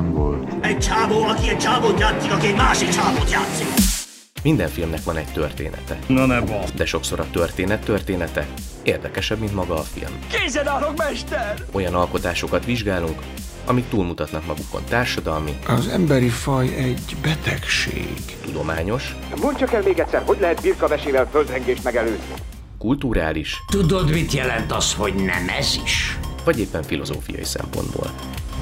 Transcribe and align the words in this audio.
nem 0.00 0.12
volt. 0.12 0.52
Egy 0.60 0.78
csávó, 0.78 1.22
aki 1.22 1.48
egy 1.48 1.58
csávót 1.58 1.98
játszik, 2.00 2.32
aki 2.32 2.46
egy 2.46 2.54
másik 2.56 2.88
csávót 2.88 3.30
játszik. 3.30 3.66
Minden 4.42 4.68
filmnek 4.68 5.04
van 5.04 5.16
egy 5.16 5.32
története. 5.32 5.98
Na 6.06 6.26
ne 6.26 6.40
bas. 6.40 6.70
De 6.74 6.84
sokszor 6.86 7.20
a 7.20 7.26
történet 7.32 7.84
története 7.84 8.46
érdekesebb, 8.82 9.38
mint 9.38 9.54
maga 9.54 9.74
a 9.74 9.82
film. 9.82 10.12
Készen 10.28 10.68
állok, 10.68 10.96
mester! 10.96 11.64
Olyan 11.72 11.94
alkotásokat 11.94 12.64
vizsgálunk, 12.64 13.18
amik 13.66 13.88
túlmutatnak 13.88 14.46
magukon 14.46 14.82
társadalmi, 14.88 15.58
Az 15.66 15.86
emberi 15.88 16.28
faj 16.28 16.74
egy 16.74 17.16
betegség. 17.22 18.14
tudományos, 18.44 19.16
Mondd 19.40 19.56
csak 19.56 19.72
el 19.72 19.82
még 19.82 19.98
egyszer, 19.98 20.22
hogy 20.26 20.38
lehet 20.40 20.60
birkavesével 20.62 21.28
földrengést 21.30 21.84
megelőzni? 21.84 22.34
kulturális 22.78 23.56
Tudod, 23.70 24.10
mit 24.10 24.32
jelent 24.32 24.72
az, 24.72 24.94
hogy 24.94 25.14
nem 25.14 25.48
ez 25.58 25.78
is? 25.84 26.18
vagy 26.44 26.60
éppen 26.60 26.82
filozófiai 26.82 27.44
szempontból. 27.44 28.10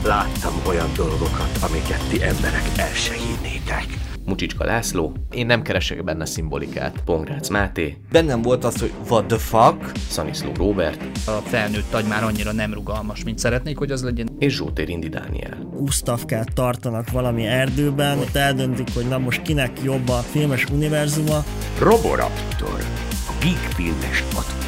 Láttam 0.05 0.53
olyan 0.67 0.89
dolgokat, 0.97 1.59
amiket 1.71 2.09
ti 2.09 2.23
emberek 2.23 2.65
el 2.77 2.93
se 2.95 3.15
hinnétek. 3.15 3.87
Mucsicska 4.25 4.65
László, 4.65 5.13
Én 5.31 5.47
nem 5.47 5.63
keresek 5.63 6.05
benne 6.05 6.25
szimbolikát. 6.27 7.03
Pongrác 7.05 7.49
Máté, 7.49 7.97
Bennem 8.13 8.43
volt 8.43 8.65
az, 8.65 8.81
hogy 8.81 8.93
what 9.09 9.27
the 9.27 9.39
fuck, 9.39 9.93
Szaniszló 10.09 10.53
Róbert 10.57 11.03
A 11.27 11.31
felnőtt 11.31 11.95
agy 11.95 12.05
már 12.05 12.23
annyira 12.25 12.53
nem 12.53 12.75
rugalmas, 12.75 13.25
mint 13.25 13.39
szeretnék, 13.39 13.79
hogy 13.79 13.91
az 13.91 14.03
legyen. 14.03 14.29
és 14.39 14.55
Zsótér 14.55 14.89
Indi 14.89 15.09
Dániel. 15.09 15.57
Gustavkát 15.73 16.53
tartanak 16.55 17.11
valami 17.11 17.47
erdőben, 17.47 18.19
ott 18.19 18.37
eldöntik, 18.37 18.89
hogy 18.95 19.09
na 19.09 19.19
most 19.19 19.43
kinek 19.43 19.83
jobb 19.83 20.09
a 20.09 20.19
filmes 20.19 20.65
univerzuma. 20.65 21.45
Roboraptor. 21.79 22.85
A 23.29 23.33
Geek 23.41 23.73
Filmes 23.75 24.23
Podcast. 24.23 24.68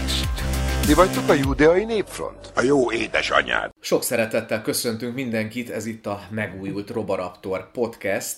Ti 0.86 0.94
vagytok 0.94 1.28
a 1.28 1.34
judeai 1.34 1.84
népfront? 1.84 2.52
A 2.54 2.62
jó 2.62 2.92
édesanyád. 2.92 3.70
Sok 3.80 4.02
szeretettel 4.02 4.62
köszöntünk 4.62 5.14
mindenkit, 5.14 5.70
ez 5.70 5.86
itt 5.86 6.06
a 6.06 6.20
megújult 6.30 6.90
Robaraptor 6.90 7.70
podcast, 7.70 8.36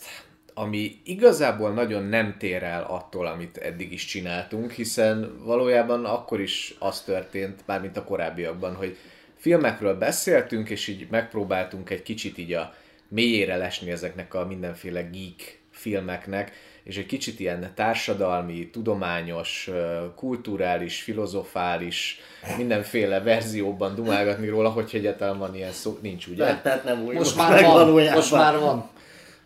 ami 0.54 1.00
igazából 1.04 1.70
nagyon 1.70 2.04
nem 2.04 2.34
tér 2.38 2.62
el 2.62 2.82
attól, 2.82 3.26
amit 3.26 3.56
eddig 3.56 3.92
is 3.92 4.04
csináltunk, 4.04 4.70
hiszen 4.70 5.38
valójában 5.44 6.04
akkor 6.04 6.40
is 6.40 6.74
az 6.78 7.00
történt, 7.00 7.60
mármint 7.66 7.96
a 7.96 8.04
korábbiakban, 8.04 8.74
hogy 8.74 8.96
filmekről 9.36 9.94
beszéltünk, 9.94 10.70
és 10.70 10.88
így 10.88 11.06
megpróbáltunk 11.10 11.90
egy 11.90 12.02
kicsit 12.02 12.38
így 12.38 12.52
a 12.52 12.74
mélyére 13.08 13.56
lesni 13.56 13.90
ezeknek 13.90 14.34
a 14.34 14.46
mindenféle 14.46 15.02
geek 15.02 15.60
filmeknek, 15.70 16.52
és 16.84 16.96
egy 16.96 17.06
kicsit 17.06 17.40
ilyen 17.40 17.72
társadalmi, 17.74 18.70
tudományos, 18.70 19.70
kulturális, 20.16 21.02
filozofális, 21.02 22.20
mindenféle 22.56 23.20
verzióban 23.20 23.94
dumálgatni 23.94 24.48
róla, 24.48 24.68
hogy 24.68 24.90
egyáltalán 24.92 25.38
van 25.38 25.54
ilyen 25.54 25.72
szó, 25.72 25.98
nincs 26.02 26.26
ugye? 26.26 26.60
Tehát 26.62 26.84
nem 26.84 27.04
új. 27.04 27.14
most 27.14 27.36
már 27.36 27.64
van, 27.64 27.90
most 28.14 28.32
már 28.32 28.58
van. 28.58 28.90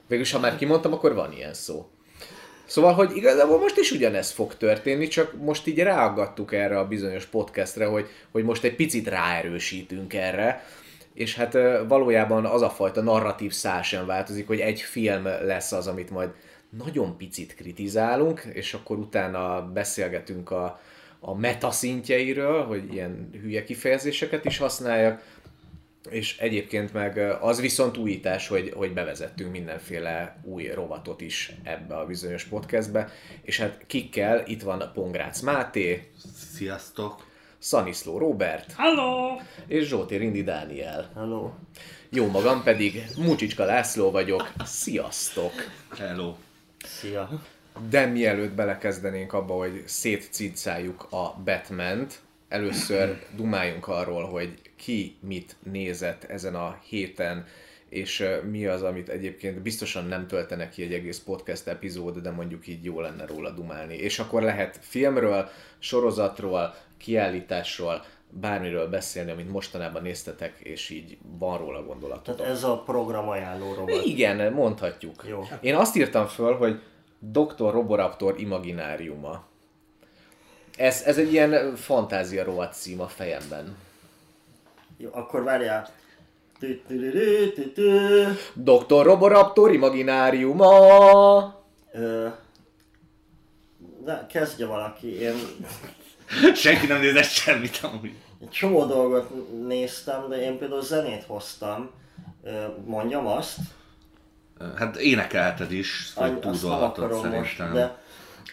Végülis, 0.06 0.33
ha 0.33 0.39
már 0.39 0.56
kimondtam, 0.56 0.93
akkor 0.93 1.15
van 1.15 1.33
ilyen 1.33 1.55
szó. 1.55 1.87
Szóval, 2.67 2.93
hogy 2.93 3.17
igazából 3.17 3.59
most 3.59 3.78
is 3.78 3.91
ugyanez 3.91 4.31
fog 4.31 4.56
történni, 4.56 5.09
csak 5.09 5.33
most 5.41 5.67
így 5.67 5.78
ráaggattuk 5.78 6.53
erre 6.53 6.78
a 6.78 6.89
bizonyos 6.89 7.25
podcastre, 7.25 7.87
hogy, 7.87 8.06
hogy 8.31 8.45
most 8.45 8.65
egy 8.65 8.75
picit 8.75 9.09
ráerősítünk 9.09 10.15
erre, 10.15 10.65
és 11.15 11.34
hát 11.34 11.59
valójában 11.89 12.45
az 12.45 12.62
a 12.62 12.71
fajta 12.71 13.03
narratív 13.03 13.53
szál 13.53 13.83
sem 13.83 14.06
változik, 14.06 14.47
hogy 14.47 14.61
egy 14.61 14.81
film 14.81 15.25
lesz 15.25 15.73
az, 15.73 15.87
amit 15.87 16.11
majd 16.11 16.28
nagyon 16.85 17.17
picit 17.17 17.55
kritizálunk, 17.55 18.43
és 18.53 18.75
akkor 18.75 18.99
utána 18.99 19.73
beszélgetünk 19.73 20.51
a, 20.51 20.81
a 21.21 21.35
meta 21.35 21.71
szintjeiről, 21.71 22.65
hogy 22.65 22.93
ilyen 22.93 23.31
hülye 23.41 23.65
kifejezéseket 23.65 24.45
is 24.45 24.59
használjak, 24.59 25.23
és 26.11 26.39
egyébként 26.39 26.93
meg 26.93 27.19
az 27.41 27.61
viszont 27.61 27.97
újítás, 27.97 28.49
hogy, 28.49 28.73
hogy 28.77 28.93
bevezettünk 28.93 29.51
mindenféle 29.51 30.41
új 30.43 30.67
rovatot 30.67 31.21
is 31.21 31.53
ebbe 31.62 31.97
a 31.97 32.06
bizonyos 32.06 32.45
podcastbe, 32.45 33.12
és 33.43 33.59
hát 33.59 33.84
kikkel 33.87 34.43
itt 34.47 34.62
van 34.62 34.91
Pongrác 34.95 35.41
Máté, 35.41 36.11
Sziasztok. 36.55 37.34
Szaniszló 37.59 38.19
Robert, 38.19 38.73
Hello! 38.77 39.37
és 39.67 39.87
Zsótér 39.87 40.21
Indi 40.23 40.43
Dániel. 40.43 41.11
Hello. 41.15 41.50
Jó 42.11 42.27
magam 42.27 42.62
pedig 42.62 43.05
Mucsicska 43.17 43.65
László 43.65 44.11
vagyok, 44.11 44.53
sziasztok! 44.65 45.53
Hello. 45.99 46.34
Szia. 46.87 47.43
De 47.89 48.07
mielőtt 48.07 48.53
belekezdenénk 48.53 49.33
abba, 49.33 49.55
hogy 49.55 49.83
szétciccáljuk 49.87 51.07
a 51.11 51.35
Batman-t, 51.45 52.21
először 52.49 53.23
dumáljunk 53.37 53.89
arról, 53.89 54.25
hogy 54.25 54.55
ki 54.77 55.17
mit 55.21 55.57
nézett 55.63 56.25
ezen 56.25 56.55
a 56.55 56.79
héten, 56.83 57.47
és 57.89 58.25
mi 58.51 58.67
az, 58.67 58.83
amit 58.83 59.09
egyébként 59.09 59.61
biztosan 59.61 60.07
nem 60.07 60.27
töltenek 60.27 60.71
ki 60.71 60.83
egy 60.83 60.93
egész 60.93 61.19
podcast 61.19 61.67
epizód, 61.67 62.19
de 62.19 62.31
mondjuk 62.31 62.67
így 62.67 62.85
jó 62.85 63.01
lenne 63.01 63.27
róla 63.27 63.51
dumálni. 63.51 63.95
És 63.95 64.19
akkor 64.19 64.43
lehet 64.43 64.79
filmről, 64.81 65.49
sorozatról, 65.79 66.75
kiállításról, 66.97 68.05
bármiről 68.31 68.88
beszélni, 68.88 69.31
amit 69.31 69.50
mostanában 69.50 70.03
néztetek, 70.03 70.59
és 70.59 70.91
így 70.91 71.19
van 71.38 71.59
róla 71.59 71.82
gondolatotok. 71.84 72.37
Tehát 72.37 72.53
ez 72.53 72.64
a 72.64 72.78
program 72.78 73.28
ajánló 73.28 73.75
rovat. 73.75 74.04
Igen, 74.04 74.53
mondhatjuk. 74.53 75.25
Jó. 75.28 75.42
Én 75.60 75.75
azt 75.75 75.97
írtam 75.97 76.26
föl, 76.26 76.56
hogy 76.56 76.81
Dr. 77.19 77.72
Roboraptor 77.72 78.41
imagináriuma. 78.41 79.44
Ez, 80.76 81.03
ez 81.03 81.19
egy 81.19 81.32
ilyen 81.32 81.76
fantázia 81.76 82.44
rovat 82.44 82.75
cím 82.75 83.00
a 83.00 83.06
fejemben. 83.06 83.76
Jó, 84.97 85.08
akkor 85.12 85.43
várjál. 85.43 85.88
Dr. 88.54 89.04
Roboraptor 89.04 89.72
imagináriuma! 89.72 91.54
Ö, 91.93 92.28
De 94.04 94.26
kezdje 94.31 94.66
valaki, 94.66 95.20
én 95.20 95.34
Senki 96.54 96.87
nem 96.87 97.00
nézett 97.00 97.25
semmit 97.25 97.81
amúgy. 97.82 98.14
csomó 98.50 98.84
dolgot 98.84 99.31
néztem, 99.66 100.28
de 100.28 100.37
én 100.42 100.59
például 100.59 100.82
zenét 100.82 101.25
hoztam. 101.26 101.91
Mondjam 102.84 103.26
azt, 103.26 103.56
Hát 104.76 104.97
énekelted 104.97 105.72
is, 105.72 106.12
nem 106.16 106.41
túlzolhatod 106.41 107.04
akarom 107.04 107.28
most, 107.31 107.56
szerintem. 107.56 107.91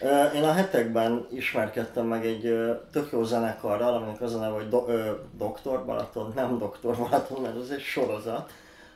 de 0.00 0.32
én 0.34 0.42
a 0.42 0.52
hetekben 0.52 1.26
ismerkedtem 1.34 2.06
meg 2.06 2.26
egy 2.26 2.54
tök 2.92 3.08
jó 3.12 3.24
zenekarral, 3.24 3.94
aminek 3.94 4.20
az 4.20 4.34
a 4.34 4.38
neve, 4.38 4.52
hogy 4.54 4.68
do, 4.68 4.84
ö, 4.88 5.10
Doktor 5.38 5.84
Balaton, 5.84 6.32
nem 6.34 6.58
Doktor 6.58 6.96
Balaton, 6.96 7.42
mert 7.42 7.60
ez 7.62 7.68
egy 7.68 7.80
sorozat, 7.82 8.50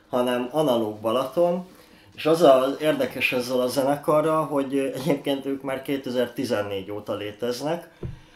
hanem 0.09 0.49
Analóg 0.51 0.99
Balaton, 0.99 1.67
és 2.15 2.25
az 2.25 2.41
az 2.41 2.75
érdekes 2.81 3.31
ezzel 3.31 3.59
a 3.61 3.67
zenekarral, 3.67 4.45
hogy 4.45 4.77
egyébként 4.77 5.45
ők 5.45 5.61
már 5.61 5.81
2014 5.81 6.91
óta 6.91 7.15
léteznek, 7.15 7.89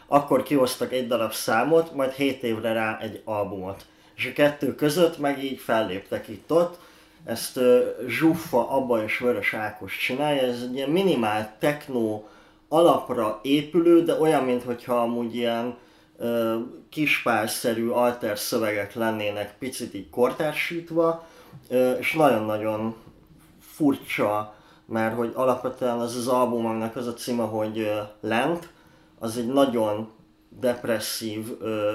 akkor 0.06 0.42
kihoztak 0.42 0.92
egy 0.92 1.06
darab 1.06 1.32
számot, 1.32 1.94
majd 1.94 2.12
7 2.12 2.42
évre 2.42 2.72
rá 2.72 2.98
egy 3.00 3.20
albumot. 3.24 3.86
És 4.16 4.26
a 4.26 4.32
kettő 4.32 4.74
között 4.74 5.18
meg 5.18 5.44
így 5.44 5.58
felléptek 5.58 6.28
itt-ott, 6.28 6.78
ezt 7.24 7.56
uh, 7.56 7.78
Zsuffa, 8.08 8.70
Abba 8.70 9.02
és 9.02 9.18
Vörös 9.18 9.54
Ákos 9.54 9.98
csinálja, 9.98 10.42
ez 10.42 10.60
egy 10.62 10.74
ilyen 10.74 10.90
minimál 10.90 11.56
techno 11.58 12.22
alapra 12.68 13.40
épülő, 13.42 14.02
de 14.02 14.20
olyan, 14.20 14.44
mintha 14.44 15.00
amúgy 15.00 15.36
ilyen 15.36 15.76
uh, 16.16 16.54
kispárszerű 16.88 17.88
alter 17.88 18.38
szövegek 18.38 18.94
lennének 18.94 19.58
picit 19.58 19.94
így 19.94 20.10
kortársítva, 20.10 21.26
uh, 21.70 21.96
és 21.98 22.12
nagyon-nagyon 22.12 22.96
furcsa, 23.60 24.54
mert 24.86 25.16
hogy 25.16 25.32
alapvetően 25.34 25.98
az 25.98 26.16
az 26.16 26.28
album, 26.28 26.66
aminek 26.66 26.96
az 26.96 27.06
a 27.06 27.14
címe, 27.14 27.42
hogy 27.42 27.90
Lent, 28.20 28.68
az 29.24 29.38
egy 29.38 29.46
nagyon 29.46 30.10
depresszív 30.48 31.50
uh, 31.60 31.94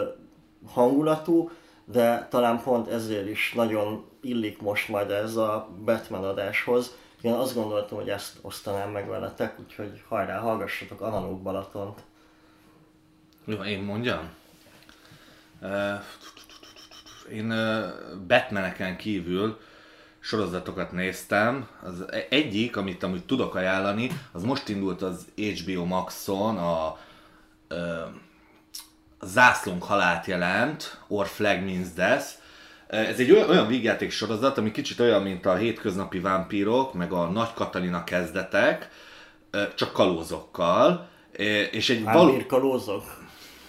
hangulatú, 0.66 1.52
de 1.86 2.28
talán 2.30 2.62
pont 2.64 2.88
ezért 2.88 3.28
is 3.28 3.54
nagyon 3.56 4.06
illik 4.22 4.62
most 4.62 4.88
majd 4.88 5.12
ez 5.12 5.36
a 5.36 5.70
Batman 5.86 6.24
adáshoz. 6.24 6.96
Én 7.22 7.32
azt 7.34 7.56
gondoltam, 7.56 7.98
hogy 7.98 8.10
ezt 8.10 8.38
osztanám 8.42 8.92
meg 8.92 9.08
veletek, 9.08 9.60
úgyhogy 9.60 10.04
hajrá, 10.08 10.40
hallgassatok 10.40 11.02
Analóg 11.02 11.42
Balatont. 11.42 12.00
Jó, 13.46 13.64
én 13.64 13.82
mondjam? 13.82 14.30
Ö, 15.62 15.94
Én 17.32 17.50
ö, 17.52 17.88
Batmaneken 18.28 18.98
kívül 18.98 19.60
sorozatokat 20.20 20.92
néztem. 20.92 21.68
Az 21.84 22.12
e- 22.12 22.28
egyik, 22.30 22.78
amit 22.78 23.04
amúgy 23.04 23.26
tudok 23.26 23.56
ajánlani, 23.56 24.12
az 24.32 24.44
most 24.44 24.70
indult 24.70 25.02
az 25.02 25.26
HBO 25.36 25.86
Maxon, 25.86 26.58
a, 26.58 26.88
ö, 26.88 27.08
a 29.20 29.26
Zászlónk 29.26 29.84
halált 29.84 30.26
jelent, 30.26 30.98
Or 31.08 31.28
Flag 31.28 31.64
Means 31.64 31.94
Death. 31.94 32.26
Ez 32.88 33.20
egy 33.20 33.32
olyan, 33.32 33.50
olyan 33.50 33.68
vígjáték 33.68 34.12
sorozat, 34.12 34.58
ami 34.58 34.72
kicsit 34.72 35.00
olyan, 35.00 35.22
mint 35.22 35.46
a 35.46 35.56
hétköznapi 35.56 36.20
vámpírok, 36.20 36.94
meg 36.94 37.12
a 37.12 37.26
Nagy 37.30 37.54
Katalina 37.54 38.04
kezdetek, 38.04 38.90
csak 39.76 39.92
kalózokkal. 39.92 41.10
És 41.72 41.90
egy 41.90 42.04
való... 42.04 42.26
Vámpír 42.26 42.46
kalózok? 42.46 43.04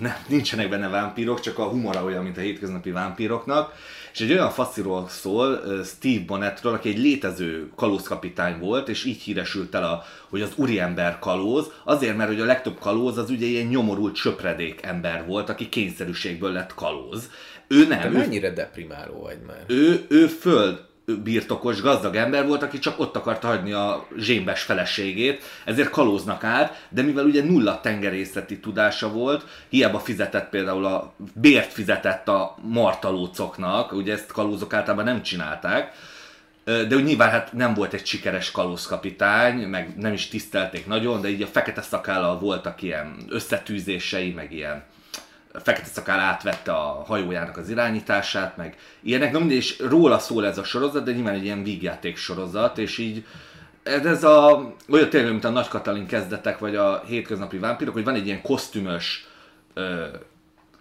nem, 0.00 0.16
nincsenek 0.28 0.68
benne 0.68 0.88
vámpírok, 0.88 1.40
csak 1.40 1.58
a 1.58 1.68
humora 1.68 2.04
olyan, 2.04 2.22
mint 2.22 2.36
a 2.36 2.40
hétköznapi 2.40 2.90
vámpíroknak. 2.90 3.72
És 4.12 4.20
egy 4.20 4.32
olyan 4.32 4.50
fasziról 4.50 5.08
szól, 5.08 5.60
Steve 5.84 6.24
Bonnettről, 6.26 6.72
aki 6.72 6.88
egy 6.88 6.98
létező 6.98 7.70
kalózkapitány 7.76 8.58
volt, 8.58 8.88
és 8.88 9.04
így 9.04 9.22
híresült 9.22 9.74
el, 9.74 9.84
a, 9.84 10.04
hogy 10.28 10.40
az 10.40 10.52
úriember 10.56 11.18
kalóz, 11.18 11.70
azért, 11.84 12.16
mert 12.16 12.30
hogy 12.30 12.40
a 12.40 12.44
legtöbb 12.44 12.78
kalóz 12.78 13.18
az 13.18 13.30
ugye 13.30 13.46
ilyen 13.46 13.66
nyomorult 13.66 14.16
söpredék 14.16 14.82
ember 14.82 15.26
volt, 15.26 15.48
aki 15.48 15.68
kényszerűségből 15.68 16.52
lett 16.52 16.74
kalóz. 16.74 17.30
Ő 17.68 17.86
nem, 17.86 18.14
ő, 18.14 18.18
mennyire 18.18 18.50
deprimáló 18.50 19.20
vagy 19.20 19.38
már? 19.46 19.64
ő, 19.66 20.06
ő 20.08 20.26
föld 20.26 20.88
birtokos, 21.16 21.80
gazdag 21.80 22.14
ember 22.14 22.46
volt, 22.46 22.62
aki 22.62 22.78
csak 22.78 23.00
ott 23.00 23.16
akarta 23.16 23.46
hagyni 23.46 23.72
a 23.72 24.06
zsémbes 24.18 24.62
feleségét, 24.62 25.42
ezért 25.64 25.90
kalóznak 25.90 26.44
át, 26.44 26.86
de 26.88 27.02
mivel 27.02 27.24
ugye 27.24 27.44
nulla 27.44 27.80
tengerészeti 27.80 28.58
tudása 28.58 29.12
volt, 29.12 29.44
hiába 29.68 29.98
fizetett 29.98 30.48
például 30.48 30.84
a 30.84 31.14
bért 31.34 31.72
fizetett 31.72 32.28
a 32.28 32.56
martalócoknak, 32.62 33.92
ugye 33.92 34.12
ezt 34.12 34.32
kalózok 34.32 34.72
általában 34.72 35.04
nem 35.04 35.22
csinálták, 35.22 35.92
de 36.64 36.96
úgy 36.96 37.04
nyilván 37.04 37.30
hát 37.30 37.52
nem 37.52 37.74
volt 37.74 37.92
egy 37.92 38.06
sikeres 38.06 38.50
kalózkapitány, 38.50 39.54
meg 39.54 39.94
nem 39.96 40.12
is 40.12 40.28
tisztelték 40.28 40.86
nagyon, 40.86 41.20
de 41.20 41.28
így 41.28 41.42
a 41.42 41.46
fekete 41.46 41.82
szakállal 41.82 42.38
voltak 42.38 42.82
ilyen 42.82 43.16
összetűzései, 43.28 44.32
meg 44.32 44.52
ilyen 44.52 44.84
a 45.52 45.58
fekete 45.58 45.86
szakál 45.86 46.20
átvette 46.20 46.72
a 46.72 47.04
hajójának 47.06 47.56
az 47.56 47.68
irányítását, 47.68 48.56
meg 48.56 48.76
ilyenek. 49.02 49.32
Mindegy, 49.32 49.56
és 49.56 49.78
róla 49.78 50.18
szól 50.18 50.46
ez 50.46 50.58
a 50.58 50.64
sorozat, 50.64 51.04
de 51.04 51.12
nyilván 51.12 51.34
egy 51.34 51.44
ilyen 51.44 51.62
vígjáték 51.62 52.16
sorozat, 52.16 52.78
és 52.78 52.98
így 52.98 53.24
ez, 53.82 54.06
ez 54.06 54.24
a, 54.24 54.72
olyan 54.88 55.10
tényleg, 55.10 55.30
mint 55.30 55.44
a 55.44 55.50
Nagy 55.50 55.68
Katalin 55.68 56.06
kezdetek, 56.06 56.58
vagy 56.58 56.76
a 56.76 57.02
hétköznapi 57.06 57.58
vámpírok, 57.58 57.94
hogy 57.94 58.04
van 58.04 58.14
egy 58.14 58.26
ilyen 58.26 58.42
kosztümös 58.42 59.26
ö, 59.74 60.04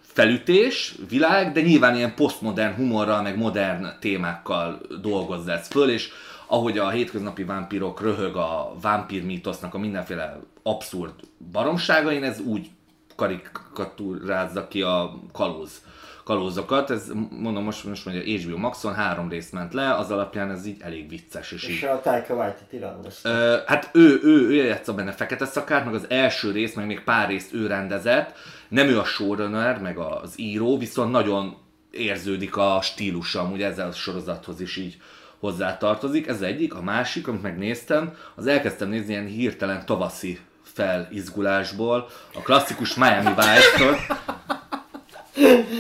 felütés, 0.01 0.95
világ, 1.09 1.51
de 1.51 1.61
nyilván 1.61 1.95
ilyen 1.95 2.15
posztmodern 2.15 2.75
humorral, 2.75 3.21
meg 3.21 3.37
modern 3.37 3.87
témákkal 3.99 4.81
dolgozza 5.01 5.51
ezt 5.51 5.71
föl, 5.71 5.89
és 5.89 6.09
ahogy 6.47 6.77
a 6.77 6.89
hétköznapi 6.89 7.43
vámpírok 7.43 8.01
röhög 8.01 8.35
a 8.35 8.75
vámpír 8.81 9.25
mítosznak 9.25 9.73
a 9.73 9.77
mindenféle 9.77 10.39
abszurd 10.63 11.13
baromságain, 11.51 12.23
ez 12.23 12.39
úgy 12.39 12.69
karikatúrázza 13.19 14.67
ki 14.67 14.81
a 14.81 15.19
kalóz 15.31 15.81
kalózokat. 16.29 16.89
Ez 16.89 17.11
mondom 17.29 17.63
most, 17.63 17.83
most 17.83 18.05
mondja 18.05 18.37
HBO 18.37 18.57
Maxon 18.57 18.93
három 18.93 19.29
rész 19.29 19.49
ment 19.49 19.73
le, 19.73 19.93
az 19.93 20.11
alapján 20.11 20.51
ez 20.51 20.65
így 20.65 20.81
elég 20.81 21.09
vicces. 21.09 21.51
És, 21.51 21.63
És 21.63 21.75
így, 21.75 21.83
a 21.83 22.01
Taika 22.01 22.33
Waititi. 22.33 22.81
Ö, 23.23 23.57
hát 23.65 23.89
ő, 23.93 24.19
ő, 24.23 24.49
ő 24.49 24.53
játsza 24.53 24.93
benne 24.93 25.11
fekete 25.11 25.45
szakát, 25.45 25.85
meg 25.85 25.93
az 25.93 26.05
első 26.09 26.51
rész, 26.51 26.73
meg 26.73 26.85
még 26.85 27.03
pár 27.03 27.27
részt 27.27 27.53
ő 27.53 27.67
rendezett. 27.67 28.37
Nem 28.67 28.87
ő 28.87 28.99
a 28.99 29.03
showrunner, 29.03 29.79
meg 29.79 29.97
az 29.97 30.33
író, 30.35 30.77
viszont 30.77 31.11
nagyon 31.11 31.57
érződik 31.91 32.57
a 32.57 32.79
stílusa, 32.81 33.41
amúgy 33.41 33.61
ezzel 33.61 33.87
a 33.87 33.91
sorozathoz 33.91 34.61
is 34.61 34.77
így 34.77 34.97
hozzátartozik. 35.39 36.27
Ez 36.27 36.41
egyik, 36.41 36.73
a 36.75 36.81
másik, 36.81 37.27
amit 37.27 37.41
megnéztem, 37.41 38.13
az 38.35 38.47
elkezdtem 38.47 38.89
nézni 38.89 39.11
ilyen 39.11 39.25
hirtelen 39.25 39.85
tavaszi 39.85 40.39
felizgulásból, 40.79 42.07
a 42.33 42.41
klasszikus 42.41 42.95
Miami 42.95 43.33
Vice-től, 43.35 43.97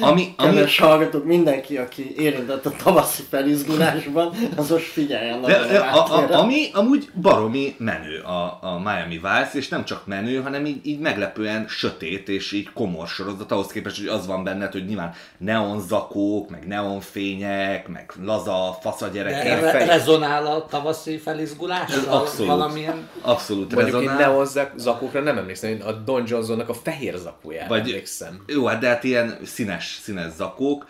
ami, 0.01 0.33
ami, 0.37 0.49
Kedves 0.49 0.77
hallgatók, 0.79 1.25
mindenki, 1.25 1.77
aki 1.77 2.15
érintett 2.17 2.65
a 2.65 2.71
tavaszi 2.83 3.23
felizgulásban, 3.29 4.33
az 4.55 4.69
most 4.69 4.85
figyeljen 4.85 5.41
De, 5.41 5.55
a, 5.79 6.17
a, 6.17 6.39
ami 6.39 6.69
amúgy 6.73 7.09
baromi 7.21 7.75
menő 7.77 8.19
a, 8.19 8.57
a 8.61 8.79
Miami 8.83 9.15
Vice, 9.15 9.49
és 9.53 9.67
nem 9.67 9.85
csak 9.85 10.05
menő, 10.05 10.41
hanem 10.41 10.65
így, 10.65 10.79
így 10.85 10.99
meglepően 10.99 11.65
sötét 11.67 12.29
és 12.29 12.51
így 12.51 12.69
komor 12.73 13.07
sorozat, 13.07 13.51
ahhoz 13.51 13.67
képest, 13.67 13.97
hogy 13.97 14.07
az 14.07 14.27
van 14.27 14.43
benned, 14.43 14.71
hogy 14.71 14.85
nyilván 14.85 15.13
neonzakók, 15.37 16.49
meg 16.49 16.67
neonfények, 16.67 17.87
meg 17.87 18.11
laza 18.23 18.77
fasz 18.81 19.01
a 19.01 19.05
De 19.07 19.11
gyerekek. 19.11 19.61
re- 19.61 19.85
rezonál 19.85 20.45
a 20.45 20.65
tavaszi 20.65 21.17
felizgulással? 21.17 22.13
Abszolút. 22.13 22.47
Valamilyen... 22.51 23.07
Abszolút 23.21 23.73
Mondjuk 23.75 24.01
én 24.01 24.07
rezonál. 24.07 24.29
neon 24.31 24.45
zak- 24.45 24.79
zakókra 24.79 25.21
nem 25.21 25.37
emlékszem, 25.37 25.69
én 25.69 25.81
a 25.81 25.91
Don 25.91 26.23
Johnsonnak 26.27 26.69
a 26.69 26.73
fehér 26.73 27.15
zakójára 27.17 27.67
Vagy- 27.67 27.79
emlékszem. 27.79 28.43
Jó, 28.47 28.65
hát 28.65 28.79
de 28.79 28.87
hát 28.87 29.03
ilyen 29.03 29.37
színes, 29.49 29.99
színes 30.01 30.33
zakók. 30.33 30.87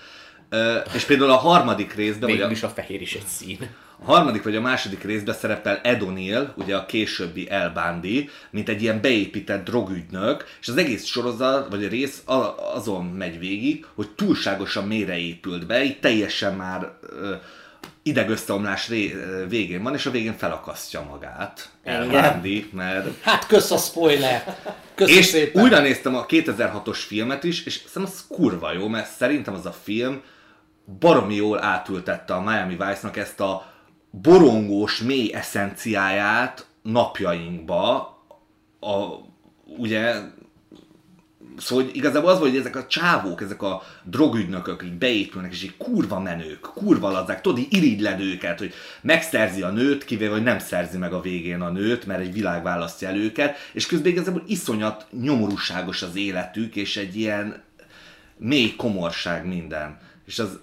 És 0.93 1.03
például 1.03 1.31
a 1.31 1.35
harmadik 1.35 1.93
részben, 1.93 2.29
Végül 2.29 2.45
a, 2.45 2.51
is 2.51 2.63
a 2.63 2.69
fehér 2.69 3.01
is 3.01 3.13
egy 3.13 3.25
szín. 3.25 3.57
A 4.05 4.11
harmadik 4.11 4.43
vagy 4.43 4.55
a 4.55 4.61
második 4.61 5.03
részben 5.03 5.35
szerepel 5.35 5.79
Ed 5.83 6.01
O'Neill, 6.05 6.47
ugye 6.55 6.75
a 6.75 6.85
későbbi 6.85 7.49
El 7.49 7.71
Bundy, 7.71 8.29
mint 8.49 8.69
egy 8.69 8.81
ilyen 8.81 9.01
beépített 9.01 9.63
drogügynök, 9.63 10.45
és 10.61 10.67
az 10.67 10.77
egész 10.77 11.05
sorozat, 11.05 11.69
vagy 11.69 11.83
a 11.83 11.87
rész 11.87 12.21
azon 12.73 13.05
megy 13.05 13.39
végig, 13.39 13.85
hogy 13.95 14.09
túlságosan 14.09 14.87
mélyre 14.87 15.17
épült 15.17 15.67
be, 15.67 15.83
így 15.83 15.99
teljesen 15.99 16.55
már 16.55 16.91
ö, 19.13 19.47
végén 19.47 19.83
van, 19.83 19.93
és 19.93 20.05
a 20.05 20.11
végén 20.11 20.37
felakasztja 20.37 21.01
magát 21.09 21.69
El 21.83 22.03
Igen. 22.03 22.31
Bundy, 22.33 22.69
mert 22.73 23.23
Hát 23.23 23.47
kösz 23.47 23.71
a 23.71 23.77
spoiler! 23.77 24.57
Kösz 24.95 25.09
és 25.09 25.25
szépen! 25.25 25.63
újra 25.63 25.79
néztem 25.79 26.15
a 26.15 26.25
2006-os 26.25 26.97
filmet 27.07 27.43
is, 27.43 27.65
és 27.65 27.73
szerintem 27.87 28.13
az 28.15 28.25
kurva 28.27 28.73
jó, 28.73 28.87
mert 28.87 29.09
szerintem 29.09 29.53
az 29.53 29.65
a 29.65 29.75
film 29.83 30.21
baromi 30.99 31.35
jól 31.35 31.63
átültette 31.63 32.33
a 32.33 32.41
Miami 32.41 32.75
Vice-nak 32.75 33.17
ezt 33.17 33.39
a 33.39 33.73
borongós, 34.09 34.97
mély 34.97 35.33
eszenciáját 35.33 36.65
napjainkba, 36.81 38.17
a, 38.79 38.95
ugye, 39.77 40.15
Szóval 41.59 41.89
igazából 41.91 42.29
az 42.29 42.39
volt, 42.39 42.49
hogy 42.49 42.59
ezek 42.59 42.75
a 42.75 42.87
csávók, 42.87 43.41
ezek 43.41 43.61
a 43.61 43.83
drogügynökök 44.03 44.83
így 44.83 44.97
beépülnek, 44.97 45.51
és 45.51 45.63
így 45.63 45.77
kurva 45.77 46.19
menők, 46.19 46.59
kurva 46.59 47.11
lazák, 47.11 47.41
tudod, 47.41 47.59
így 47.59 47.73
irigyled 47.73 48.19
őket, 48.19 48.59
hogy 48.59 48.73
megszerzi 49.01 49.61
a 49.61 49.69
nőt, 49.69 50.05
kivéve, 50.05 50.31
hogy 50.31 50.43
nem 50.43 50.59
szerzi 50.59 50.97
meg 50.97 51.13
a 51.13 51.21
végén 51.21 51.61
a 51.61 51.69
nőt, 51.69 52.05
mert 52.05 52.21
egy 52.21 52.33
világ 52.33 52.63
választja 52.63 53.07
el 53.07 53.17
őket, 53.17 53.57
és 53.73 53.85
közben 53.85 54.11
igazából 54.11 54.43
iszonyat 54.47 55.07
nyomorúságos 55.21 56.01
az 56.01 56.15
életük, 56.15 56.75
és 56.75 56.97
egy 56.97 57.15
ilyen 57.15 57.63
mély 58.37 58.75
komorság 58.75 59.47
minden. 59.47 59.97
És 60.25 60.39
az, 60.39 60.59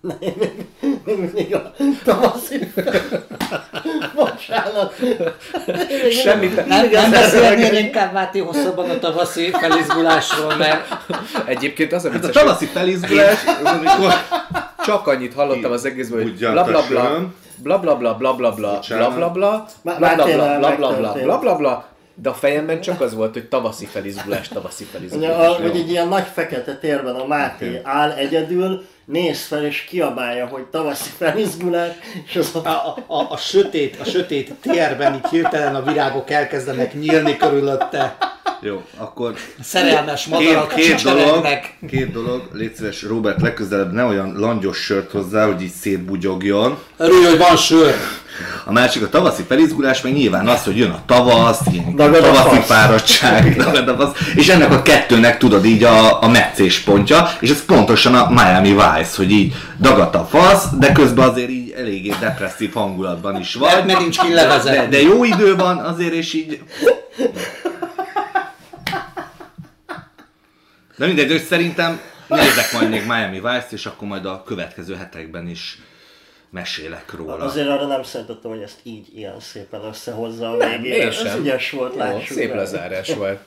Még 0.00 1.18
mindig 1.18 1.54
a 1.54 1.72
tavaszi 2.04 2.72
Bocsánat. 4.14 4.94
Semmit 6.22 6.66
Nem, 6.66 6.90
nem 6.90 7.10
beszélnél 7.10 7.74
inkább 7.74 8.12
Máté 8.12 8.38
hosszabban 8.38 8.90
a 8.90 8.98
tavaszi 8.98 9.50
felizgulásról, 9.50 10.56
mert 10.56 10.96
Egyébként 11.46 11.92
az 11.92 12.04
a 12.04 12.10
hát 12.10 12.18
a 12.18 12.26
vicces, 12.26 12.42
tavaszi 12.42 12.66
felizgulás, 12.66 13.44
az 13.62 13.72
amikor 13.72 14.12
csak 14.84 15.06
annyit 15.06 15.34
hallottam 15.34 15.72
az 15.72 15.84
egészből, 15.84 16.22
hogy 16.22 16.32
Ugyan 16.32 16.52
bla 16.52 16.64
bla 16.64 16.82
bla, 16.82 16.98
tesóm. 21.12 21.40
bla 21.40 21.56
bla 21.56 21.88
de 22.22 22.28
a 22.28 22.34
fejemben 22.34 22.80
csak 22.80 23.00
az 23.00 23.14
volt, 23.14 23.32
hogy 23.32 23.48
tavaszi 23.48 23.86
felizgulás, 23.86 24.48
tavaszi 24.48 24.84
Ugye, 24.84 24.92
felizgulás. 24.92 25.48
a, 25.48 25.62
hogy 25.62 25.76
egy 25.76 25.90
ilyen 25.90 26.08
nagy 26.08 26.26
fekete 26.32 26.76
térben 26.76 27.14
a 27.14 27.26
Máté 27.26 27.80
áll 27.84 28.10
egyedül, 28.10 28.86
néz 29.04 29.46
fel 29.46 29.64
és 29.64 29.84
kiabálja, 29.84 30.46
hogy 30.46 30.62
tavaszi 30.62 31.10
felizgulás, 31.16 31.92
és 32.26 32.36
az 32.36 32.54
a, 32.54 32.68
a, 32.68 32.96
a, 33.06 33.26
a, 33.30 33.36
sötét, 33.36 34.00
a 34.00 34.04
sötét 34.04 34.54
térben 34.60 35.14
így 35.14 35.28
hirtelen 35.30 35.74
a 35.74 35.82
virágok 35.82 36.30
elkezdenek 36.30 36.94
nyílni 36.94 37.36
körülötte. 37.36 38.16
Jó, 38.60 38.84
akkor 38.96 39.34
Szerelmes 39.62 40.26
madarak 40.26 40.74
két 40.74 41.02
dolog, 41.02 41.46
két 41.88 42.12
dolog, 42.12 42.48
légy 42.52 42.74
szíves, 42.74 43.02
Robert, 43.02 43.40
legközelebb 43.40 43.92
ne 43.92 44.04
olyan 44.04 44.34
langyos 44.36 44.78
sört 44.78 45.10
hozzá, 45.10 45.46
hogy 45.46 45.62
így 45.62 45.72
szétbugyogjon. 45.80 46.78
Örülj, 46.96 47.24
hogy 47.24 47.38
van 47.38 47.56
sör. 47.56 47.94
A 48.64 48.72
másik 48.72 49.02
a 49.02 49.08
tavaszi 49.08 49.42
felizgulás, 49.48 50.00
meg 50.00 50.12
nyilván 50.12 50.48
az, 50.48 50.64
hogy 50.64 50.76
jön 50.76 50.90
a 50.90 51.02
tavasz, 51.06 51.60
ilyen 51.72 51.96
Dagad 51.96 52.22
tavaszi 52.22 52.60
fáradtság, 52.60 53.56
dagad 53.56 54.16
és 54.34 54.48
ennek 54.48 54.72
a 54.72 54.82
kettőnek 54.82 55.38
tudod 55.38 55.64
így 55.64 55.84
a, 55.84 56.22
a 56.22 56.28
meccéspontja, 56.28 57.30
és 57.40 57.50
ez 57.50 57.64
pontosan 57.64 58.14
a 58.14 58.30
Miami 58.30 58.70
Vice, 58.70 59.16
hogy 59.16 59.30
így 59.30 59.54
dagadt 59.80 60.14
a 60.14 60.28
fasz, 60.30 60.64
de 60.78 60.92
közben 60.92 61.28
azért 61.28 61.50
így 61.50 61.74
eléggé 61.76 62.14
depresszív 62.20 62.72
hangulatban 62.72 63.40
is 63.40 63.54
vagy. 63.54 63.84
Mert 63.86 63.98
nincs 63.98 64.20
ki. 64.20 64.32
De, 64.32 64.86
de 64.90 65.02
jó 65.02 65.24
idő 65.24 65.56
van 65.56 65.78
azért, 65.78 66.12
és 66.12 66.34
így... 66.34 66.60
De 70.98 71.06
mindegy, 71.06 71.30
hogy 71.30 71.42
szerintem 71.42 72.00
nézzek 72.28 72.72
majd 72.72 72.90
még 72.90 73.06
Miami 73.06 73.40
Vice-t, 73.40 73.72
és 73.72 73.86
akkor 73.86 74.08
majd 74.08 74.24
a 74.24 74.42
következő 74.42 74.94
hetekben 74.94 75.48
is 75.48 75.78
mesélek 76.50 77.12
róla. 77.12 77.36
azért 77.36 77.68
arra 77.68 77.86
nem 77.86 78.02
szeretettem, 78.02 78.50
hogy 78.50 78.62
ezt 78.62 78.78
így 78.82 79.06
ilyen 79.18 79.40
szépen 79.40 79.84
összehozza 79.84 80.50
a 80.50 80.56
végére. 80.56 80.96
Én 80.96 81.06
Ez 81.06 81.14
sem. 81.14 81.40
ügyes 81.40 81.70
volt, 81.70 81.92
Jó, 81.92 81.98
lássuk 81.98 82.36
szép 82.36 82.48
be. 82.50 82.56
lezárás 82.56 83.14
volt. 83.14 83.40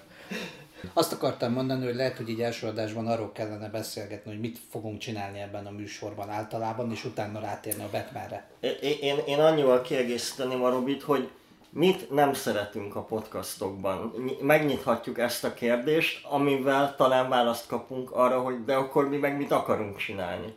Azt 0.93 1.13
akartam 1.13 1.51
mondani, 1.53 1.85
hogy 1.85 1.95
lehet, 1.95 2.17
hogy 2.17 2.29
így 2.29 2.41
első 2.41 2.67
adásban 2.67 3.07
arról 3.07 3.31
kellene 3.31 3.67
beszélgetni, 3.69 4.31
hogy 4.31 4.39
mit 4.39 4.59
fogunk 4.71 4.99
csinálni 4.99 5.39
ebben 5.39 5.65
a 5.65 5.71
műsorban 5.71 6.29
általában, 6.29 6.91
és 6.91 7.05
utána 7.05 7.39
rátérni 7.39 7.83
a 7.83 7.89
Batmanre. 7.91 8.47
Én, 8.59 8.97
én, 9.01 9.15
én 9.27 9.39
annyival 9.39 9.81
kiegészíteném 9.81 10.63
a 10.63 10.69
Robit, 10.69 11.01
hogy 11.03 11.29
mit 11.73 12.11
nem 12.11 12.33
szeretünk 12.33 12.95
a 12.95 13.01
podcastokban? 13.03 14.13
Ny- 14.17 14.41
Megnyithatjuk 14.41 15.19
ezt 15.19 15.43
a 15.43 15.53
kérdést, 15.53 16.25
amivel 16.25 16.95
talán 16.95 17.29
választ 17.29 17.67
kapunk 17.67 18.11
arra, 18.11 18.41
hogy 18.41 18.65
de 18.65 18.75
akkor 18.75 19.09
mi 19.09 19.17
meg 19.17 19.37
mit 19.37 19.51
akarunk 19.51 19.97
csinálni. 19.97 20.53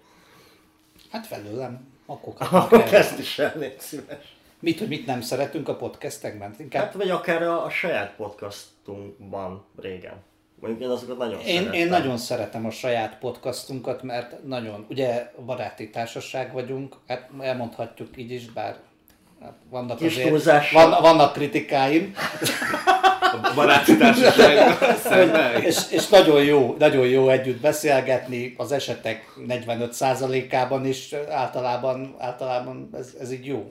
Hát 1.11 1.27
felőlem, 1.27 1.89
akkor 2.07 2.35
Akkor 2.51 2.83
kezd 2.83 3.19
is 3.19 3.39
el, 3.39 3.53
légy 3.57 3.81
szíves. 3.81 4.37
Mit, 4.59 4.79
hogy 4.79 4.89
mit 4.89 5.07
nem 5.07 5.21
szeretünk 5.21 5.69
a 5.69 5.77
podcastekben? 5.77 6.55
Inkább 6.59 6.85
Hát 6.85 6.95
vagy 6.95 7.11
akár 7.11 7.43
a, 7.43 7.65
a 7.65 7.71
saját 7.71 8.15
podcastunkban 8.17 9.65
régen. 9.77 10.15
Mondjuk 10.61 10.83
én 10.83 10.89
azokat 10.89 11.19
nagyon 11.19 11.41
Én, 11.41 11.47
szerettem. 11.47 11.73
én 11.73 11.89
nagyon 11.89 12.17
szeretem 12.17 12.67
a 12.67 12.71
saját 12.71 13.19
podcastunkat, 13.19 14.03
mert 14.03 14.45
nagyon, 14.45 14.87
ugye 14.89 15.33
baráti 15.45 15.91
társaság 15.91 16.53
vagyunk, 16.53 16.97
hát 17.07 17.31
elmondhatjuk 17.41 18.17
így 18.17 18.31
is, 18.31 18.51
bár 18.53 18.79
hát 19.45 19.55
vannak 19.71 19.97
Kis 19.99 20.13
azért, 20.13 20.29
túlzással. 20.29 20.91
van, 20.91 21.03
vannak 21.03 21.33
kritikáim, 21.33 22.15
A 23.21 23.53
baráti 23.55 23.97
társasággal 23.97 24.95
szemben. 24.97 25.63
és, 25.63 25.79
és 25.91 26.09
nagyon 26.09 26.45
jó, 26.45 26.77
nagyon 26.79 27.07
jó 27.07 27.29
együtt 27.29 27.61
beszélgetni, 27.61 28.55
az 28.57 28.73
esetek 28.73 29.33
45%-ában 29.49 30.87
is 30.87 31.13
általában, 31.31 32.15
általában 32.19 32.89
ez, 32.93 33.15
ez 33.21 33.33
így 33.33 33.47
jó. 33.47 33.71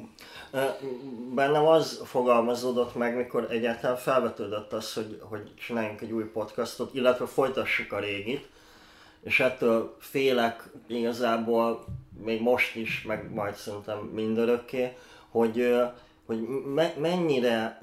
Bennem 1.35 1.65
az 1.65 2.01
fogalmazódott 2.05 2.95
meg, 2.95 3.15
mikor 3.15 3.47
egyáltalán 3.49 3.97
felvetődött 3.97 4.73
az, 4.73 4.93
hogy, 4.93 5.19
hogy 5.21 5.51
csináljunk 5.65 6.01
egy 6.01 6.11
új 6.11 6.23
podcastot, 6.23 6.93
illetve 6.93 7.25
folytassuk 7.25 7.91
a 7.91 7.99
régit, 7.99 8.49
és 9.23 9.39
ettől 9.39 9.95
félek 9.99 10.69
igazából 10.87 11.85
még 12.23 12.41
most 12.41 12.75
is, 12.75 13.03
meg 13.07 13.33
majd 13.33 13.55
szerintem 13.55 13.97
mindörökké, 13.97 14.91
hogy, 15.33 15.75
hogy 16.25 16.41
me- 16.73 16.97
mennyire 16.97 17.79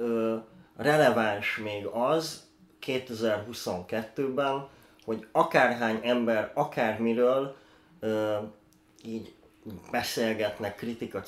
releváns 0.76 1.56
még 1.56 1.86
az 1.86 2.42
2022-ben, 2.86 4.68
hogy 5.04 5.26
akárhány 5.32 6.00
ember 6.02 6.50
akármiről 6.54 7.56
ö, 8.00 8.36
így 9.04 9.34
beszélgetnek 9.90 10.76
kritika 10.76 11.22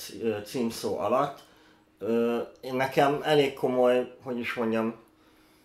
címszó 0.45 0.99
alatt. 0.99 1.43
Ö, 1.99 2.38
nekem 2.73 3.19
elég 3.23 3.55
komoly, 3.55 4.14
hogy 4.23 4.38
is 4.38 4.55
mondjam, 4.55 4.95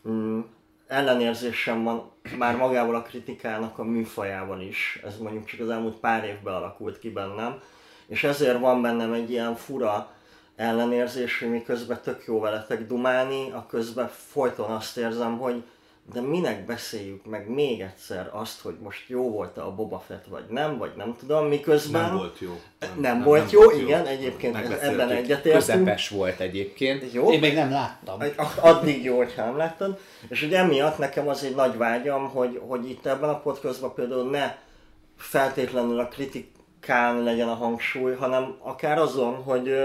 mm, 0.07 0.39
ellenérzésem 0.87 1.83
van 1.83 2.11
már 2.37 2.55
magával 2.55 2.95
a 2.95 3.01
kritikának 3.01 3.79
a 3.79 3.83
műfajával 3.83 4.61
is. 4.61 4.99
Ez 5.03 5.17
mondjuk 5.17 5.45
csak 5.45 5.59
az 5.59 5.69
elmúlt 5.69 5.99
pár 5.99 6.23
évben 6.23 6.53
alakult 6.53 6.99
ki 6.99 7.09
bennem. 7.09 7.61
És 8.07 8.23
ezért 8.23 8.59
van 8.59 8.81
bennem 8.81 9.13
egy 9.13 9.31
ilyen 9.31 9.55
fura 9.55 10.15
ellenérzés, 10.57 11.39
hogy 11.39 11.49
miközben 11.49 11.99
tök 12.03 12.23
jó 12.27 12.39
veletek 12.39 12.87
dumálni, 12.87 13.51
a 13.51 13.65
közben 13.69 14.09
folyton 14.31 14.71
azt 14.71 14.97
érzem, 14.97 15.37
hogy 15.37 15.63
de 16.13 16.21
minek 16.21 16.65
beszéljük 16.65 17.25
meg 17.25 17.49
még 17.49 17.81
egyszer 17.81 18.29
azt, 18.31 18.61
hogy 18.61 18.75
most 18.83 19.09
jó 19.09 19.29
volt-e 19.31 19.61
a 19.63 19.75
Boba 19.75 20.03
Fett, 20.07 20.25
vagy 20.29 20.43
nem, 20.49 20.77
vagy 20.77 20.91
nem 20.95 21.15
tudom, 21.19 21.47
miközben... 21.47 22.01
Nem 22.01 22.15
volt 22.15 22.39
jó. 22.39 22.59
Nem, 22.79 22.99
nem 22.99 23.23
volt 23.23 23.51
jó, 23.51 23.71
igen, 23.71 24.05
egyébként 24.05 24.55
ez- 24.55 24.61
Megbeszéltük. 24.61 24.99
ebben 24.99 25.15
egyetértünk. 25.15 25.53
Közepes 25.53 26.09
volt 26.09 26.39
egyébként. 26.39 27.13
Jó, 27.13 27.31
Én 27.31 27.39
még 27.39 27.53
nem 27.53 27.71
láttam. 27.71 28.19
Addig 28.61 29.03
jó, 29.03 29.17
hogyha 29.17 29.45
nem 29.45 29.57
láttad. 29.57 29.99
És 30.29 30.41
ugye 30.41 30.57
emiatt 30.57 30.97
nekem 30.97 31.27
az 31.27 31.43
egy 31.43 31.55
nagy 31.55 31.77
vágyam, 31.77 32.29
hogy, 32.29 32.61
hogy 32.67 32.89
itt 32.89 33.05
ebben 33.05 33.29
a 33.29 33.39
podcastban 33.39 33.93
például 33.93 34.29
ne 34.29 34.55
feltétlenül 35.17 35.99
a 35.99 36.07
kritikán 36.07 37.23
legyen 37.23 37.47
a 37.49 37.55
hangsúly, 37.55 38.13
hanem 38.15 38.55
akár 38.61 38.97
azon, 38.97 39.35
hogy 39.35 39.77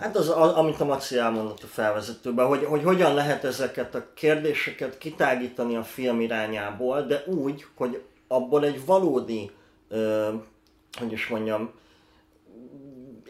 Hát 0.00 0.16
az, 0.16 0.28
a- 0.28 0.58
amit 0.58 0.80
a 0.80 0.84
Maci 0.84 1.16
elmondott 1.18 1.62
a 1.62 1.66
felvezetőben, 1.66 2.46
hogy, 2.46 2.64
hogy 2.64 2.82
hogyan 2.82 3.14
lehet 3.14 3.44
ezeket 3.44 3.94
a 3.94 4.06
kérdéseket 4.14 4.98
kitágítani 4.98 5.76
a 5.76 5.82
film 5.82 6.20
irányából, 6.20 7.02
de 7.02 7.22
úgy, 7.26 7.66
hogy 7.76 8.02
abból 8.28 8.64
egy 8.64 8.84
valódi, 8.86 9.50
ö, 9.88 10.28
hogy 10.98 11.12
is 11.12 11.26
mondjam, 11.28 11.70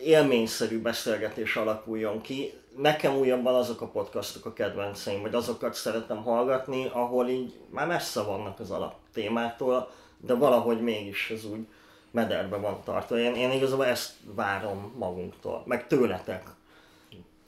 élményszerű 0.03 0.81
beszélgetés 0.81 1.57
alakuljon 1.57 2.21
ki. 2.21 2.53
Nekem 2.77 3.17
újabban 3.17 3.55
azok 3.55 3.81
a 3.81 3.87
podcastok 3.87 4.47
a 4.47 4.53
kedvenceim, 4.53 5.21
vagy 5.23 5.35
azokat 5.35 5.75
szeretem 5.75 6.23
hallgatni, 6.23 6.89
ahol 6.93 7.29
így 7.29 7.55
már 7.71 7.87
messze 7.87 8.23
vannak 8.23 8.61
az 8.61 8.71
alaptémától, 8.71 9.91
de 10.21 10.35
valahogy 10.35 10.81
mégis 10.81 11.31
ez 11.31 11.45
úgy 11.45 11.67
mederbe 12.15 12.57
van 12.57 12.81
tartva. 12.85 13.19
Én, 13.19 13.35
én 13.35 13.51
igazából 13.51 13.87
ezt 13.87 14.13
várom 14.35 14.95
magunktól, 14.99 15.63
meg 15.67 15.87
tőletek. 15.87 16.43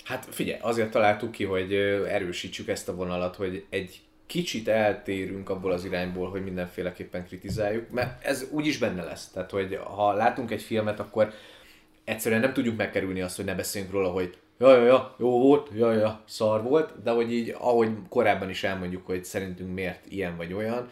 Hát 0.05 0.27
figyelj, 0.31 0.59
azért 0.63 0.91
találtuk 0.91 1.31
ki, 1.31 1.45
hogy 1.45 1.75
erősítsük 2.09 2.69
ezt 2.69 2.89
a 2.89 2.95
vonalat, 2.95 3.37
hogy 3.37 3.67
egy 3.71 4.01
kicsit 4.27 4.69
eltérünk 4.69 5.51
abból 5.51 5.73
az 5.73 5.85
irányból, 5.85 6.31
hogy 6.31 6.45
mindenféleképpen 6.45 7.27
kritizáljuk, 7.27 7.91
mert 7.91 8.25
ez 8.25 8.47
úgyis 8.51 8.79
benne 8.79 9.03
lesz. 9.03 9.29
Tehát, 9.31 9.51
hogy 9.51 9.79
ha 9.85 10.13
látunk 10.13 10.51
egy 10.51 10.63
filmet, 10.63 11.01
akkor 11.01 11.33
egyszerűen 12.05 12.41
nem 12.41 12.53
tudjuk 12.53 12.77
megkerülni 12.77 13.21
azt, 13.21 13.37
hogy 13.37 13.45
ne 13.45 13.55
beszéljünk 13.55 13.93
róla, 13.93 14.09
hogy 14.09 14.39
ja, 14.59 14.77
ja, 14.77 14.85
ja, 14.85 15.15
jó 15.19 15.41
volt, 15.41 15.71
ja, 15.75 15.93
ja, 15.93 16.23
szar 16.25 16.63
volt, 16.63 17.03
de 17.03 17.11
hogy 17.11 17.33
így, 17.33 17.55
ahogy 17.59 17.91
korábban 18.09 18.51
is 18.51 18.65
elmondjuk, 18.65 19.07
hogy 19.07 19.25
szerintünk 19.25 19.75
miért 19.75 20.07
ilyen 20.09 20.37
vagy 20.37 20.53
olyan, 20.53 20.91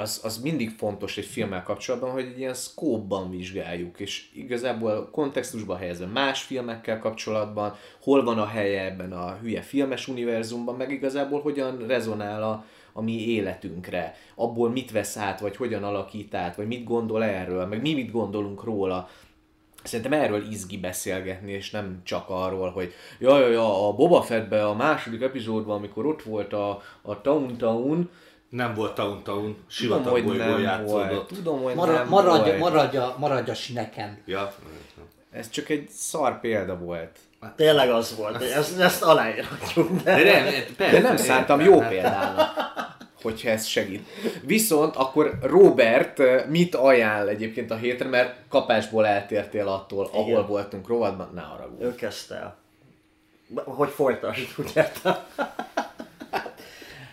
az, 0.00 0.20
az 0.24 0.38
mindig 0.38 0.70
fontos 0.70 1.16
egy 1.16 1.24
filmmel 1.24 1.62
kapcsolatban, 1.62 2.10
hogy 2.10 2.24
egy 2.24 2.38
ilyen 2.38 2.54
scope-ban 2.54 3.30
vizsgáljuk, 3.30 4.00
és 4.00 4.28
igazából 4.34 5.08
kontextusban 5.12 5.78
helyezve 5.78 6.06
más 6.06 6.42
filmekkel 6.42 6.98
kapcsolatban, 6.98 7.74
hol 8.02 8.24
van 8.24 8.38
a 8.38 8.46
helye 8.46 8.84
ebben 8.84 9.12
a 9.12 9.36
hülye 9.40 9.60
filmes 9.60 10.08
univerzumban, 10.08 10.74
meg 10.74 10.92
igazából 10.92 11.40
hogyan 11.40 11.86
rezonál 11.86 12.42
a, 12.42 12.64
a 12.92 13.02
mi 13.02 13.26
életünkre, 13.26 14.14
abból 14.34 14.70
mit 14.70 14.90
vesz 14.90 15.16
át, 15.16 15.40
vagy 15.40 15.56
hogyan 15.56 15.84
alakít 15.84 16.34
át, 16.34 16.56
vagy 16.56 16.66
mit 16.66 16.84
gondol 16.84 17.24
erről, 17.24 17.66
meg 17.66 17.80
mi 17.80 17.94
mit 17.94 18.10
gondolunk 18.10 18.64
róla. 18.64 19.08
Szerintem 19.82 20.20
erről 20.20 20.46
izgi 20.50 20.78
beszélgetni, 20.78 21.52
és 21.52 21.70
nem 21.70 22.00
csak 22.04 22.24
arról, 22.28 22.70
hogy 22.70 22.92
ja, 23.18 23.38
ja, 23.38 23.48
ja, 23.48 23.88
a 23.88 23.92
Boba 23.92 24.22
Fettbe 24.22 24.66
a 24.66 24.74
második 24.74 25.22
epizódban, 25.22 25.76
amikor 25.76 26.06
ott 26.06 26.22
volt 26.22 26.52
a, 26.52 26.82
a 27.02 27.20
Town 27.20 27.56
Town, 27.56 28.10
Nem 28.50 28.74
volt 28.74 28.94
Town 28.94 29.22
Town, 29.22 29.40
tudom, 29.42 29.56
sivatag 29.68 30.12
hogy 30.12 30.24
bolygón 30.24 30.46
nem 30.48 30.60
játszódott. 30.60 31.10
volt. 31.10 31.26
Tudom, 31.26 31.62
hogy 31.62 31.74
Marad, 31.74 31.94
nem 31.94 32.08
maradja, 32.08 32.58
volt. 32.58 32.72
maradja, 32.72 33.14
maradja 33.18 33.54
sineken. 33.54 34.22
Ja, 34.26 34.54
Ez 35.30 35.50
csak 35.50 35.68
egy 35.68 35.88
szar 35.88 36.40
példa 36.40 36.78
volt. 36.78 37.18
Tényleg 37.56 37.90
az 37.90 38.16
volt, 38.16 38.42
ezt, 38.42 38.78
ezt 38.78 39.02
aláírhatjuk. 39.02 39.90
De... 39.90 40.22
de 40.22 40.40
nem, 40.40 40.52
persze, 40.76 41.00
De 41.00 41.00
nem 41.08 41.16
szántam 41.16 41.60
jó 41.60 41.80
hát- 41.80 41.90
példának, 41.90 42.48
hogyha 43.22 43.48
ez 43.48 43.66
segít. 43.66 44.08
Viszont 44.44 44.96
akkor 44.96 45.38
Robert 45.42 46.20
eh, 46.20 46.44
mit 46.48 46.74
ajánl 46.74 47.28
egyébként 47.28 47.70
a 47.70 47.76
hétre, 47.76 48.08
mert 48.08 48.34
kapásból 48.48 49.06
eltértél 49.06 49.68
attól, 49.68 50.08
ahol 50.12 50.28
Igen. 50.30 50.46
voltunk 50.46 50.88
rovatban, 50.88 51.30
ne 51.34 51.40
haragudj. 51.40 51.84
Ő 51.84 51.94
kezdte 51.94 52.34
el. 52.34 52.56
Hogy 53.64 53.88
folytasd, 53.88 54.48
úgy 54.58 54.70
értem. 54.74 55.14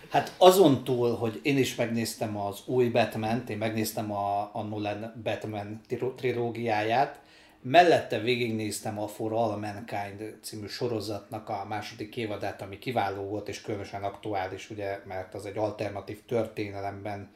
Hát 0.09 0.33
azon 0.37 0.83
túl, 0.83 1.15
hogy 1.15 1.39
én 1.43 1.57
is 1.57 1.75
megnéztem 1.75 2.37
az 2.37 2.61
új 2.65 2.89
batman 2.89 3.43
én 3.47 3.57
megnéztem 3.57 4.11
a, 4.11 4.49
a 4.53 4.61
Nolan 4.61 5.21
Batman 5.23 5.81
tri- 5.87 6.13
trilógiáját, 6.15 7.19
mellette 7.61 8.19
végignéztem 8.19 8.99
a 8.99 9.07
For 9.07 9.33
All 9.33 9.57
Mankind 9.57 10.37
című 10.41 10.67
sorozatnak 10.67 11.49
a 11.49 11.65
második 11.67 12.17
évadát, 12.17 12.61
ami 12.61 12.79
kiváló 12.79 13.23
volt 13.23 13.47
és 13.47 13.61
különösen 13.61 14.03
aktuális, 14.03 14.69
ugye, 14.69 14.99
mert 15.05 15.33
az 15.33 15.45
egy 15.45 15.57
alternatív 15.57 16.25
történelemben 16.25 17.29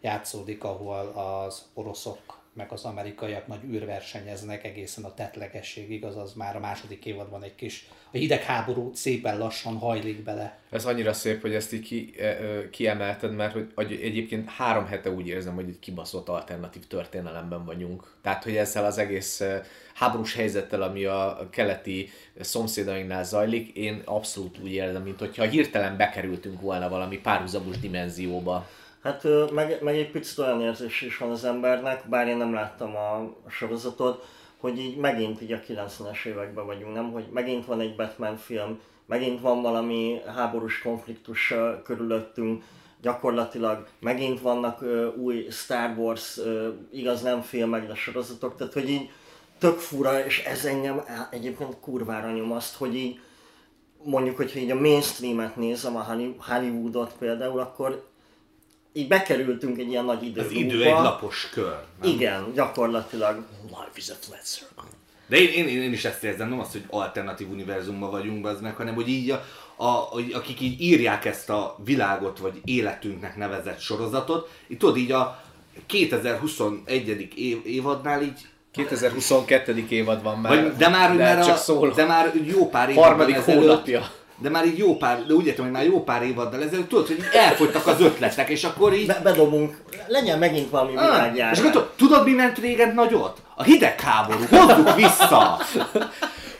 játszódik, 0.00 0.64
ahol 0.64 1.08
az 1.08 1.64
oroszok 1.74 2.39
meg 2.60 2.72
az 2.72 2.84
amerikaiak 2.84 3.46
nagy 3.46 3.64
űrversenyeznek 3.64 4.64
egészen 4.64 5.04
a 5.04 5.14
tetlegességig, 5.14 6.04
azaz 6.04 6.34
már 6.34 6.56
a 6.56 6.60
második 6.60 7.04
évadban 7.04 7.42
egy 7.42 7.54
kis, 7.54 7.88
a 8.12 8.16
hidegháború 8.16 8.90
szépen 8.94 9.38
lassan 9.38 9.78
hajlik 9.78 10.22
bele. 10.22 10.58
Ez 10.70 10.84
annyira 10.84 11.12
szép, 11.12 11.40
hogy 11.40 11.54
ezt 11.54 11.72
így 11.72 11.82
ki, 11.82 12.14
eh, 12.18 12.30
eh, 12.30 12.68
kiemelted, 12.70 13.34
mert 13.34 13.56
hogy 13.74 13.92
egyébként 14.02 14.50
három 14.50 14.86
hete 14.86 15.10
úgy 15.10 15.26
érzem, 15.26 15.54
hogy 15.54 15.68
egy 15.68 15.78
kibaszott 15.78 16.28
alternatív 16.28 16.86
történelemben 16.86 17.64
vagyunk. 17.64 18.14
Tehát, 18.22 18.44
hogy 18.44 18.56
ezzel 18.56 18.84
az 18.84 18.98
egész 18.98 19.40
eh, 19.40 19.62
háborús 19.94 20.34
helyzettel, 20.34 20.82
ami 20.82 21.04
a 21.04 21.48
keleti 21.50 22.08
szomszédainknál 22.40 23.24
zajlik, 23.24 23.76
én 23.76 24.02
abszolút 24.04 24.58
úgy 24.58 24.72
érzem, 24.72 25.02
mint 25.02 25.18
hogyha 25.18 25.44
hirtelen 25.44 25.96
bekerültünk 25.96 26.60
volna 26.60 26.88
valami 26.88 27.18
párhuzamos 27.18 27.78
dimenzióba. 27.78 28.68
Hát 29.02 29.26
meg, 29.52 29.82
meg 29.82 29.96
egy 29.96 30.10
picit 30.10 30.38
olyan 30.38 30.60
érzés 30.60 31.00
is 31.00 31.18
van 31.18 31.30
az 31.30 31.44
embernek, 31.44 32.08
bár 32.08 32.28
én 32.28 32.36
nem 32.36 32.54
láttam 32.54 32.96
a 32.96 33.34
sorozatot, 33.48 34.24
hogy 34.56 34.78
így 34.78 34.96
megint 34.96 35.42
így 35.42 35.52
a 35.52 35.60
90-es 35.60 36.24
években 36.24 36.66
vagyunk, 36.66 36.94
nem? 36.94 37.12
Hogy 37.12 37.26
megint 37.32 37.66
van 37.66 37.80
egy 37.80 37.96
Batman 37.96 38.36
film, 38.36 38.80
megint 39.06 39.40
van 39.40 39.62
valami 39.62 40.20
háborús 40.36 40.82
konfliktus 40.82 41.54
körülöttünk, 41.84 42.62
gyakorlatilag 43.02 43.86
megint 44.00 44.40
vannak 44.40 44.82
ö, 44.82 45.06
új 45.14 45.46
Star 45.50 45.98
Wars, 45.98 46.38
ö, 46.38 46.68
igaz 46.92 47.22
nem 47.22 47.40
filmek, 47.40 47.86
de 47.86 47.94
sorozatok, 47.94 48.56
tehát 48.56 48.72
hogy 48.72 48.88
így 48.88 49.10
tök 49.58 49.78
fura, 49.78 50.24
és 50.24 50.44
ez 50.44 50.64
engem 50.64 51.04
egyébként 51.30 51.80
kurvára 51.80 52.30
nyomaszt, 52.30 52.76
hogy 52.76 52.94
így 52.94 53.20
mondjuk, 54.02 54.36
hogyha 54.36 54.58
így 54.58 54.70
a 54.70 54.80
mainstreamet 54.80 55.56
nézem, 55.56 55.96
a 55.96 56.02
Holly- 56.04 56.36
Hollywoodot 56.38 57.12
például, 57.18 57.60
akkor 57.60 58.09
így 58.92 59.08
bekerültünk 59.08 59.78
egy 59.78 59.88
ilyen 59.88 60.04
nagy 60.04 60.22
idő. 60.22 60.40
Az 60.40 60.50
idő 60.50 60.84
egy 60.84 60.92
lapos 60.92 61.48
kör. 61.52 61.76
Nem? 62.02 62.10
Igen, 62.10 62.52
gyakorlatilag. 62.54 63.44
Life 63.66 63.90
is 63.96 64.08
a 64.08 64.14
flat 64.20 64.44
circle. 64.44 64.84
De 65.26 65.36
én, 65.36 65.68
én, 65.68 65.82
én 65.82 65.92
is 65.92 66.04
ezt 66.04 66.24
érzem, 66.24 66.48
nem 66.48 66.60
az, 66.60 66.72
hogy 66.72 66.84
alternatív 66.90 67.50
univerzumban 67.50 68.10
vagyunk 68.10 68.46
az 68.46 68.60
meg, 68.60 68.74
hanem 68.74 68.94
hogy 68.94 69.08
így 69.08 69.30
a, 69.30 69.44
a, 69.76 70.08
akik 70.32 70.60
így 70.60 70.80
írják 70.80 71.24
ezt 71.24 71.50
a 71.50 71.76
világot, 71.84 72.38
vagy 72.38 72.60
életünknek 72.64 73.36
nevezett 73.36 73.80
sorozatot, 73.80 74.50
így 74.68 74.78
tudod 74.78 74.96
így 74.96 75.12
a 75.12 75.42
2021. 75.86 77.28
Év, 77.36 77.58
évadnál 77.64 78.22
így 78.22 78.40
2022. 78.72 79.86
évad 79.88 80.22
van 80.22 80.38
már. 80.38 80.62
Vagy, 80.62 80.76
de 80.76 80.88
már, 80.88 81.08
hogy 81.08 81.18
már, 81.18 81.44
csak 81.44 81.54
a, 81.54 81.58
szól. 81.58 81.90
de 81.90 82.04
már 82.04 82.32
jó 82.44 82.68
pár 82.68 82.90
évaddal 82.90 83.08
Harmadik 83.08 83.36
hónapja. 83.36 84.10
De 84.42 84.48
már 84.50 84.66
így 84.66 84.78
jó 84.78 84.96
pár, 84.96 85.24
de 85.26 85.34
úgy 85.34 85.46
értem, 85.46 85.64
hogy 85.64 85.72
már 85.72 85.84
jó 85.84 86.04
pár 86.04 86.22
évaddal 86.22 86.62
ezelőtt, 86.62 86.88
tudod, 86.88 87.06
hogy 87.06 87.16
így 87.18 87.24
elfogytak 87.32 87.86
az 87.86 88.00
ötletek, 88.00 88.48
és 88.48 88.64
akkor 88.64 88.94
így... 88.94 89.06
Be, 89.06 89.20
bedobunk, 89.22 89.76
legyen 90.06 90.38
megint 90.38 90.70
valami 90.70 90.96
Ah, 90.96 91.02
világjárvány. 91.02 91.52
és 91.52 91.58
akkor 91.58 91.70
tudod, 91.72 91.90
tudod, 91.96 92.24
mi 92.24 92.32
ment 92.32 92.58
régen 92.58 92.94
nagyot? 92.94 93.38
A 93.56 93.62
hidegháború, 93.62 94.44
hozzuk 94.50 94.94
vissza! 94.94 95.58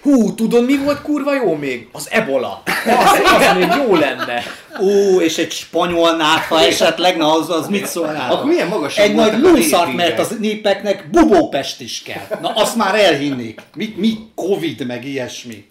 Hú, 0.02 0.34
tudod 0.34 0.64
mi 0.64 0.76
volt 0.78 1.02
kurva 1.02 1.34
jó 1.34 1.54
még? 1.54 1.88
Az 1.92 2.08
ebola. 2.10 2.62
Az, 2.86 3.20
az 3.34 3.56
még 3.56 3.68
jó 3.86 3.94
lenne. 3.94 4.42
Ú, 4.78 5.20
és 5.20 5.38
egy 5.38 5.50
spanyol 5.52 6.16
nátha 6.16 6.60
esetleg, 6.60 7.16
na 7.16 7.32
az, 7.32 7.50
az 7.50 7.68
mit 7.68 7.86
szólnál? 7.86 8.32
Akkor 8.32 8.46
milyen 8.46 8.68
magasak 8.68 9.04
Egy 9.04 9.14
nagy 9.14 9.38
lószart, 9.40 9.92
mert 9.94 10.18
az 10.18 10.36
népeknek 10.40 11.10
bubópest 11.10 11.80
is 11.80 12.02
kell. 12.02 12.38
Na 12.40 12.48
azt 12.54 12.76
már 12.76 12.94
elhinnék. 12.94 13.60
Mi, 13.74 13.94
mi 13.96 14.18
Covid, 14.34 14.86
meg 14.86 15.04
ilyesmi. 15.04 15.64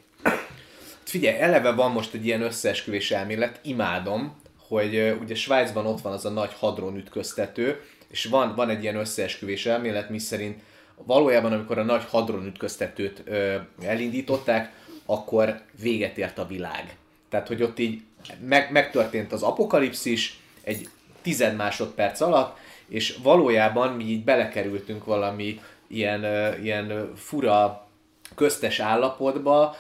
Figyelj, 1.10 1.40
eleve 1.40 1.72
van 1.72 1.92
most 1.92 2.14
egy 2.14 2.26
ilyen 2.26 2.42
összeesküvés 2.42 3.12
elmélet, 3.12 3.60
imádom, 3.64 4.36
hogy 4.58 5.16
ugye 5.22 5.36
Svájcban 5.36 5.86
ott 5.86 6.02
van 6.02 6.14
az 6.14 6.26
a 6.26 6.30
nagy 6.30 6.54
hadron 6.60 6.98
ütköztető, 6.98 7.82
és 8.08 8.26
van, 8.26 8.56
van 8.56 8.70
egy 8.70 8.82
ilyen 8.82 8.96
összeesküvés 8.96 9.66
elmélet, 9.66 10.10
miszerint 10.10 10.62
valójában, 10.96 11.54
amikor 11.54 11.78
a 11.78 11.84
nagy 11.84 12.04
hadron 12.10 12.46
ütköztetőt 12.46 13.22
ö, 13.26 13.56
elindították, 13.82 14.72
akkor 15.06 15.62
véget 15.82 16.18
ért 16.18 16.38
a 16.38 16.48
világ. 16.48 16.98
Tehát, 17.30 17.48
hogy 17.48 17.64
ott 17.64 17.80
így 17.80 18.02
meg, 18.48 18.72
megtörtént 18.72 19.32
az 19.32 19.44
apokalipszis 19.44 20.40
egy 20.62 20.90
tized 21.22 21.56
másodperc 21.56 22.22
alatt, 22.22 22.58
és 22.88 23.18
valójában 23.24 23.94
mi 23.94 24.04
így 24.04 24.24
belekerültünk 24.24 25.06
valami 25.06 25.62
ilyen, 25.88 26.54
ilyen 26.64 27.12
fura 27.16 27.88
köztes 28.36 28.80
állapotba, 28.80 29.76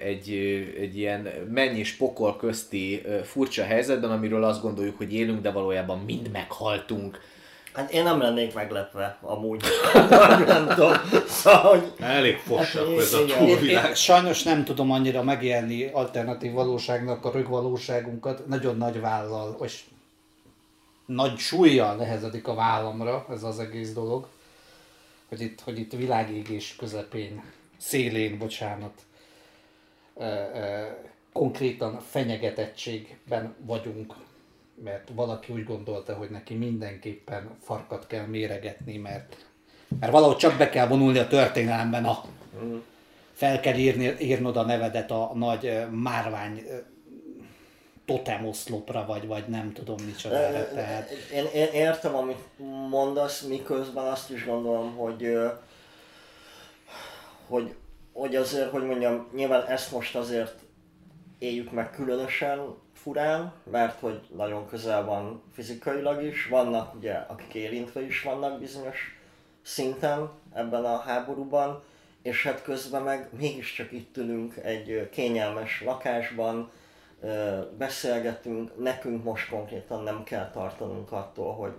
egy, 0.00 0.30
egy 0.80 0.96
ilyen 0.96 1.28
menny 1.50 1.76
és 1.76 1.96
pokol 1.96 2.36
közti 2.36 3.02
furcsa 3.24 3.64
helyzetben, 3.64 4.10
amiről 4.10 4.44
azt 4.44 4.62
gondoljuk, 4.62 4.96
hogy 4.96 5.14
élünk, 5.14 5.40
de 5.42 5.50
valójában 5.50 5.98
mind 5.98 6.30
meghaltunk. 6.30 7.20
Hát 7.72 7.92
én 7.92 8.02
nem 8.02 8.20
lennék 8.20 8.54
meglepve, 8.54 9.18
amúgy. 9.20 9.62
nem 10.46 10.68
tudom. 10.68 10.92
Szóval, 11.26 11.60
hogy... 11.60 11.92
Elég 11.98 12.36
fossak 12.36 12.88
Hát, 12.88 12.98
ez 12.98 13.12
a 13.12 13.24
túlvilág. 13.24 13.88
én 13.88 13.94
sajnos 13.94 14.42
nem 14.42 14.64
tudom 14.64 14.90
annyira 14.90 15.22
megélni 15.22 15.90
alternatív 15.92 16.52
valóságnak 16.52 17.24
a 17.24 17.30
rögvalóságunkat. 17.30 18.46
Nagyon 18.46 18.76
nagy 18.76 19.00
vállal, 19.00 19.56
és 19.64 19.82
nagy 21.06 21.38
súlya 21.38 21.94
nehezedik 21.94 22.48
a 22.48 22.54
vállamra 22.54 23.26
ez 23.30 23.42
az 23.42 23.58
egész 23.58 23.92
dolog. 23.92 24.26
Hogy 25.28 25.40
itt, 25.40 25.60
hogy 25.60 25.78
itt 25.78 25.92
világégés 25.92 26.76
közepén, 26.78 27.42
szélén, 27.76 28.38
bocsánat, 28.38 28.92
konkrétan 31.32 32.00
fenyegetettségben 32.00 33.54
vagyunk, 33.58 34.14
mert 34.84 35.08
valaki 35.14 35.52
úgy 35.52 35.64
gondolta, 35.64 36.14
hogy 36.14 36.30
neki 36.30 36.54
mindenképpen 36.54 37.50
farkat 37.60 38.06
kell 38.06 38.26
méregetni, 38.26 38.96
mert, 38.96 39.36
mert 40.00 40.12
valahogy 40.12 40.36
csak 40.36 40.58
be 40.58 40.68
kell 40.68 40.86
vonulni 40.86 41.18
a 41.18 41.26
történelemben 41.26 42.04
a, 42.04 42.24
fel 43.32 43.60
kell 43.60 43.76
írni, 43.76 44.14
írnod 44.20 44.56
a 44.56 44.64
nevedet 44.64 45.10
a 45.10 45.30
nagy 45.34 45.86
márvány 45.90 46.64
totemoszlopra, 48.04 49.06
vagy, 49.06 49.26
vagy 49.26 49.48
nem 49.48 49.72
tudom 49.72 49.96
micsodára. 50.04 50.68
Tehát, 50.68 51.10
Én, 51.34 51.44
én 51.54 51.68
értem, 51.72 52.14
amit 52.14 52.38
mondasz, 52.88 53.42
miközben 53.42 54.06
azt 54.06 54.30
is 54.30 54.44
gondolom, 54.44 54.96
hogy, 54.96 55.38
hogy, 57.48 57.74
hogy 58.20 58.36
azért, 58.36 58.70
hogy 58.70 58.86
mondjam, 58.86 59.28
nyilván 59.34 59.66
ezt 59.66 59.92
most 59.92 60.16
azért 60.16 60.54
éljük 61.38 61.72
meg 61.72 61.90
különösen 61.90 62.74
furán, 62.92 63.52
mert 63.70 64.00
hogy 64.00 64.20
nagyon 64.36 64.66
közel 64.66 65.04
van 65.04 65.42
fizikailag 65.52 66.22
is, 66.22 66.46
vannak 66.46 66.94
ugye, 66.94 67.12
akik 67.12 67.54
érintve 67.54 68.02
is 68.02 68.22
vannak 68.22 68.58
bizonyos 68.58 69.20
szinten 69.62 70.30
ebben 70.54 70.84
a 70.84 70.98
háborúban, 70.98 71.82
és 72.22 72.42
hát 72.42 72.62
közben 72.62 73.02
meg 73.02 73.28
mégiscsak 73.38 73.92
itt 73.92 74.16
ülünk 74.16 74.56
egy 74.56 75.08
kényelmes 75.10 75.82
lakásban, 75.84 76.70
beszélgetünk, 77.78 78.82
nekünk 78.82 79.24
most 79.24 79.48
konkrétan 79.48 80.02
nem 80.02 80.22
kell 80.24 80.50
tartanunk 80.50 81.12
attól, 81.12 81.54
hogy 81.54 81.72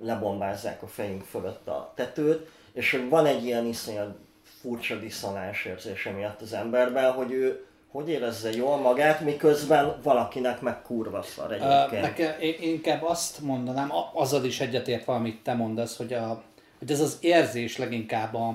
lebombázzák 0.00 0.82
a 0.82 0.86
fejünk 0.86 1.22
fölött 1.22 1.68
a 1.68 1.92
tetőt, 1.94 2.48
és 2.72 2.90
hogy 2.90 3.08
van 3.08 3.26
egy 3.26 3.44
ilyen 3.44 3.66
iszonyat 3.66 4.24
furcsa 4.66 4.98
diszonás 4.98 5.64
érzése 5.64 6.10
miatt 6.10 6.40
az 6.40 6.52
emberben, 6.52 7.12
hogy 7.12 7.32
ő 7.32 7.66
hogy 7.90 8.08
érezze 8.08 8.50
jól 8.50 8.76
magát, 8.76 9.20
miközben 9.20 9.96
valakinek 10.02 10.60
meg 10.60 10.82
kurva 10.82 11.22
szar 11.22 11.50
Ö, 11.50 11.54
egyébként. 11.54 12.02
Nekem, 12.02 12.40
én 12.40 12.54
inkább 12.60 13.02
azt 13.02 13.40
mondanám, 13.40 13.92
azzal 14.12 14.44
is 14.44 14.60
egyetértve, 14.60 15.12
amit 15.12 15.42
te 15.42 15.54
mondasz, 15.54 15.96
hogy, 15.96 16.12
a, 16.12 16.42
hogy 16.78 16.90
ez 16.90 17.00
az 17.00 17.18
érzés 17.20 17.76
leginkább 17.76 18.34
a, 18.34 18.48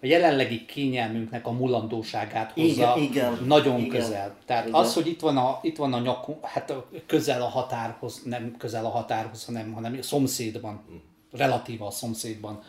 a 0.00 0.06
jelenlegi 0.06 0.66
kényelmünknek 0.66 1.46
a 1.46 1.50
mulandóságát 1.50 2.52
hozza 2.52 2.94
Igen, 2.96 2.98
igen, 2.98 3.38
nagyon 3.46 3.78
igen, 3.78 4.00
közel. 4.00 4.34
Tehát 4.46 4.66
igen. 4.66 4.80
az, 4.80 4.94
hogy 4.94 5.06
itt 5.06 5.20
van 5.20 5.36
a, 5.36 5.58
itt 5.62 5.76
van 5.76 5.92
a 5.92 5.98
nyakunk, 5.98 6.46
hát 6.46 6.74
közel 7.06 7.42
a 7.42 7.48
határhoz, 7.48 8.22
nem 8.24 8.54
közel 8.58 8.84
a 8.84 8.88
határhoz, 8.90 9.44
hanem, 9.44 9.72
hanem 9.72 9.96
a 9.98 10.02
szomszédban, 10.02 10.84
relatíva 11.32 11.86
a 11.86 11.90
szomszédban. 11.90 12.62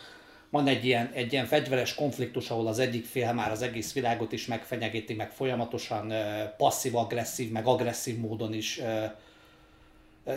Van 0.49 0.67
egy 0.67 0.85
ilyen, 0.85 1.11
egy 1.13 1.31
ilyen 1.33 1.45
fegyveres 1.45 1.95
konfliktus, 1.95 2.49
ahol 2.49 2.67
az 2.67 2.79
egyik 2.79 3.05
fél 3.05 3.33
már 3.33 3.51
az 3.51 3.61
egész 3.61 3.93
világot 3.93 4.31
is 4.31 4.45
megfenyegeti, 4.45 5.13
meg 5.13 5.31
folyamatosan 5.31 6.13
passzív-agresszív, 6.57 7.51
meg 7.51 7.65
agresszív 7.65 8.19
módon 8.19 8.53
is 8.53 8.81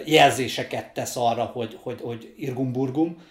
jelzéseket 0.05 0.95
tesz 0.95 1.17
arra, 1.17 1.45
hogy, 1.45 1.79
hogy, 1.83 2.01
hogy 2.01 2.35
irgumburgum, 2.37 3.23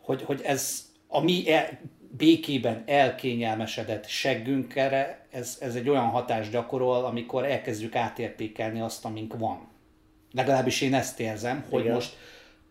hogy, 0.00 0.22
hogy 0.22 0.40
ez 0.44 0.88
a 1.08 1.20
mi 1.20 1.52
el, 1.52 1.78
békében 2.16 2.82
elkényelmesedett 2.86 4.08
seggünkre, 4.08 5.26
ez, 5.30 5.58
ez 5.60 5.74
egy 5.74 5.88
olyan 5.88 6.08
hatást 6.08 6.50
gyakorol, 6.50 7.04
amikor 7.04 7.44
elkezdjük 7.44 7.96
átértékelni 7.96 8.80
azt, 8.80 9.04
amink 9.04 9.38
van. 9.38 9.68
Legalábbis 10.32 10.80
én 10.80 10.94
ezt 10.94 11.20
érzem, 11.20 11.64
hogy 11.70 11.80
Igen. 11.80 11.94
most 11.94 12.16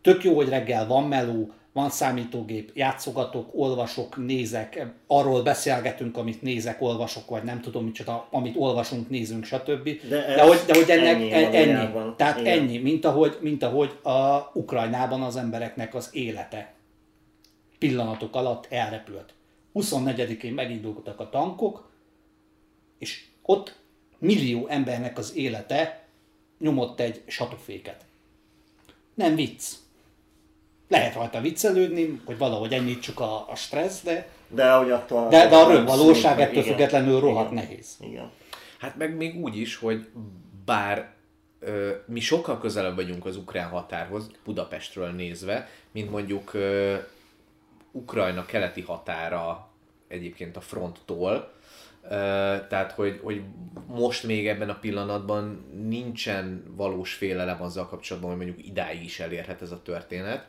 tök 0.01 0.23
jó, 0.23 0.35
hogy 0.35 0.49
reggel 0.49 0.87
van 0.87 1.03
meló, 1.03 1.51
van 1.79 1.89
számítógép, 1.89 2.71
játszogatok, 2.73 3.49
olvasok, 3.53 4.17
nézek, 4.25 4.85
arról 5.07 5.43
beszélgetünk, 5.43 6.17
amit 6.17 6.41
nézek, 6.41 6.81
olvasok, 6.81 7.29
vagy 7.29 7.43
nem 7.43 7.61
tudom 7.61 7.85
micsoda, 7.85 8.27
amit 8.31 8.55
olvasunk, 8.57 9.09
nézünk, 9.09 9.43
stb. 9.45 9.83
De 10.09 10.35
De, 10.35 10.41
hogy, 10.41 10.59
de 10.67 10.75
hogy 10.75 10.89
ennek 10.89 11.13
ennyi 11.13 11.31
ennyi. 11.31 11.55
ennyi. 11.55 11.65
valójában. 11.71 12.15
Tehát 12.17 12.39
Igen. 12.39 12.59
ennyi, 12.59 12.77
mint 12.77 13.05
ahogy, 13.05 13.37
mint 13.41 13.63
ahogy 13.63 13.99
a 14.03 14.49
Ukrajnában 14.53 15.21
az 15.21 15.35
embereknek 15.35 15.95
az 15.95 16.09
élete 16.11 16.73
pillanatok 17.77 18.35
alatt 18.35 18.67
elrepült. 18.69 19.33
24-én 19.73 20.53
megindultak 20.53 21.19
a 21.19 21.29
tankok, 21.29 21.89
és 22.97 23.25
ott 23.41 23.75
millió 24.17 24.67
embernek 24.67 25.17
az 25.17 25.35
élete 25.35 26.03
nyomott 26.59 26.99
egy 26.99 27.21
satuféket. 27.27 28.05
Nem 29.13 29.35
vicc. 29.35 29.63
Lehet 30.89 31.13
rajta 31.15 31.41
viccelődni, 31.41 32.21
hogy 32.25 32.37
valahogy 32.37 32.73
enyhítsuk 32.73 33.19
a, 33.19 33.49
a 33.49 33.55
stressz, 33.55 34.01
de, 34.03 34.27
De, 34.47 34.71
hogy 34.71 34.91
attól 34.91 35.29
de, 35.29 35.47
de 35.47 35.55
a 35.55 35.67
nem 35.67 35.77
rögvalóság 35.77 36.37
szép, 36.37 36.47
ettől 36.47 36.63
igen. 36.63 36.63
függetlenül 36.63 37.19
rohadt 37.19 37.51
Igen. 37.51 37.63
nehéz. 37.63 37.97
Igen. 37.99 38.31
Hát 38.79 38.97
meg 38.97 39.15
még 39.15 39.35
úgy 39.43 39.57
is, 39.57 39.75
hogy 39.75 40.07
bár 40.65 41.13
ö, 41.59 41.91
mi 42.05 42.19
sokkal 42.19 42.59
közelebb 42.59 42.95
vagyunk 42.95 43.25
az 43.25 43.35
ukrán 43.35 43.69
határhoz, 43.69 44.31
Budapestről 44.43 45.09
nézve, 45.11 45.69
mint 45.91 46.11
mondjuk 46.11 46.53
ö, 46.53 46.95
Ukrajna 47.91 48.45
keleti 48.45 48.81
határa 48.81 49.69
egyébként 50.07 50.57
a 50.57 50.61
fronttól, 50.61 51.51
tehát, 52.69 52.91
hogy, 52.91 53.19
hogy 53.23 53.41
most 53.87 54.23
még 54.23 54.47
ebben 54.47 54.69
a 54.69 54.79
pillanatban 54.79 55.65
nincsen 55.87 56.63
valós 56.75 57.13
félelem 57.13 57.61
azzal 57.61 57.87
kapcsolatban, 57.87 58.35
hogy 58.35 58.45
mondjuk 58.45 58.67
idáig 58.67 59.03
is 59.03 59.19
elérhet 59.19 59.61
ez 59.61 59.71
a 59.71 59.81
történet, 59.81 60.47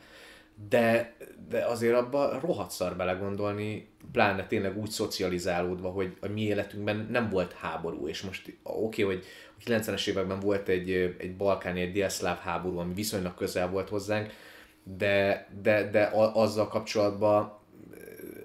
de, 0.69 1.17
de 1.49 1.65
azért 1.65 1.95
abba 1.95 2.39
rohadt 2.41 2.71
szar 2.71 2.97
belegondolni, 2.97 3.89
pláne 4.13 4.47
tényleg 4.47 4.79
úgy 4.79 4.91
szocializálódva, 4.91 5.91
hogy 5.91 6.17
a 6.21 6.29
mi 6.29 6.43
életünkben 6.43 7.09
nem 7.11 7.29
volt 7.29 7.53
háború, 7.53 8.09
és 8.09 8.23
most 8.23 8.59
oké, 8.63 9.03
okay, 9.03 9.15
hogy 9.15 9.25
a 9.59 9.71
90-es 9.71 10.07
években 10.07 10.41
volt 10.41 10.69
egy, 10.69 10.91
egy 11.19 11.37
balkáni, 11.37 11.81
egy 11.81 11.93
délszláv 11.93 12.39
háború, 12.39 12.79
ami 12.79 12.95
viszonylag 12.95 13.35
közel 13.35 13.69
volt 13.69 13.89
hozzánk, 13.89 14.33
de, 14.83 15.47
de, 15.63 15.91
de 15.91 16.03
a, 16.03 16.35
azzal 16.35 16.69
kapcsolatban 16.69 17.59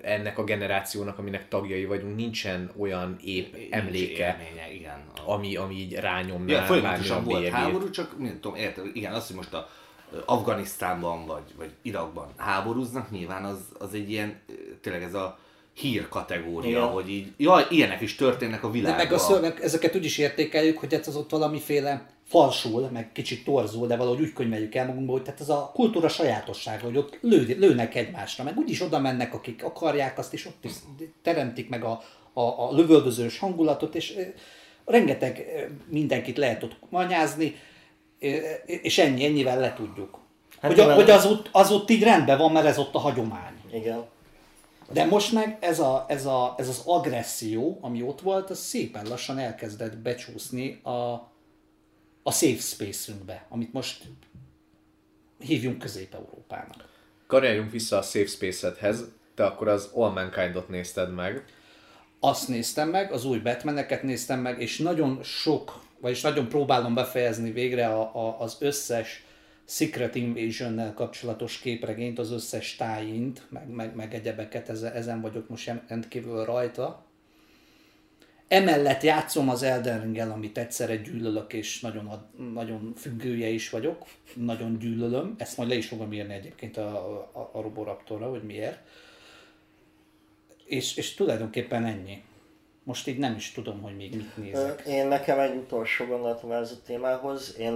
ennek 0.01 0.37
a 0.37 0.43
generációnak, 0.43 1.17
aminek 1.17 1.47
tagjai 1.47 1.85
vagyunk, 1.85 2.15
nincsen 2.15 2.71
olyan 2.77 3.19
Nincs 3.23 3.47
emléke, 3.69 4.37
élménye, 4.39 4.73
igen. 4.73 5.03
ami, 5.25 5.55
ami 5.55 5.75
így 5.75 5.93
rányomná 5.93 6.53
Ja, 6.53 6.61
folyamatosan 6.61 7.23
volt 7.23 7.37
bélyegét. 7.37 7.59
háború, 7.59 7.89
csak 7.89 8.19
nem 8.19 8.39
tudom, 8.41 8.57
érted, 8.57 8.85
igen, 8.93 9.13
az, 9.13 9.27
hogy 9.27 9.35
most 9.35 9.53
a 9.53 9.69
Afganisztánban 10.25 11.25
vagy, 11.25 11.43
vagy 11.57 11.71
Irakban 11.81 12.27
háborúznak, 12.37 13.11
nyilván 13.11 13.43
az, 13.43 13.57
az 13.79 13.93
egy 13.93 14.11
ilyen, 14.11 14.39
tényleg 14.81 15.03
ez 15.03 15.13
a 15.13 15.39
hír 15.73 16.09
kategória, 16.09 16.69
Igen. 16.69 16.87
hogy 16.89 17.09
így, 17.09 17.31
jaj, 17.37 17.65
ilyenek 17.69 18.01
is 18.01 18.15
történnek 18.15 18.63
a 18.63 18.67
De 18.67 18.73
világban. 18.73 19.03
meg, 19.03 19.13
a 19.13 19.17
szö- 19.17 19.41
meg 19.41 19.59
ezeket 19.61 19.95
úgy 19.95 20.05
is 20.05 20.17
értékeljük, 20.17 20.77
hogy 20.77 20.93
hát 20.93 21.07
az 21.07 21.15
ott 21.15 21.29
valamiféle 21.29 22.09
falsul, 22.27 22.89
meg 22.93 23.11
kicsit 23.11 23.43
torzul, 23.43 23.87
de 23.87 23.95
valahogy 23.97 24.21
úgy 24.21 24.33
könyveljük 24.33 24.75
el 24.75 24.85
magunkba, 24.85 25.11
hogy 25.11 25.21
tehát 25.21 25.39
ez 25.39 25.49
a 25.49 25.71
kultúra 25.73 26.07
sajátossága, 26.07 26.85
hogy 26.85 26.97
ott 26.97 27.17
lő, 27.21 27.55
lőnek 27.59 27.95
egymásra, 27.95 28.43
meg 28.43 28.57
úgyis 28.57 28.81
oda 28.81 28.99
mennek, 28.99 29.33
akik 29.33 29.63
akarják 29.63 30.17
azt, 30.17 30.33
és 30.33 30.45
ott 30.45 30.65
is 30.65 30.71
teremtik 31.21 31.69
meg 31.69 31.83
a, 31.83 32.01
a, 32.33 32.41
a 32.41 32.69
lövöldözős 32.71 33.39
hangulatot, 33.39 33.95
és 33.95 34.17
rengeteg 34.85 35.45
mindenkit 35.87 36.37
lehet 36.37 36.63
ott 36.63 36.75
manyázni, 36.89 37.55
és 38.65 38.97
ennyi, 38.97 39.25
ennyivel 39.25 39.59
letudjuk. 39.59 40.19
Hát 40.59 40.71
hogy, 40.71 40.79
a, 40.79 40.93
hogy 40.93 41.09
az, 41.09 41.25
ott, 41.25 41.49
az 41.51 41.71
ott 41.71 41.89
így 41.89 42.03
rendben 42.03 42.37
van, 42.37 42.51
mert 42.51 42.65
ez 42.65 42.77
ott 42.77 42.95
a 42.95 42.99
hagyomány. 42.99 43.53
Igen. 43.71 44.05
De 44.91 45.05
most 45.05 45.31
meg 45.31 45.57
ez, 45.59 45.79
a, 45.79 46.05
ez, 46.07 46.25
a, 46.25 46.55
ez 46.57 46.67
az 46.67 46.81
agresszió, 46.85 47.77
ami 47.81 48.01
ott 48.01 48.21
volt, 48.21 48.49
az 48.49 48.59
szépen 48.59 49.07
lassan 49.07 49.37
elkezdett 49.37 49.97
becsúszni 49.97 50.79
a, 50.83 50.89
a 52.23 52.31
safe 52.31 52.61
space-ünkbe, 52.61 53.45
amit 53.49 53.73
most 53.73 54.03
hívjunk 55.39 55.77
Közép-Európának. 55.77 56.89
Karjáljunk 57.27 57.71
vissza 57.71 57.97
a 57.97 58.01
Safe 58.01 58.27
Space-edhez, 58.27 59.05
te 59.35 59.45
akkor 59.45 59.67
az 59.67 59.89
All 59.93 60.11
Mankind-ot 60.11 60.69
nézted 60.69 61.13
meg. 61.13 61.45
Azt 62.19 62.47
néztem 62.47 62.89
meg, 62.89 63.11
az 63.11 63.25
új 63.25 63.37
Batmaneket 63.37 64.03
néztem 64.03 64.39
meg, 64.39 64.61
és 64.61 64.77
nagyon 64.77 65.23
sok, 65.23 65.81
vagyis 66.05 66.21
nagyon 66.21 66.47
próbálom 66.47 66.93
befejezni 66.93 67.51
végre 67.51 67.87
a, 67.87 68.15
a, 68.15 68.41
az 68.41 68.57
összes 68.59 69.25
Secret 69.65 70.15
Invasion-nel 70.15 70.93
kapcsolatos 70.93 71.59
képregényt, 71.59 72.19
az 72.19 72.31
összes 72.31 72.75
tájint, 72.75 73.41
meg, 73.49 73.69
meg, 73.69 73.95
meg 73.95 74.13
egyebeket, 74.13 74.69
ezen, 74.69 75.21
vagyok 75.21 75.49
most 75.49 75.71
rendkívül 75.87 76.45
rajta. 76.45 77.05
Emellett 78.47 79.03
játszom 79.03 79.49
az 79.49 79.63
Elden 79.63 80.01
Ring-el, 80.01 80.31
amit 80.31 80.57
egyszerre 80.57 80.95
gyűlölök, 80.95 81.53
és 81.53 81.79
nagyon, 81.79 82.25
nagyon 82.53 82.93
függője 82.97 83.47
is 83.47 83.69
vagyok. 83.69 84.05
Nagyon 84.33 84.79
gyűlölöm. 84.79 85.35
Ezt 85.37 85.57
majd 85.57 85.69
le 85.69 85.75
is 85.75 85.87
fogom 85.87 86.13
írni 86.13 86.33
egyébként 86.33 86.77
a, 86.77 86.87
a, 87.33 87.49
a 87.53 87.61
Roboraptorra, 87.61 88.29
hogy 88.29 88.43
miért. 88.43 88.79
És, 90.65 90.97
és 90.97 91.13
tulajdonképpen 91.13 91.85
ennyi. 91.85 92.23
Most 92.85 93.07
így 93.07 93.17
nem 93.17 93.35
is 93.35 93.51
tudom, 93.51 93.81
hogy 93.81 93.95
még 93.95 94.15
mit 94.15 94.37
nézek. 94.37 94.83
Én 94.87 95.07
nekem 95.07 95.39
egy 95.39 95.55
utolsó 95.55 96.05
gondolatom 96.05 96.51
ez 96.51 96.71
a 96.71 96.85
témához. 96.85 97.55
Én, 97.59 97.73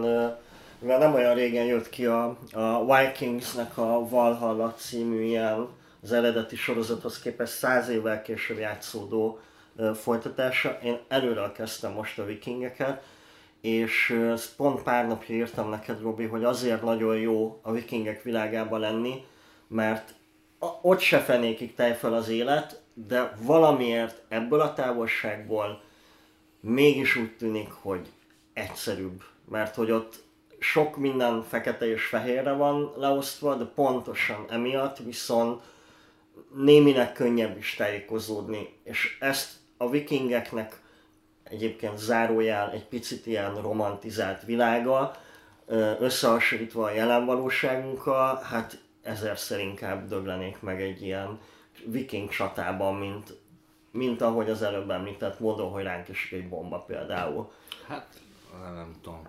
mivel 0.79 0.97
nem 0.97 1.13
olyan 1.13 1.33
régen 1.33 1.65
jött 1.65 1.89
ki 1.89 2.05
a, 2.05 2.37
a 2.51 2.95
Vikingsnek 2.95 3.77
a 3.77 4.09
Valhalla 4.09 4.73
című 4.73 5.21
ilyen 5.21 5.67
az 6.01 6.11
eredeti 6.11 6.55
sorozathoz 6.55 7.19
képest 7.19 7.53
száz 7.53 7.89
évvel 7.89 8.21
később 8.21 8.57
játszódó 8.57 9.39
folytatása. 9.95 10.79
Én 10.83 10.99
előről 11.07 11.51
kezdtem 11.51 11.91
most 11.91 12.19
a 12.19 12.25
vikingeket, 12.25 13.03
és 13.61 14.09
ezt 14.31 14.55
pont 14.55 14.83
pár 14.83 15.07
napja 15.07 15.35
írtam 15.35 15.69
neked, 15.69 16.01
Robi, 16.01 16.25
hogy 16.25 16.43
azért 16.43 16.83
nagyon 16.83 17.17
jó 17.17 17.59
a 17.61 17.71
vikingek 17.71 18.23
világában 18.23 18.79
lenni, 18.79 19.25
mert 19.67 20.13
ott 20.81 20.99
se 20.99 21.19
fenékig 21.19 21.75
tej 21.75 21.93
fel 21.93 22.13
az 22.13 22.29
élet, 22.29 22.78
de 23.07 23.35
valamiért 23.41 24.21
ebből 24.27 24.61
a 24.61 24.73
távolságból 24.73 25.81
mégis 26.59 27.15
úgy 27.15 27.35
tűnik, 27.37 27.71
hogy 27.71 28.07
egyszerűbb, 28.53 29.23
mert 29.49 29.75
hogy 29.75 29.91
ott 29.91 30.23
sok 30.59 30.97
minden 30.97 31.43
fekete 31.43 31.87
és 31.87 32.05
fehérre 32.05 32.51
van 32.51 32.93
leosztva, 32.95 33.55
de 33.55 33.65
pontosan 33.65 34.45
emiatt 34.49 34.97
viszont 34.97 35.61
némileg 36.55 37.11
könnyebb 37.11 37.57
is 37.57 37.75
tájékozódni, 37.75 38.79
és 38.83 39.17
ezt 39.19 39.51
a 39.77 39.89
vikingeknek 39.89 40.81
egyébként 41.43 41.97
zárójel 41.97 42.71
egy 42.71 42.85
picit 42.85 43.25
ilyen 43.25 43.61
romantizált 43.61 44.43
világa, 44.45 45.15
összehasonlítva 45.99 46.83
a 46.83 46.91
jelen 46.91 47.25
valóságunkkal, 47.25 48.41
hát 48.43 48.81
ezerszer 49.01 49.59
inkább 49.59 50.07
döglenék 50.07 50.61
meg 50.61 50.81
egy 50.81 51.01
ilyen 51.01 51.39
viking 51.85 52.29
csatában, 52.29 52.95
mint, 52.95 53.37
mint 53.91 54.21
ahogy 54.21 54.49
az 54.49 54.61
előbb 54.61 54.89
említett 54.89 55.39
módon, 55.39 55.71
hogy 55.71 55.83
ránk 55.83 56.09
esik 56.09 56.31
egy 56.31 56.49
bomba 56.49 56.77
például. 56.87 57.51
Hát, 57.87 58.07
nem, 58.63 58.73
nem 58.73 58.95
tudom. 59.03 59.27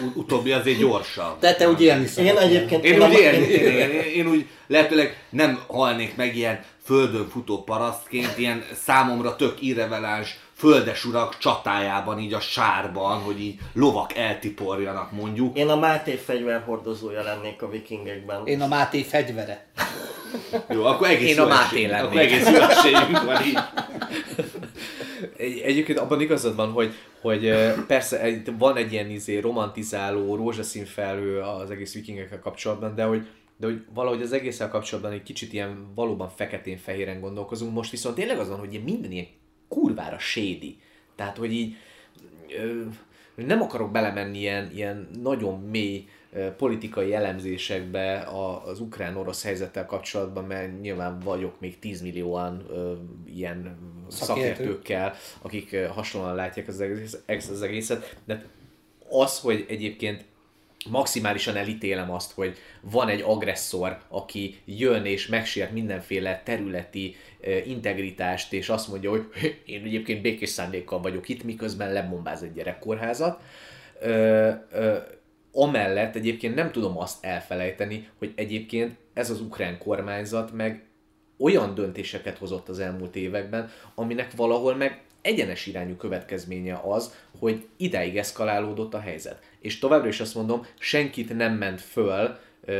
U- 0.00 0.16
utóbbi 0.16 0.52
azért 0.52 0.78
gyorsabb. 0.78 1.38
De 1.38 1.54
te 1.54 1.68
úgy 1.68 1.80
élni 1.80 2.06
Én 2.16 2.36
egyébként... 2.36 2.84
Én 2.84 3.00
a- 3.00 3.06
úgy 3.08 3.12
élni, 3.12 3.46
én, 3.46 3.90
én, 3.90 4.00
én 4.00 4.26
úgy 4.26 4.48
lehetőleg 4.66 5.26
nem 5.30 5.62
halnék 5.66 6.16
meg 6.16 6.36
ilyen 6.36 6.64
földön 6.82 7.28
futó 7.28 7.62
parasztként, 7.62 8.38
ilyen 8.38 8.64
számomra 8.74 9.36
tök 9.36 9.62
irreveláns 9.62 10.38
földes 10.62 11.04
urak 11.04 11.38
csatájában, 11.38 12.18
így 12.18 12.32
a 12.32 12.40
sárban, 12.40 13.18
hogy 13.18 13.40
így 13.40 13.58
lovak 13.72 14.16
eltiporjanak 14.16 15.12
mondjuk. 15.12 15.56
Én 15.56 15.68
a 15.68 15.76
Máté 15.76 16.14
fegyverhordozója 16.14 17.22
lennék 17.22 17.62
a 17.62 17.68
vikingekben. 17.68 18.46
Én 18.46 18.60
a 18.60 18.66
Máté 18.66 19.02
fegyvere. 19.02 19.66
Jó, 20.70 20.84
akkor 20.84 21.08
egész 21.08 21.30
Én 21.30 21.40
a 21.40 21.46
Máté 21.46 21.86
lennék. 21.86 22.06
Akkor 22.06 22.20
egész 22.20 22.50
jó 22.50 22.60
esélyünk 22.60 23.24
van 23.24 23.44
így. 23.44 23.58
Egy, 25.36 25.58
egyébként 25.58 25.98
abban 25.98 26.20
igazad 26.20 26.56
van, 26.56 26.70
hogy, 26.70 26.94
hogy 27.20 27.54
persze 27.86 28.42
van 28.58 28.76
egy 28.76 28.92
ilyen 28.92 29.10
izé, 29.10 29.38
romantizáló 29.38 30.36
rózsaszín 30.36 30.84
felhő 30.84 31.40
az 31.40 31.70
egész 31.70 31.94
vikingekkel 31.94 32.40
kapcsolatban, 32.40 32.94
de 32.94 33.04
hogy, 33.04 33.26
de 33.56 33.66
hogy 33.66 33.84
valahogy 33.94 34.22
az 34.22 34.32
egésszel 34.32 34.68
kapcsolatban 34.68 35.12
egy 35.12 35.22
kicsit 35.22 35.52
ilyen 35.52 35.92
valóban 35.94 36.28
feketén-fehéren 36.36 37.20
gondolkozunk. 37.20 37.72
Most 37.72 37.90
viszont 37.90 38.14
tényleg 38.14 38.38
az 38.38 38.48
van, 38.48 38.58
hogy 38.58 38.72
ilyen 38.72 38.84
minden 38.84 39.12
ilyen 39.12 39.26
kurvára 39.72 40.18
sédi. 40.18 40.78
Tehát, 41.16 41.36
hogy 41.36 41.52
így 41.52 41.74
ö, 42.58 42.82
nem 43.34 43.62
akarok 43.62 43.90
belemenni 43.90 44.38
ilyen, 44.38 44.70
ilyen 44.74 45.08
nagyon 45.22 45.60
mély 45.60 46.08
politikai 46.56 47.14
elemzésekbe 47.14 48.18
a- 48.18 48.66
az 48.66 48.80
ukrán-orosz 48.80 49.42
helyzettel 49.42 49.86
kapcsolatban, 49.86 50.44
mert 50.44 50.80
nyilván 50.80 51.18
vagyok 51.18 51.60
még 51.60 51.78
10 51.78 52.00
millióan 52.02 52.66
ilyen 53.34 53.76
Szakértő. 54.08 54.48
szakértőkkel, 54.50 55.14
akik 55.42 55.76
hasonlóan 55.86 56.34
látják 56.34 56.68
az, 56.68 56.80
egész, 56.80 57.48
az 57.48 57.62
egészet. 57.62 58.16
De 58.24 58.44
az, 59.10 59.38
hogy 59.40 59.64
egyébként 59.68 60.24
maximálisan 60.90 61.56
elítélem 61.56 62.10
azt, 62.10 62.32
hogy 62.32 62.56
van 62.80 63.08
egy 63.08 63.20
agresszor, 63.20 63.98
aki 64.08 64.58
jön 64.64 65.04
és 65.04 65.26
megsért 65.26 65.72
mindenféle 65.72 66.42
területi 66.44 67.16
integritást, 67.66 68.52
és 68.52 68.68
azt 68.68 68.88
mondja, 68.88 69.10
hogy 69.10 69.26
én 69.66 69.84
egyébként 69.84 70.22
békés 70.22 70.48
szándékkal 70.48 71.00
vagyok 71.00 71.28
itt, 71.28 71.42
miközben 71.42 71.92
lebombáz 71.92 72.42
egy 72.42 72.52
gyerekkórházat. 72.52 73.40
Ö, 74.00 74.50
ö, 74.72 74.96
amellett 75.52 76.16
egyébként 76.16 76.54
nem 76.54 76.72
tudom 76.72 76.98
azt 76.98 77.24
elfelejteni, 77.24 78.08
hogy 78.18 78.32
egyébként 78.34 78.96
ez 79.14 79.30
az 79.30 79.40
ukrán 79.40 79.78
kormányzat 79.78 80.52
meg 80.52 80.84
olyan 81.38 81.74
döntéseket 81.74 82.38
hozott 82.38 82.68
az 82.68 82.78
elmúlt 82.78 83.16
években, 83.16 83.70
aminek 83.94 84.32
valahol 84.36 84.74
meg 84.74 85.00
egyenes 85.22 85.66
irányú 85.66 85.96
következménye 85.96 86.80
az, 86.84 87.14
hogy 87.38 87.66
idáig 87.76 88.16
eszkalálódott 88.16 88.94
a 88.94 89.00
helyzet. 89.00 89.42
És 89.60 89.78
továbbra 89.78 90.08
is 90.08 90.20
azt 90.20 90.34
mondom, 90.34 90.66
senkit 90.78 91.36
nem 91.36 91.54
ment 91.54 91.80
föl 91.80 92.38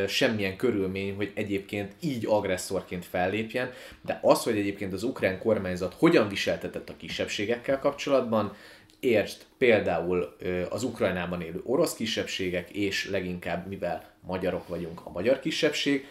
semmilyen 0.09 0.57
körülmény, 0.57 1.15
hogy 1.15 1.33
egyébként 1.35 1.93
így 2.01 2.27
agresszorként 2.27 3.05
fellépjen, 3.05 3.71
de 4.03 4.19
az, 4.23 4.43
hogy 4.43 4.57
egyébként 4.57 4.93
az 4.93 5.03
ukrán 5.03 5.39
kormányzat 5.39 5.95
hogyan 5.99 6.29
viseltetett 6.29 6.89
a 6.89 6.97
kisebbségekkel 6.97 7.79
kapcsolatban, 7.79 8.57
értsd 9.01 9.43
például 9.59 10.37
az 10.71 10.83
Ukrajnában 10.83 11.41
élő 11.41 11.61
orosz 11.65 11.95
kisebbségek, 11.95 12.71
és 12.71 13.09
leginkább, 13.11 13.67
mivel 13.67 14.11
magyarok 14.27 14.69
vagyunk, 14.69 15.01
a 15.05 15.11
magyar 15.11 15.41
kisebbség, 15.41 16.07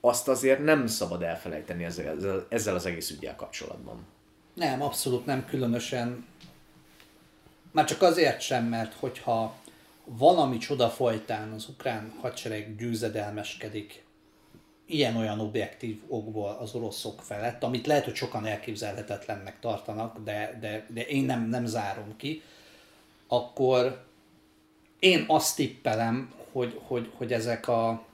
azt 0.00 0.28
azért 0.28 0.64
nem 0.64 0.86
szabad 0.86 1.22
elfelejteni 1.22 1.84
ezzel- 1.84 2.46
ezzel 2.48 2.74
az 2.74 2.86
egész 2.86 3.10
ügyel 3.10 3.36
kapcsolatban. 3.36 4.06
Nem, 4.54 4.82
abszolút 4.82 5.26
nem 5.26 5.44
különösen. 5.46 6.26
Már 7.70 7.84
csak 7.84 8.02
azért 8.02 8.40
sem, 8.40 8.64
mert 8.64 8.94
hogyha 8.94 9.56
valami 10.04 10.58
csoda 10.58 10.88
folytán 10.88 11.52
az 11.52 11.68
ukrán 11.68 12.14
hadsereg 12.20 12.76
győzedelmeskedik 12.76 14.04
ilyen-olyan 14.86 15.40
objektív 15.40 16.02
okból 16.08 16.56
az 16.60 16.74
oroszok 16.74 17.20
felett, 17.20 17.62
amit 17.62 17.86
lehet, 17.86 18.04
hogy 18.04 18.14
sokan 18.14 18.46
elképzelhetetlennek 18.46 19.60
tartanak, 19.60 20.18
de, 20.24 20.58
de, 20.60 20.86
de 20.88 21.06
én 21.06 21.24
nem, 21.24 21.48
nem 21.48 21.66
zárom 21.66 22.16
ki, 22.16 22.42
akkor 23.26 24.04
én 24.98 25.24
azt 25.28 25.56
tippelem, 25.56 26.32
hogy, 26.52 26.80
hogy, 26.86 27.10
hogy 27.14 27.32
ezek, 27.32 27.68
a, 27.68 28.04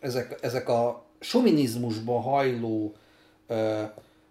ezek, 0.00 0.38
ezek 0.42 0.68
a 0.68 1.04
sovinizmusba 1.20 2.20
hajló 2.20 2.94
ö, 3.46 3.82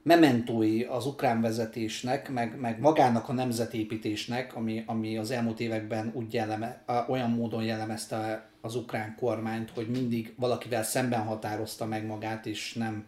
mementói 0.06 0.84
az 0.84 1.06
ukrán 1.06 1.42
vezetésnek, 1.42 2.30
meg, 2.30 2.60
meg 2.60 2.80
magának 2.80 3.30
a 3.30 3.34
nemzetépítésnek, 3.34 4.56
ami, 4.56 4.84
ami 4.86 5.18
az 5.18 5.32
elmúlt 5.32 5.60
években 5.60 6.12
úgy 6.14 6.34
jelleme, 6.34 6.84
olyan 7.08 7.30
módon 7.30 7.64
jellemezte 7.64 8.50
az 8.62 8.76
ukrán 8.76 9.16
kormányt, 9.16 9.70
hogy 9.70 9.88
mindig 9.88 10.34
valakivel 10.36 10.84
szemben 10.84 11.22
határozta 11.22 11.86
meg 11.86 12.06
magát, 12.06 12.46
és 12.46 12.74
nem, 12.74 13.06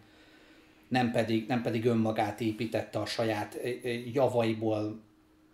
nem, 0.88 1.12
pedig, 1.12 1.48
nem 1.48 1.62
pedig 1.62 1.86
önmagát 1.86 2.42
építette 2.42 3.00
a 3.00 3.06
saját 3.06 3.58
javaiból, 4.14 5.02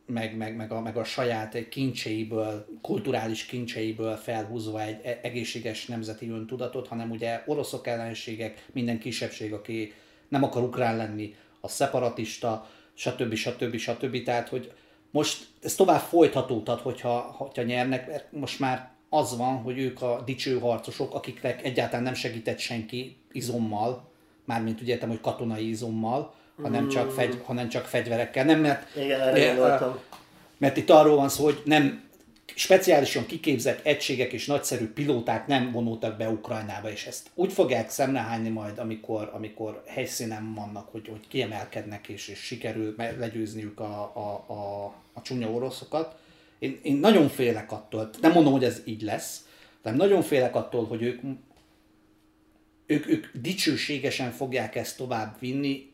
meg, 0.05 0.37
meg, 0.37 0.55
meg, 0.55 0.71
a, 0.71 0.81
meg 0.81 0.97
a 0.97 1.03
saját 1.03 1.69
kincseiből, 1.69 2.65
kulturális 2.81 3.45
kincseiből 3.45 4.15
felhúzva 4.15 4.81
egy 4.81 4.99
e, 5.03 5.19
egészséges 5.21 5.85
nemzeti 5.85 6.29
öntudatot, 6.29 6.87
hanem 6.87 7.11
ugye 7.11 7.43
oroszok 7.45 7.87
ellenségek, 7.87 8.65
minden 8.71 8.99
kisebbség, 8.99 9.53
aki 9.53 9.93
nem 10.33 10.43
akar 10.43 10.63
ukrán 10.63 10.97
lenni, 10.97 11.35
a 11.61 11.67
szeparatista, 11.67 12.67
stb. 12.93 13.33
stb. 13.33 13.77
stb. 13.77 14.23
Tehát, 14.23 14.49
hogy 14.49 14.71
most 15.11 15.47
ez 15.61 15.75
tovább 15.75 15.99
folytatódhat, 15.99 16.81
hogyha, 16.81 17.19
hogyha 17.37 17.61
nyernek, 17.61 18.07
mert 18.07 18.31
most 18.31 18.59
már 18.59 18.91
az 19.09 19.37
van, 19.37 19.55
hogy 19.55 19.79
ők 19.79 20.01
a 20.01 20.21
dicső 20.25 20.59
harcosok, 20.59 21.13
akiknek 21.13 21.63
egyáltalán 21.63 22.03
nem 22.03 22.13
segített 22.13 22.59
senki 22.59 23.17
izommal, 23.31 24.09
mármint 24.45 24.81
úgy 24.81 24.87
értem, 24.87 25.09
hogy 25.09 25.21
katonai 25.21 25.69
izommal, 25.69 26.33
hanem 26.61 26.87
csak, 26.87 27.11
fegy, 27.11 27.41
hanem 27.43 27.69
csak 27.69 27.85
fegyverekkel. 27.85 28.45
Nem, 28.45 28.59
mert, 28.59 28.95
Igen, 28.95 29.21
erre 29.21 29.79
mert 30.57 30.77
itt 30.77 30.89
arról 30.89 31.15
van 31.15 31.29
szó, 31.29 31.43
hogy 31.43 31.61
nem 31.65 32.03
speciálisan 32.55 33.25
kiképzett 33.25 33.85
egységek 33.85 34.33
és 34.33 34.45
nagyszerű 34.45 34.87
pilóták 34.87 35.47
nem 35.47 35.71
vonultak 35.71 36.17
be 36.17 36.29
Ukrajnába, 36.29 36.91
és 36.91 37.05
ezt 37.05 37.29
úgy 37.33 37.53
fogják 37.53 37.89
szemrehányni 37.89 38.49
majd, 38.49 38.77
amikor, 38.77 39.29
amikor 39.33 39.83
helyszínen 39.87 40.53
vannak, 40.53 40.89
hogy, 40.91 41.07
hogy 41.07 41.27
kiemelkednek, 41.27 42.07
és, 42.07 42.27
és 42.27 42.39
sikerül 42.39 42.95
legyőzniük 43.19 43.79
a, 43.79 44.11
a, 44.13 44.53
a, 44.53 44.85
a 45.13 45.21
csúnya 45.21 45.49
oroszokat. 45.49 46.15
Én, 46.59 46.79
én 46.81 46.95
nagyon 46.95 47.29
félek 47.29 47.71
attól, 47.71 48.09
nem 48.21 48.31
mondom, 48.31 48.51
hogy 48.51 48.63
ez 48.63 48.81
így 48.85 49.01
lesz, 49.01 49.45
de 49.83 49.91
nagyon 49.91 50.21
félek 50.21 50.55
attól, 50.55 50.85
hogy 50.85 51.01
ők, 51.01 51.21
ők, 52.85 53.07
ők 53.07 53.25
dicsőségesen 53.33 54.31
fogják 54.31 54.75
ezt 54.75 54.97
tovább 54.97 55.35
vinni, 55.39 55.91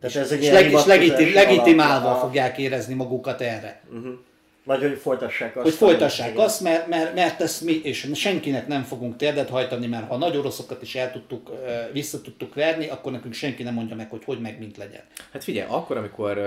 tehát 0.00 0.16
és, 0.16 0.22
ez 0.22 0.32
egy 0.32 0.42
és, 0.42 0.50
leg, 0.50 0.72
és 0.72 0.84
legitim, 0.84 1.32
legitimálva 1.32 2.14
fogják 2.14 2.58
érezni 2.58 2.94
magukat 2.94 3.40
erre. 3.40 3.82
Uh-huh. 3.90 4.18
Vagy 4.64 4.80
hogy 4.80 4.98
folytassák 4.98 5.56
azt. 5.56 5.64
Hogy 5.64 5.74
folytassák 5.74 6.38
azt, 6.38 6.60
mert, 6.60 6.86
mert, 6.86 7.14
mert 7.14 7.40
ezt 7.40 7.60
mi, 7.60 7.72
és 7.72 8.10
senkinek 8.14 8.66
nem 8.66 8.82
fogunk 8.82 9.16
térdet 9.16 9.48
hajtani, 9.48 9.86
mert 9.86 10.08
ha 10.08 10.16
nagy 10.16 10.36
oroszokat 10.36 10.82
is 10.82 10.94
el 10.94 11.12
tudtuk, 11.12 11.50
vissza 11.92 12.20
tudtuk 12.20 12.54
verni, 12.54 12.88
akkor 12.88 13.12
nekünk 13.12 13.34
senki 13.34 13.62
nem 13.62 13.74
mondja 13.74 13.96
meg, 13.96 14.10
hogy 14.10 14.24
hogy 14.24 14.40
meg 14.40 14.58
mint 14.58 14.76
legyen. 14.76 15.02
Hát 15.32 15.44
figyelj, 15.44 15.70
akkor, 15.70 15.96
amikor 15.96 16.38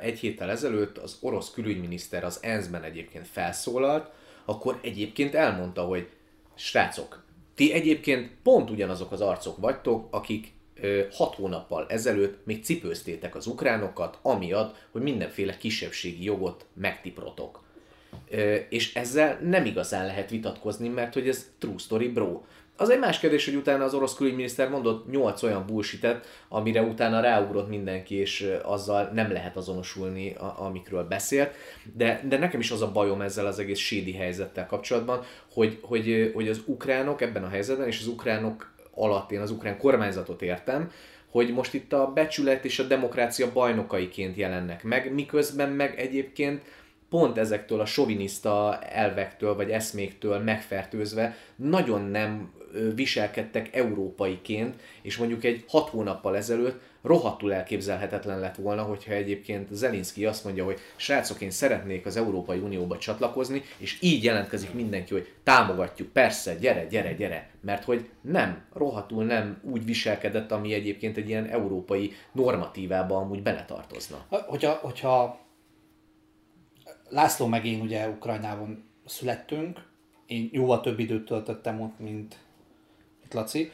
egy 0.00 0.18
héttel 0.18 0.50
ezelőtt 0.50 0.98
az 0.98 1.16
orosz 1.20 1.50
külügyminiszter 1.50 2.24
az 2.24 2.38
ENSZ-ben 2.42 2.82
egyébként 2.82 3.26
felszólalt, 3.26 4.10
akkor 4.44 4.78
egyébként 4.82 5.34
elmondta, 5.34 5.82
hogy 5.82 6.08
srácok, 6.54 7.24
ti 7.54 7.72
egyébként 7.72 8.30
pont 8.42 8.70
ugyanazok 8.70 9.12
az 9.12 9.20
arcok 9.20 9.56
vagytok, 9.58 10.08
akik 10.10 10.52
hat 11.10 11.34
hónappal 11.34 11.86
ezelőtt 11.88 12.46
még 12.46 12.64
cipőztétek 12.64 13.34
az 13.34 13.46
ukránokat, 13.46 14.18
amiatt, 14.22 14.76
hogy 14.90 15.02
mindenféle 15.02 15.56
kisebbségi 15.56 16.24
jogot 16.24 16.66
megtiprotok. 16.74 17.62
És 18.68 18.94
ezzel 18.94 19.38
nem 19.42 19.64
igazán 19.64 20.06
lehet 20.06 20.30
vitatkozni, 20.30 20.88
mert 20.88 21.14
hogy 21.14 21.28
ez 21.28 21.50
true 21.58 21.78
story 21.78 22.08
bro. 22.08 22.40
Az 22.80 22.90
egy 22.90 22.98
más 22.98 23.18
kérdés, 23.18 23.44
hogy 23.44 23.54
utána 23.54 23.84
az 23.84 23.94
orosz 23.94 24.14
külügyminiszter 24.14 24.68
mondott 24.68 25.10
8 25.10 25.42
olyan 25.42 25.66
bullshitet, 25.66 26.26
amire 26.48 26.82
utána 26.82 27.20
ráugrott 27.20 27.68
mindenki, 27.68 28.14
és 28.14 28.52
azzal 28.62 29.10
nem 29.14 29.32
lehet 29.32 29.56
azonosulni, 29.56 30.36
amikről 30.56 31.04
beszélt. 31.04 31.54
De, 31.94 32.20
de 32.28 32.38
nekem 32.38 32.60
is 32.60 32.70
az 32.70 32.82
a 32.82 32.92
bajom 32.92 33.20
ezzel 33.20 33.46
az 33.46 33.58
egész 33.58 33.78
sédi 33.78 34.12
helyzettel 34.12 34.66
kapcsolatban, 34.66 35.24
hogy, 35.52 35.78
hogy, 35.82 36.30
hogy 36.34 36.48
az 36.48 36.62
ukránok 36.66 37.20
ebben 37.20 37.44
a 37.44 37.48
helyzetben, 37.48 37.86
és 37.86 38.00
az 38.00 38.06
ukránok 38.06 38.72
alatt 38.98 39.30
én 39.32 39.40
az 39.40 39.50
ukrán 39.50 39.78
kormányzatot 39.78 40.42
értem, 40.42 40.90
hogy 41.30 41.52
most 41.52 41.74
itt 41.74 41.92
a 41.92 42.12
becsület 42.14 42.64
és 42.64 42.78
a 42.78 42.86
demokrácia 42.86 43.52
bajnokaiként 43.52 44.36
jelennek 44.36 44.82
meg, 44.82 45.14
miközben 45.14 45.68
meg 45.68 45.98
egyébként 45.98 46.62
pont 47.10 47.38
ezektől 47.38 47.80
a 47.80 47.86
soviniszta 47.86 48.78
elvektől 48.78 49.54
vagy 49.54 49.70
eszméktől 49.70 50.38
megfertőzve 50.38 51.36
nagyon 51.56 52.02
nem 52.02 52.52
viselkedtek 52.94 53.76
európaiként, 53.76 54.74
és 55.02 55.16
mondjuk 55.16 55.44
egy 55.44 55.64
hat 55.68 55.88
hónappal 55.88 56.36
ezelőtt 56.36 56.80
rohadtul 57.08 57.52
elképzelhetetlen 57.52 58.40
lett 58.40 58.56
volna, 58.56 58.82
hogyha 58.82 59.12
egyébként 59.12 59.68
Zelinski 59.70 60.26
azt 60.26 60.44
mondja, 60.44 60.64
hogy 60.64 60.78
srácok, 60.96 61.40
én 61.40 61.50
szeretnék 61.50 62.06
az 62.06 62.16
Európai 62.16 62.58
Unióba 62.58 62.98
csatlakozni, 62.98 63.62
és 63.76 63.98
így 64.00 64.24
jelentkezik 64.24 64.72
mindenki, 64.72 65.12
hogy 65.12 65.32
támogatjuk, 65.42 66.08
persze, 66.08 66.54
gyere, 66.54 66.86
gyere, 66.86 67.12
gyere, 67.12 67.50
mert 67.60 67.84
hogy 67.84 68.08
nem, 68.20 68.64
rohadtul 68.72 69.24
nem 69.24 69.60
úgy 69.62 69.84
viselkedett, 69.84 70.52
ami 70.52 70.72
egyébként 70.72 71.16
egy 71.16 71.28
ilyen 71.28 71.46
európai 71.46 72.12
normatívába 72.32 73.16
amúgy 73.16 73.42
beletartozna. 73.42 74.26
Hogyha, 74.28 74.72
hogyha 74.72 75.46
László 77.08 77.46
meg 77.46 77.66
én 77.66 77.80
ugye 77.80 78.08
Ukrajnában 78.08 78.90
születtünk, 79.06 79.86
én 80.26 80.48
jóval 80.52 80.80
több 80.80 80.98
időt 80.98 81.24
töltöttem 81.24 81.80
ott, 81.80 81.98
mint, 81.98 82.36
mint 83.20 83.34
Laci, 83.34 83.70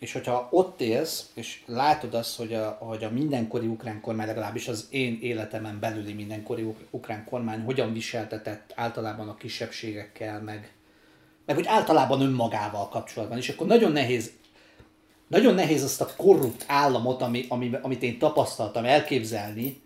és 0.00 0.12
hogyha 0.12 0.48
ott 0.50 0.80
élsz, 0.80 1.30
és 1.34 1.62
látod 1.66 2.14
azt, 2.14 2.36
hogy 2.36 2.54
a, 2.54 2.76
hogy 2.80 3.04
a 3.04 3.10
mindenkori 3.10 3.66
ukrán 3.66 4.00
kormány, 4.00 4.26
legalábbis 4.26 4.68
az 4.68 4.86
én 4.90 5.18
életemen 5.22 5.78
belüli 5.80 6.12
mindenkori 6.12 6.74
ukrán 6.90 7.24
kormány 7.24 7.60
hogyan 7.60 7.92
viseltetett 7.92 8.72
általában 8.74 9.28
a 9.28 9.34
kisebbségekkel, 9.34 10.40
meg, 10.40 10.72
meg 11.46 11.56
hogy 11.56 11.66
általában 11.66 12.20
önmagával 12.20 12.88
kapcsolatban, 12.88 13.38
és 13.38 13.48
akkor 13.48 13.66
nagyon 13.66 13.92
nehéz 13.92 14.32
nagyon 15.28 15.54
nehéz 15.54 15.82
azt 15.82 16.00
a 16.00 16.08
korrupt 16.16 16.64
államot, 16.66 17.22
ami, 17.22 17.46
ami, 17.48 17.70
amit 17.82 18.02
én 18.02 18.18
tapasztaltam 18.18 18.84
elképzelni, 18.84 19.82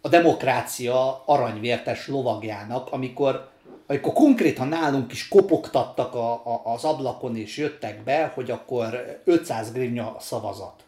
a 0.00 0.08
demokrácia 0.08 1.22
aranyvértes 1.24 2.08
lovagjának, 2.08 2.92
amikor 2.92 3.50
amikor 3.86 4.12
konkrétan 4.12 4.68
nálunk 4.68 5.12
is 5.12 5.28
kopogtattak 5.28 6.14
a, 6.14 6.32
a, 6.32 6.62
az 6.64 6.84
ablakon 6.84 7.36
és 7.36 7.56
jöttek 7.56 8.04
be, 8.04 8.32
hogy 8.34 8.50
akkor 8.50 9.20
500 9.24 9.72
grivnya 9.72 10.16
szavazat 10.20 10.84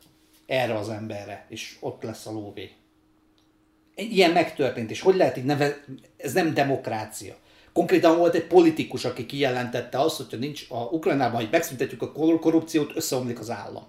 erre 0.47 0.75
az 0.75 0.89
emberre, 0.89 1.47
és 1.49 1.77
ott 1.81 2.03
lesz 2.03 2.27
a 2.27 2.33
lóvé. 2.33 2.71
Ilyen 3.95 4.31
megtörtént, 4.31 4.91
és 4.91 5.01
hogy 5.01 5.17
lehet 5.17 5.37
így 5.37 5.45
neve, 5.45 5.85
ez 6.17 6.33
nem 6.33 6.55
demokrácia. 6.55 7.35
Konkrétan 7.73 8.17
volt 8.17 8.35
egy 8.35 8.47
politikus, 8.47 9.05
aki 9.05 9.27
kijelentette 9.27 10.01
azt, 10.01 10.17
hogyha 10.17 10.37
nincs 10.37 10.67
a 10.69 10.83
Ukrajnában, 10.83 11.41
hogy 11.41 11.49
megszüntetjük 11.51 12.03
a 12.03 12.13
korrupciót, 12.13 12.97
összeomlik 12.97 13.39
az 13.39 13.51
állam. 13.51 13.87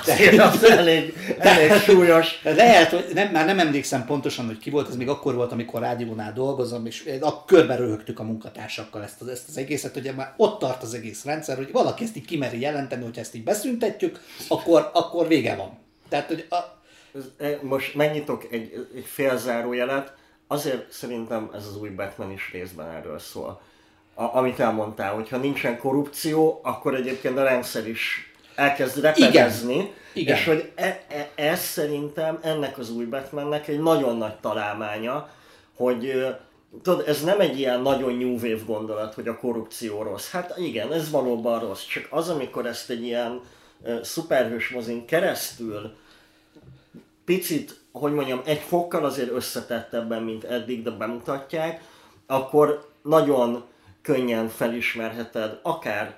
Azért 0.00 0.38
az 0.38 0.64
elég, 0.64 1.14
elég 1.38 1.72
súlyos. 1.72 2.40
Lehet, 2.42 2.90
hogy 2.90 3.10
nem, 3.14 3.30
már 3.30 3.46
nem 3.46 3.58
emlékszem 3.58 4.04
pontosan, 4.04 4.46
hogy 4.46 4.58
ki 4.58 4.70
volt, 4.70 4.88
ez 4.88 4.96
még 4.96 5.08
akkor 5.08 5.34
volt, 5.34 5.52
amikor 5.52 5.80
rádiónál 5.80 6.32
dolgozom, 6.32 6.86
és 6.86 7.18
a 7.20 7.44
körbe 7.44 7.76
röhögtük 7.76 8.18
a 8.18 8.22
munkatársakkal 8.22 9.02
ezt 9.02 9.20
az, 9.20 9.28
ezt 9.28 9.48
az 9.48 9.56
egészet, 9.56 9.92
hogy 9.92 10.12
már 10.16 10.34
ott 10.36 10.58
tart 10.58 10.82
az 10.82 10.94
egész 10.94 11.24
rendszer, 11.24 11.56
hogy 11.56 11.72
valaki 11.72 12.04
ezt 12.04 12.16
így 12.16 12.24
kimeri 12.24 12.60
jelenteni, 12.60 13.04
hogy 13.04 13.18
ezt 13.18 13.34
így 13.34 13.44
beszüntetjük, 13.44 14.20
akkor, 14.48 14.90
akkor 14.92 15.28
vége 15.28 15.54
van. 15.54 15.78
Tehát, 16.08 16.26
hogy 16.26 16.46
a... 16.50 16.56
E, 17.38 17.58
most 17.62 17.94
megnyitok 17.94 18.46
egy, 18.50 18.88
egy 18.94 19.04
félzárójelet, 19.04 20.14
azért 20.46 20.92
szerintem 20.92 21.50
ez 21.54 21.66
az 21.66 21.80
új 21.80 21.88
Batman 21.88 22.32
is 22.32 22.50
részben 22.52 22.90
erről 22.90 23.18
szól. 23.18 23.60
A, 24.14 24.36
amit 24.36 24.60
elmondtál, 24.60 25.14
hogy 25.14 25.28
ha 25.28 25.36
nincsen 25.36 25.78
korrupció, 25.78 26.60
akkor 26.62 26.94
egyébként 26.94 27.38
a 27.38 27.42
rendszer 27.42 27.88
is 27.88 28.25
elkezd 28.56 29.00
repedezni, 29.00 29.74
Igen. 29.74 29.90
Igen. 30.12 30.36
és 30.36 30.44
hogy 30.44 30.72
e, 30.74 31.04
e, 31.08 31.30
ez 31.34 31.60
szerintem 31.60 32.38
ennek 32.42 32.78
az 32.78 32.90
új 32.90 33.04
Batmannek 33.04 33.68
egy 33.68 33.80
nagyon 33.80 34.16
nagy 34.16 34.34
találmánya, 34.34 35.30
hogy 35.76 36.26
tudod, 36.82 37.08
ez 37.08 37.24
nem 37.24 37.40
egy 37.40 37.58
ilyen 37.58 37.80
nagyon 37.80 38.14
new 38.14 38.32
wave 38.32 38.62
gondolat, 38.66 39.14
hogy 39.14 39.28
a 39.28 39.38
korrupció 39.38 40.02
rossz. 40.02 40.30
Hát 40.30 40.54
igen, 40.58 40.92
ez 40.92 41.10
valóban 41.10 41.60
rossz, 41.60 41.84
csak 41.86 42.06
az, 42.10 42.28
amikor 42.28 42.66
ezt 42.66 42.90
egy 42.90 43.02
ilyen 43.02 43.40
uh, 43.80 44.02
szuperhős 44.02 44.68
mozin 44.68 45.06
keresztül 45.06 45.96
picit, 47.24 47.80
hogy 47.92 48.12
mondjam, 48.12 48.40
egy 48.44 48.60
fokkal 48.60 49.04
azért 49.04 49.30
összetettebben, 49.30 50.22
mint 50.22 50.44
eddig, 50.44 50.82
de 50.82 50.90
bemutatják, 50.90 51.82
akkor 52.26 52.88
nagyon 53.02 53.64
könnyen 54.02 54.48
felismerheted 54.48 55.58
akár 55.62 56.14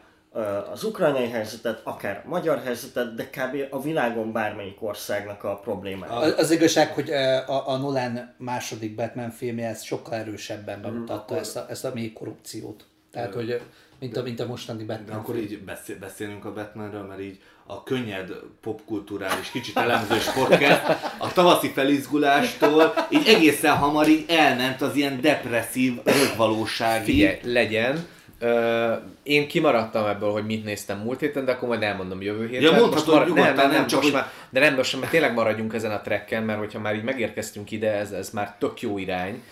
az 0.73 0.85
ukrajnai 0.85 1.29
helyzetet, 1.29 1.81
akár 1.85 2.23
a 2.27 2.29
magyar 2.29 2.63
helyzetet, 2.65 3.15
de 3.15 3.25
kb. 3.31 3.57
a 3.71 3.83
világon 3.83 4.33
bármelyik 4.33 4.83
országnak 4.83 5.45
a 5.45 5.57
problémája. 5.57 6.13
Az, 6.13 6.35
az 6.39 6.51
igazság, 6.51 6.89
hogy 6.95 7.11
a, 7.11 7.69
a 7.69 7.77
Nolan 7.77 8.35
második 8.37 8.95
Batman 8.95 9.31
filmje 9.31 9.69
ezt 9.69 9.85
sokkal 9.85 10.15
erősebben 10.15 10.79
Mhm, 10.79 10.89
bemutatta, 10.89 11.39
ezt, 11.39 11.57
a, 11.57 11.67
ezt 11.69 11.85
a 11.85 11.91
mély 11.95 12.13
korrupciót. 12.13 12.85
Tehát, 13.13 13.35
hogy 13.35 13.61
mint 13.99 14.17
a, 14.17 14.23
mint 14.23 14.41
a 14.41 14.47
mostani 14.47 14.85
De 14.85 14.95
Batman 14.97 15.19
akkor 15.19 15.35
film. 15.35 15.47
így 15.47 15.59
beszél, 15.59 15.99
beszélünk 15.99 16.45
a 16.45 16.53
Batmanről, 16.53 17.03
mert 17.03 17.21
így 17.21 17.41
a 17.67 17.83
könnyed 17.83 18.31
popkulturális, 18.61 19.51
kicsit 19.51 19.77
elemzős 19.77 20.25
podcast 20.25 20.83
a 21.19 21.33
tavaszi 21.33 21.69
felizgulástól 21.69 22.95
így 23.11 23.29
egészen 23.29 23.77
hamar 23.77 24.09
így 24.09 24.25
elment 24.29 24.83
az 24.83 24.95
ilyen 24.97 25.21
depresszív 25.21 26.01
rögvalósági. 26.05 27.05
Figyelj, 27.05 27.39
legyen. 27.43 28.07
Ö, 28.39 28.93
én 29.23 29.49
kimaradtam 29.49 30.07
ebből, 30.07 30.31
hogy 30.33 30.47
mit 30.47 30.65
néztem 30.65 30.99
múlt 30.99 31.21
héten, 31.21 31.45
de 31.45 31.53
akkor 31.53 31.69
majd 31.69 31.83
elmondom 31.83 32.23
jövő 32.23 32.47
héten. 32.49 32.63
Ja, 32.73 32.79
mondhatod 32.81 33.15
marad- 33.15 33.29
nyugodtan, 33.29 33.55
nem, 33.55 33.67
nem, 33.67 33.71
nem, 33.71 33.87
csak 33.87 34.01
most 34.03 34.13
hogy- 34.13 34.21
már, 34.23 34.33
de 34.51 34.61
nem, 34.61 34.75
most 34.75 35.01
már 35.01 35.11
tényleg 35.11 35.35
maradjunk 35.35 35.75
ezen 35.75 35.91
a 35.91 36.01
trekken, 36.01 36.43
mert 36.43 36.59
hogyha 36.59 36.79
már 36.79 36.95
így 36.95 37.03
megérkeztünk 37.03 37.71
ide, 37.71 37.91
ez, 37.93 38.11
ez 38.13 38.31
már 38.31 38.57
tök 38.59 38.81
jó 38.81 38.99
irány, 38.99 39.43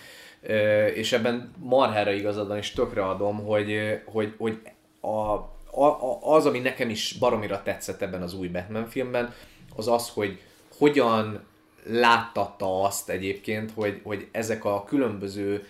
Ö, 0.41 0.85
és 0.85 1.11
ebben 1.13 1.51
marhára 1.59 2.11
igazad 2.11 2.47
van, 2.47 2.57
és 2.57 2.71
tökre 2.71 3.05
adom, 3.05 3.45
hogy, 3.45 3.99
hogy, 4.05 4.33
hogy 4.37 4.59
a, 4.99 5.07
a, 5.07 5.85
a, 5.85 6.19
az, 6.35 6.45
ami 6.45 6.59
nekem 6.59 6.89
is 6.89 7.15
baromira 7.19 7.61
tetszett 7.63 8.01
ebben 8.01 8.21
az 8.21 8.33
új 8.33 8.47
Batman 8.47 8.87
filmben, 8.89 9.33
az 9.75 9.87
az, 9.87 10.09
hogy 10.09 10.39
hogyan 10.77 11.43
láttatta 11.89 12.81
azt 12.83 13.09
egyébként, 13.09 13.71
hogy, 13.75 13.99
hogy 14.03 14.27
ezek 14.31 14.65
a 14.65 14.83
különböző 14.83 15.67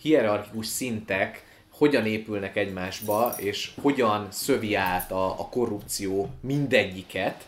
hierarchikus 0.00 0.66
szintek 0.66 1.44
hogyan 1.82 2.06
épülnek 2.06 2.56
egymásba, 2.56 3.34
és 3.36 3.70
hogyan 3.80 4.26
szövi 4.30 4.74
át 4.74 5.12
a, 5.12 5.26
a 5.26 5.48
korrupció 5.48 6.30
mindegyiket, 6.40 7.46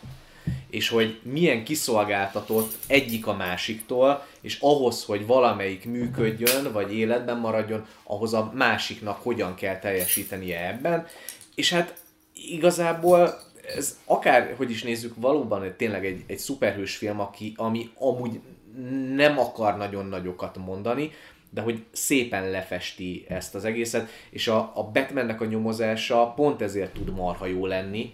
és 0.69 0.89
hogy 0.89 1.19
milyen 1.23 1.63
kiszolgáltatott 1.63 2.73
egyik 2.87 3.27
a 3.27 3.35
másiktól, 3.35 4.25
és 4.41 4.57
ahhoz, 4.59 5.03
hogy 5.03 5.25
valamelyik 5.25 5.85
működjön, 5.85 6.71
vagy 6.71 6.95
életben 6.95 7.37
maradjon, 7.37 7.85
ahhoz 8.03 8.33
a 8.33 8.51
másiknak 8.55 9.23
hogyan 9.23 9.55
kell 9.55 9.79
teljesítenie 9.79 10.67
ebben. 10.67 11.07
És 11.55 11.73
hát 11.73 12.03
igazából 12.33 13.39
ez 13.75 13.97
akár, 14.05 14.53
hogy 14.57 14.71
is 14.71 14.83
nézzük, 14.83 15.13
valóban 15.17 15.73
tényleg 15.77 16.05
egy, 16.05 16.23
egy 16.27 16.39
szuperhős 16.39 16.95
film, 16.95 17.19
aki, 17.19 17.53
ami 17.57 17.89
amúgy 17.99 18.39
nem 19.15 19.39
akar 19.39 19.77
nagyon 19.77 20.05
nagyokat 20.05 20.57
mondani, 20.57 21.11
de 21.55 21.61
hogy 21.61 21.83
szépen 21.91 22.49
lefesti 22.49 23.25
ezt 23.29 23.55
az 23.55 23.65
egészet, 23.65 24.09
és 24.29 24.47
a, 24.47 24.71
a 24.75 24.83
Batmannek 24.83 25.41
a 25.41 25.45
nyomozása 25.45 26.33
pont 26.35 26.61
ezért 26.61 26.93
tud 26.93 27.15
marha 27.15 27.45
jó 27.45 27.65
lenni, 27.65 28.13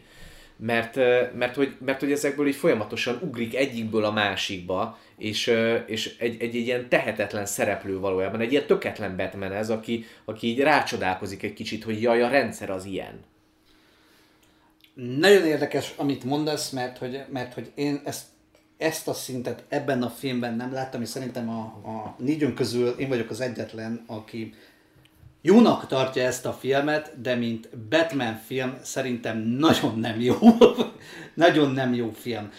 mert, 0.55 0.95
mert, 1.35 1.55
hogy, 1.55 1.75
mert 1.85 1.99
hogy 1.99 2.11
ezekből 2.11 2.47
így 2.47 2.55
folyamatosan 2.55 3.19
ugrik 3.21 3.55
egyikből 3.55 4.05
a 4.05 4.11
másikba, 4.11 4.97
és, 5.17 5.53
és 5.85 6.15
egy, 6.17 6.41
egy, 6.41 6.55
egy 6.55 6.55
ilyen 6.55 6.89
tehetetlen 6.89 7.45
szereplő 7.45 7.99
valójában, 7.99 8.39
egy 8.39 8.51
ilyen 8.51 8.65
töketlen 8.65 9.15
Batman 9.15 9.51
ez, 9.51 9.69
aki, 9.69 10.05
aki 10.25 10.47
így 10.47 10.59
rácsodálkozik 10.59 11.43
egy 11.43 11.53
kicsit, 11.53 11.83
hogy 11.83 12.01
jaj, 12.01 12.21
a 12.21 12.29
rendszer 12.29 12.69
az 12.69 12.85
ilyen. 12.85 13.19
Nagyon 14.93 15.45
érdekes, 15.45 15.93
amit 15.95 16.23
mondasz, 16.23 16.69
mert 16.69 16.97
hogy, 16.97 17.23
mert 17.31 17.53
hogy 17.53 17.71
én 17.75 18.01
ezt, 18.05 18.25
ezt 18.81 19.07
a 19.07 19.13
szintet 19.13 19.63
ebben 19.69 20.03
a 20.03 20.09
filmben 20.09 20.55
nem 20.55 20.73
láttam, 20.73 21.01
és 21.01 21.09
szerintem 21.09 21.49
a, 21.49 21.61
a 21.89 22.15
négyünk 22.17 22.55
közül 22.55 22.87
én 22.87 23.07
vagyok 23.07 23.29
az 23.29 23.41
egyetlen, 23.41 24.03
aki 24.07 24.53
jónak 25.41 25.87
tartja 25.87 26.23
ezt 26.23 26.45
a 26.45 26.53
filmet, 26.53 27.21
de 27.21 27.35
mint 27.35 27.77
Batman 27.89 28.39
film 28.45 28.77
szerintem 28.81 29.37
nagyon 29.37 29.99
nem 29.99 30.19
jó. 30.19 30.35
nagyon 31.33 31.71
nem 31.71 31.93
jó 31.93 32.11
film. 32.11 32.51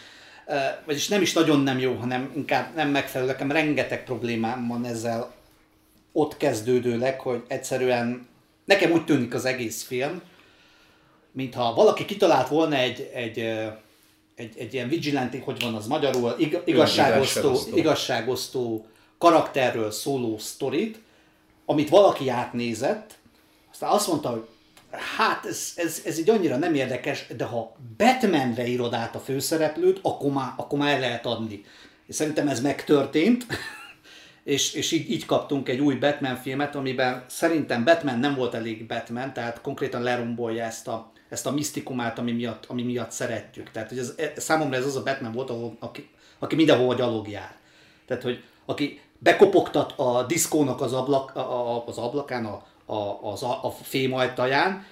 Vagyis 0.85 1.09
nem 1.09 1.23
is 1.23 1.33
nagyon 1.33 1.61
nem 1.61 1.79
jó, 1.79 1.95
hanem 1.95 2.33
inkább 2.35 2.75
nem 2.75 2.89
megfelelő. 2.89 3.31
Nekem 3.31 3.51
rengeteg 3.51 4.05
problémám 4.05 4.69
van 4.69 4.85
ezzel 4.85 5.35
ott 6.13 6.37
kezdődőleg, 6.37 7.21
hogy 7.21 7.43
egyszerűen 7.49 8.27
nekem 8.65 8.91
úgy 8.91 9.05
tűnik 9.05 9.35
az 9.35 9.45
egész 9.45 9.83
film, 9.83 10.23
mintha 11.33 11.75
valaki 11.75 12.05
kitalált 12.05 12.49
volna 12.49 12.77
egy, 12.77 13.11
egy, 13.15 13.39
egy, 14.43 14.59
egy 14.59 14.75
ilyen 14.75 14.89
vigilante, 14.89 15.39
hogy 15.45 15.61
van 15.61 15.75
az 15.75 15.87
magyarul, 15.87 16.35
ig, 16.39 16.59
igazságosztó, 16.65 17.59
igazságosztó. 17.75 18.87
karakterről 19.19 19.91
szóló 19.91 20.39
sztorit, 20.39 20.99
amit 21.65 21.89
valaki 21.89 22.29
átnézett, 22.29 23.19
aztán 23.73 23.91
azt 23.91 24.09
mondta, 24.09 24.31
hogy 24.31 24.47
hát 25.17 25.47
ez, 25.47 25.73
ez, 25.77 26.03
ez 26.05 26.19
így 26.19 26.31
annyira 26.31 26.57
nem 26.57 26.75
érdekes, 26.75 27.27
de 27.37 27.45
ha 27.45 27.77
Batmanre 27.97 28.67
írod 28.67 28.95
át 28.95 29.15
a 29.15 29.21
főszereplőt, 29.21 29.99
akkor 30.03 30.33
már, 30.33 30.53
akkor 30.57 30.79
már 30.79 30.95
el 30.95 31.01
lehet 31.01 31.27
adni. 31.27 31.65
És 32.07 32.15
szerintem 32.15 32.49
ez 32.49 32.61
megtörtént, 32.61 33.47
és, 34.45 34.73
és 34.73 34.93
így, 34.93 35.11
így 35.11 35.27
kaptunk 35.27 35.69
egy 35.69 35.81
új 35.81 35.95
Batman 35.95 36.37
filmet, 36.37 36.75
amiben 36.75 37.25
szerintem 37.29 37.85
Batman 37.85 38.19
nem 38.19 38.35
volt 38.35 38.55
elég 38.55 38.87
Batman, 38.87 39.33
tehát 39.33 39.61
konkrétan 39.61 40.03
lerombolja 40.03 40.65
ezt 40.65 40.89
a, 40.89 41.13
ezt 41.33 41.47
a 41.47 41.51
misztikumát, 41.51 42.19
ami 42.19 42.33
miatt, 42.33 42.65
ami 42.67 42.83
miatt 42.83 43.11
szeretjük. 43.11 43.71
Tehát 43.71 43.89
hogy 43.89 43.99
ez, 43.99 44.15
e- 44.17 44.33
számomra 44.37 44.77
ez 44.77 44.87
az 44.87 44.97
a 44.97 45.03
Batman 45.03 45.33
volt, 45.33 45.51
ahol, 45.51 45.77
aki, 45.79 46.09
aki 46.39 46.55
mindenhova 46.55 46.95
gyalog 46.95 47.29
jár. 47.29 47.57
Tehát, 48.07 48.23
hogy 48.23 48.43
aki 48.65 49.01
bekopogtat 49.19 49.93
a 49.97 50.25
diszkónak 50.27 50.81
az, 50.81 50.93
ablak, 50.93 51.37
a, 51.37 51.77
a, 51.77 51.85
az 51.87 51.99
ablakán, 51.99 52.45
a, 52.45 52.65
a, 52.93 53.19
az, 53.33 53.43
a, 53.43 53.65
a 53.65 53.71
fém 53.71 54.13
ajtaján, 54.15 54.87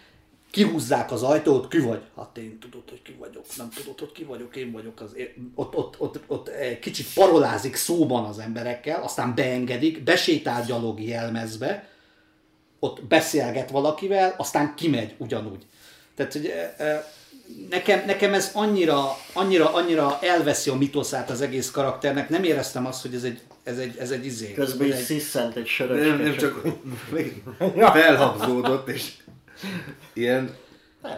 kihúzzák 0.50 1.12
az 1.12 1.22
ajtót, 1.22 1.68
ki 1.68 1.78
vagy? 1.78 2.02
Hát 2.16 2.38
én 2.38 2.58
tudod, 2.58 2.82
hogy 2.88 3.02
ki 3.02 3.16
vagyok, 3.18 3.44
nem 3.56 3.68
tudod, 3.70 3.98
hogy 3.98 4.12
ki 4.12 4.24
vagyok, 4.24 4.56
én 4.56 4.72
vagyok 4.72 5.00
az. 5.00 5.16
Ott, 5.54 5.76
ott, 5.76 6.00
ott, 6.00 6.20
ott 6.26 6.50
kicsit 6.80 7.06
parolázik 7.14 7.76
szóban 7.76 8.24
az 8.24 8.38
emberekkel, 8.38 9.02
aztán 9.02 9.34
beengedik, 9.34 10.02
besétál 10.02 10.64
gyalog 10.64 11.00
jelmezbe, 11.02 11.88
ott 12.78 13.02
beszélget 13.04 13.70
valakivel, 13.70 14.34
aztán 14.36 14.74
kimegy 14.74 15.14
ugyanúgy. 15.18 15.66
Tehát, 16.20 16.32
hogy 16.32 16.52
nekem, 17.70 18.02
nekem 18.06 18.34
ez 18.34 18.50
annyira, 18.54 19.16
annyira, 19.32 19.74
annyira 19.74 20.18
elveszi 20.22 20.70
a 20.70 20.74
mitoszát 20.74 21.30
az 21.30 21.40
egész 21.40 21.70
karakternek, 21.70 22.28
nem 22.28 22.44
éreztem 22.44 22.86
azt, 22.86 23.02
hogy 23.02 23.14
ez 23.14 23.22
egy, 23.22 23.40
ez 23.64 23.78
egy, 23.78 23.96
ez 23.98 24.10
egy 24.10 24.26
izé. 24.26 24.52
Közben 24.52 24.86
ez 24.86 24.94
így 24.94 25.00
egy, 25.00 25.04
sziszent 25.04 25.56
egy 25.56 25.66
söröcske. 25.66 26.08
Nem, 26.08 26.20
nem 26.20 26.36
csak 26.36 26.62
felhabzódott, 27.92 28.88
és 28.88 29.10
ilyen 30.12 30.56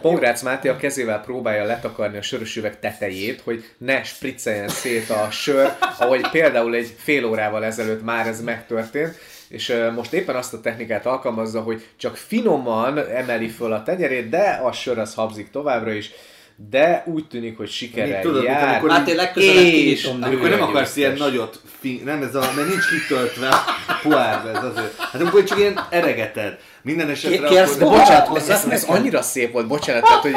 Pongrác 0.01 0.41
Máté 0.41 0.69
a 0.69 0.77
kezével 0.77 1.21
próbálja 1.21 1.63
letakarni 1.63 2.17
a 2.17 2.21
sörös 2.21 2.55
üveg 2.55 2.79
tetejét, 2.79 3.41
hogy 3.41 3.63
ne 3.77 4.03
spricceljen 4.03 4.69
szét 4.69 5.09
a 5.09 5.31
sör, 5.31 5.73
ahogy 5.99 6.29
például 6.29 6.75
egy 6.75 6.95
fél 6.97 7.25
órával 7.25 7.65
ezelőtt 7.65 8.03
már 8.03 8.27
ez 8.27 8.41
megtörtént, 8.41 9.17
és 9.53 9.73
most 9.95 10.13
éppen 10.13 10.35
azt 10.35 10.53
a 10.53 10.59
technikát 10.59 11.05
alkalmazza, 11.05 11.61
hogy 11.61 11.87
csak 11.97 12.15
finoman 12.15 12.97
emeli 12.97 13.47
föl 13.49 13.73
a 13.73 13.83
tenyerét, 13.83 14.29
de 14.29 14.59
a 14.63 14.71
sör 14.71 14.97
az 14.97 15.13
habzik 15.13 15.49
továbbra 15.49 15.91
is, 15.91 16.11
de 16.55 17.03
úgy 17.05 17.27
tűnik, 17.27 17.57
hogy 17.57 17.69
sikerrel 17.69 18.21
tudod, 18.21 18.43
jár. 18.43 18.67
amikor 18.67 18.89
Hát 18.89 19.07
én 19.07 19.15
legközelebb 19.15 19.63
és 19.63 20.09
Amikor 20.21 20.49
nem 20.49 20.61
akarsz 20.61 20.95
ilyen 20.95 21.13
nagyot, 21.13 21.61
fin- 21.79 22.05
nem 22.05 22.21
ez 22.21 22.35
a, 22.35 22.51
mert 22.55 22.67
nincs 22.67 22.89
kitöltve 22.89 23.47
a 23.87 23.99
poárba 24.01 24.49
ez 24.49 24.63
azért. 24.63 24.97
Hát 24.97 25.21
amikor 25.21 25.43
csak 25.43 25.57
ilyen 25.57 25.79
eregeted. 25.89 26.57
Minden 26.81 27.09
esetre 27.09 27.47
Kérsz 27.47 27.75
akkor... 27.75 27.97
bocsánat 27.97 28.21
ez, 28.21 28.27
hozzá 28.27 28.53
ez, 28.53 28.65
ez 28.65 28.83
annyira 28.83 29.21
szép 29.21 29.51
volt, 29.51 29.67
bocsánat, 29.67 30.03
tehát, 30.03 30.21
hogy 30.21 30.33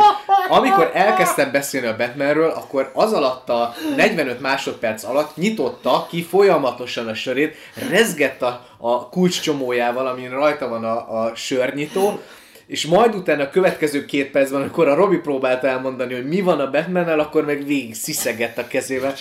amikor 0.49 0.91
elkezdtem 0.95 1.51
beszélni 1.51 1.87
a 1.87 1.97
Batmanről, 1.97 2.51
akkor 2.51 2.91
az 2.95 3.13
alatt 3.13 3.49
a 3.49 3.75
45 3.97 4.41
másodperc 4.41 5.05
alatt 5.05 5.37
nyitotta 5.37 6.07
ki 6.11 6.23
folyamatosan 6.23 7.09
a 7.09 7.15
sörét, 7.15 7.57
rezgett 7.91 8.43
a, 8.43 8.67
a 8.79 9.09
kulcscsomójával, 9.09 10.07
amin 10.07 10.31
rajta 10.31 10.69
van 10.69 10.85
a, 10.85 11.23
a 11.23 11.35
sörnyitó, 11.35 12.21
és 12.67 12.87
majd 12.87 13.15
utána 13.15 13.43
a 13.43 13.51
következő 13.51 14.05
két 14.05 14.31
percben, 14.31 14.61
amikor 14.61 14.89
a 14.89 14.95
Robi 14.95 15.17
próbált 15.17 15.65
elmondani, 15.65 16.15
hogy 16.15 16.27
mi 16.27 16.41
van 16.41 16.61
a 16.61 16.71
batman 16.71 17.19
akkor 17.19 17.45
meg 17.45 17.65
végig 17.65 17.95
sziszegett 17.95 18.59
a 18.59 18.67
kezével. 18.67 19.15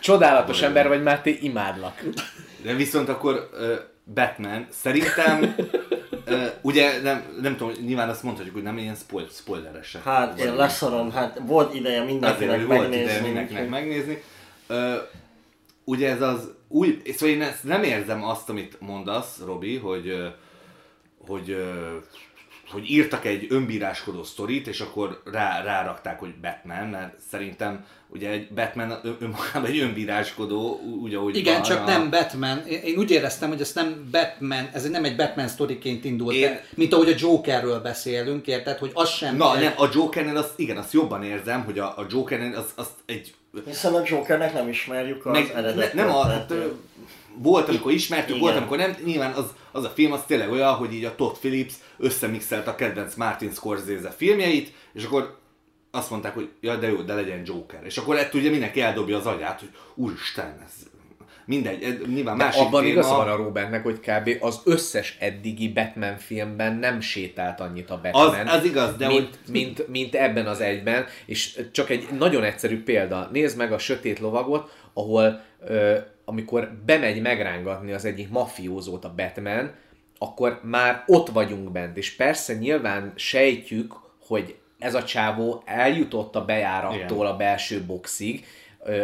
Csodálatos 0.00 0.62
ember 0.62 0.88
vagy, 0.88 1.02
Máté, 1.02 1.38
imádlak. 1.40 2.02
De 2.62 2.74
viszont 2.74 3.08
akkor 3.08 3.48
uh, 3.52 3.72
Batman, 4.14 4.66
szerintem, 4.70 5.54
uh, 6.26 6.46
ugye 6.60 7.02
nem, 7.02 7.22
nem 7.40 7.56
tudom, 7.56 7.72
nyilván 7.86 8.08
azt 8.08 8.22
mondhatjuk, 8.22 8.54
hogy 8.54 8.64
nem 8.64 8.78
ilyen 8.78 8.94
spoil, 8.94 9.26
spoileresek. 9.30 10.02
Hát 10.02 10.40
én 10.40 10.54
leszarom, 10.54 11.12
hát 11.12 11.40
volt 11.46 11.74
ideje 11.74 12.00
Azért, 12.00 12.12
mindenkinek 12.12 12.66
volt 12.66 12.80
megnézni. 12.80 13.12
ide 13.12 13.20
mindenkinek 13.20 13.68
megnézni. 13.68 14.22
Ö, 14.66 14.94
ugye 15.84 16.10
ez 16.10 16.20
az 16.22 16.50
új, 16.68 17.02
szóval 17.14 17.34
én 17.34 17.42
ezt 17.42 17.64
nem 17.64 17.82
érzem 17.82 18.24
azt, 18.24 18.48
amit 18.48 18.76
mondasz, 18.80 19.40
Robi, 19.44 19.76
hogy, 19.76 20.32
hogy 21.26 21.56
hogy 22.70 22.90
írtak 22.90 23.24
egy 23.24 23.46
önbíráskodó 23.48 24.22
sztorit, 24.24 24.66
és 24.66 24.80
akkor 24.80 25.22
rá, 25.32 25.62
rárakták, 25.62 26.18
hogy 26.18 26.34
Batman, 26.42 26.86
mert 26.88 27.14
szerintem 27.30 27.86
ugye 28.08 28.28
egy 28.30 28.48
Batman 28.48 28.90
ön- 29.02 29.16
önmagában 29.20 29.64
egy 29.70 29.78
önbíráskodó, 29.78 30.80
úgy 31.02 31.14
ahogy 31.14 31.36
Igen, 31.36 31.52
van, 31.54 31.62
csak 31.62 31.80
a- 31.80 31.84
nem 31.84 32.10
Batman. 32.10 32.66
Én 32.66 32.96
úgy 32.98 33.10
éreztem, 33.10 33.48
hogy 33.48 33.60
ez 33.60 33.72
nem 33.74 34.08
Batman, 34.10 34.68
ez 34.72 34.88
nem 34.90 35.04
egy 35.04 35.16
Batman 35.16 35.48
sztoriként 35.48 36.04
indult, 36.04 36.34
Én- 36.34 36.60
mint 36.74 36.92
ahogy 36.92 37.08
a 37.08 37.14
Jokerről 37.18 37.80
beszélünk, 37.80 38.46
érted, 38.46 38.78
hogy 38.78 38.90
az 38.94 39.08
sem... 39.08 39.36
Na, 39.36 39.56
egy- 39.56 39.62
nem, 39.62 39.72
a 39.76 39.88
Jokernél 39.92 40.36
azt, 40.36 40.58
igen, 40.58 40.76
azt 40.76 40.92
jobban 40.92 41.22
érzem, 41.22 41.64
hogy 41.64 41.78
a, 41.78 41.84
a 41.84 42.06
Jokernél 42.10 42.54
az, 42.56 42.72
az 42.74 42.86
egy 43.06 43.34
Hiszen 43.66 43.94
a 43.94 44.02
Jokernek 44.04 44.52
nem 44.54 44.68
ismerjük 44.68 45.26
az 45.26 45.32
meg, 45.32 45.46
ne, 45.52 45.58
eredet 45.58 45.94
nem 45.94 46.08
a, 46.10 46.22
hát, 46.26 46.52
volt, 47.36 47.68
amikor 47.68 47.92
ismertük, 47.92 48.28
Igen. 48.28 48.40
volt, 48.40 48.56
amikor 48.56 48.76
nem, 48.76 48.96
nyilván 49.04 49.32
az, 49.32 49.44
az 49.72 49.84
a 49.84 49.88
film 49.88 50.12
az 50.12 50.20
tényleg 50.26 50.50
olyan, 50.50 50.74
hogy 50.74 50.92
így 50.94 51.04
a 51.04 51.14
Todd 51.14 51.32
Phillips 51.40 51.72
összemixelt 52.00 52.66
a 52.66 52.74
kedvenc 52.74 53.14
Martin 53.14 53.50
Scorsese 53.52 54.10
filmjeit, 54.16 54.72
és 54.92 55.04
akkor 55.04 55.38
azt 55.90 56.10
mondták, 56.10 56.34
hogy 56.34 56.48
ja, 56.60 56.76
de 56.76 56.88
jó, 56.88 56.96
de 57.02 57.14
legyen 57.14 57.42
Joker. 57.44 57.80
És 57.84 57.96
akkor 57.96 58.16
ettől 58.16 58.40
ugye 58.40 58.50
mindenki 58.50 58.80
eldobja 58.80 59.16
az 59.16 59.26
agyát, 59.26 59.58
hogy 59.60 59.70
úristen, 59.94 60.58
ez 60.66 60.72
mindegy, 61.44 62.02
nyilván 62.06 62.36
De 62.38 62.44
másik 62.44 62.60
abban 62.60 62.80
téma. 62.82 62.92
igaza 62.92 63.14
van 63.16 63.28
a 63.28 63.36
Robertnek, 63.36 63.82
hogy 63.82 64.00
kb. 64.00 64.30
az 64.40 64.60
összes 64.64 65.16
eddigi 65.20 65.68
Batman 65.72 66.16
filmben 66.16 66.74
nem 66.74 67.00
sétált 67.00 67.60
annyit 67.60 67.90
a 67.90 68.00
Batman. 68.02 68.46
Az- 68.46 68.54
az 68.54 68.64
igaz, 68.64 68.96
de 68.96 69.06
mint, 69.06 69.38
mint, 69.48 69.88
mint 69.88 70.14
ebben 70.14 70.46
az 70.46 70.60
egyben, 70.60 71.06
és 71.26 71.60
csak 71.72 71.90
egy 71.90 72.08
nagyon 72.18 72.44
egyszerű 72.44 72.82
példa. 72.82 73.28
Nézd 73.32 73.56
meg 73.56 73.72
a 73.72 73.78
Sötét 73.78 74.18
Lovagot, 74.18 74.74
ahol 74.94 75.42
ö, 75.66 75.96
amikor 76.24 76.70
bemegy 76.86 77.20
megrángatni 77.20 77.92
az 77.92 78.04
egyik 78.04 78.28
mafiózót 78.28 79.04
a 79.04 79.14
Batman, 79.16 79.74
akkor 80.22 80.60
már 80.62 81.04
ott 81.06 81.28
vagyunk 81.28 81.70
bent, 81.72 81.96
és 81.96 82.16
persze 82.16 82.54
nyilván 82.54 83.12
sejtjük, 83.16 83.94
hogy 84.26 84.54
ez 84.78 84.94
a 84.94 85.04
csávó 85.04 85.62
eljutott 85.66 86.36
a 86.36 86.44
bejárattól 86.44 87.26
a 87.26 87.36
belső 87.36 87.82
boxig, 87.86 88.44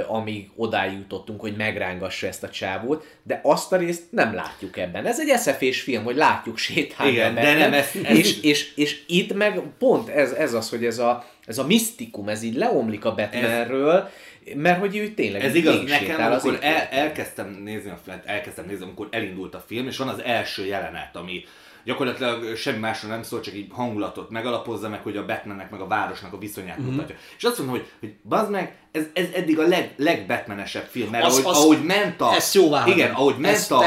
amíg 0.08 0.50
odáig 0.56 0.98
jutottunk, 0.98 1.40
hogy 1.40 1.56
megrángassa 1.56 2.26
ezt 2.26 2.42
a 2.42 2.48
csávót, 2.48 3.18
de 3.22 3.40
azt 3.42 3.72
a 3.72 3.76
részt 3.76 4.02
nem 4.10 4.34
látjuk 4.34 4.76
ebben. 4.76 5.06
Ez 5.06 5.20
egy 5.20 5.38
szf 5.38 5.82
film, 5.82 6.04
hogy 6.04 6.16
látjuk 6.16 6.56
sétálni 6.58 7.12
Igen, 7.12 7.34
de 7.34 7.54
nem, 7.54 7.72
ez- 7.72 7.90
ez- 8.04 8.16
és, 8.16 8.40
és, 8.40 8.74
és 8.74 9.02
itt 9.06 9.34
meg 9.34 9.60
pont 9.78 10.08
ez, 10.08 10.32
ez 10.32 10.54
az, 10.54 10.70
hogy 10.70 10.84
ez 10.84 10.98
a, 10.98 11.24
ez 11.46 11.58
a 11.58 11.66
misztikum, 11.66 12.28
ez 12.28 12.42
így 12.42 12.54
leomlik 12.54 13.04
a 13.04 13.14
Batmanről, 13.14 14.10
mert 14.54 14.78
hogy 14.80 14.96
ő 14.96 15.08
tényleg 15.08 15.42
Ez 15.44 15.54
igaz, 15.54 15.82
nekem 15.82 16.32
az 16.32 16.42
amikor 16.44 16.58
el, 16.64 16.88
elkezdtem 16.90 17.60
nézni 17.64 17.90
a 17.90 17.98
filmet, 18.04 18.26
elkezdtem 18.26 18.66
nézni, 18.66 18.84
amikor 18.84 19.08
elindult 19.10 19.54
a 19.54 19.64
film, 19.66 19.86
és 19.86 19.96
van 19.96 20.08
az 20.08 20.22
első 20.22 20.66
jelenet, 20.66 21.16
ami 21.16 21.44
gyakorlatilag 21.84 22.56
semmi 22.56 22.78
másról 22.78 23.10
nem 23.10 23.22
szól, 23.22 23.40
csak 23.40 23.54
így 23.54 23.66
hangulatot 23.70 24.30
megalapozza 24.30 24.88
meg, 24.88 25.00
hogy 25.02 25.16
a 25.16 25.24
Batmannek 25.26 25.70
meg 25.70 25.80
a 25.80 25.86
városnak 25.86 26.32
a 26.32 26.38
viszonyát 26.38 26.76
Mhm. 26.76 26.86
mm-hmm. 26.86 26.94
mutatja. 26.94 27.16
És 27.36 27.44
azt 27.44 27.58
mondom, 27.58 27.76
hogy, 27.76 27.86
hogy 28.00 28.14
bazd 28.22 28.50
meg, 28.50 28.74
ez, 28.92 29.04
ez 29.12 29.26
eddig 29.34 29.58
a 29.58 29.66
leg, 29.66 29.92
legbatmanesebb 29.96 30.86
film, 30.90 31.10
mert 31.10 31.24
Az- 31.24 31.32
ahogy, 31.38 31.44
az- 31.56 31.62
ahogy 31.64 31.84
ment 31.84 32.20
a, 32.20 32.30
jóvá 32.52 32.80
hagyom. 32.80 32.98
igen, 32.98 33.10
ahogy 33.14 33.36
ment 33.38 33.70
a, 33.70 33.78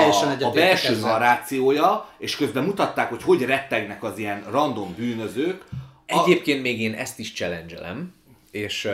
a 0.44 0.52
belső 0.52 0.88
ezzel. 0.94 1.10
narrációja, 1.12 2.10
és 2.18 2.36
közben 2.36 2.64
mutatták, 2.64 3.10
hogy 3.10 3.24
hogy 3.24 3.42
rettegnek 3.46 4.04
az 4.04 4.18
ilyen 4.18 4.44
random 4.52 4.94
bűnözők, 4.98 5.64
a, 6.08 6.24
Egyébként 6.24 6.62
még 6.62 6.82
én 6.82 6.94
ezt 6.94 7.20
is 7.20 7.34
challenge 7.34 7.80
és 8.52 8.90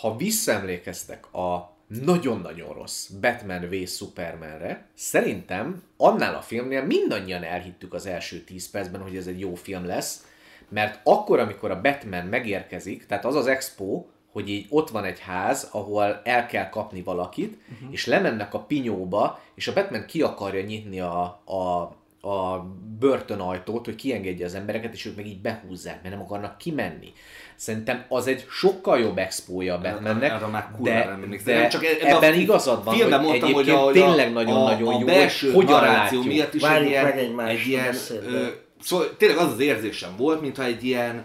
ha 0.00 0.16
visszaemlékeztek 0.16 1.34
a 1.34 1.76
nagyon-nagyon 1.86 2.72
rossz 2.72 3.08
Batman 3.08 3.68
v 3.68 3.86
Supermanre, 3.86 4.86
szerintem 4.94 5.82
annál 5.96 6.34
a 6.34 6.40
filmnél 6.40 6.84
mindannyian 6.84 7.42
elhittük 7.42 7.94
az 7.94 8.06
első 8.06 8.40
10 8.40 8.70
percben, 8.70 9.00
hogy 9.00 9.16
ez 9.16 9.26
egy 9.26 9.40
jó 9.40 9.54
film 9.54 9.86
lesz, 9.86 10.26
mert 10.68 11.00
akkor, 11.04 11.38
amikor 11.38 11.70
a 11.70 11.80
Batman 11.80 12.26
megérkezik, 12.26 13.06
tehát 13.06 13.24
az 13.24 13.34
az 13.34 13.46
expo, 13.46 14.04
hogy 14.32 14.48
így 14.48 14.66
ott 14.68 14.90
van 14.90 15.04
egy 15.04 15.20
ház, 15.20 15.68
ahol 15.72 16.20
el 16.24 16.46
kell 16.46 16.68
kapni 16.68 17.02
valakit, 17.02 17.58
uh-huh. 17.72 17.92
és 17.92 18.06
lemennek 18.06 18.54
a 18.54 18.60
pinyóba, 18.60 19.40
és 19.54 19.68
a 19.68 19.72
Batman 19.72 20.06
ki 20.06 20.22
akarja 20.22 20.62
nyitni 20.62 21.00
a, 21.00 21.22
a 21.44 21.92
a 22.24 22.58
börtönajtót, 22.98 23.84
hogy 23.84 23.94
kiengedje 23.94 24.44
az 24.46 24.54
embereket, 24.54 24.94
és 24.94 25.04
ők 25.04 25.16
meg 25.16 25.26
így 25.26 25.40
behúzzák, 25.40 26.02
mert 26.02 26.14
nem 26.14 26.24
akarnak 26.24 26.58
kimenni. 26.58 27.12
Szerintem 27.56 28.04
az 28.08 28.26
egy 28.26 28.46
sokkal 28.50 28.98
jobb 28.98 29.18
expója 29.18 29.78
Batmannek, 29.80 30.32
arra 30.32 30.48
már 30.48 30.68
kurva 30.76 30.84
de, 30.84 31.18
de 31.44 31.58
Nem, 31.58 31.68
csak 31.68 31.84
ebben 31.84 32.12
a 32.12 32.16
ebben 32.16 32.34
igazad 32.34 32.84
van, 32.84 32.94
hogy 32.94 33.08
mondtam, 33.10 33.52
hogy 33.52 33.68
egyébként 33.68 33.76
a- 33.76 33.80
hogy 33.82 33.98
a- 33.98 34.04
tényleg 34.06 34.32
nagyon-nagyon 34.32 34.98
jó, 35.00 35.06
hogy 35.06 35.52
hogyan 35.54 35.80
látjuk. 35.82 36.24
miatt 36.24 36.54
is 36.54 36.62
egy 36.62 36.86
ilyen, 36.86 37.38
egy 37.48 37.66
ilyen 37.66 37.94
ö, 38.26 38.46
szóval 38.80 39.16
tényleg 39.16 39.36
az 39.38 39.52
az 39.52 39.60
érzésem 39.60 40.16
volt, 40.16 40.40
mintha 40.40 40.64
egy 40.64 40.84
ilyen 40.84 41.24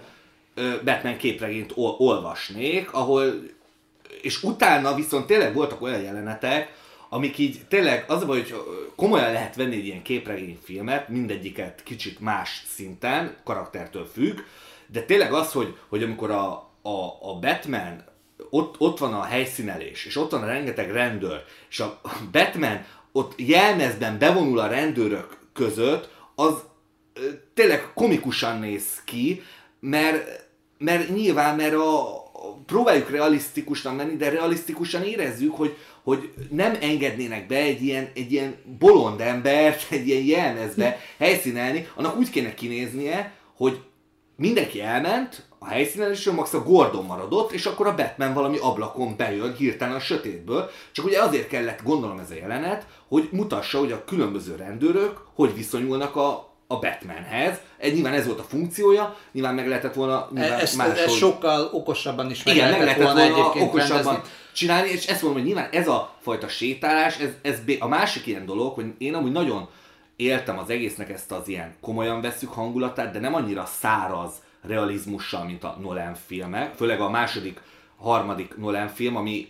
ö, 0.56 0.72
Batman 0.84 1.18
képregényt 1.18 1.72
ol, 1.76 1.96
olvasnék, 1.98 2.94
ahol 2.94 3.24
és 4.22 4.44
utána 4.44 4.96
viszont 4.96 5.26
tényleg 5.26 5.54
voltak 5.54 5.82
olyan 5.82 6.02
jelenetek, 6.02 6.74
amik 7.10 7.38
így 7.38 7.62
tényleg 7.70 8.06
az 8.08 8.22
a 8.22 8.26
hogy 8.26 8.56
komolyan 8.96 9.32
lehet 9.32 9.56
venni 9.56 9.76
egy 9.76 9.86
ilyen 9.86 10.02
képregényfilmet, 10.02 11.10
mindegyiket 11.10 11.84
kicsit 11.84 12.20
más 12.20 12.64
szinten, 12.68 13.36
karaktertől 13.44 14.06
függ, 14.14 14.40
de 14.88 15.02
tényleg 15.02 15.34
az, 15.34 15.52
hogy, 15.52 15.78
hogy 15.88 16.04
amikor 16.04 16.32
a, 16.32 16.52
a, 16.82 17.18
a 17.22 17.40
Batman 17.40 18.04
ott, 18.50 18.76
ott 18.80 18.98
van 18.98 19.14
a 19.14 19.24
helyszínelés, 19.24 20.06
és 20.06 20.16
ott 20.16 20.32
van 20.32 20.44
a 20.44 20.48
rengeteg 20.48 20.92
rendőr, 20.92 21.44
és 21.70 21.80
a 21.80 22.02
Batman 22.32 22.86
ott 23.12 23.34
jelmezben 23.36 24.20
bevonul 24.20 24.60
a 24.60 24.68
rendőrök 24.68 25.38
között, 25.54 26.10
az 26.36 26.54
tényleg 27.54 27.94
komikusan 27.94 28.60
néz 28.60 29.02
ki, 29.06 29.42
mert, 29.80 30.48
mert 30.78 31.10
nyilván, 31.10 31.56
mert 31.56 31.74
a, 31.74 32.24
próbáljuk 32.66 33.10
realisztikusnak 33.10 33.98
lenni, 33.98 34.16
de 34.16 34.30
realisztikusan 34.30 35.04
érezzük, 35.04 35.56
hogy, 35.56 35.78
hogy 36.08 36.34
nem 36.50 36.78
engednének 36.82 37.48
be 37.48 37.56
egy 37.56 37.82
ilyen, 37.82 38.10
egy 38.14 38.32
ilyen 38.32 38.56
bolond 38.80 39.22
embert, 39.22 39.86
egy 39.92 40.08
ilyen 40.08 40.24
jelmezbe 40.24 41.00
helyszínelni, 41.18 41.88
annak 41.96 42.18
úgy 42.18 42.30
kéne 42.30 42.54
kinéznie, 42.54 43.32
hogy 43.58 43.80
mindenki 44.36 44.82
elment, 44.82 45.46
a 45.60 45.68
helyszínelésről 45.68 46.34
max 46.34 46.54
a 46.54 46.64
Gordon 46.64 47.06
maradott, 47.06 47.52
és 47.52 47.66
akkor 47.66 47.88
a 47.88 47.96
Batman 47.96 48.34
valami 48.34 48.58
ablakon 48.58 49.18
bejön 49.18 49.56
hirtelen 49.56 49.96
a 49.96 50.00
sötétből. 50.00 50.70
Csak 50.92 51.06
ugye 51.06 51.22
azért 51.22 51.48
kellett 51.48 51.84
gondolom 51.84 52.20
ez 52.20 52.32
a 52.32 52.36
jelenet, 52.36 52.86
hogy 53.08 53.30
mutassa, 53.32 53.80
hogy 53.80 53.92
a 53.92 54.04
különböző 54.06 54.56
rendőrök 54.56 55.22
hogy 55.36 55.56
viszonyulnak 55.56 56.16
a, 56.16 56.54
a 56.68 56.80
Batmanhez. 56.80 57.58
Egy, 57.78 57.94
nyilván 57.94 58.14
ez 58.14 58.26
volt 58.26 58.40
a 58.40 58.44
funkciója, 58.44 59.18
nyilván 59.32 59.56
meg 59.56 59.68
lehetett 59.68 59.94
volna 59.94 60.30
nyilván 60.34 60.60
ezt, 60.60 60.78
máshogy... 60.78 60.98
ezt 60.98 61.16
sokkal 61.16 61.70
okosabban 61.74 62.30
is 62.30 62.44
meg 62.44 62.56
Igen, 62.56 62.70
meg 62.70 62.80
lehetett 62.80 63.04
lehetett 63.04 63.14
volna 63.14 63.36
volna 63.36 63.50
egyébként 63.50 63.70
okosabban 63.70 64.14
rendezni. 64.14 64.46
Csinálni, 64.58 64.90
és 64.90 65.06
ezt 65.06 65.22
mondom, 65.22 65.42
hogy 65.42 65.52
nyilván 65.52 65.72
ez 65.72 65.88
a 65.88 66.16
fajta 66.20 66.48
sétálás, 66.48 67.18
ez, 67.18 67.30
ez 67.42 67.62
a 67.80 67.88
másik 67.88 68.26
ilyen 68.26 68.46
dolog, 68.46 68.74
hogy 68.74 68.94
én 68.98 69.14
amúgy 69.14 69.32
nagyon 69.32 69.70
éltem 70.16 70.58
az 70.58 70.70
egésznek 70.70 71.10
ezt 71.10 71.32
az 71.32 71.48
ilyen 71.48 71.76
komolyan 71.82 72.22
veszük 72.22 72.50
hangulatát, 72.50 73.12
de 73.12 73.20
nem 73.20 73.34
annyira 73.34 73.66
száraz 73.66 74.32
realizmussal, 74.62 75.46
mint 75.46 75.64
a 75.64 75.78
Nolan 75.82 76.16
filmek, 76.16 76.74
főleg 76.76 77.02
a 77.02 77.10
második, 77.10 77.62
harmadik 77.98 78.58
Nolan 78.58 78.88
film, 78.88 79.16
ami, 79.16 79.48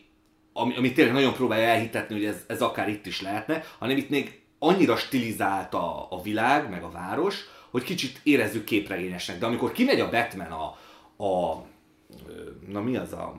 ami, 0.54 0.76
ami 0.78 0.92
tényleg 0.92 1.14
nagyon 1.14 1.34
próbálja 1.34 1.68
elhitetni, 1.68 2.16
hogy 2.16 2.26
ez, 2.26 2.44
ez 2.48 2.62
akár 2.62 2.90
itt 2.90 3.06
is 3.06 3.22
lehetne, 3.22 3.64
hanem 3.80 3.98
itt 3.98 4.10
még 4.10 4.42
annyira 4.60 4.96
stilizált 4.96 5.74
a, 5.74 6.08
a 6.10 6.22
világ, 6.22 6.70
meg 6.70 6.84
a 6.84 6.92
város, 6.92 7.36
hogy 7.72 7.84
kicsit 7.84 8.20
érezzük 8.24 8.64
képregényesnek. 8.64 9.40
De 9.40 9.46
amikor 9.46 9.72
kimegy 9.72 10.00
a 10.00 10.10
Batman 10.10 10.52
a, 10.52 10.78
a 11.24 11.64
na 12.68 12.82
mi 12.82 12.98
az 12.98 13.14
a 13.14 13.36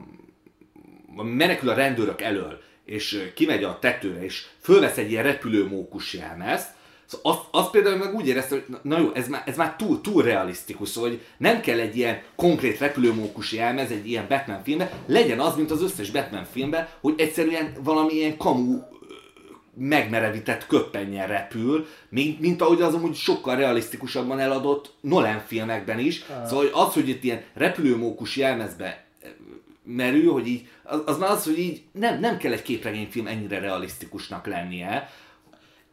menekül 1.15 1.69
a 1.69 1.73
rendőrök 1.73 2.21
elől, 2.21 2.61
és 2.85 3.31
kimegy 3.35 3.63
a 3.63 3.79
tetőre, 3.79 4.23
és 4.23 4.45
fölvesz 4.61 4.97
egy 4.97 5.11
ilyen 5.11 5.23
repülőmókus 5.23 6.13
jelmezt, 6.13 6.77
Szóval 7.09 7.31
azt, 7.31 7.41
azt 7.51 7.69
például 7.71 7.97
meg 7.97 8.15
úgy 8.15 8.27
éreztem, 8.27 8.63
hogy 8.67 8.77
na- 8.81 8.99
jó, 8.99 9.11
ez 9.13 9.27
már, 9.27 9.43
ez 9.45 9.57
már 9.57 9.75
túl, 9.75 10.01
túl 10.01 10.23
realisztikus, 10.23 10.89
szóval 10.89 11.09
hogy 11.09 11.21
nem 11.37 11.61
kell 11.61 11.79
egy 11.79 11.97
ilyen 11.97 12.21
konkrét 12.35 12.79
repülőmókus 12.79 13.51
jelmez 13.51 13.91
egy 13.91 14.09
ilyen 14.09 14.25
Batman 14.27 14.63
filmben, 14.63 14.89
legyen 15.05 15.39
az, 15.39 15.55
mint 15.55 15.71
az 15.71 15.81
összes 15.81 16.11
Batman 16.11 16.45
filmben, 16.51 16.87
hogy 17.01 17.13
egyszerűen 17.17 17.73
valami 17.83 18.13
ilyen 18.13 18.37
kamu 18.37 18.79
megmerevített 19.73 20.67
köppennyel 20.67 21.27
repül, 21.27 21.87
mint, 22.09 22.39
mint 22.39 22.61
ahogy 22.61 22.81
az 22.81 22.93
amúgy 22.93 23.15
sokkal 23.15 23.55
realisztikusabban 23.55 24.39
eladott 24.39 24.93
Nolan 25.01 25.43
filmekben 25.47 25.99
is. 25.99 26.23
Szóval 26.45 26.63
hogy 26.63 26.71
az, 26.73 26.93
hogy 26.93 27.09
itt 27.09 27.23
ilyen 27.23 27.43
repülőmókus 27.53 28.35
jelmezbe 28.35 29.03
merül, 29.95 30.31
hogy 30.31 30.47
így, 30.47 30.67
az, 30.83 31.01
az 31.05 31.17
már 31.17 31.29
az, 31.29 31.43
hogy 31.43 31.59
így 31.59 31.81
nem, 31.91 32.19
nem 32.19 32.37
kell 32.37 32.51
egy 32.51 32.61
képregényfilm 32.61 33.27
ennyire 33.27 33.59
realisztikusnak 33.59 34.47
lennie. 34.47 35.09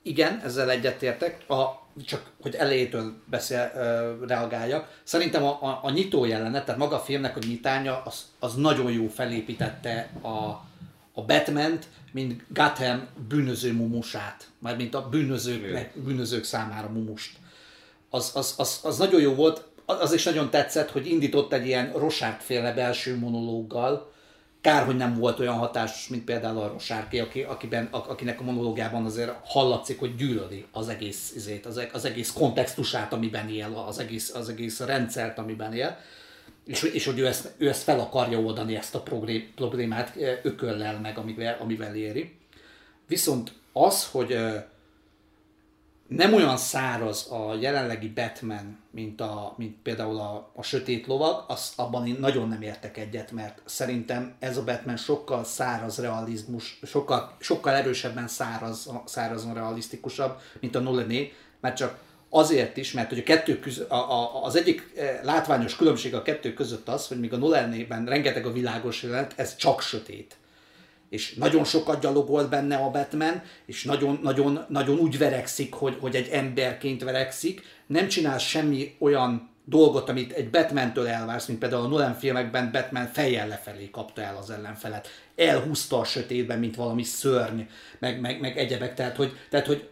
Igen, 0.03 0.41
ezzel 0.45 0.71
egyetértek. 0.71 1.51
A, 1.51 1.87
csak 2.05 2.31
hogy 2.43 2.55
elejétől 2.55 3.13
beszél, 3.31 3.73
ö, 3.75 4.15
reagáljak. 4.27 5.01
Szerintem 5.03 5.45
a, 5.45 5.63
a, 5.63 5.81
a 5.83 5.91
nyitó 5.91 6.25
jelenet, 6.25 6.65
tehát 6.65 6.81
maga 6.81 6.97
a 6.97 7.01
filmnek 7.01 7.37
a 7.37 7.41
nyitánya, 7.47 8.03
az, 8.05 8.25
az 8.39 8.55
nagyon 8.55 8.93
jó 8.93 9.09
felépítette 9.09 10.11
a, 10.21 10.37
a 11.13 11.25
Batman-t, 11.27 11.87
mint 12.13 12.43
Gotham 12.49 13.07
bűnöző 13.29 13.73
mumusát, 13.73 14.49
mármint 14.59 14.95
a 14.95 15.09
bűnözők, 15.09 15.93
bűnözők 15.95 16.45
számára 16.45 16.89
mumust. 16.89 17.37
Az, 18.11 18.31
az, 18.35 18.55
az, 18.57 18.81
az 18.83 18.99
nagyon 18.99 19.21
jó 19.21 19.35
volt, 19.35 19.65
az 19.87 20.13
is 20.13 20.25
nagyon 20.25 20.51
tetszett, 20.51 20.91
hogy 20.91 21.07
indított 21.07 21.53
egy 21.53 21.67
ilyen 21.67 21.93
Rosárd 21.93 22.41
féle 22.41 22.73
belső 22.73 23.19
monológgal, 23.19 24.15
Kár, 24.67 24.85
hogy 24.85 24.97
nem 24.97 25.15
volt 25.15 25.39
olyan 25.39 25.55
hatásos, 25.55 26.09
mint 26.09 26.25
például 26.25 26.59
a 26.59 26.69
Rosárki, 26.69 27.19
aki, 27.19 27.43
akiben, 27.43 27.89
akinek 27.91 28.41
a 28.41 28.43
monológiában 28.43 29.05
azért 29.05 29.33
hallatszik, 29.45 29.99
hogy 29.99 30.17
gyűlöli 30.17 30.65
az 30.73 30.89
egész, 30.89 31.33
izét, 31.35 31.67
az, 31.67 31.77
e- 31.77 31.91
az 31.93 32.05
egész 32.05 32.33
kontextusát, 32.33 33.13
amiben 33.13 33.49
él, 33.49 33.85
az 33.87 33.99
egész, 33.99 34.35
az 34.35 34.49
egész 34.49 34.81
rendszert, 34.81 35.39
amiben 35.39 35.75
él. 35.75 35.99
És, 36.65 36.83
és 36.83 37.05
hogy 37.05 37.19
ő 37.19 37.27
ezt, 37.27 37.55
ő 37.57 37.69
ezt 37.69 37.83
fel 37.83 38.01
akarja 38.01 38.41
oldani, 38.41 38.77
ezt 38.77 38.95
a 38.95 39.01
problém- 39.01 39.55
problémát 39.55 40.17
ököllel 40.43 41.01
meg, 41.01 41.19
amivel, 41.19 41.57
amivel 41.61 41.95
éri. 41.95 42.37
Viszont 43.07 43.53
az, 43.73 44.09
hogy 44.11 44.39
nem 46.09 46.35
olyan 46.35 46.57
száraz 46.57 47.31
a 47.31 47.55
jelenlegi 47.61 48.09
Batman, 48.09 48.79
mint, 48.91 49.21
a, 49.21 49.55
mint 49.57 49.77
például 49.83 50.19
a, 50.19 50.51
a 50.55 50.63
Sötét 50.63 51.07
Lovag, 51.07 51.45
az, 51.49 51.73
abban 51.77 52.07
én 52.07 52.17
nagyon 52.21 52.49
nem 52.49 52.63
értek 52.63 52.97
egyet, 52.97 53.31
mert 53.31 53.61
szerintem 53.65 54.35
ez 54.39 54.57
a 54.57 54.65
Batman 54.65 54.97
sokkal 54.97 55.45
száraz 55.45 55.99
realizmus, 55.99 56.79
sokkal, 56.83 57.37
sokkal 57.39 57.75
erősebben 57.75 58.29
száraz, 58.29 58.91
szárazon 59.05 59.55
realisztikusabb, 59.55 60.41
mint 60.61 60.75
a 60.75 60.81
Nolané, 60.81 61.33
mert 61.61 61.77
csak 61.77 61.99
azért 62.31 62.77
is, 62.77 62.93
mert 62.93 63.09
hogy 63.09 63.19
a 63.19 63.23
kettő 63.23 63.59
között, 63.59 63.91
a, 63.91 64.13
a, 64.13 64.45
az 64.45 64.57
egyik 64.57 64.93
eh, 64.97 65.21
látványos 65.23 65.77
különbség 65.77 66.15
a 66.15 66.23
kettő 66.23 66.53
között 66.53 66.89
az, 66.89 67.09
hogy 67.09 67.21
míg 67.21 67.33
a 67.33 67.37
Nolanében 67.37 68.07
rengeteg 68.07 68.47
a 68.47 68.53
világos 68.53 69.03
jelenet, 69.03 69.33
ez 69.37 69.57
csak 69.57 69.81
sötét 69.81 70.37
és 71.11 71.35
nagyon 71.35 71.65
sokat 71.65 72.01
gyalogolt 72.01 72.49
benne 72.49 72.77
a 72.77 72.91
Batman, 72.91 73.43
és 73.67 73.85
nagyon, 73.85 74.19
nagyon, 74.23 74.65
nagyon 74.69 74.99
úgy 74.99 75.19
verekszik, 75.19 75.73
hogy, 75.73 75.97
hogy 76.01 76.15
egy 76.15 76.29
emberként 76.29 77.03
verekszik, 77.05 77.63
nem 77.87 78.09
csinál 78.09 78.39
semmi 78.39 78.95
olyan 78.99 79.55
dolgot, 79.65 80.09
amit 80.09 80.33
egy 80.33 80.51
Batman-től 80.51 81.07
elvársz, 81.07 81.47
mint 81.47 81.59
például 81.59 81.85
a 81.85 81.89
Nolan 81.89 82.15
filmekben 82.15 82.71
Batman 82.73 83.07
fejjel 83.07 83.49
lefelé 83.49 83.91
kapta 83.91 84.23
el 84.23 84.37
az 84.37 84.51
ellenfelet. 84.51 85.09
Elhúzta 85.37 85.99
a 85.99 86.05
sötétben, 86.05 86.59
mint 86.59 86.77
valami 86.77 87.03
szörny, 87.03 87.61
meg, 87.99 88.21
meg, 88.21 88.41
meg 88.41 88.59
egyebek. 88.59 88.95
Tehát 88.95 89.17
hogy, 89.17 89.37
tehát, 89.51 89.67
hogy 89.67 89.89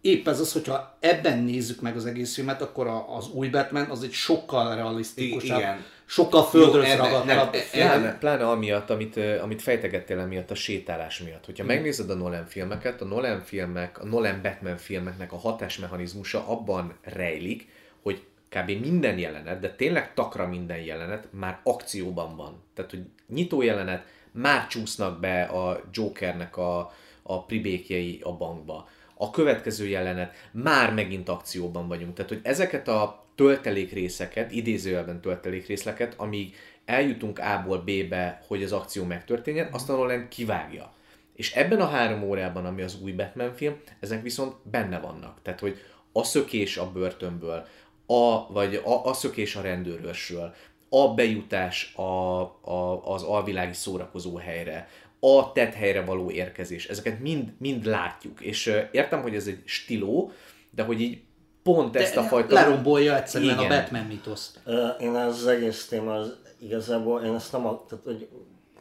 épp 0.00 0.28
ez 0.28 0.40
az, 0.40 0.52
hogyha 0.52 0.96
ebben 1.00 1.38
nézzük 1.38 1.80
meg 1.80 1.96
az 1.96 2.06
egész 2.06 2.34
filmet, 2.34 2.62
akkor 2.62 2.86
a, 2.86 3.16
az 3.16 3.28
új 3.28 3.48
Batman 3.48 3.90
az 3.90 4.02
egy 4.02 4.12
sokkal 4.12 4.74
realisztikusabb, 4.74 5.58
igen. 5.58 5.84
Sokkal 6.06 6.44
földről 6.44 6.96
ragadtabb 6.96 7.50
Pláne, 7.72 8.18
pláne 8.18 8.48
amiatt, 8.48 8.90
amit, 8.90 9.16
amit 9.16 9.62
fejtegettél 9.62 10.18
emiatt 10.18 10.50
a 10.50 10.54
sétálás 10.54 11.18
miatt. 11.18 11.44
Hogyha 11.44 11.64
hmm. 11.64 11.72
megnézed 11.74 12.10
a 12.10 12.14
Nolan 12.14 12.46
filmeket, 12.46 13.00
a 13.00 13.04
Nolan 13.04 13.40
filmek, 13.40 14.00
a 14.00 14.04
Nolan 14.04 14.42
Batman 14.42 14.76
filmeknek 14.76 15.32
a 15.32 15.36
hatásmechanizmusa 15.36 16.48
abban 16.48 16.94
rejlik, 17.02 17.68
hogy 18.02 18.22
kb. 18.48 18.70
minden 18.70 19.18
jelenet, 19.18 19.60
de 19.60 19.70
tényleg 19.70 20.14
takra 20.14 20.48
minden 20.48 20.78
jelenet 20.78 21.28
már 21.30 21.60
akcióban 21.62 22.36
van. 22.36 22.62
Tehát, 22.74 22.90
hogy 22.90 23.02
nyitó 23.28 23.62
jelenet, 23.62 24.04
már 24.30 24.66
csúsznak 24.66 25.20
be 25.20 25.42
a 25.42 25.80
Jokernek 25.92 26.56
a, 26.56 26.92
a 27.22 27.44
pribékjei 27.44 28.20
a 28.22 28.36
bankba 28.36 28.88
a 29.18 29.30
következő 29.30 29.86
jelenet, 29.86 30.34
már 30.50 30.92
megint 30.92 31.28
akcióban 31.28 31.88
vagyunk. 31.88 32.14
Tehát, 32.14 32.30
hogy 32.30 32.40
ezeket 32.42 32.88
a 32.88 33.25
töltelékrészeket, 33.36 34.52
idézőjelben 34.52 35.20
töltelékrészleket, 35.20 36.14
amíg 36.16 36.54
eljutunk 36.84 37.38
A-ból 37.38 37.78
B-be, 37.78 38.40
hogy 38.46 38.62
az 38.62 38.72
akció 38.72 39.04
megtörténjen, 39.04 39.68
azt 39.72 39.88
a 39.88 39.96
Nolan 39.96 40.28
kivágja. 40.28 40.94
És 41.34 41.54
ebben 41.54 41.80
a 41.80 41.86
három 41.86 42.22
órában, 42.22 42.66
ami 42.66 42.82
az 42.82 42.98
új 43.02 43.12
Batman 43.12 43.54
film, 43.54 43.76
ezek 44.00 44.22
viszont 44.22 44.54
benne 44.70 44.98
vannak. 45.00 45.38
Tehát, 45.42 45.60
hogy 45.60 45.78
a 46.12 46.22
szökés 46.22 46.76
a 46.76 46.92
börtönből, 46.92 47.66
a, 48.06 48.52
vagy 48.52 48.74
a, 48.74 49.04
a 49.04 49.12
szökés 49.12 49.56
a 49.56 49.60
rendőrösről, 49.60 50.54
a 50.88 51.14
bejutás 51.14 51.92
a, 51.94 52.40
a, 52.60 53.02
az 53.04 53.22
alvilági 53.22 53.72
szórakozó 53.74 54.36
helyre, 54.36 54.88
a 55.20 55.52
tett 55.52 55.72
helyre 55.74 56.04
való 56.04 56.30
érkezés. 56.30 56.86
Ezeket 56.86 57.20
mind, 57.20 57.52
mind 57.58 57.84
látjuk. 57.86 58.40
És 58.40 58.72
értem, 58.90 59.22
hogy 59.22 59.34
ez 59.34 59.46
egy 59.46 59.62
stiló, 59.64 60.32
de 60.70 60.82
hogy 60.82 61.00
így 61.00 61.22
pont 61.66 61.90
de 61.92 62.00
ezt 62.00 62.16
a 62.16 62.22
fajta... 62.22 62.54
Lerombolja 62.54 63.16
egyszerűen 63.16 63.58
Igen. 63.58 63.70
a 63.70 63.74
Batman 63.74 64.02
mitoszt. 64.02 64.60
Én 65.00 65.14
az 65.14 65.46
egész 65.46 65.86
téma 65.86 66.14
az 66.14 66.36
igazából, 66.58 67.22
én 67.22 67.34
ezt 67.34 67.52
nem, 67.52 67.62
tehát, 67.62 68.04
hogy 68.04 68.28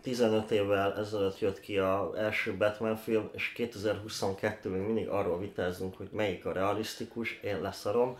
15 0.02 0.52
évvel 0.52 0.94
ezelőtt 0.98 1.40
jött 1.40 1.60
ki 1.60 1.78
az 1.78 2.16
első 2.18 2.56
Batman 2.58 2.96
film, 2.96 3.30
és 3.34 3.54
2022-ben 3.58 4.72
mindig 4.72 5.08
arról 5.08 5.40
vitázunk, 5.40 5.98
hogy 5.98 6.08
melyik 6.12 6.46
a 6.46 6.52
realisztikus, 6.52 7.40
én 7.44 7.62
leszarom. 7.62 8.18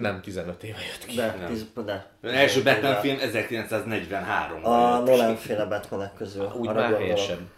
Nem 0.00 0.20
15 0.22 0.62
éve 0.62 0.78
jött 0.92 1.06
ki. 1.06 1.16
De, 1.16 1.44
tiz, 1.48 1.66
de. 1.84 2.10
Az 2.22 2.30
első 2.30 2.62
Batman 2.62 2.94
film 2.94 3.18
1943 3.20 4.64
A 4.64 4.98
Nolan 4.98 5.36
féle 5.36 5.64
Batmanek 5.64 6.14
közül. 6.14 6.52
Úgy 6.56 6.66
már 6.66 6.96
helyesen. 6.96 7.50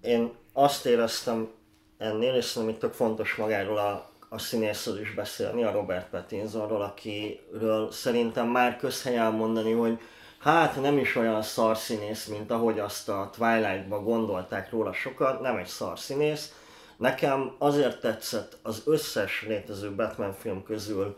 Én 0.00 0.32
azt 0.52 0.86
éreztem 0.86 1.48
ennél, 1.98 2.34
és 2.34 2.44
szerintem 2.44 2.74
itt 2.74 2.80
tök 2.80 2.92
fontos 2.92 3.34
magáról 3.34 3.78
a, 3.78 4.07
a 4.28 4.38
színészről 4.38 5.00
is 5.00 5.14
beszélni, 5.14 5.64
a 5.64 5.72
Robert 5.72 6.10
Pattinsonról, 6.10 6.82
akiről 6.82 7.90
szerintem 7.90 8.48
már 8.48 8.76
közhely 8.76 9.16
elmondani, 9.16 9.72
hogy 9.72 9.98
hát 10.38 10.80
nem 10.80 10.98
is 10.98 11.16
olyan 11.16 11.42
szarszínész, 11.42 12.26
mint 12.26 12.50
ahogy 12.50 12.78
azt 12.78 13.08
a 13.08 13.30
Twilight-ban 13.36 14.04
gondolták 14.04 14.70
róla 14.70 14.92
sokat, 14.92 15.40
nem 15.40 15.56
egy 15.56 15.66
szarszínész, 15.66 16.52
Nekem 16.98 17.54
azért 17.58 18.00
tetszett 18.00 18.56
az 18.62 18.82
összes 18.84 19.44
létező 19.48 19.94
Batman 19.94 20.32
film 20.32 20.62
közül 20.62 21.16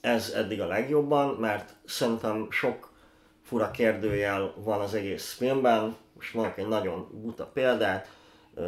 ez 0.00 0.30
eddig 0.30 0.60
a 0.60 0.66
legjobban, 0.66 1.34
mert 1.34 1.74
szerintem 1.84 2.46
sok 2.50 2.90
fura 3.42 3.70
kérdőjel 3.70 4.52
van 4.56 4.80
az 4.80 4.94
egész 4.94 5.32
filmben. 5.32 5.96
Most 6.14 6.34
mondok 6.34 6.58
egy 6.58 6.68
nagyon 6.68 7.08
buta 7.12 7.46
példát. 7.46 8.08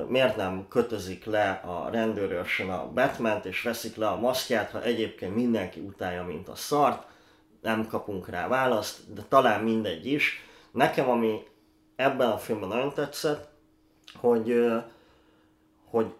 Miért 0.08 0.36
nem 0.36 0.66
kötözik 0.68 1.24
le 1.24 1.50
a 1.50 1.88
rendőrösen 1.90 2.70
a 2.70 2.90
batman 2.92 3.40
és 3.42 3.62
veszik 3.62 3.96
le 3.96 4.08
a 4.08 4.20
maszkját, 4.20 4.70
ha 4.70 4.82
egyébként 4.82 5.34
mindenki 5.34 5.80
utálja, 5.80 6.24
mint 6.24 6.48
a 6.48 6.54
szart? 6.54 7.06
Nem 7.60 7.86
kapunk 7.86 8.28
rá 8.28 8.48
választ, 8.48 9.14
de 9.14 9.22
talán 9.28 9.62
mindegy 9.62 10.06
is. 10.06 10.44
Nekem, 10.70 11.08
ami 11.08 11.42
ebben 11.96 12.30
a 12.30 12.38
filmben 12.38 12.68
nagyon 12.68 12.94
tetszett, 12.94 13.48
hogy, 14.14 14.72
hogy 15.84 16.14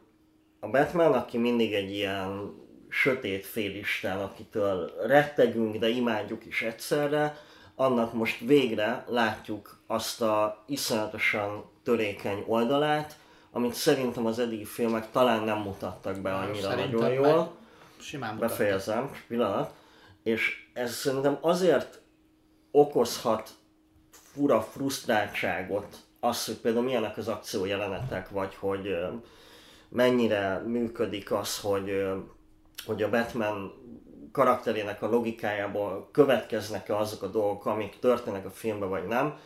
a 0.61 0.69
Batman, 0.69 1.13
aki 1.13 1.39
mindig 1.39 1.73
egy 1.75 1.91
ilyen 1.91 2.55
sötét 2.89 3.47
félisten, 3.47 4.19
akitől 4.19 4.93
rettegünk, 5.07 5.77
de 5.77 5.89
imádjuk 5.89 6.47
is 6.47 6.63
egyszerre, 6.63 7.37
annak 7.75 8.13
most 8.13 8.41
végre 8.41 9.05
látjuk 9.09 9.81
azt 9.87 10.23
a 10.23 10.65
iszonyatosan 10.67 11.65
törékeny 11.83 12.45
oldalát, 12.47 13.19
amit 13.53 13.75
szerintem 13.75 14.27
az 14.27 14.39
eddigi 14.39 14.65
filmek 14.65 15.11
talán 15.11 15.45
nem 15.45 15.59
mutattak 15.59 16.21
be 16.21 16.35
annyira 16.35 16.69
szerintem 16.69 17.01
nagyon 17.01 17.27
jól. 17.27 17.55
Simán 18.01 18.39
Befejezem, 18.39 19.11
pillanat. 19.29 19.73
És 20.23 20.69
ez 20.73 20.93
szerintem 20.93 21.39
azért 21.41 22.01
okozhat 22.71 23.51
fura 24.11 24.61
frusztráltságot, 24.63 25.97
az, 26.21 26.45
hogy 26.45 26.55
például 26.55 26.85
milyenek 26.85 27.17
az 27.17 27.29
akciójelenetek, 27.29 28.31
vagy 28.31 28.55
hogy 28.55 28.97
mennyire 29.89 30.63
működik 30.67 31.33
az, 31.33 31.61
hogy, 31.61 32.07
hogy 32.87 33.03
a 33.03 33.11
Batman 33.11 33.73
karakterének 34.33 35.03
a 35.03 35.09
logikájából 35.09 36.09
következnek-e 36.13 36.97
azok 36.97 37.23
a 37.23 37.27
dolgok, 37.27 37.67
amik 37.67 37.99
történnek 37.99 38.47
a 38.47 38.51
filmben, 38.51 38.89
vagy 38.89 39.07
nem. 39.07 39.39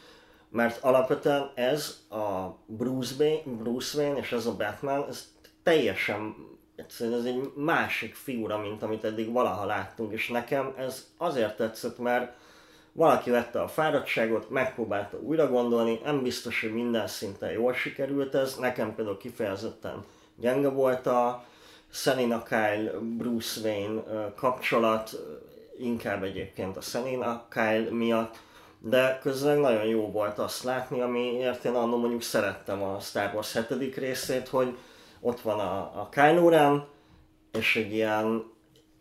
Mert 0.55 0.85
alapvetően 0.85 1.51
ez 1.55 1.99
a 2.11 2.57
Bruce, 2.67 3.15
Wayne, 3.19 3.43
Bruce 3.45 3.99
Wayne 3.99 4.19
és 4.19 4.33
ez 4.33 4.47
a 4.47 4.57
Batman, 4.57 5.07
ez 5.09 5.33
teljesen 5.63 6.35
egyszerűen 6.77 7.19
ez 7.19 7.25
egy 7.25 7.53
másik 7.57 8.15
figura, 8.15 8.59
mint 8.59 8.83
amit 8.83 9.05
eddig 9.05 9.33
valaha 9.33 9.65
láttunk, 9.65 10.13
és 10.13 10.29
nekem 10.29 10.75
ez 10.77 11.07
azért 11.17 11.57
tetszett, 11.57 11.99
mert 11.99 12.33
valaki 12.93 13.31
vette 13.31 13.63
a 13.63 13.69
fáradtságot, 13.69 14.51
megpróbálta 14.51 15.19
újra 15.21 15.49
gondolni, 15.49 16.01
nem 16.05 16.23
biztos, 16.23 16.61
hogy 16.61 16.73
minden 16.73 17.07
szinten 17.07 17.53
jól 17.53 17.73
sikerült 17.73 18.35
ez, 18.35 18.57
nekem 18.57 18.95
például 18.95 19.17
kifejezetten 19.17 20.05
gyenge 20.37 20.69
volt 20.69 21.07
a 21.07 21.45
Selina 21.91 22.43
Kyle 22.43 22.91
Bruce 23.01 23.61
Wayne 23.61 24.03
kapcsolat, 24.37 25.21
inkább 25.79 26.23
egyébként 26.23 26.77
a 26.77 26.81
Selina 26.81 27.47
Kyle 27.49 27.89
miatt, 27.91 28.37
de 28.87 29.19
közben 29.23 29.59
nagyon 29.59 29.85
jó 29.85 30.11
volt 30.11 30.39
azt 30.39 30.63
látni, 30.63 31.01
amiért 31.01 31.65
én 31.65 31.73
annól 31.73 31.99
mondjuk 31.99 32.23
szerettem 32.23 32.83
a 32.83 33.01
Star 33.01 33.31
Wars 33.35 33.59
7. 33.69 33.97
részét, 33.97 34.49
hogy 34.49 34.77
ott 35.21 35.41
van 35.41 35.59
a, 35.59 35.77
a 35.79 36.09
Kylo 36.11 36.49
Ren, 36.49 36.85
és 37.53 37.77
egy 37.77 37.93
ilyen, 37.93 38.45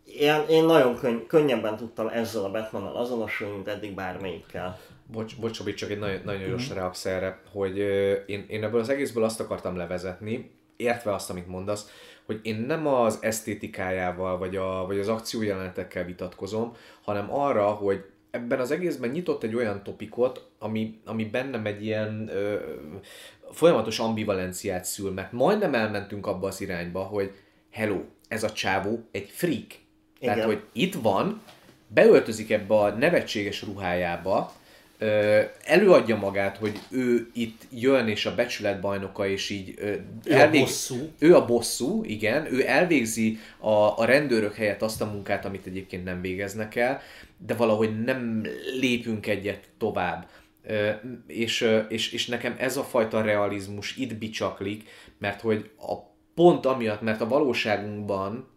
ilyen 0.05 0.47
én 0.47 0.63
nagyon 0.65 0.95
könny, 0.95 1.25
könnyebben 1.27 1.77
tudtam 1.77 2.07
ezzel 2.07 2.43
a 2.43 2.51
batman 2.51 2.83
azonosulni, 2.83 3.53
mint 3.53 3.67
eddig 3.67 3.95
bármelyikkel. 3.95 4.79
Bocs, 5.11 5.39
bocs 5.39 5.57
Csobi, 5.57 5.73
csak 5.73 5.89
egy 5.89 5.99
nagyon, 5.99 6.21
nagyon 6.23 6.41
mm-hmm. 6.41 6.49
gyors 6.49 6.69
reakció 6.69 7.11
erre, 7.11 7.41
hogy 7.51 7.77
én, 8.25 8.45
én 8.47 8.63
ebből 8.63 8.79
az 8.79 8.89
egészből 8.89 9.23
azt 9.23 9.39
akartam 9.39 9.75
levezetni, 9.75 10.51
értve 10.75 11.13
azt, 11.13 11.29
amit 11.29 11.47
mondasz, 11.47 11.89
hogy 12.25 12.39
én 12.43 12.55
nem 12.55 12.87
az 12.87 13.17
esztétikájával, 13.21 14.37
vagy, 14.37 14.55
a, 14.55 14.85
vagy 14.85 14.99
az 14.99 15.07
akciójelenetekkel 15.07 16.03
vitatkozom, 16.03 16.75
hanem 17.01 17.33
arra, 17.33 17.65
hogy 17.65 18.05
ebben 18.33 18.59
az 18.59 18.71
egészben 18.71 19.09
nyitott 19.09 19.43
egy 19.43 19.55
olyan 19.55 19.83
topikot, 19.83 20.49
ami, 20.59 20.99
ami 21.05 21.25
bennem 21.25 21.65
egy 21.65 21.85
ilyen 21.85 22.29
ö, 22.31 22.59
folyamatos 23.51 23.99
ambivalenciát 23.99 24.85
szül, 24.85 25.11
mert 25.11 25.31
majdnem 25.31 25.73
elmentünk 25.73 26.27
abba 26.27 26.47
az 26.47 26.61
irányba, 26.61 27.03
hogy 27.03 27.31
hello, 27.71 28.01
ez 28.27 28.43
a 28.43 28.51
csávó 28.51 29.07
egy 29.11 29.29
freak. 29.29 29.67
Tehát, 30.19 30.37
Igen. 30.37 30.47
hogy 30.47 30.63
itt 30.71 30.93
van, 30.93 31.41
beöltözik 31.87 32.51
ebbe 32.51 32.75
a 32.75 32.89
nevetséges 32.89 33.61
ruhájába, 33.61 34.53
előadja 35.63 36.15
magát, 36.15 36.57
hogy 36.57 36.79
ő 36.91 37.29
itt 37.33 37.61
jön, 37.71 38.07
és 38.07 38.25
a 38.25 38.35
becsületbajnoka, 38.35 39.27
és 39.27 39.49
így 39.49 39.73
Ő 40.23 40.35
a 40.35 40.49
bosszú. 40.49 41.09
Ő 41.19 41.35
a 41.35 41.45
bosszú, 41.45 42.03
igen, 42.03 42.53
ő 42.53 42.67
elvégzi 42.67 43.39
a, 43.59 43.97
a 43.97 44.05
rendőrök 44.05 44.55
helyett 44.55 44.81
azt 44.81 45.01
a 45.01 45.05
munkát, 45.05 45.45
amit 45.45 45.65
egyébként 45.65 46.03
nem 46.03 46.21
végeznek 46.21 46.75
el, 46.75 47.01
de 47.37 47.53
valahogy 47.53 48.03
nem 48.03 48.45
lépünk 48.79 49.27
egyet 49.27 49.69
tovább. 49.77 50.27
És, 51.27 51.67
és, 51.89 52.11
és 52.11 52.27
nekem 52.27 52.55
ez 52.57 52.77
a 52.77 52.83
fajta 52.83 53.21
realizmus 53.21 53.95
itt 53.97 54.15
bicsaklik, 54.15 54.89
mert 55.17 55.41
hogy 55.41 55.69
a 55.79 55.93
pont 56.35 56.65
amiatt, 56.65 57.01
mert 57.01 57.21
a 57.21 57.27
valóságunkban 57.27 58.51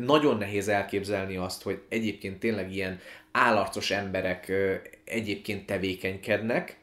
nagyon 0.00 0.38
nehéz 0.38 0.68
elképzelni 0.68 1.36
azt, 1.36 1.62
hogy 1.62 1.82
egyébként 1.88 2.38
tényleg 2.38 2.74
ilyen 2.74 2.98
állarcos 3.32 3.90
emberek 3.90 4.52
egyébként 5.10 5.66
tevékenykednek, 5.66 6.78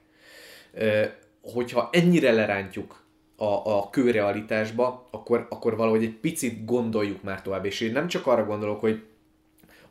hogyha 1.42 1.90
ennyire 1.92 2.32
lerántjuk 2.32 3.06
a, 3.36 3.78
a 3.78 3.90
kőrealitásba, 3.90 5.08
akkor, 5.12 5.48
akkor 5.50 5.76
valahogy 5.76 6.04
egy 6.04 6.16
picit 6.16 6.66
gondoljuk 6.66 7.24
már 7.24 7.42
tovább, 7.42 7.66
és 7.66 7.80
én 7.80 7.92
nem 7.92 8.08
csak 8.08 8.28
arra 8.28 8.46
gondolok, 8.46 8.80
hogy 8.80 9.04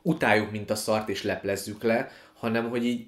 utáljuk, 0.03 0.51
mint 0.51 0.71
a 0.71 0.75
szart, 0.75 1.09
és 1.09 1.23
leplezzük 1.23 1.83
le, 1.83 2.11
hanem 2.39 2.69
hogy 2.69 2.85
így 2.85 3.07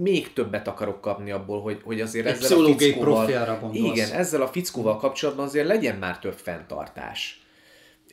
még 0.00 0.32
többet 0.32 0.68
akarok 0.68 1.00
kapni 1.00 1.30
abból, 1.30 1.60
hogy, 1.60 1.80
hogy 1.84 2.00
azért 2.00 2.26
Egy 2.26 2.32
ezzel 2.32 2.64
a 2.64 2.76
fickóval, 2.76 3.30
igen, 3.72 4.10
ezzel 4.10 4.42
a 4.42 4.48
fickóval 4.48 4.96
kapcsolatban 4.96 5.46
azért 5.46 5.66
legyen 5.66 5.96
már 5.96 6.18
több 6.18 6.36
fenntartás. 6.36 7.42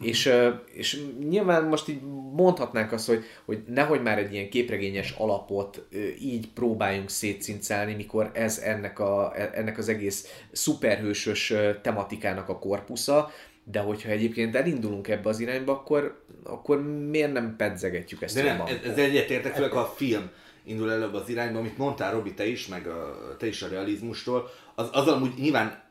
És, 0.02 0.32
és 0.74 1.02
nyilván 1.30 1.64
most 1.64 1.88
így 1.88 2.02
mondhatnánk 2.34 2.92
azt, 2.92 3.08
hogy, 3.08 3.24
hogy 3.46 3.64
nehogy 3.68 4.02
már 4.02 4.18
egy 4.18 4.34
ilyen 4.34 4.50
képregényes 4.50 5.12
alapot 5.18 5.88
így 6.22 6.48
próbáljunk 6.48 7.10
szétszincálni, 7.10 7.94
mikor 7.94 8.32
ez 8.34 8.58
ennek, 8.58 9.00
a, 9.00 9.34
ennek 9.54 9.78
az 9.78 9.90
egész 9.90 10.44
szuperhősös 10.52 11.54
tematikának 11.82 12.50
a 12.50 12.60
korpusza, 12.60 13.32
de 13.64 13.80
hogyha 13.80 14.10
egyébként 14.10 14.56
elindulunk 14.56 15.08
ebbe 15.08 15.30
az 15.30 15.40
irányba, 15.40 15.72
akkor, 15.72 16.24
akkor 16.44 16.82
miért 17.10 17.34
nem 17.34 17.56
pedzegetjük 17.58 18.22
ezt 18.22 18.36
De 18.36 18.44
nem, 18.44 18.62
ez, 18.66 18.92
ez 18.92 18.98
egyetértek, 18.98 19.54
főleg 19.54 19.72
ha 19.72 19.80
a 19.80 19.94
film 19.96 20.30
indul 20.64 20.92
előbb 20.92 21.14
az 21.14 21.30
irányba, 21.30 21.60
amit 21.60 21.78
mondtál 21.78 22.12
Robi, 22.12 22.34
te 22.34 22.48
is, 22.48 22.68
meg 22.68 22.88
a, 22.88 23.36
te 23.38 23.48
is 23.48 23.62
a 23.62 23.68
realizmustól, 23.68 24.50
az, 24.76 24.90
azzal 24.92 25.14
amúgy 25.14 25.34
nyilván 25.38 25.84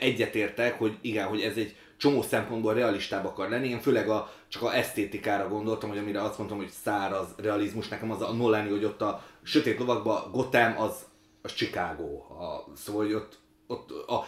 egyetértek, 0.00 0.78
hogy 0.78 0.96
igen, 1.00 1.26
hogy 1.26 1.40
ez 1.40 1.56
egy 1.56 1.76
csomó 1.96 2.22
szempontból 2.22 2.74
realistább 2.74 3.24
akar 3.24 3.48
lenni. 3.48 3.68
Én 3.68 3.80
főleg 3.80 4.08
a, 4.08 4.32
csak 4.48 4.62
a 4.62 4.76
esztétikára 4.76 5.48
gondoltam, 5.48 5.88
hogy 5.88 5.98
amire 5.98 6.22
azt 6.22 6.38
mondtam, 6.38 6.58
hogy 6.58 6.70
száraz 6.84 7.26
realizmus, 7.36 7.88
nekem 7.88 8.10
az 8.10 8.22
a 8.22 8.32
Nolani, 8.32 8.70
hogy 8.70 8.84
ott 8.84 9.02
a 9.02 9.22
sötét 9.42 9.78
lovakban 9.78 10.30
Gotham 10.32 10.78
az, 10.78 10.94
az 11.42 11.54
Chicago. 11.54 12.16
A, 12.18 12.64
szóval, 12.76 13.04
hogy 13.04 13.14
ott, 13.14 13.38
ott 13.66 13.90
a, 13.90 14.26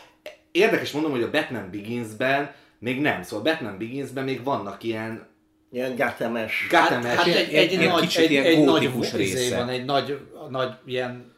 érdekes 0.50 0.92
mondom, 0.92 1.10
hogy 1.10 1.22
a 1.22 1.30
Batman 1.30 1.70
Beginsben 1.70 2.54
még 2.78 3.00
nem, 3.00 3.22
szóval 3.22 3.46
a 3.46 3.50
Batman 3.50 3.78
Beginsben 3.78 4.24
még 4.24 4.44
vannak 4.44 4.82
ilyen 4.82 5.26
Ilyen 5.72 5.96
gátemes. 5.96 6.66
Gotham-es, 6.70 7.16
Hát 7.16 7.26
egy, 7.26 7.54
egy, 7.54 7.72
Ilyen 7.72 7.92
nagy, 7.92 8.14
egy, 8.16 8.30
ilyen 8.30 8.44
egy 8.44 8.64
nagy 8.64 8.90
része. 9.12 9.56
van, 9.56 9.68
egy 9.68 9.84
nagy, 9.84 10.18
nagy 10.50 10.72
ilyen 10.86 11.34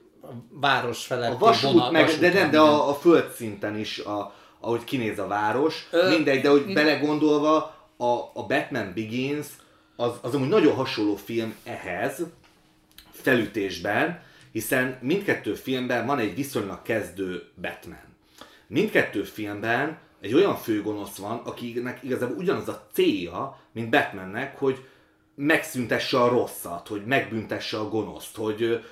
város 0.50 1.06
feletti 1.06 1.34
A 1.34 1.38
vasút, 1.38 1.72
vonal- 1.72 1.92
meg, 1.92 2.04
vasút 2.04 2.20
de 2.20 2.32
nem, 2.32 2.50
de 2.50 2.58
a, 2.60 2.88
a 2.88 2.94
földszinten 2.94 3.78
is, 3.78 3.98
a, 3.98 4.34
ahogy 4.60 4.84
kinéz 4.84 5.18
a 5.18 5.26
város, 5.26 5.88
Ö, 5.90 6.08
mindegy, 6.08 6.42
de 6.42 6.48
hogy 6.48 6.64
in- 6.66 6.74
belegondolva, 6.74 7.78
a, 7.96 8.30
a 8.34 8.46
Batman 8.46 8.92
Begins 8.94 9.46
az, 9.96 10.12
az 10.22 10.34
amúgy 10.34 10.48
nagyon 10.48 10.74
hasonló 10.74 11.16
film 11.16 11.54
ehhez, 11.64 12.22
felütésben, 13.10 14.22
hiszen 14.52 14.98
mindkettő 15.00 15.54
filmben 15.54 16.06
van 16.06 16.18
egy 16.18 16.34
viszonylag 16.34 16.82
kezdő 16.82 17.42
Batman. 17.60 18.08
Mindkettő 18.66 19.22
filmben 19.22 19.98
egy 20.20 20.34
olyan 20.34 20.56
főgonosz 20.56 21.16
van, 21.16 21.42
akinek 21.44 22.02
igazából 22.02 22.36
ugyanaz 22.36 22.68
a 22.68 22.86
célja, 22.92 23.60
mint 23.72 23.90
Batmannek, 23.90 24.58
hogy 24.58 24.84
megszüntesse 25.34 26.20
a 26.20 26.28
rosszat, 26.28 26.88
hogy 26.88 27.04
megbüntesse 27.04 27.78
a 27.78 27.88
gonoszt, 27.88 28.36
hogy 28.36 28.84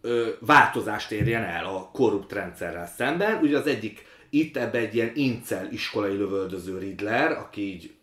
ö, 0.00 0.28
változást 0.40 1.10
érjen 1.10 1.42
el 1.42 1.64
a 1.64 1.90
korrupt 1.92 2.32
rendszerrel 2.32 2.86
szemben. 2.96 3.42
Ugye 3.42 3.58
az 3.58 3.66
egyik 3.66 4.06
itt 4.30 4.56
ebbe 4.56 4.78
egy 4.78 4.94
ilyen 4.94 5.12
incel 5.14 5.72
iskolai 5.72 6.16
lövöldöző 6.16 6.78
Riddler, 6.78 7.32
aki 7.32 7.60
így 7.60 7.94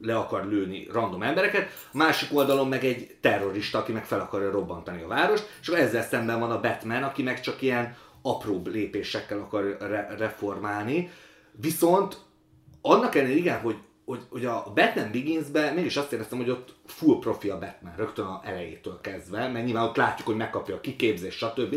le 0.00 0.16
akar 0.16 0.46
lőni 0.46 0.86
random 0.92 1.22
embereket, 1.22 1.88
másik 1.92 2.36
oldalon 2.36 2.68
meg 2.68 2.84
egy 2.84 3.16
terrorista, 3.20 3.78
aki 3.78 3.92
meg 3.92 4.04
fel 4.04 4.20
akarja 4.20 4.50
robbantani 4.50 5.02
a 5.02 5.06
várost, 5.06 5.50
és 5.60 5.68
akkor 5.68 5.80
ezzel 5.80 6.02
szemben 6.02 6.40
van 6.40 6.50
a 6.50 6.60
Batman, 6.60 7.02
aki 7.02 7.22
meg 7.22 7.40
csak 7.40 7.62
ilyen 7.62 7.96
apróbb 8.22 8.66
lépésekkel 8.66 9.38
akar 9.38 9.76
re- 9.80 10.14
reformálni. 10.18 11.10
Viszont 11.52 12.16
annak 12.80 13.14
ellenére 13.14 13.38
igen, 13.38 13.60
hogy, 13.60 13.76
hogy, 14.04 14.20
hogy 14.28 14.44
a 14.44 14.72
Batman 14.74 15.12
Beginsben 15.12 15.74
mégis 15.74 15.96
azt 15.96 16.12
éreztem, 16.12 16.38
hogy 16.38 16.50
ott 16.50 16.74
full 16.86 17.18
profi 17.18 17.48
a 17.48 17.58
Batman, 17.58 17.94
rögtön 17.96 18.24
a 18.24 18.40
elejétől 18.44 19.00
kezdve, 19.00 19.48
mert 19.48 19.64
nyilván 19.64 19.84
ott 19.84 19.96
látjuk, 19.96 20.26
hogy 20.26 20.36
megkapja 20.36 20.74
a 20.74 20.80
kiképzést, 20.80 21.38
stb. 21.38 21.76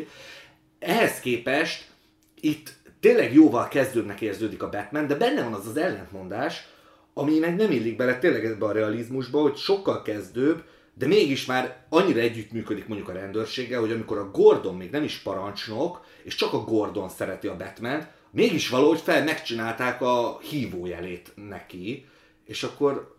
Ehhez 0.79 1.19
képest 1.19 1.91
itt 2.39 2.73
tényleg 3.05 3.33
jóval 3.33 3.67
kezdődnek 3.67 4.21
érződik 4.21 4.63
a 4.63 4.69
Batman, 4.69 5.07
de 5.07 5.15
benne 5.15 5.43
van 5.43 5.53
az 5.53 5.67
az 5.67 5.77
ellentmondás, 5.77 6.67
ami 7.13 7.39
meg 7.39 7.55
nem 7.55 7.71
illik 7.71 7.95
bele 7.95 8.19
tényleg 8.19 8.45
ebbe 8.45 8.65
a 8.65 8.71
realizmusba, 8.71 9.41
hogy 9.41 9.55
sokkal 9.55 10.01
kezdőbb, 10.01 10.63
de 10.93 11.07
mégis 11.07 11.45
már 11.45 11.85
annyira 11.89 12.19
együttműködik 12.19 12.87
mondjuk 12.87 13.09
a 13.09 13.13
rendőrséggel, 13.13 13.79
hogy 13.79 13.91
amikor 13.91 14.17
a 14.17 14.31
Gordon 14.31 14.75
még 14.75 14.89
nem 14.89 15.03
is 15.03 15.17
parancsnok, 15.17 16.05
és 16.23 16.35
csak 16.35 16.53
a 16.53 16.63
Gordon 16.63 17.09
szereti 17.09 17.47
a 17.47 17.57
batman 17.57 18.07
mégis 18.31 18.69
valahogy 18.69 18.99
fel 18.99 19.23
megcsinálták 19.23 20.01
a 20.01 20.39
hívójelét 20.41 21.31
neki, 21.35 22.05
és 22.45 22.63
akkor 22.63 23.15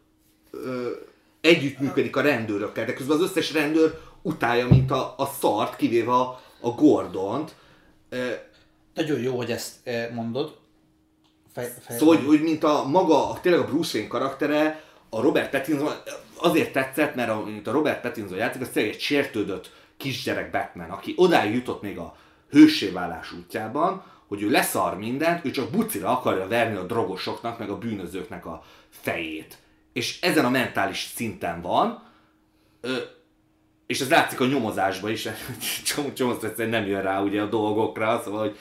ö, 0.50 0.90
együttműködik 1.40 2.16
a 2.16 2.20
rendőrökkel, 2.20 2.84
de 2.84 2.94
közben 2.94 3.16
az 3.16 3.22
összes 3.22 3.52
rendőr 3.52 4.00
utálja, 4.22 4.68
mint 4.68 4.90
a, 4.90 5.14
a 5.16 5.26
szart, 5.26 5.76
kivéve 5.76 6.12
a, 6.12 6.40
a 6.60 6.70
Gordont. 6.70 7.54
Ö, 8.08 8.30
Nagyon 8.96 9.20
jó, 9.20 9.36
hogy 9.36 9.50
ezt 9.50 9.74
eh, 9.84 10.08
mondod. 10.14 10.56
Fej, 11.52 11.72
fej, 11.80 11.96
Szóval, 11.96 12.16
hogy, 12.16 12.26
hogy 12.26 12.42
mint 12.42 12.64
a 12.64 12.84
maga, 12.84 13.30
a, 13.30 13.40
tényleg 13.40 13.60
a 13.60 13.64
Bruce 13.64 13.96
Wayne 13.96 14.10
karaktere, 14.10 14.82
a 15.08 15.20
Robert 15.20 15.50
Pattinson 15.50 15.92
azért 16.36 16.72
tetszett, 16.72 17.14
mert 17.14 17.30
a, 17.30 17.44
mint 17.44 17.66
a 17.66 17.72
Robert 17.72 18.00
Pattinson 18.00 18.38
játszik, 18.38 18.60
az 18.60 18.68
tényleg 18.72 18.92
egy 18.92 19.00
sértődött 19.00 19.70
kisgyerek 19.96 20.50
Batman, 20.50 20.90
aki 20.90 21.14
odáig 21.16 21.54
jutott 21.54 21.82
még 21.82 21.98
a 21.98 22.16
hőssé 22.50 22.88
válás 22.88 23.32
útjában, 23.32 24.04
hogy 24.26 24.42
ő 24.42 24.50
leszar 24.50 24.98
mindent, 24.98 25.44
ő 25.44 25.50
csak 25.50 25.70
bucira 25.70 26.08
akarja 26.08 26.48
verni 26.48 26.76
a 26.76 26.86
drogosoknak, 26.86 27.58
meg 27.58 27.70
a 27.70 27.78
bűnözőknek 27.78 28.46
a 28.46 28.64
fejét. 28.90 29.58
És 29.92 30.20
ezen 30.20 30.44
a 30.44 30.50
mentális 30.50 31.10
szinten 31.14 31.60
van, 31.60 32.02
ö, 32.80 32.96
és 33.86 34.00
ez 34.00 34.10
látszik 34.10 34.40
a 34.40 34.46
nyomozásban 34.46 35.10
is, 35.10 35.28
csomó, 35.84 36.12
csomó 36.12 36.34
nem 36.56 36.86
jön 36.86 37.02
rá 37.02 37.22
ugye 37.22 37.42
a 37.42 37.46
dolgokra, 37.46 38.20
szóval, 38.24 38.40
hogy 38.40 38.56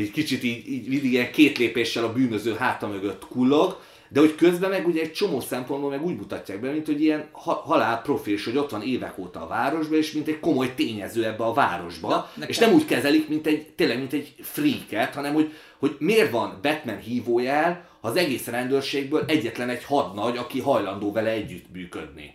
egy 0.00 0.10
kicsit 0.10 0.42
így, 0.42 0.68
így 0.68 0.88
mindig 0.88 1.12
ilyen 1.12 1.30
két 1.32 1.58
lépéssel 1.58 2.04
a 2.04 2.12
bűnöző 2.12 2.54
háta 2.54 2.86
mögött 2.88 3.26
kullog, 3.26 3.80
de 4.08 4.20
hogy 4.20 4.34
közben 4.34 4.70
meg 4.70 4.86
ugye 4.86 5.00
egy 5.00 5.12
csomó 5.12 5.40
szempontból 5.40 5.90
meg 5.90 6.04
úgy 6.04 6.16
mutatják 6.16 6.60
be, 6.60 6.70
mint 6.70 6.86
hogy 6.86 7.02
ilyen 7.02 7.28
ha- 7.32 7.62
halál 7.64 8.02
profil, 8.02 8.34
és 8.34 8.44
hogy 8.44 8.56
ott 8.56 8.70
van 8.70 8.82
évek 8.82 9.18
óta 9.18 9.42
a 9.42 9.46
városban, 9.46 9.98
és 9.98 10.12
mint 10.12 10.28
egy 10.28 10.40
komoly 10.40 10.74
tényező 10.74 11.24
ebbe 11.24 11.44
a 11.44 11.52
városba, 11.52 12.08
Na, 12.08 12.30
nekem- 12.34 12.50
és 12.50 12.58
nem 12.58 12.72
úgy 12.72 12.84
kezelik, 12.84 13.28
mint 13.28 13.46
egy, 13.46 13.66
tényleg, 13.66 13.98
mint 13.98 14.12
egy 14.12 14.34
freaket, 14.40 15.14
hanem 15.14 15.34
hogy, 15.34 15.52
hogy 15.78 15.96
miért 15.98 16.30
van 16.30 16.58
Batman 16.62 16.98
hívójel, 16.98 17.88
ha 18.00 18.08
az 18.08 18.16
egész 18.16 18.46
rendőrségből 18.46 19.24
egyetlen 19.26 19.68
egy 19.68 19.84
hadnagy, 19.84 20.36
aki 20.36 20.60
hajlandó 20.60 21.12
vele 21.12 21.30
együttműködni. 21.30 22.34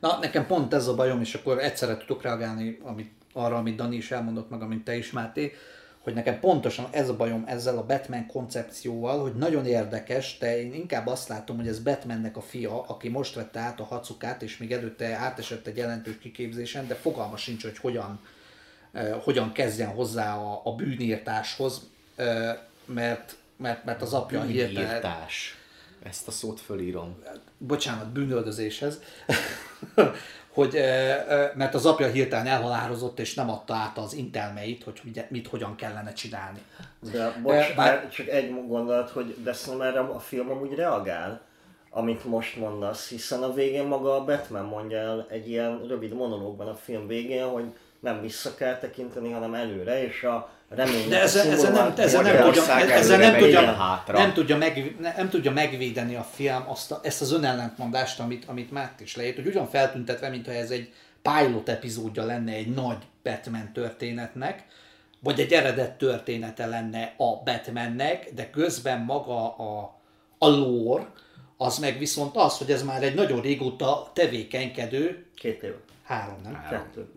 Na, 0.00 0.18
nekem 0.20 0.46
pont 0.46 0.74
ez 0.74 0.86
a 0.88 0.94
bajom, 0.94 1.20
és 1.20 1.34
akkor 1.34 1.58
egyszerre 1.58 1.96
tudok 1.96 2.22
reagálni 2.22 2.78
amit, 2.82 3.10
arra, 3.32 3.56
amit 3.56 3.76
Dani 3.76 3.96
is 3.96 4.10
elmondott, 4.10 4.50
meg 4.50 4.62
amit 4.62 4.84
te 4.84 4.96
is, 4.96 5.10
Máté, 5.10 5.52
hogy 6.04 6.14
nekem 6.14 6.40
pontosan 6.40 6.88
ez 6.90 7.08
a 7.08 7.16
bajom 7.16 7.44
ezzel 7.46 7.78
a 7.78 7.86
Batman 7.86 8.26
koncepcióval, 8.26 9.20
hogy 9.20 9.34
nagyon 9.34 9.66
érdekes, 9.66 10.38
de 10.38 10.60
én 10.60 10.74
inkább 10.74 11.06
azt 11.06 11.28
látom, 11.28 11.56
hogy 11.56 11.68
ez 11.68 11.78
Batmannek 11.78 12.36
a 12.36 12.40
fia, 12.40 12.82
aki 12.82 13.08
most 13.08 13.34
vette 13.34 13.60
át 13.60 13.80
a 13.80 13.84
hacukát, 13.84 14.42
és 14.42 14.56
még 14.56 14.72
előtte 14.72 15.14
átesett 15.14 15.66
egy 15.66 15.76
jelentős 15.76 16.18
kiképzésen, 16.18 16.86
de 16.86 16.94
fogalma 16.94 17.36
sincs, 17.36 17.62
hogy 17.62 17.78
hogyan, 17.78 18.20
eh, 18.92 19.14
hogyan 19.22 19.52
kezdjen 19.52 19.88
hozzá 19.88 20.36
a, 20.36 20.60
a 20.64 20.74
bűnírtáshoz, 20.74 21.80
eh, 22.16 22.56
mert, 22.84 23.36
mert, 23.56 23.84
mert 23.84 24.02
az 24.02 24.12
apja 24.12 24.42
hirtelen, 24.42 24.84
Bűnírtás. 24.84 25.58
Ezt 26.02 26.28
a 26.28 26.30
szót 26.30 26.60
fölírom. 26.60 27.22
bocsánat, 27.58 28.12
bűnöldözéshez, 28.12 29.00
hogy, 30.54 30.72
mert 31.54 31.74
az 31.74 31.86
apja 31.86 32.06
hirtelen 32.06 32.46
elhalározott, 32.46 33.18
és 33.18 33.34
nem 33.34 33.50
adta 33.50 33.74
át 33.74 33.98
az 33.98 34.14
intelmeit, 34.14 34.84
hogy 34.84 35.00
mit, 35.28 35.46
hogyan 35.46 35.76
kellene 35.76 36.12
csinálni. 36.12 36.62
De 37.12 37.38
bocs, 37.42 37.54
bár- 37.54 37.74
bár... 37.76 38.08
csak 38.08 38.28
egy 38.28 38.66
gondolat, 38.66 39.10
hogy 39.10 39.36
de 39.42 39.52
szerintem 39.52 39.88
erre 39.88 40.00
a 40.00 40.18
film 40.18 40.50
amúgy 40.50 40.74
reagál, 40.74 41.40
amit 41.90 42.24
most 42.24 42.56
mondasz, 42.56 43.08
hiszen 43.08 43.42
a 43.42 43.52
végén 43.52 43.86
maga 43.86 44.14
a 44.14 44.24
Batman 44.24 44.64
mondja 44.64 44.98
el 44.98 45.26
egy 45.30 45.48
ilyen 45.48 45.86
rövid 45.86 46.12
monológban 46.12 46.68
a 46.68 46.74
film 46.74 47.06
végén, 47.06 47.46
hogy 47.46 47.64
nem 48.00 48.20
vissza 48.20 48.54
kell 48.54 48.78
tekinteni, 48.78 49.30
hanem 49.30 49.54
előre, 49.54 50.04
és 50.04 50.22
a 50.22 50.50
remény. 50.74 51.08
De 51.08 51.20
ezzel, 51.20 51.50
ezzel 51.50 51.72
nem, 51.72 51.92
ezzel 51.96 52.22
nem, 52.22 52.42
tudja, 52.42 52.80
ezzel 52.80 53.18
nem, 53.18 53.38
tudja, 53.38 53.72
hátra. 53.72 54.18
nem, 54.18 54.32
tudja 54.32 54.56
meg, 54.56 54.96
nem 55.16 55.28
tudja 55.28 55.50
megvédeni 55.50 56.14
a 56.14 56.26
film 56.34 56.64
azt 56.66 56.92
a, 56.92 57.00
ezt 57.02 57.20
az 57.20 57.32
önellentmondást, 57.32 58.20
amit, 58.20 58.44
amit 58.44 58.70
Mátt 58.70 59.00
is 59.00 59.16
leírt, 59.16 59.36
hogy 59.36 59.46
ugyan 59.46 59.68
feltüntetve, 59.68 60.28
mintha 60.28 60.52
ez 60.52 60.70
egy 60.70 60.92
pilot 61.22 61.68
epizódja 61.68 62.24
lenne 62.24 62.52
egy 62.52 62.74
nagy 62.74 62.98
Batman 63.22 63.70
történetnek, 63.72 64.64
vagy 65.20 65.40
egy 65.40 65.52
eredet 65.52 65.92
története 65.92 66.66
lenne 66.66 67.14
a 67.16 67.42
Batmannek, 67.44 68.30
de 68.34 68.50
közben 68.50 69.00
maga 69.00 69.56
a, 69.56 69.98
a 70.38 70.48
lore, 70.48 71.06
az 71.56 71.78
meg 71.78 71.98
viszont 71.98 72.36
az, 72.36 72.58
hogy 72.58 72.70
ez 72.70 72.82
már 72.82 73.02
egy 73.02 73.14
nagyon 73.14 73.40
régóta 73.40 74.10
tevékenykedő, 74.14 75.26
Két 75.34 75.62
év. 75.62 75.72
három, 76.04 76.36
nem? 76.42 76.66
Kettő. 76.70 77.08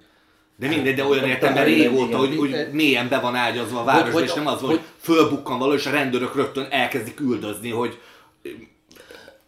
De 0.59 0.67
mindegy, 0.67 0.95
de 0.95 1.03
olyan 1.05 1.25
értelemben 1.25 1.65
régóta, 1.65 2.17
hogy, 2.17 2.35
hogy 2.35 2.67
mélyen 2.71 3.09
be 3.09 3.19
van 3.19 3.35
ágyazva 3.35 3.79
a 3.79 3.83
város, 3.83 4.13
hogy- 4.13 4.23
és 4.23 4.33
nem 4.33 4.47
az, 4.47 4.59
hogy, 4.59 4.69
hogy- 4.69 4.81
fölbukkan 4.99 5.59
való, 5.59 5.73
és 5.73 5.85
a 5.85 5.91
rendőrök 5.91 6.35
rögtön 6.35 6.67
elkezdik 6.69 7.19
üldözni, 7.19 7.69
hogy 7.69 7.99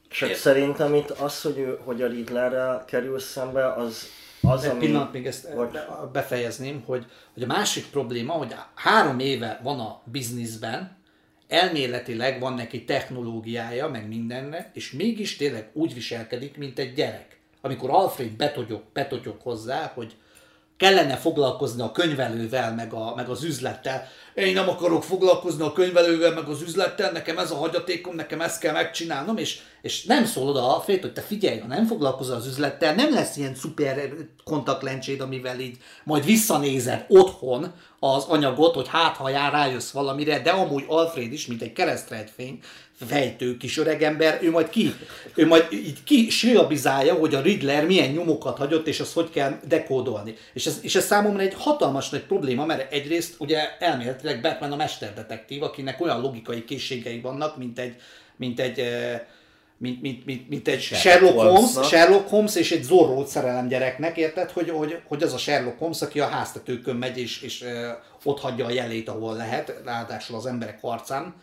Csak 0.09 0.33
szerintem 0.33 0.93
itt 0.95 1.09
az, 1.09 1.41
hogy, 1.41 1.57
ő, 1.57 1.79
hogy 1.83 2.01
a 2.01 2.07
Riddlerrel 2.07 2.85
kerül 2.87 3.19
szembe, 3.19 3.73
az 3.73 4.09
az, 4.41 4.63
Egy 4.63 4.69
ami... 4.69 4.79
pillanat, 4.79 5.13
még 5.13 5.25
ezt 5.25 5.53
Vagy- 5.53 5.71
be- 5.71 5.87
befejezném, 6.13 6.83
hogy, 6.85 7.05
hogy 7.33 7.43
a 7.43 7.47
másik 7.47 7.85
probléma, 7.85 8.33
hogy 8.33 8.55
három 8.75 9.19
éve 9.19 9.59
van 9.63 9.79
a 9.79 10.01
bizniszben, 10.03 10.97
elméletileg 11.47 12.39
van 12.39 12.53
neki 12.53 12.83
technológiája, 12.83 13.87
meg 13.87 14.07
mindenre, 14.07 14.71
és 14.73 14.91
mégis 14.91 15.35
tényleg 15.35 15.69
úgy 15.73 15.93
viselkedik, 15.93 16.57
mint 16.57 16.79
egy 16.79 16.93
gyerek. 16.93 17.39
Amikor 17.61 17.89
Alfred 17.89 18.31
betogyog, 18.31 18.81
betogyog 18.93 19.35
hozzá, 19.41 19.91
hogy 19.95 20.15
kellene 20.79 21.15
foglalkozni 21.15 21.81
a 21.81 21.91
könyvelővel, 21.91 22.73
meg, 22.73 22.93
a, 22.93 23.13
meg 23.15 23.29
az 23.29 23.43
üzlettel. 23.43 24.07
Én 24.33 24.53
nem 24.53 24.69
akarok 24.69 25.03
foglalkozni 25.03 25.63
a 25.63 25.73
könyvelővel, 25.73 26.33
meg 26.33 26.47
az 26.47 26.61
üzlettel, 26.61 27.11
nekem 27.11 27.37
ez 27.37 27.51
a 27.51 27.55
hagyatékom, 27.55 28.15
nekem 28.15 28.41
ezt 28.41 28.59
kell 28.59 28.73
megcsinálnom, 28.73 29.37
és, 29.37 29.59
és 29.81 30.03
nem 30.03 30.25
szól 30.25 30.47
oda 30.47 30.75
Alfred, 30.75 31.01
hogy 31.01 31.13
te 31.13 31.21
figyelj, 31.21 31.59
ha 31.59 31.67
nem 31.67 31.85
foglalkozol 31.85 32.35
az 32.35 32.47
üzlettel, 32.47 32.95
nem 32.95 33.13
lesz 33.13 33.37
ilyen 33.37 33.55
szuper 33.55 34.09
kontaktlencséd, 34.43 35.21
amivel 35.21 35.59
így 35.59 35.77
majd 36.03 36.25
visszanézed 36.25 37.05
otthon 37.07 37.73
az 37.99 38.23
anyagot, 38.23 38.75
hogy 38.75 38.87
hát 38.87 39.15
ha 39.15 39.29
jár 39.29 39.51
rájössz 39.51 39.91
valamire, 39.91 40.39
de 40.41 40.49
amúgy 40.49 40.83
Alfred 40.87 41.33
is, 41.33 41.47
mint 41.47 41.61
egy 41.61 41.73
keresztrejtfény, 41.73 42.59
fejtő 43.07 43.57
kis 43.57 43.77
öregember, 43.77 44.39
ő 44.41 44.49
majd 44.49 44.69
ki, 44.69 44.93
ő 45.35 45.47
majd 45.47 45.67
így 45.71 46.03
ki 46.03 46.29
silabizálja, 46.29 47.13
hogy 47.13 47.35
a 47.35 47.41
Riddler 47.41 47.85
milyen 47.85 48.09
nyomokat 48.09 48.57
hagyott, 48.57 48.87
és 48.87 48.99
azt 48.99 49.13
hogy 49.13 49.29
kell 49.29 49.59
dekódolni. 49.67 50.35
És 50.53 50.65
ez, 50.65 50.79
és 50.81 50.95
ez 50.95 51.05
számomra 51.05 51.41
egy 51.41 51.53
hatalmas 51.57 52.09
nagy 52.09 52.23
probléma, 52.23 52.65
mert 52.65 52.93
egyrészt 52.93 53.35
ugye 53.37 53.77
elméletileg 53.79 54.41
Batman 54.41 54.71
a 54.71 54.75
mesterdetektív, 54.75 55.63
akinek 55.63 56.01
olyan 56.01 56.21
logikai 56.21 56.63
készségei 56.63 57.19
vannak, 57.19 57.57
mint 57.57 57.79
egy, 57.79 57.95
mint 58.35 58.59
egy 58.59 58.79
eh, 58.79 59.21
mint, 59.77 60.01
mint, 60.01 60.25
mint, 60.25 60.49
mint 60.49 60.67
egy 60.67 60.81
Sherlock 60.81 61.33
Sherlock, 61.33 61.57
Holmes. 61.57 61.87
Sherlock 61.87 62.29
Holmes 62.29 62.55
és 62.55 62.71
egy 62.71 62.83
Zorro 62.83 63.25
szerelem 63.25 63.67
gyereknek, 63.67 64.17
érted, 64.17 64.51
hogy, 64.51 64.69
hogy, 64.69 64.99
hogy 65.07 65.23
az 65.23 65.33
a 65.33 65.37
Sherlock 65.37 65.79
Holmes, 65.79 66.01
aki 66.01 66.19
a 66.19 66.27
háztetőkön 66.27 66.95
megy, 66.95 67.17
és, 67.17 67.41
és 67.41 67.61
eh, 67.61 67.95
ott 68.23 68.39
hagyja 68.39 68.65
a 68.65 68.71
jelét, 68.71 69.09
ahol 69.09 69.35
lehet, 69.35 69.81
ráadásul 69.85 70.35
az 70.35 70.45
emberek 70.45 70.77
arcán. 70.81 71.33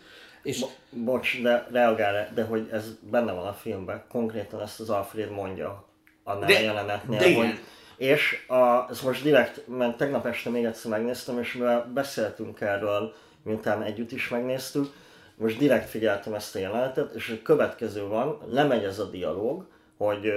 És, 0.47 0.64
Bocs, 0.90 1.42
de 1.42 1.66
reagál 1.70 2.28
de 2.34 2.44
hogy 2.44 2.68
ez 2.72 2.84
benne 3.11 3.32
van 3.32 3.47
a 3.47 3.53
filmben, 3.53 4.05
konkrétan 4.09 4.61
ezt 4.61 4.80
az 4.80 4.90
Alfred 4.90 5.30
mondja 5.30 5.84
annál 6.24 6.47
De- 6.47 6.57
a 6.57 6.61
jelenetnél, 6.61 7.18
de 7.18 7.34
hogy 7.34 7.59
és 7.97 8.44
a, 8.49 8.90
ez 8.90 9.01
most 9.01 9.22
direkt, 9.22 9.66
mert 9.66 9.97
tegnap 9.97 10.26
este 10.26 10.51
még 10.51 10.64
egyszer 10.64 10.90
megnéztem, 10.90 11.38
és 11.38 11.53
mivel 11.53 11.90
beszéltünk 11.94 12.61
erről, 12.61 13.14
miután 13.42 13.82
együtt 13.82 14.12
is 14.12 14.28
megnéztük, 14.28 14.92
most 15.36 15.59
direkt 15.59 15.88
figyeltem 15.88 16.34
ezt 16.34 16.55
a 16.55 16.59
jelenetet, 16.59 17.14
és 17.14 17.28
a 17.28 17.42
következő 17.42 18.07
van, 18.07 18.38
lemegy 18.51 18.84
ez 18.84 18.99
a 18.99 19.11
dialóg, 19.11 19.66
hogy 19.97 20.32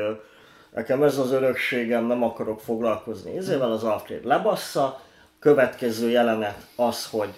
nekem 0.73 1.03
ez 1.03 1.17
az 1.17 1.31
örökségem, 1.31 2.05
nem 2.05 2.23
akarok 2.23 2.59
foglalkozni 2.59 3.37
ezével, 3.37 3.71
az 3.71 3.83
Alfred 3.83 4.25
lebassza, 4.25 5.01
következő 5.39 6.09
jelenet 6.09 6.67
az, 6.75 7.05
hogy 7.09 7.33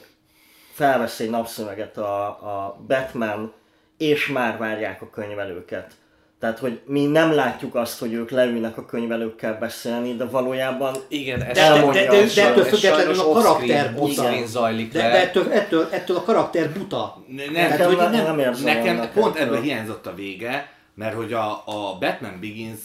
felvesz 0.81 1.19
egy 1.19 1.29
napszöveget 1.29 1.97
a, 1.97 2.25
a 2.27 2.79
Batman, 2.87 3.53
és 3.97 4.27
már 4.27 4.57
várják 4.57 5.01
a 5.01 5.09
könyvelőket. 5.09 5.91
Tehát, 6.39 6.59
hogy 6.59 6.81
mi 6.85 7.05
nem 7.05 7.33
látjuk 7.33 7.75
azt, 7.75 7.99
hogy 7.99 8.13
ők 8.13 8.29
leülnek 8.29 8.77
a 8.77 8.85
könyvelőkkel 8.85 9.57
beszélni, 9.59 10.15
de 10.15 10.25
valójában 10.25 10.95
Igen, 11.07 11.41
ez 11.43 11.55
de, 11.55 11.61
de, 11.61 11.69
de, 11.69 11.75
elmondja 11.75 12.01
de, 12.11 12.25
de 12.35 12.47
ettől 12.49 12.63
függetlenül 12.63 13.19
a 13.19 13.31
karakter 13.31 13.93
buta. 13.93 14.45
zajlik 14.45 14.91
de, 14.91 14.99
de 14.99 15.21
ettől, 15.21 15.51
ettől, 15.51 15.87
ettől 15.91 16.17
a 16.17 16.23
karakter 16.23 16.71
buta. 16.71 17.23
Tehát, 17.53 17.69
nekem, 17.69 17.87
hogy 17.87 17.97
nem, 17.97 18.11
nem- 18.11 18.39
érzem 18.39 18.63
Nekem 18.63 19.09
pont 19.13 19.35
ettől. 19.35 19.47
ebből 19.47 19.61
hiányzott 19.61 20.07
a 20.07 20.13
vége, 20.13 20.71
mert 20.95 21.15
hogy 21.15 21.33
a, 21.33 21.51
a 21.65 21.97
Batman 21.99 22.39
Begins 22.39 22.79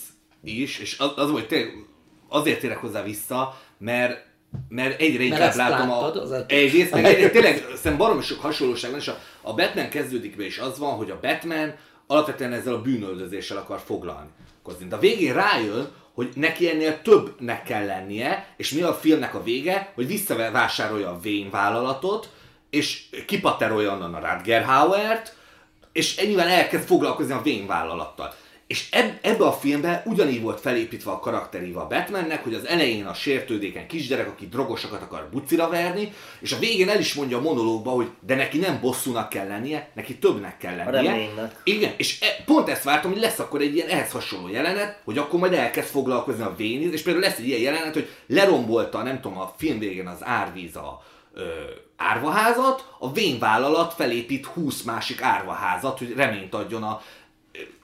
is, 0.44 0.78
és 0.78 0.98
az, 0.98 1.12
az 1.16 1.30
hogy 1.30 1.46
tényleg 1.46 1.72
azért 2.28 2.60
térek 2.60 2.76
hozzá 2.78 3.02
vissza, 3.02 3.56
mert 3.78 4.24
mert 4.68 5.00
egyre 5.00 5.22
inkább 5.22 5.40
ezt 5.48 5.56
látom 5.56 5.88
láttad, 5.88 6.16
a... 6.16 6.20
az 6.22 6.32
egy- 6.32 6.52
Egyrészt, 6.52 6.90
meg 6.92 7.04
egyre, 7.14 7.30
tényleg 7.30 7.56
szerintem 7.56 7.96
baromi 7.96 8.22
sok 8.22 8.40
hasonlóság 8.40 8.90
van, 8.90 9.00
és 9.00 9.08
a, 9.08 9.18
a 9.40 9.54
Batman 9.54 9.88
kezdődik 9.88 10.36
be, 10.36 10.44
és 10.44 10.58
az 10.58 10.78
van, 10.78 10.94
hogy 10.96 11.10
a 11.10 11.18
Batman 11.20 11.74
alapvetően 12.06 12.52
ezzel 12.52 12.74
a 12.74 12.80
bűnöldözéssel 12.82 13.56
akar 13.56 13.80
foglalni. 13.84 14.28
De 14.88 14.96
a 14.96 14.98
végén 14.98 15.34
rájön, 15.34 15.88
hogy 16.14 16.28
neki 16.34 16.70
ennél 16.70 17.02
többnek 17.02 17.62
kell 17.62 17.86
lennie, 17.86 18.46
és 18.56 18.70
mi 18.70 18.82
a 18.82 18.94
filmnek 18.94 19.34
a 19.34 19.42
vége, 19.42 19.92
hogy 19.94 20.06
visszavásárolja 20.06 21.08
a 21.10 21.18
Wayne 21.24 21.50
vállalatot, 21.50 22.28
és 22.70 23.02
kipaterolja 23.26 23.92
onnan 23.92 24.14
a 24.14 24.32
Rutger 24.32 24.64
Hauert, 24.64 25.34
és 25.92 26.16
ennyivel 26.16 26.48
elkezd 26.48 26.86
foglalkozni 26.86 27.32
a 27.32 27.40
Wayne 27.44 27.66
vállalattal. 27.66 28.34
És 28.66 28.88
eb, 28.90 29.12
ebbe 29.20 29.44
a 29.44 29.52
filmbe 29.52 30.02
ugyanígy 30.04 30.42
volt 30.42 30.60
felépítve 30.60 31.10
a 31.10 31.18
karakteríva 31.18 31.80
a 31.80 31.86
Batmannek, 31.86 32.42
hogy 32.42 32.54
az 32.54 32.66
elején 32.66 33.06
a 33.06 33.14
sértődékeny 33.14 33.86
kisgyerek, 33.86 34.28
aki 34.28 34.46
drogosokat 34.46 35.02
akar 35.02 35.28
bucira 35.32 35.68
verni, 35.68 36.12
és 36.40 36.52
a 36.52 36.58
végén 36.58 36.88
el 36.88 36.98
is 36.98 37.14
mondja 37.14 37.38
a 37.38 37.40
monológba, 37.40 37.90
hogy 37.90 38.08
de 38.20 38.34
neki 38.34 38.58
nem 38.58 38.78
bosszúnak 38.80 39.28
kell 39.28 39.46
lennie, 39.46 39.90
neki 39.94 40.18
többnek 40.18 40.56
kell 40.58 40.76
lennie. 40.76 41.10
reménynek. 41.10 41.60
Igen, 41.64 41.92
és 41.96 42.20
e, 42.20 42.42
pont 42.44 42.68
ezt 42.68 42.82
vártam, 42.82 43.12
hogy 43.12 43.20
lesz 43.20 43.38
akkor 43.38 43.60
egy 43.60 43.74
ilyen 43.74 43.88
ehhez 43.88 44.10
hasonló 44.10 44.48
jelenet, 44.48 45.00
hogy 45.04 45.18
akkor 45.18 45.40
majd 45.40 45.52
elkezd 45.52 45.88
foglalkozni 45.88 46.42
a 46.42 46.54
Véniz, 46.56 46.92
és 46.92 47.02
például 47.02 47.24
lesz 47.24 47.38
egy 47.38 47.46
ilyen 47.46 47.60
jelenet, 47.60 47.94
hogy 47.94 48.08
lerombolta, 48.26 49.02
nem 49.02 49.20
tudom, 49.20 49.38
a 49.38 49.54
film 49.56 49.78
végén 49.78 50.06
az 50.06 50.24
árvíz 50.24 50.76
a 50.76 51.02
ö, 51.34 51.42
árvaházat, 51.96 52.94
a 52.98 53.12
Vén 53.12 53.38
vállalat 53.38 53.94
felépít 53.94 54.46
20 54.46 54.82
másik 54.82 55.22
árvaházat, 55.22 55.98
hogy 55.98 56.12
reményt 56.16 56.54
adjon 56.54 56.82
a 56.82 57.02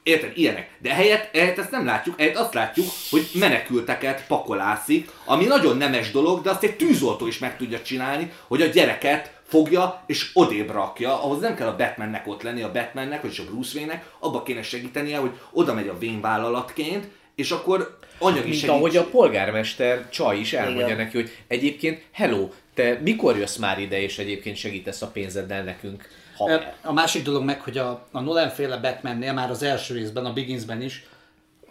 Érted? 0.03 0.33
Ilyenek. 0.35 0.71
De 0.79 0.95
helyett, 0.95 1.37
helyett 1.37 1.59
ezt 1.59 1.71
nem 1.71 1.85
látjuk, 1.85 2.19
helyett 2.19 2.37
azt 2.37 2.55
látjuk, 2.55 2.87
hogy 3.11 3.29
menekülteket 3.35 4.27
pakolászik, 4.27 5.11
ami 5.25 5.45
nagyon 5.45 5.77
nemes 5.77 6.11
dolog, 6.11 6.43
de 6.43 6.51
azt 6.51 6.63
egy 6.63 6.77
tűzoltó 6.77 7.27
is 7.27 7.39
meg 7.39 7.57
tudja 7.57 7.83
csinálni, 7.83 8.33
hogy 8.47 8.63
a 8.63 8.67
gyereket 8.67 9.41
fogja 9.49 10.03
és 10.07 10.31
odébb 10.35 10.71
rakja, 10.71 11.23
ahhoz 11.23 11.41
nem 11.41 11.55
kell 11.55 11.67
a 11.67 11.77
Batmannek 11.77 12.27
ott 12.27 12.43
lenni, 12.43 12.63
a 12.63 12.73
Batmannek, 12.73 13.23
vagy 13.23 13.43
a 13.47 13.51
Bruce 13.51 13.79
Wayne-nek, 13.79 14.05
abba 14.19 14.43
kéne 14.43 14.63
segítenie, 14.63 15.19
hogy 15.19 15.31
oda 15.53 15.75
megy 15.75 15.89
a 15.89 15.97
Wayne 16.01 16.21
vállalatként, 16.21 17.07
és 17.35 17.51
akkor 17.51 17.99
anyagi 18.19 18.41
Mint 18.49 18.55
segítség. 18.55 18.71
ahogy 18.71 18.97
a 18.97 19.05
polgármester 19.05 20.09
Csaj 20.11 20.39
is 20.39 20.53
elmondja 20.53 20.87
Igen. 20.87 20.97
neki, 20.97 21.17
hogy 21.17 21.31
egyébként, 21.47 22.03
hello, 22.13 22.49
te 22.75 22.99
mikor 23.03 23.37
jössz 23.39 23.57
már 23.57 23.81
ide, 23.81 24.01
és 24.03 24.19
egyébként 24.19 24.57
segítesz 24.57 25.03
a 25.03 25.07
pénzeddel 25.07 25.63
nekünk? 25.63 26.09
Ha 26.49 26.89
A 26.89 26.93
másik 26.93 27.25
dolog 27.25 27.43
meg, 27.45 27.61
hogy 27.61 27.79
a, 27.79 28.07
a 28.11 28.21
Nolan 28.21 28.49
féle 28.49 28.77
Batmannél 28.77 29.33
már 29.33 29.51
az 29.51 29.63
első 29.63 29.95
részben, 29.95 30.25
a 30.25 30.33
Beginsben 30.33 30.83
is 30.83 31.07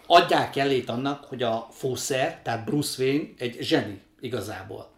adják 0.07 0.55
elét 0.55 0.89
annak, 0.89 1.23
hogy 1.23 1.43
a 1.43 1.67
fószer, 1.71 2.39
tehát 2.43 2.65
Bruce 2.65 3.03
Wayne 3.03 3.27
egy 3.37 3.57
zseni 3.61 4.01
igazából. 4.19 4.89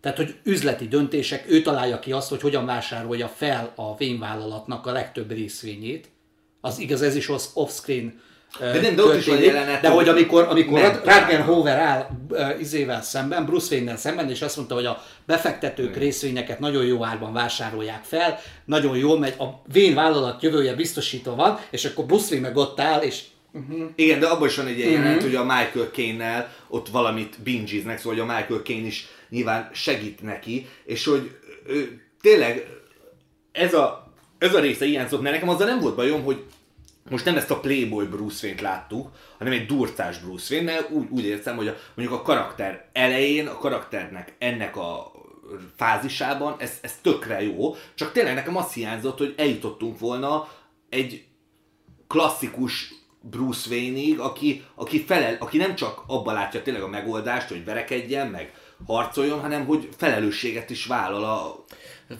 Tehát, 0.00 0.16
hogy 0.16 0.36
üzleti 0.42 0.88
döntések, 0.88 1.50
ő 1.50 1.62
találja 1.62 1.98
ki 1.98 2.12
azt, 2.12 2.28
hogy 2.28 2.40
hogyan 2.40 2.66
vásárolja 2.66 3.28
fel 3.28 3.72
a 3.74 3.82
Wayne 3.82 4.18
vállalatnak 4.18 4.86
a 4.86 4.92
legtöbb 4.92 5.30
részvényét. 5.30 6.08
Az 6.60 6.78
igaz, 6.78 7.02
ez 7.02 7.16
is 7.16 7.28
az 7.28 7.50
off-screen 7.54 8.20
De 8.58 8.80
nem, 8.80 8.94
de 8.94 9.02
ott 9.02 9.16
is 9.16 9.26
van 9.26 9.40
jelenet, 9.42 9.80
De 9.80 9.88
hogy 9.88 10.08
amikor, 10.08 10.46
amikor 10.48 10.80
Nem. 10.80 11.00
Ragnar 11.04 11.76
áll 11.76 12.08
ö, 12.30 12.58
izével 12.58 13.02
szemben, 13.02 13.44
Bruce 13.46 13.74
Wayne-nel 13.74 13.96
szemben, 13.96 14.30
és 14.30 14.42
azt 14.42 14.56
mondta, 14.56 14.74
hogy 14.74 14.86
a 14.86 15.02
befektetők 15.26 15.96
részvényeket 15.96 16.58
nagyon 16.58 16.84
jó 16.84 17.04
árban 17.04 17.32
vásárolják 17.32 18.04
fel, 18.04 18.38
nagyon 18.64 18.96
jól 18.96 19.18
megy, 19.18 19.34
a 19.38 19.44
Wayne 19.74 19.94
vállalat 19.94 20.42
jövője 20.42 20.74
biztosítva 20.74 21.34
van, 21.34 21.58
és 21.70 21.84
akkor 21.84 22.04
Bruce 22.04 22.26
Wayne 22.32 22.48
meg 22.48 22.56
ott 22.56 22.80
áll, 22.80 23.00
és 23.00 23.22
Igen, 23.94 24.20
de 24.20 24.26
abban 24.26 24.48
is 24.48 24.56
van 24.56 24.66
egy 24.66 24.78
ilyen 24.78 24.90
Mhm. 24.92 25.00
jelenet, 25.00 25.22
hogy 25.22 25.34
a 25.34 25.42
Michael 25.44 25.90
Caine-nel 25.92 26.52
ott 26.68 26.88
valamit 26.88 27.36
bingiznek, 27.42 27.98
szóval 27.98 28.18
hogy 28.18 28.28
a 28.28 28.36
Michael 28.36 28.60
Caine 28.64 28.86
is 28.86 29.06
nyilván 29.28 29.70
segít 29.72 30.22
neki, 30.22 30.68
és 30.84 31.04
hogy 31.04 31.30
ő, 31.68 32.00
tényleg 32.20 32.66
ez 33.52 33.74
a, 33.74 34.12
ez 34.38 34.54
a 34.54 34.60
része 34.60 34.84
hiányzott, 34.84 35.20
mert 35.22 35.34
nekem 35.34 35.48
azzal 35.48 35.66
nem 35.66 35.80
volt 35.80 35.94
bajom, 35.94 36.22
hogy 36.22 36.42
most 37.10 37.24
nem 37.24 37.36
ezt 37.36 37.50
a 37.50 37.60
Playboy 37.60 38.06
Bruce 38.06 38.46
Wayne-t 38.46 38.62
láttuk, 38.62 39.08
hanem 39.38 39.52
egy 39.52 39.66
durcás 39.66 40.18
Bruce 40.18 40.54
Wayne, 40.54 40.72
mert 40.72 40.90
úgy, 40.90 41.06
úgy 41.10 41.24
érzem, 41.24 41.56
hogy 41.56 41.68
a, 41.68 41.76
mondjuk 41.94 42.18
a 42.18 42.22
karakter 42.22 42.88
elején, 42.92 43.46
a 43.46 43.58
karakternek 43.58 44.34
ennek 44.38 44.76
a 44.76 45.12
fázisában 45.76 46.54
ez, 46.58 46.78
ez 46.80 46.98
tökre 47.02 47.42
jó, 47.42 47.74
csak 47.94 48.12
tényleg 48.12 48.34
nekem 48.34 48.56
azt 48.56 48.74
hiányzott, 48.74 49.18
hogy 49.18 49.34
eljutottunk 49.36 49.98
volna 49.98 50.48
egy 50.88 51.24
klasszikus 52.06 52.94
Bruce 53.20 53.70
Wayne-ig, 53.70 54.18
aki, 54.18 54.64
aki, 54.74 55.04
felel, 55.04 55.36
aki 55.38 55.56
nem 55.56 55.74
csak 55.74 56.02
abban 56.06 56.34
látja 56.34 56.62
tényleg 56.62 56.82
a 56.82 56.88
megoldást, 56.88 57.48
hogy 57.48 57.64
verekedjen, 57.64 58.26
meg 58.26 58.52
harcoljon, 58.86 59.40
hanem 59.40 59.66
hogy 59.66 59.88
felelősséget 59.96 60.70
is 60.70 60.86
vállal 60.86 61.24
a... 61.24 61.64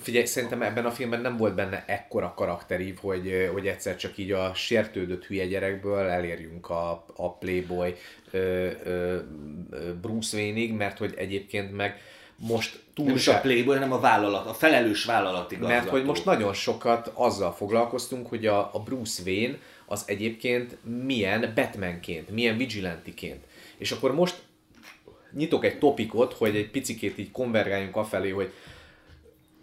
Figyelj, 0.01 0.25
szerintem 0.25 0.63
ebben 0.63 0.85
a 0.85 0.91
filmben 0.91 1.21
nem 1.21 1.37
volt 1.37 1.55
benne 1.55 1.85
ekkora 1.87 2.35
karakterív, 2.37 2.99
hogy, 3.01 3.49
hogy 3.53 3.67
egyszer 3.67 3.97
csak 3.97 4.19
így 4.19 4.33
a 4.33 4.55
sértődött 4.55 5.25
hülye 5.25 5.47
gyerekből 5.47 6.09
elérjünk 6.09 6.71
a, 6.71 7.05
a 7.17 7.37
Playboy 7.37 7.95
ö, 8.31 8.71
ö, 8.85 9.19
Bruce 10.01 10.37
Wayne-ig, 10.37 10.73
mert 10.73 10.99
hogy 10.99 11.15
egyébként 11.17 11.77
meg 11.77 12.01
most 12.37 12.81
Nem 12.95 13.15
is 13.15 13.29
a. 13.29 13.41
Playboy, 13.41 13.75
hanem 13.75 13.93
a 13.93 14.01
vállalat, 14.01 14.47
a 14.47 14.55
felelős 14.55 15.05
vállalat 15.05 15.53
igazgató. 15.53 15.75
Mert 15.75 15.89
hogy 15.89 16.05
most 16.05 16.25
nagyon 16.25 16.53
sokat 16.53 17.11
azzal 17.15 17.53
foglalkoztunk, 17.53 18.27
hogy 18.27 18.47
a, 18.47 18.71
a 18.73 18.83
Bruce 18.85 19.23
Wayne 19.27 19.59
az 19.87 20.03
egyébként 20.07 20.77
milyen 21.05 21.53
Batmanként, 21.55 22.31
milyen 22.31 22.57
vigilantiként. 22.57 23.45
És 23.77 23.91
akkor 23.91 24.15
most 24.15 24.43
nyitok 25.33 25.65
egy 25.65 25.79
topikot, 25.79 26.33
hogy 26.33 26.57
egy 26.57 26.71
picikét 26.71 27.19
így 27.19 27.31
konvergáljunk 27.31 27.97
afelé, 27.97 28.31
hogy 28.31 28.53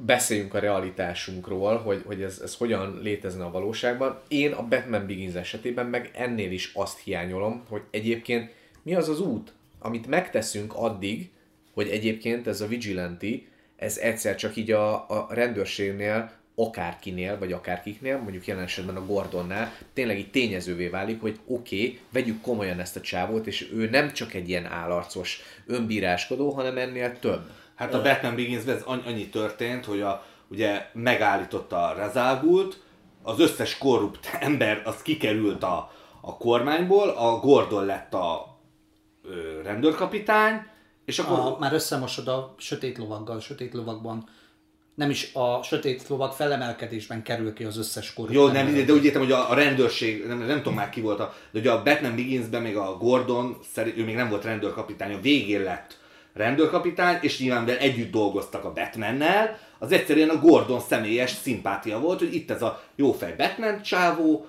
beszéljünk 0.06 0.54
a 0.54 0.60
realitásunkról, 0.60 1.78
hogy, 1.78 2.04
hogy 2.06 2.22
ez, 2.22 2.40
ez 2.44 2.56
hogyan 2.56 3.00
létezne 3.02 3.44
a 3.44 3.52
valóságban. 3.52 4.20
Én 4.28 4.52
a 4.52 4.68
Batman 4.68 5.08
Begins 5.08 5.34
esetében 5.34 5.86
meg 5.86 6.12
ennél 6.14 6.52
is 6.52 6.72
azt 6.74 7.00
hiányolom, 7.00 7.64
hogy 7.70 7.82
egyébként 7.92 8.52
mi 8.84 8.96
az 8.96 9.10
az 9.10 9.20
út, 9.20 9.54
amit 9.80 10.08
megteszünk 10.08 10.74
addig, 10.76 11.30
hogy 11.74 11.88
egyébként 11.88 12.48
ez 12.48 12.62
a 12.62 12.68
vigilanti, 12.68 13.48
ez 13.76 13.98
egyszer 13.98 14.36
csak 14.36 14.56
így 14.56 14.72
a, 14.72 15.10
a 15.10 15.28
rendőrségnél, 15.30 16.32
akárkinél, 16.56 17.38
vagy 17.38 17.52
akárkiknél, 17.52 18.18
mondjuk 18.18 18.48
jelen 18.48 18.64
esetben 18.64 18.96
a 18.96 19.06
Gordonnál, 19.06 19.74
tényleg 19.94 20.18
így 20.18 20.32
tényezővé 20.32 20.88
válik, 20.88 21.22
hogy 21.22 21.40
oké, 21.46 21.76
okay, 21.76 22.00
vegyük 22.10 22.42
komolyan 22.42 22.80
ezt 22.80 22.96
a 22.96 23.02
csávót, 23.02 23.48
és 23.48 23.72
ő 23.74 23.90
nem 23.90 24.14
csak 24.14 24.34
egy 24.34 24.50
ilyen 24.50 24.66
állarcos 24.66 25.42
önbíráskodó, 25.66 26.50
hanem 26.50 26.78
ennél 26.78 27.20
több. 27.20 27.50
Hát 27.80 27.94
a 27.94 28.02
Batman 28.02 28.36
begins 28.36 28.66
ez 28.66 28.82
anny- 28.82 29.06
annyi 29.06 29.30
történt, 29.30 29.86
hogy 29.86 30.02
a, 30.02 30.24
ugye 30.48 30.86
megállította 30.94 31.88
a 31.88 31.94
Razálgult, 31.94 32.82
az 33.24 33.40
összes 33.40 33.78
korrupt 33.78 34.30
ember 34.40 34.82
az 34.86 35.02
kikerült 35.02 35.64
a, 35.64 35.92
a 36.22 36.38
kormányból, 36.38 37.10
a 37.10 37.40
Gordon 37.40 37.86
lett 37.86 38.14
a 38.14 38.58
ö, 39.24 39.62
rendőrkapitány, 39.64 40.62
és 41.06 41.20
akkor 41.20 41.40
a, 41.40 41.58
már 41.60 41.74
összemosod 41.74 42.28
a 42.28 42.56
sötét 42.58 42.98
lovaggal, 42.98 43.36
a 43.36 43.40
sötét 43.42 43.74
lovagban. 43.74 44.30
Nem 44.96 45.10
is 45.10 45.34
a 45.34 45.64
sötét 45.64 46.08
lovag 46.08 46.34
felemelkedésben 46.34 47.24
kerül 47.24 47.54
ki 47.54 47.64
az 47.64 47.78
összes 47.78 48.14
korrupt 48.14 48.36
Jó, 48.36 48.48
nem, 48.48 48.86
de 48.86 48.94
úgy 48.94 49.06
értem, 49.06 49.22
hogy 49.22 49.32
a, 49.32 49.50
a 49.50 49.54
rendőrség, 49.54 50.26
nem, 50.26 50.38
nem 50.38 50.58
tudom 50.58 50.74
már 50.74 50.90
ki 50.90 51.02
volt, 51.02 51.20
a, 51.20 51.34
de 51.52 51.60
ugye 51.60 51.72
a 51.72 51.84
Batman 51.84 52.16
Beginsben 52.16 52.62
még 52.62 52.78
a 52.78 52.98
Gordon, 52.98 53.58
szerint, 53.74 53.98
ő 53.98 54.04
még 54.04 54.16
nem 54.16 54.30
volt 54.30 54.44
rendőrkapitány, 54.44 55.14
a 55.14 55.22
végén 55.22 55.64
lett 55.64 55.99
rendőrkapitány, 56.34 57.18
és 57.22 57.40
nyilván 57.40 57.64
mivel 57.64 57.78
együtt 57.78 58.12
dolgoztak 58.12 58.66
a 58.66 58.74
Batmannel, 58.74 59.60
az 59.80 59.92
egyszerűen 59.92 60.30
a 60.30 60.40
Gordon 60.40 60.80
személyes 60.80 61.32
szimpátia 61.32 62.00
volt, 62.00 62.20
hogy 62.20 62.34
itt 62.34 62.52
ez 62.52 62.62
a 62.62 62.84
jófej 62.96 63.36
Batman 63.38 63.82
csávó, 63.82 64.48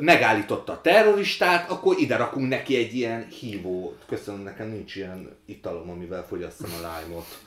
megállította 0.00 0.72
a 0.72 0.80
terroristát, 0.80 1.70
akkor 1.70 1.98
ide 1.98 2.16
rakunk 2.16 2.48
neki 2.48 2.76
egy 2.76 2.94
ilyen 2.94 3.26
hívót. 3.28 4.04
Köszönöm, 4.06 4.40
nekem 4.40 4.68
nincs 4.68 4.96
ilyen 4.96 5.36
italom, 5.46 5.90
amivel 5.90 6.26
fogyasszam 6.28 6.70
a 6.70 6.76
lime-ot. 6.76 7.38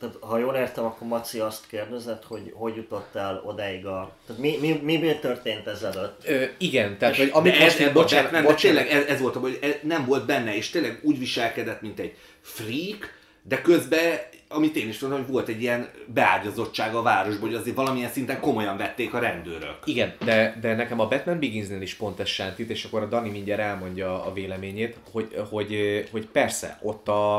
Tehát, 0.00 0.16
ha 0.20 0.38
jól 0.38 0.54
értem, 0.54 0.84
akkor 0.84 1.08
Maci 1.08 1.38
azt 1.38 1.66
kérdezett, 1.66 2.24
hogy 2.24 2.52
hogy 2.54 2.76
jutott 2.76 3.14
el 3.14 3.42
odáig 3.44 3.86
a... 3.86 4.12
Tehát 4.26 4.42
mi, 4.42 4.56
mi, 4.60 4.80
mi, 4.82 4.96
mi 4.96 5.18
történt 5.20 5.66
ezelőtt? 5.66 6.22
Ö, 6.26 6.44
igen, 6.58 6.98
tehát, 6.98 7.16
hogy 7.16 7.26
De 7.26 7.32
amit 7.32 7.54
ez, 7.54 7.60
most, 7.60 7.80
ez, 7.80 7.92
bocsánat, 7.92 7.92
bocsánat, 7.92 8.30
nem, 8.30 8.42
de 8.42 8.48
bocsánat, 8.48 8.60
tényleg 8.60 9.02
ez, 9.02 9.14
ez 9.14 9.20
volt, 9.20 9.34
hogy 9.34 9.58
ez 9.62 9.74
nem 9.82 10.04
volt 10.04 10.26
benne, 10.26 10.56
és 10.56 10.70
tényleg 10.70 11.00
úgy 11.02 11.18
viselkedett, 11.18 11.80
mint 11.80 11.98
egy 11.98 12.16
freak, 12.40 13.16
de 13.42 13.60
közben, 13.60 14.18
amit 14.48 14.76
én 14.76 14.88
is 14.88 14.98
mondom, 14.98 15.20
hogy 15.20 15.30
volt 15.30 15.48
egy 15.48 15.62
ilyen 15.62 15.88
beágyazottság 16.06 16.94
a 16.94 17.02
városban, 17.02 17.48
hogy 17.48 17.58
azért 17.58 17.76
valamilyen 17.76 18.10
szinten 18.10 18.40
komolyan 18.40 18.76
vették 18.76 19.14
a 19.14 19.18
rendőrök. 19.18 19.78
Igen, 19.84 20.14
de, 20.24 20.58
de 20.60 20.74
nekem 20.74 21.00
a 21.00 21.08
Batman 21.08 21.40
Beginsnél 21.40 21.82
is 21.82 21.94
pont 21.94 22.20
ez 22.20 22.28
sántít, 22.28 22.70
és 22.70 22.84
akkor 22.84 23.02
a 23.02 23.06
Dani 23.06 23.30
mindjárt 23.30 23.60
elmondja 23.60 24.24
a 24.24 24.32
véleményét, 24.32 24.96
hogy, 25.12 25.36
hogy, 25.50 26.04
hogy 26.10 26.26
persze, 26.26 26.78
ott 26.82 27.08
a, 27.08 27.36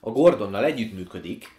a 0.00 0.10
Gordonnal 0.10 0.64
együttműködik, 0.64 1.58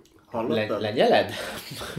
Le, 0.31 0.37
Hallottad? 0.39 0.81
lenyeled? 0.81 1.33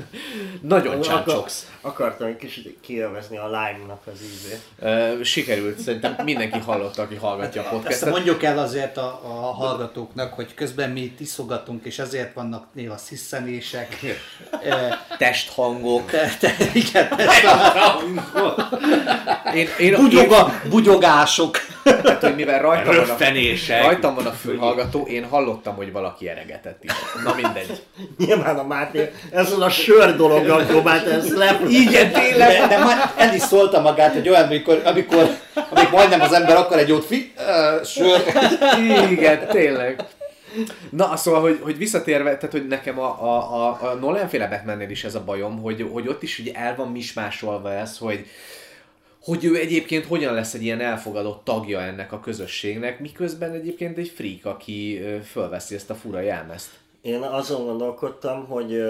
Nagyon 0.61 1.01
csámcsogsz. 1.01 1.71
Akartam 1.81 2.27
egy 2.27 2.37
kicsit 2.37 2.79
kielvezni 2.81 3.37
a 3.37 3.45
lime-nak 3.45 4.01
az 4.07 4.21
ízét. 4.23 5.25
Sikerült, 5.25 5.79
szerintem 5.79 6.17
mindenki 6.25 6.59
hallotta, 6.59 7.03
aki 7.03 7.15
hallgatja 7.15 7.61
a 7.61 7.65
Ezt 7.65 7.73
podcastet. 7.75 8.11
mondjuk 8.11 8.43
el 8.43 8.59
azért 8.59 8.97
a, 8.97 9.21
a 9.25 9.53
hallgatóknak, 9.53 10.35
hogy 10.35 10.55
közben 10.55 10.91
mi 10.91 11.01
itt 11.01 11.21
iszogatunk, 11.21 11.85
és 11.85 11.99
ezért 11.99 12.35
vannak 12.35 12.67
néha 12.73 12.97
sziszenések. 12.97 13.99
Testhangok. 15.19 16.11
te, 16.11 16.37
te, 16.41 16.55
igen, 16.73 17.07
a 17.13 18.01
Én, 19.55 19.69
én, 19.79 19.95
bugyoga, 19.97 20.61
bugyogások. 20.69 21.57
Tehát, 21.83 22.23
hogy 22.23 22.35
mivel 22.35 22.61
rajtam 22.61 22.95
van, 22.97 23.11
a, 23.11 23.83
rajtam 23.83 24.15
van 24.15 24.27
a 24.27 24.31
fülhallgató, 24.33 25.07
én 25.07 25.29
hallottam, 25.29 25.75
hogy 25.75 25.93
valaki 25.93 26.29
eregetett 26.29 26.85
is. 26.85 26.91
Na 27.25 27.35
mindegy. 27.35 27.83
Nyilván 28.27 28.59
a 28.59 28.67
Máté 28.67 29.11
ezzel 29.31 29.63
a 29.63 29.71
sör 29.71 30.17
dologgal 30.17 30.65
próbált 30.65 31.07
ezt 31.07 31.29
le... 31.29 31.61
Igen, 31.69 32.13
tényleg. 32.13 32.61
De, 32.61 32.67
de 32.67 32.79
már 32.79 33.13
el 33.17 33.35
is 33.35 33.43
szólta 33.43 33.81
magát, 33.81 34.13
hogy 34.13 34.29
olyan, 34.29 34.45
amikor, 34.45 34.81
amikor, 34.85 35.37
amikor 35.71 35.91
majdnem 35.91 36.21
az 36.21 36.33
ember 36.33 36.57
akar 36.57 36.79
egy 36.79 36.89
jót 36.89 37.05
fi, 37.05 37.33
uh, 37.37 37.85
sör. 37.85 38.23
Igen, 39.11 39.47
tényleg. 39.49 40.05
Na, 40.91 41.17
szóval, 41.17 41.41
hogy, 41.41 41.59
hogy 41.63 41.79
visszatérve, 41.79 42.37
tehát, 42.37 42.51
hogy 42.51 42.67
nekem 42.67 42.99
a, 42.99 43.23
a, 43.23 43.67
a, 43.67 43.91
a 43.91 43.95
Nolan 43.95 44.29
féle 44.29 44.49
Batmannél 44.49 44.91
is 44.91 45.05
ez 45.05 45.15
a 45.15 45.25
bajom, 45.25 45.61
hogy, 45.61 45.87
hogy 45.93 46.09
ott 46.09 46.23
is 46.23 46.39
ugye 46.39 46.53
el 46.53 46.75
van 46.77 46.91
mismásolva 46.91 47.73
ez, 47.73 47.99
hogy, 47.99 48.27
hogy 49.23 49.45
ő 49.45 49.57
egyébként 49.57 50.07
hogyan 50.07 50.35
lesz 50.35 50.55
egy 50.55 50.63
ilyen 50.63 50.81
elfogadott 50.81 51.45
tagja 51.45 51.81
ennek 51.81 52.13
a 52.13 52.21
közösségnek, 52.21 53.01
miközben 53.01 53.53
egyébként 53.53 53.99
egy 53.99 54.13
freak, 54.17 54.45
aki 54.45 55.03
fölveszi 55.31 55.75
ezt 55.75 55.91
a 55.91 55.95
fura 55.95 56.21
jelmezt. 56.21 56.71
Én 57.03 57.23
azon 57.23 57.65
gondolkodtam, 57.65 58.47
hogy 58.47 58.81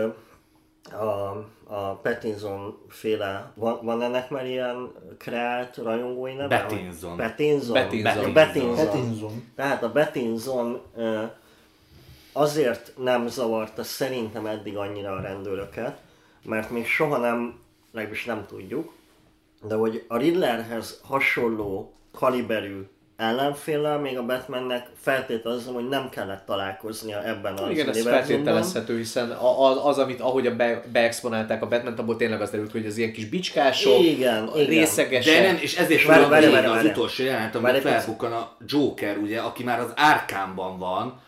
a, 0.91 1.31
a 1.65 1.95
Pattinson 2.03 2.79
féle, 2.89 3.53
van, 3.55 3.79
van 3.83 4.03
ennek 4.03 4.31
már 4.31 4.47
ilyen 4.47 4.93
kreált 5.19 5.77
rajongói 5.77 6.35
neve? 6.35 6.61
Pattinson. 6.61 7.17
Pattinson. 7.17 7.75
Pattinson. 7.75 8.33
Pattinson. 8.33 8.75
Pattinson. 8.75 9.53
Tehát 9.57 9.83
a 9.83 9.91
Pattinson 9.91 10.81
ö, 10.97 11.23
azért 12.33 12.93
nem 12.97 13.29
zavarta 13.29 13.83
szerintem 13.83 14.47
eddig 14.47 14.77
annyira 14.77 15.13
a 15.13 15.21
rendőröket, 15.21 16.01
mert 16.45 16.71
még 16.71 16.87
soha 16.87 17.17
nem, 17.17 17.61
legalábbis 17.93 18.25
nem 18.25 18.47
tudjuk, 18.47 18.93
de 19.63 19.75
hogy 19.75 20.05
a 20.09 20.17
Riddlerhez 20.17 21.01
hasonló 21.05 21.93
kaliberű 22.13 22.83
ellenféllel 23.23 23.99
még 23.99 24.18
a 24.18 24.23
Batmannek 24.25 24.87
feltételezem, 25.01 25.75
hogy 25.75 25.89
nem 25.89 26.09
kellett 26.09 26.43
találkoznia 26.47 27.25
ebben 27.25 27.55
az 27.57 27.70
Igen, 27.70 27.89
ez 27.89 28.03
feltételezhető, 28.03 28.97
hiszen 28.97 29.31
a- 29.31 29.70
az, 29.70 29.79
az 29.83 29.99
amit, 29.99 30.20
ahogy 30.20 30.47
a 30.47 30.55
be, 30.57 30.83
beexponálták 30.93 31.62
a 31.62 31.68
batman 31.68 31.95
abból 31.99 32.16
tényleg 32.16 32.41
az 32.41 32.51
derült, 32.51 32.73
hogy 32.73 32.85
ez 32.87 32.97
ilyen 32.97 33.12
kis 33.12 33.25
bicskások, 33.29 33.99
Igen, 34.01 34.51
részegesek. 34.53 35.35
De 35.43 35.47
nem, 35.47 35.59
és 35.61 35.77
ezért 35.77 36.03
van 36.03 36.29
várj, 36.29 36.47
várj, 36.47 36.66
az 36.66 36.73
várj. 36.73 36.89
utolsó 36.89 37.25
jelenet, 37.25 37.55
amikor 37.55 37.81
felbukkan 37.81 38.33
a 38.33 38.57
Joker, 38.66 39.16
ugye, 39.16 39.41
aki 39.41 39.62
már 39.64 39.81
az 39.81 39.93
árkámban 39.97 40.79
van, 40.79 41.20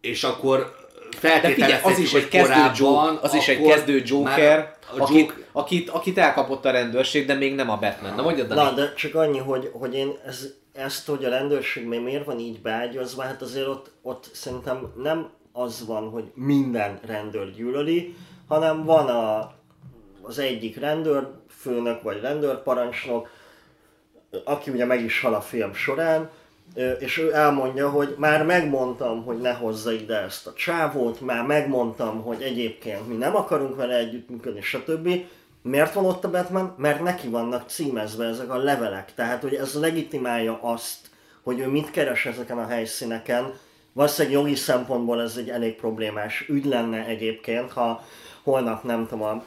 és 0.00 0.24
akkor 0.24 0.74
figyelj, 1.10 1.72
az 1.82 1.98
is 1.98 2.12
egy 2.14 2.28
kezdő, 2.28 2.70
Joker, 2.76 3.18
az 3.22 3.34
is 3.34 3.48
egy 3.48 3.62
kezdő 3.62 4.02
Joker, 4.04 4.74
akit, 4.98 5.32
akit, 5.52 5.90
akit 5.90 6.18
elkapott 6.18 6.64
a 6.64 6.70
rendőrség, 6.70 7.26
de 7.26 7.34
még 7.34 7.54
nem 7.54 7.70
a 7.70 7.76
Batman. 7.76 8.14
Na 8.14 8.22
mondjad. 8.22 8.48
Na, 8.48 8.70
de 8.72 8.92
csak 8.94 9.14
annyi, 9.14 9.38
hogy, 9.38 9.70
hogy 9.72 9.94
én 9.94 10.12
ez, 10.26 10.54
ezt, 10.72 11.06
hogy 11.06 11.24
a 11.24 11.28
rendőrség 11.28 11.86
még 11.86 12.00
miért 12.00 12.24
van 12.24 12.38
így 12.38 12.60
beágyazva, 12.60 13.22
hát 13.22 13.42
azért 13.42 13.66
ott, 13.66 13.90
ott 14.02 14.30
szerintem 14.32 14.92
nem 14.96 15.30
az 15.52 15.86
van, 15.86 16.10
hogy 16.10 16.30
minden 16.34 16.98
rendőr 17.06 17.50
gyűlöli, 17.50 18.14
hanem 18.48 18.84
van 18.84 19.08
a, 19.08 19.54
az 20.22 20.38
egyik 20.38 20.76
rendőrfőnök 20.76 22.02
vagy 22.02 22.20
rendőrparancsnok, 22.20 23.28
aki 24.44 24.70
ugye 24.70 24.84
meg 24.84 25.04
is 25.04 25.20
hal 25.20 25.34
a 25.34 25.40
film 25.40 25.74
során, 25.74 26.30
és 26.98 27.18
ő 27.18 27.34
elmondja, 27.34 27.90
hogy 27.90 28.14
már 28.18 28.44
megmondtam, 28.44 29.24
hogy 29.24 29.40
ne 29.40 29.52
hozza 29.52 29.92
ide 29.92 30.16
ezt 30.16 30.46
a 30.46 30.52
csávót, 30.52 31.20
már 31.20 31.46
megmondtam, 31.46 32.22
hogy 32.22 32.42
egyébként 32.42 33.08
mi 33.08 33.14
nem 33.14 33.36
akarunk 33.36 33.76
vele 33.76 33.96
együttműködni, 33.96 34.60
stb. 34.60 35.08
Miért 35.62 35.94
van 35.94 36.04
ott 36.04 36.24
a 36.24 36.30
Batman? 36.30 36.74
Mert 36.78 37.02
neki 37.02 37.28
vannak 37.28 37.68
címezve 37.68 38.24
ezek 38.24 38.50
a 38.50 38.56
levelek. 38.56 39.14
Tehát, 39.14 39.42
hogy 39.42 39.54
ez 39.54 39.74
legitimálja 39.74 40.58
azt, 40.62 40.98
hogy 41.42 41.58
ő 41.58 41.66
mit 41.66 41.90
keres 41.90 42.26
ezeken 42.26 42.58
a 42.58 42.66
helyszíneken. 42.66 43.52
Valószínűleg 43.92 44.38
jogi 44.38 44.54
szempontból 44.54 45.20
ez 45.20 45.36
egy 45.36 45.48
elég 45.48 45.74
problémás 45.74 46.44
ügy 46.48 46.64
lenne 46.64 47.04
egyébként, 47.04 47.72
ha 47.72 48.04
holnap 48.42 48.82
nem 48.82 49.06
tudom, 49.06 49.42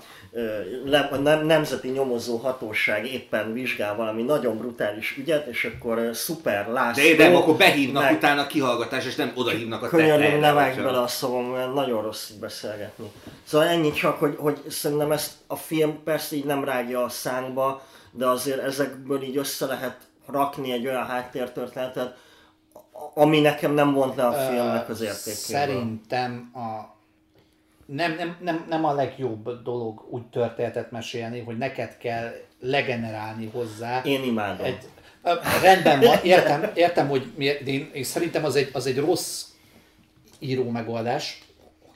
a 1.11 1.15
nem, 1.15 1.45
Nemzeti 1.45 1.89
Nyomozó 1.89 2.37
Hatóság 2.37 3.05
éppen 3.05 3.53
vizsgál 3.53 3.95
valami 3.95 4.21
nagyon 4.21 4.57
brutális 4.57 5.17
ügyet, 5.17 5.47
és 5.47 5.71
akkor 5.75 6.09
szuper 6.13 6.67
László... 6.67 7.03
De, 7.03 7.15
de 7.15 7.35
akkor 7.35 7.55
behívnak 7.55 8.03
meg- 8.03 8.13
utána 8.13 8.41
a 8.41 8.47
kihallgatás, 8.47 9.05
és 9.05 9.15
nem 9.15 9.31
odahívnak 9.35 9.83
a 9.83 9.87
Könyörgöm, 9.87 10.15
tetejére, 10.17 10.39
ne 10.39 10.53
vágj 10.53 10.81
bele 10.81 11.01
a 11.01 11.07
szavam, 11.07 11.45
mert 11.45 11.73
nagyon 11.73 12.01
rossz 12.01 12.29
így 12.29 12.39
beszélgetni. 12.39 13.11
Szóval 13.43 13.67
ennyi 13.67 13.91
csak, 13.91 14.19
hogy, 14.19 14.35
hogy 14.37 14.61
szerintem 14.69 15.11
ezt 15.11 15.31
a 15.47 15.55
film 15.55 16.03
persze 16.03 16.35
így 16.35 16.45
nem 16.45 16.63
rágja 16.63 17.03
a 17.03 17.09
szánkba, 17.09 17.83
de 18.11 18.27
azért 18.27 18.59
ezekből 18.59 19.21
így 19.21 19.37
össze 19.37 19.65
lehet 19.65 19.97
rakni 20.27 20.71
egy 20.71 20.87
olyan 20.87 21.05
háttértörténetet, 21.05 22.17
ami 23.13 23.39
nekem 23.39 23.73
nem 23.73 23.93
vont 23.93 24.15
le 24.15 24.25
a 24.27 24.33
filmnek 24.33 24.89
az 24.89 25.01
értékéből. 25.01 25.59
Szerintem 25.59 26.51
a 26.53 26.94
nem, 27.85 28.15
nem, 28.15 28.37
nem, 28.41 28.65
nem 28.69 28.85
a 28.85 28.93
legjobb 28.93 29.63
dolog 29.63 30.07
úgy 30.09 30.25
történetet 30.25 30.91
mesélni, 30.91 31.39
hogy 31.39 31.57
neked 31.57 31.97
kell 31.97 32.31
legenerálni 32.59 33.49
hozzá. 33.53 34.01
Én 34.03 34.23
imádom. 34.23 34.65
Egy, 34.65 34.77
rendben 35.61 35.99
van, 35.99 36.17
értem, 36.23 36.71
értem 36.73 37.07
hogy 37.07 37.31
miért, 37.35 37.67
én, 37.67 37.89
én 37.93 38.03
szerintem 38.03 38.43
az 38.45 38.55
egy, 38.55 38.69
az 38.73 38.85
egy 38.85 38.97
rossz 38.97 39.45
író 40.39 40.69
megoldás. 40.69 41.43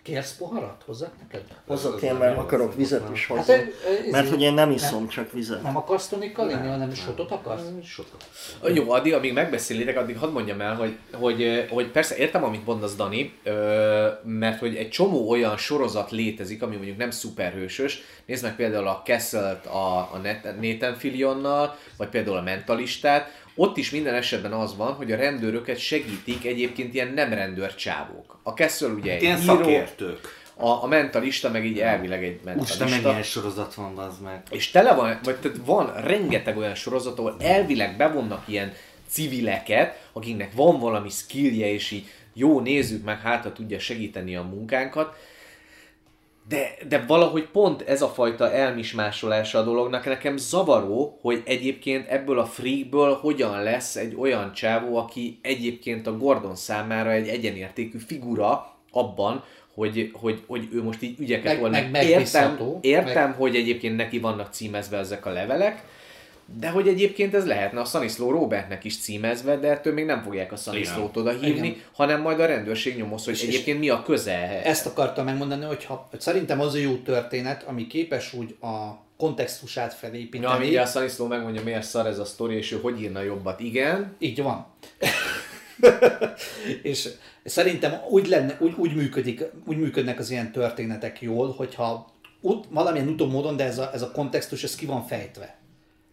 Kérsz 0.10 0.36
poharat 0.38 0.84
hozzá 0.86 1.08
neked? 1.22 1.44
Hozok 1.68 2.02
én, 2.02 2.14
mert 2.16 2.38
akarok 2.38 2.76
vizet 2.76 3.10
is 3.14 3.28
Hát, 3.28 3.38
hozni. 3.38 3.54
ö, 3.54 4.10
Mert 4.12 4.30
hogy 4.30 4.42
én 4.42 4.54
nem 4.54 4.72
iszom, 4.72 5.00
nem. 5.00 5.08
csak 5.08 5.32
vizet. 5.32 5.64
Nem 5.64 5.78
akarsz 5.78 6.08
tonikkal 6.08 6.50
inni, 6.50 6.68
hanem 6.68 6.94
sotot 6.94 7.32
akarsz? 7.32 7.62
Jó, 8.74 8.92
addig, 8.92 9.14
amíg 9.14 9.34
megbeszélitek, 9.34 9.98
addig 9.98 10.18
hadd 10.18 10.32
mondjam 10.32 10.62
el, 10.62 10.76
hogy, 10.76 10.98
hogy, 11.14 11.66
hogy 11.70 11.92
persze 11.92 12.16
értem, 12.16 12.44
amit 12.44 12.66
mondasz, 12.66 12.96
Dani, 12.96 13.34
mert 14.24 14.60
hogy 14.60 14.76
egy 14.76 14.90
csomó 14.90 15.30
olyan 15.30 15.58
sorozat 15.58 16.12
létezik, 16.12 16.62
ami 16.64 16.76
mondjuk 16.76 16.98
nem 16.98 17.12
szuperhősös. 17.12 18.02
Nézd 18.26 18.44
meg 18.44 18.56
például 18.56 18.88
a 18.88 19.02
Castle-t 19.06 19.66
a, 19.66 19.98
a 19.98 20.22
Nathan 20.62 20.96
Fillionnal, 20.96 21.76
vagy 21.98 22.08
például 22.10 22.38
a 22.38 22.42
Mentalistát. 22.42 23.39
Ott 23.62 23.78
is 23.78 23.90
minden 23.90 24.14
esetben 24.14 24.52
az 24.52 24.76
van, 24.78 24.94
hogy 24.94 25.12
a 25.12 25.16
rendőröket 25.16 25.78
segítik 25.78 26.46
egyébként 26.46 26.94
ilyen 26.94 27.08
nem 27.14 27.34
rendőr 27.34 27.76
csávók. 27.76 28.40
A 28.44 28.50
Castle 28.50 28.88
ugye 28.88 29.14
egy 29.14 29.22
Ilyen 29.22 29.42
író, 29.42 29.46
szakértők. 29.56 30.28
a, 30.56 30.68
a 30.70 30.88
mentalista 30.88 31.50
meg 31.50 31.66
így 31.66 31.80
elvileg 31.80 32.24
egy 32.24 32.30
Úristen, 32.30 32.56
mentalista. 32.56 32.86
mennyi 32.86 33.10
ilyen 33.10 33.24
sorozat 33.24 33.74
van, 33.74 33.98
az 33.98 34.20
meg. 34.24 34.44
És 34.52 34.72
tele 34.72 34.94
van, 34.94 35.20
vagy 35.24 35.36
tehát 35.36 35.58
van 35.66 35.94
rengeteg 36.02 36.58
olyan 36.58 36.76
sorozat, 36.76 37.20
ahol 37.20 37.36
elvileg 37.40 37.98
bevonnak 37.98 38.44
ilyen 38.48 38.74
civileket, 39.10 40.08
akiknek 40.14 40.54
van 40.54 40.80
valami 40.80 41.10
skillje, 41.10 41.72
és 41.74 41.92
így 41.92 42.08
jó, 42.34 42.60
nézzük 42.60 43.04
meg, 43.04 43.22
hát 43.22 43.44
ha 43.44 43.54
tudja 43.54 43.80
segíteni 43.80 44.36
a 44.36 44.42
munkánkat, 44.44 45.16
de, 46.50 46.78
de 46.88 47.04
valahogy 47.08 47.48
pont 47.48 47.82
ez 47.82 48.02
a 48.02 48.08
fajta 48.08 48.52
elmismásolása 48.52 49.60
a 49.60 49.64
dolognak 49.64 50.06
nekem 50.06 50.38
zavaró, 50.38 51.18
hogy 51.22 51.42
egyébként 51.46 52.08
ebből 52.08 52.40
a 52.40 52.46
freakből 52.46 53.14
hogyan 53.14 53.64
lesz 53.64 53.96
egy 53.96 54.16
olyan 54.16 54.54
csávó, 54.54 54.98
aki 54.98 55.40
egyébként 55.42 56.08
a 56.08 56.18
Gordon 56.18 56.56
számára 56.56 57.12
egy 57.12 57.28
egyenértékű 57.28 57.98
figura 57.98 58.76
abban, 58.92 59.44
hogy, 59.74 60.12
hogy, 60.14 60.44
hogy 60.48 60.68
ő 60.72 60.84
most 60.84 61.02
így 61.02 61.20
ügyeket 61.20 61.54
Meg- 61.54 61.62
old 61.62 61.72
meg 61.72 61.92
meg. 61.92 62.06
Értem, 62.08 62.58
értem 62.82 63.34
hogy 63.34 63.56
egyébként 63.56 63.96
neki 63.96 64.20
vannak 64.20 64.54
címezve 64.54 64.98
ezek 64.98 65.26
a 65.26 65.32
levelek, 65.32 65.84
de 66.58 66.70
hogy 66.70 66.88
egyébként 66.88 67.34
ez 67.34 67.46
lehetne 67.46 67.80
a 67.80 67.86
Stanislaw 67.86 68.32
Robertnek 68.32 68.84
is 68.84 68.98
címezve, 68.98 69.58
de 69.58 69.70
ettől 69.70 69.94
még 69.94 70.06
nem 70.06 70.22
fogják 70.22 70.52
a 70.52 70.56
Stanislaw-t 70.56 71.18
oda 71.18 71.32
hívni, 71.32 71.68
Igen. 71.68 71.82
hanem 71.94 72.22
majd 72.22 72.40
a 72.40 72.46
rendőrség 72.46 72.98
nyomoz, 72.98 73.26
hogy 73.26 73.34
És- 73.34 73.44
egyébként 73.44 73.80
mi 73.80 73.90
a 73.90 74.04
köze. 74.04 74.64
Ezt 74.64 74.86
akartam 74.86 75.26
megmondani, 75.26 75.66
hogy, 75.66 75.86
ha, 75.86 76.10
szerintem 76.18 76.60
az 76.60 76.74
a 76.74 76.78
jó 76.78 76.96
történet, 76.96 77.64
ami 77.64 77.88
képes 77.88 78.34
úgy 78.34 78.56
a 78.62 79.08
kontextusát 79.18 79.94
felépíteni. 79.94 80.54
Ja, 80.54 80.60
mindjárt 80.60 80.88
a 80.88 80.90
Stanislaw 80.90 81.28
megmondja, 81.28 81.64
miért 81.64 81.84
szar 81.84 82.06
ez 82.08 82.20
a 82.20 82.26
sztori, 82.26 82.56
és 82.56 82.72
ő 82.72 82.80
hogy 82.82 83.02
írna 83.02 83.22
jobbat. 83.22 83.60
Igen. 83.60 84.16
Így 84.20 84.42
van. 84.42 84.66
és 86.82 87.10
szerintem 87.44 88.02
úgy, 88.10 88.28
lenne, 88.28 88.58
úgy, 88.60 88.74
úgy, 88.78 88.96
működik, 88.96 89.44
úgy 89.66 89.78
működnek 89.78 90.20
az 90.20 90.30
ilyen 90.32 90.52
történetek 90.52 91.22
jól, 91.22 91.52
hogyha 91.52 92.14
ut, 92.42 92.66
valamilyen 92.70 93.08
utómódon, 93.08 93.56
de 93.58 93.64
ez 93.64 93.78
a, 93.78 93.90
ez 93.94 94.02
a 94.02 94.12
kontextus, 94.12 94.64
ez 94.64 94.76
ki 94.76 94.86
van 94.86 95.06
fejtve. 95.06 95.59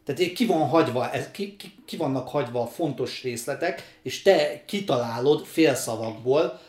Tehát 0.07 0.33
ki 0.33 0.47
van 0.47 0.69
hagyva, 0.69 1.11
ez, 1.11 1.31
ki, 1.31 1.57
ki, 1.57 1.73
ki 1.87 1.97
vannak 1.97 2.29
hagyva 2.29 2.63
a 2.63 2.67
fontos 2.67 3.23
részletek, 3.23 3.97
és 4.03 4.23
te 4.23 4.63
kitalálod 4.67 5.45
félszavakból, 5.45 6.61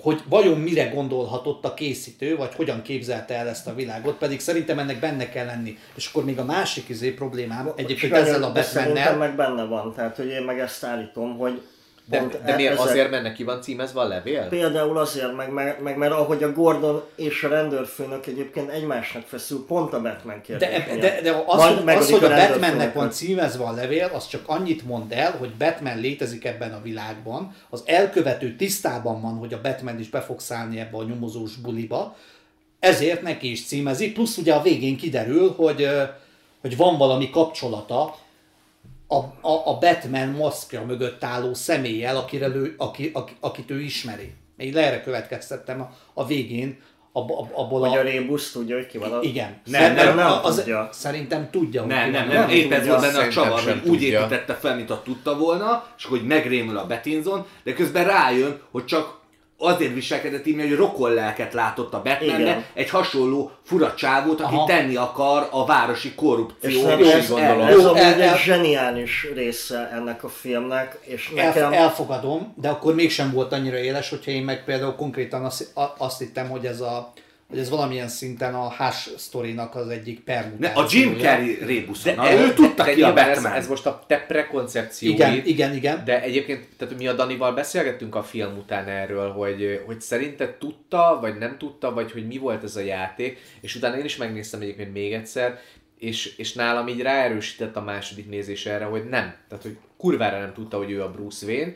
hogy 0.00 0.22
vajon 0.28 0.58
mire 0.58 0.84
gondolhatott 0.84 1.64
a 1.64 1.74
készítő, 1.74 2.36
vagy 2.36 2.54
hogyan 2.54 2.82
képzelte 2.82 3.34
el 3.34 3.48
ezt 3.48 3.66
a 3.66 3.74
világot, 3.74 4.18
pedig 4.18 4.40
szerintem 4.40 4.78
ennek 4.78 5.00
benne 5.00 5.28
kell 5.28 5.46
lenni. 5.46 5.78
És 5.94 6.06
akkor 6.06 6.24
még 6.24 6.38
a 6.38 6.44
másik 6.44 6.88
izé 6.88 7.10
problémám, 7.10 7.72
egyébként 7.76 8.12
ezzel 8.12 8.42
a 8.42 8.52
Batmannel, 8.52 9.16
meg 9.16 9.36
benne 9.36 9.64
van, 9.64 9.94
tehát 9.94 10.16
hogy 10.16 10.28
én 10.28 10.42
meg 10.42 10.58
ezt 10.58 10.84
állítom, 10.84 11.36
hogy 11.36 11.62
De, 12.10 12.18
pont 12.18 12.42
de 12.44 12.54
miért? 12.56 12.72
ezek- 12.72 12.84
Azért, 12.86 13.10
mert 13.10 13.22
neki 13.22 13.44
van 13.44 13.62
címezve 13.62 14.00
a 14.00 14.04
levél? 14.06 14.48
Például 14.48 14.98
azért, 14.98 15.36
meg, 15.36 15.52
meg, 15.52 15.82
meg 15.82 15.96
mert 15.96 16.12
ahogy 16.12 16.42
a 16.42 16.52
Gordon 16.52 17.02
és 17.14 17.42
a 17.42 17.48
rendőrfőnök 17.48 18.26
egyébként 18.26 18.70
egymásnak 18.70 19.22
feszül, 19.26 19.64
pont 19.66 19.92
a 19.92 20.00
Batman 20.00 20.40
kérdés. 20.40 20.68
De, 20.68 20.96
de, 21.00 21.20
de 21.22 21.42
az, 21.46 21.58
Majd 21.58 21.98
az, 21.98 22.10
hogy 22.10 22.24
a 22.24 22.28
rendőrfőnöknek. 22.28 22.50
Batmannek 22.60 22.94
van 22.94 23.10
címezve 23.10 23.64
a 23.64 23.72
levél, 23.72 24.10
az 24.14 24.28
csak 24.28 24.42
annyit 24.46 24.86
mond 24.86 25.12
el, 25.12 25.30
hogy 25.38 25.50
Batman 25.58 25.98
létezik 26.00 26.44
ebben 26.44 26.72
a 26.72 26.82
világban, 26.82 27.54
az 27.70 27.82
elkövető 27.86 28.56
tisztában 28.56 29.20
van, 29.20 29.36
hogy 29.36 29.52
a 29.52 29.60
Batman 29.60 29.98
is 29.98 30.08
be 30.08 30.20
fog 30.20 30.40
szállni 30.40 30.80
ebbe 30.80 30.96
a 30.96 31.04
nyomozós 31.04 31.56
buliba, 31.56 32.16
ezért 32.80 33.22
neki 33.22 33.50
is 33.50 33.66
címezik, 33.66 34.12
plusz 34.14 34.36
ugye 34.36 34.54
a 34.54 34.62
végén 34.62 34.96
kiderül, 34.96 35.54
hogy, 35.56 35.88
hogy 36.60 36.76
van 36.76 36.96
valami 36.98 37.30
kapcsolata 37.30 38.16
a, 39.10 39.48
a, 39.48 39.62
a 39.64 39.78
Batman 39.78 40.28
maszkja 40.28 40.84
mögött 40.84 41.24
álló 41.24 41.54
személlyel, 41.54 42.16
akire 42.16 42.46
ő, 42.46 42.74
aki, 42.76 43.10
aki, 43.14 43.32
akit 43.40 43.70
ő 43.70 43.80
ismeri. 43.80 44.32
Én 44.56 44.76
erre 44.76 45.02
következtettem 45.02 45.80
a, 45.80 45.90
a 46.14 46.26
végén, 46.26 46.78
ab, 47.12 47.30
ab, 47.30 47.48
abból 47.52 47.80
Hogy 47.80 47.96
a 47.96 48.00
a... 48.00 48.02
Rébus 48.02 48.50
tudja, 48.50 48.76
hogy 48.76 48.86
ki 48.86 48.98
van 48.98 49.12
a... 49.12 49.20
Igen. 49.22 49.60
Nem, 49.64 49.94
nem, 49.94 50.16
nem 50.16 50.32
az, 50.42 50.56
tudja. 50.56 50.88
Szerintem 50.92 51.48
tudja. 51.50 51.80
hogy 51.80 51.90
Nem, 51.90 52.04
ki 52.04 52.10
nem, 52.10 52.26
van. 52.26 52.36
nem, 52.36 52.46
Nem 52.46 52.56
épp 52.56 52.72
ez 52.72 52.78
tudja, 52.78 52.92
volt 52.92 53.04
benne 53.04 53.18
a 53.18 53.20
szerintem 53.20 53.44
csavar, 53.44 53.60
hogy 53.60 53.90
úgy 53.90 54.02
építette 54.02 54.54
fel, 54.54 54.76
mint 54.76 54.90
a 54.90 55.02
tudta 55.04 55.38
volna, 55.38 55.86
és 55.98 56.04
hogy 56.04 56.26
megrémül 56.26 56.76
a 56.78 56.86
Betinzon, 56.86 57.46
de 57.62 57.72
közben 57.72 58.04
rájön, 58.04 58.60
hogy 58.70 58.84
csak 58.84 59.19
azért 59.62 59.94
viselkedett 59.94 60.46
így, 60.46 60.60
hogy 60.60 60.74
rokon 60.74 61.14
lelket 61.14 61.52
látott 61.52 61.94
a 61.94 62.02
Batmanbe, 62.02 62.64
egy 62.74 62.90
hasonló 62.90 63.50
fura 63.64 63.94
csávót, 63.94 64.40
aki 64.40 64.54
Aha. 64.54 64.66
tenni 64.66 64.96
akar 64.96 65.48
a 65.50 65.66
városi 65.66 66.08
És 66.08 66.14
korrupció. 66.14 66.82
szerintem 66.82 67.00
is 67.00 67.12
ez, 67.12 67.28
gondolom. 67.28 67.60
ez 67.66 67.84
amúgy 67.84 67.98
el- 67.98 68.20
el- 68.22 68.32
egy 68.32 68.38
zseniális 68.38 69.26
része 69.34 69.90
ennek 69.92 70.24
a 70.24 70.28
filmnek, 70.28 70.98
és 71.00 71.32
El, 71.36 71.46
nekem... 71.46 71.72
elfogadom, 71.72 72.54
de 72.56 72.68
akkor 72.68 72.94
mégsem 72.94 73.32
volt 73.32 73.52
annyira 73.52 73.76
éles, 73.78 74.10
hogyha 74.10 74.30
én 74.30 74.42
meg 74.42 74.64
például 74.64 74.94
konkrétan 74.94 75.44
azt, 75.44 75.72
azt 75.98 76.18
hittem, 76.18 76.48
hogy 76.48 76.66
ez, 76.66 76.80
a, 76.80 77.12
hogy 77.50 77.58
ez 77.58 77.70
valamilyen 77.70 78.08
szinten 78.08 78.54
a 78.54 78.68
Hash 78.68 79.08
sztorinak 79.16 79.74
az 79.74 79.88
egyik 79.88 80.24
Ne, 80.24 80.34
permutációja. 80.34 80.86
a 80.86 80.86
Jim 80.90 81.18
Carrey 81.18 81.58
rébuszon, 81.64 82.16
De 82.16 82.34
ő 82.34 82.52
tudta 82.54 82.84
ki 82.84 83.02
a 83.02 83.12
Batman. 83.12 83.52
Ez, 83.52 83.58
ez 83.58 83.68
most 83.68 83.86
a 83.86 84.04
te 84.06 84.18
prekoncepcióid. 84.18 85.14
Igen, 85.14 85.42
igen, 85.44 85.74
igen. 85.74 86.04
De 86.04 86.22
egyébként, 86.22 86.66
tehát 86.76 86.98
mi 86.98 87.06
a 87.06 87.12
Danival 87.12 87.52
beszélgettünk 87.52 88.14
a 88.14 88.22
film 88.22 88.56
után 88.58 88.88
erről, 88.88 89.30
hogy, 89.30 89.82
hogy 89.86 90.00
szerinted 90.00 90.54
tudta, 90.54 91.18
vagy 91.20 91.38
nem 91.38 91.58
tudta, 91.58 91.92
vagy 91.92 92.12
hogy 92.12 92.26
mi 92.26 92.38
volt 92.38 92.64
ez 92.64 92.76
a 92.76 92.80
játék, 92.80 93.38
és 93.60 93.74
utána 93.74 93.98
én 93.98 94.04
is 94.04 94.16
megnéztem 94.16 94.60
egyébként 94.60 94.92
még 94.92 95.12
egyszer, 95.12 95.58
és, 95.98 96.36
és 96.36 96.52
nálam 96.52 96.88
így 96.88 97.00
ráerősített 97.00 97.76
a 97.76 97.82
második 97.82 98.28
nézés 98.28 98.66
erre, 98.66 98.84
hogy 98.84 99.04
nem. 99.04 99.34
Tehát, 99.48 99.64
hogy 99.64 99.76
kurvára 99.96 100.38
nem 100.38 100.52
tudta, 100.52 100.76
hogy 100.76 100.90
ő 100.90 101.02
a 101.02 101.10
Bruce 101.10 101.46
Wayne, 101.46 101.72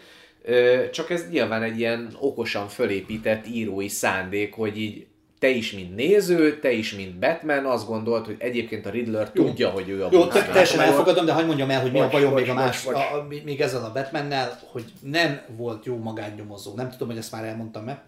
csak 0.90 1.10
ez 1.10 1.28
nyilván 1.30 1.62
egy 1.62 1.78
ilyen 1.78 2.16
okosan 2.20 2.68
fölépített 2.68 3.46
írói 3.46 3.88
szándék, 3.88 4.54
hogy 4.54 4.78
így 4.78 5.06
te 5.38 5.48
is, 5.48 5.72
mint 5.72 5.94
néző, 5.94 6.58
te 6.58 6.72
is, 6.72 6.94
mint 6.94 7.18
Batman, 7.18 7.64
azt 7.64 7.86
gondolt, 7.86 8.26
hogy 8.26 8.36
egyébként 8.38 8.86
a 8.86 8.90
Riddler 8.90 9.30
tudja, 9.30 9.70
hogy 9.70 9.88
ő 9.88 10.04
a 10.04 10.08
Jó, 10.12 10.26
te- 10.26 10.42
teljesen 10.44 10.80
elfogadom, 10.80 11.24
de 11.24 11.32
hagyd 11.32 11.46
mondjam 11.46 11.70
el, 11.70 11.80
hogy 11.80 11.92
mi 11.92 12.00
a 12.00 12.08
bajom 12.08 12.30
bocs, 12.30 12.40
még 12.40 12.50
a 12.50 12.54
más, 12.54 12.84
bocs. 12.84 12.94
a, 12.94 13.16
a, 13.16 13.26
még 13.44 13.60
ezzel 13.60 13.84
a 13.84 13.92
Batmannel, 13.92 14.60
hogy 14.72 14.84
nem 15.00 15.40
volt 15.56 15.84
jó 15.84 15.96
magánnyomozó. 15.96 16.74
Nem 16.74 16.90
tudom, 16.90 17.08
hogy 17.08 17.16
ezt 17.16 17.32
már 17.32 17.44
elmondtam-e. 17.44 18.02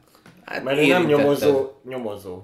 Hát 0.44 0.64
Mert 0.64 0.86
nem 0.86 1.06
nyomozó, 1.06 1.70
nyomozó. 1.88 2.42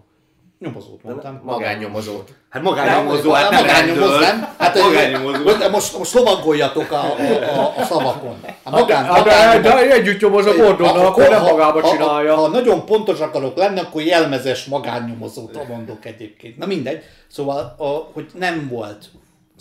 Nyomozót 0.62 1.02
mondtam. 1.02 1.40
Magánnyomozó. 1.44 2.12
Hát 2.50 2.62
magánnyomozó, 2.62 3.30
hát 3.30 3.50
nem 3.50 3.60
magánnyomozó, 3.64 4.18
nem? 4.18 4.54
Hát 4.58 4.78
magánnyomozó. 4.78 5.68
most, 5.70 5.98
most, 5.98 6.14
lovagoljatok 6.14 6.90
a, 6.92 6.96
a, 6.96 7.58
a, 7.58 7.74
a 7.76 7.84
szavakon. 7.84 8.36
A 8.62 8.70
magán, 8.70 9.04
Hát, 9.04 9.24
de, 9.24 9.30
magánnyomozó- 9.30 9.86
de 9.86 9.92
együtt 9.92 10.20
nyomoz 10.20 10.46
a 10.46 10.54
Gordonnal, 10.54 11.06
akkor 11.06 11.28
nem 11.28 11.42
magába 11.42 11.80
ha, 11.80 11.90
csinálja. 11.90 12.34
Ha, 12.34 12.40
ha 12.40 12.48
nagyon 12.48 12.84
pontos 12.84 13.20
akarok 13.20 13.56
lenni, 13.56 13.80
akkor 13.80 14.02
jelmezes 14.02 14.64
magánnyomozót 14.64 15.68
mondok 15.68 16.04
egyébként. 16.04 16.58
Na 16.58 16.66
mindegy. 16.66 17.02
Szóval, 17.28 17.74
a, 17.78 17.86
hogy 18.12 18.26
nem 18.38 18.68
volt 18.68 19.10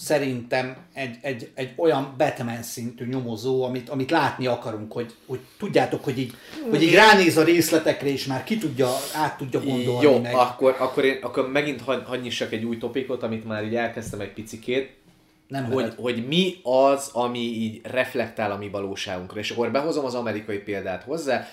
szerintem 0.04 0.78
egy, 0.94 1.18
egy, 1.22 1.52
egy 1.54 1.74
olyan 1.76 2.14
Batman 2.18 2.64
szintű 2.64 3.06
nyomozó, 3.06 3.64
amit, 3.64 3.90
amit 3.90 4.12
látni 4.12 4.46
akarunk, 4.46 4.92
hogy, 4.92 5.14
hogy 5.26 5.40
tudjátok, 5.58 6.04
hogy 6.04 6.20
így, 6.20 6.34
hogy 6.70 6.84
így 6.84 6.94
ránéz 6.94 7.38
a 7.38 7.44
részletekre, 7.44 8.08
és 8.08 8.26
már 8.26 8.44
ki 8.44 8.58
tudja, 8.58 8.90
át 9.16 9.38
tudja 9.38 9.60
gondolni 9.60 10.02
Jó, 10.02 10.20
meg. 10.20 10.36
akkor, 10.36 10.76
akkor, 10.80 11.06
én, 11.06 11.18
akkor 11.22 11.52
megint 11.52 11.82
hagy, 11.82 12.02
egy 12.52 12.64
új 12.64 12.78
topikot, 12.78 13.24
amit 13.24 13.46
már 13.46 13.64
így 13.64 13.76
elkezdtem 13.76 14.20
egy 14.20 14.34
picikét, 14.34 14.90
nem 15.52 15.66
hogy, 15.72 15.94
hogy 15.98 16.28
mi 16.28 16.56
az, 16.64 17.10
ami 17.14 17.40
így 17.40 17.82
reflektál 17.84 18.52
a 18.52 18.58
mi 18.58 18.70
valóságunkra. 18.70 19.40
És 19.40 19.52
akkor 19.52 19.72
behozom 19.72 20.06
az 20.06 20.16
amerikai 20.16 20.58
példát 20.58 21.04
hozzá. 21.04 21.48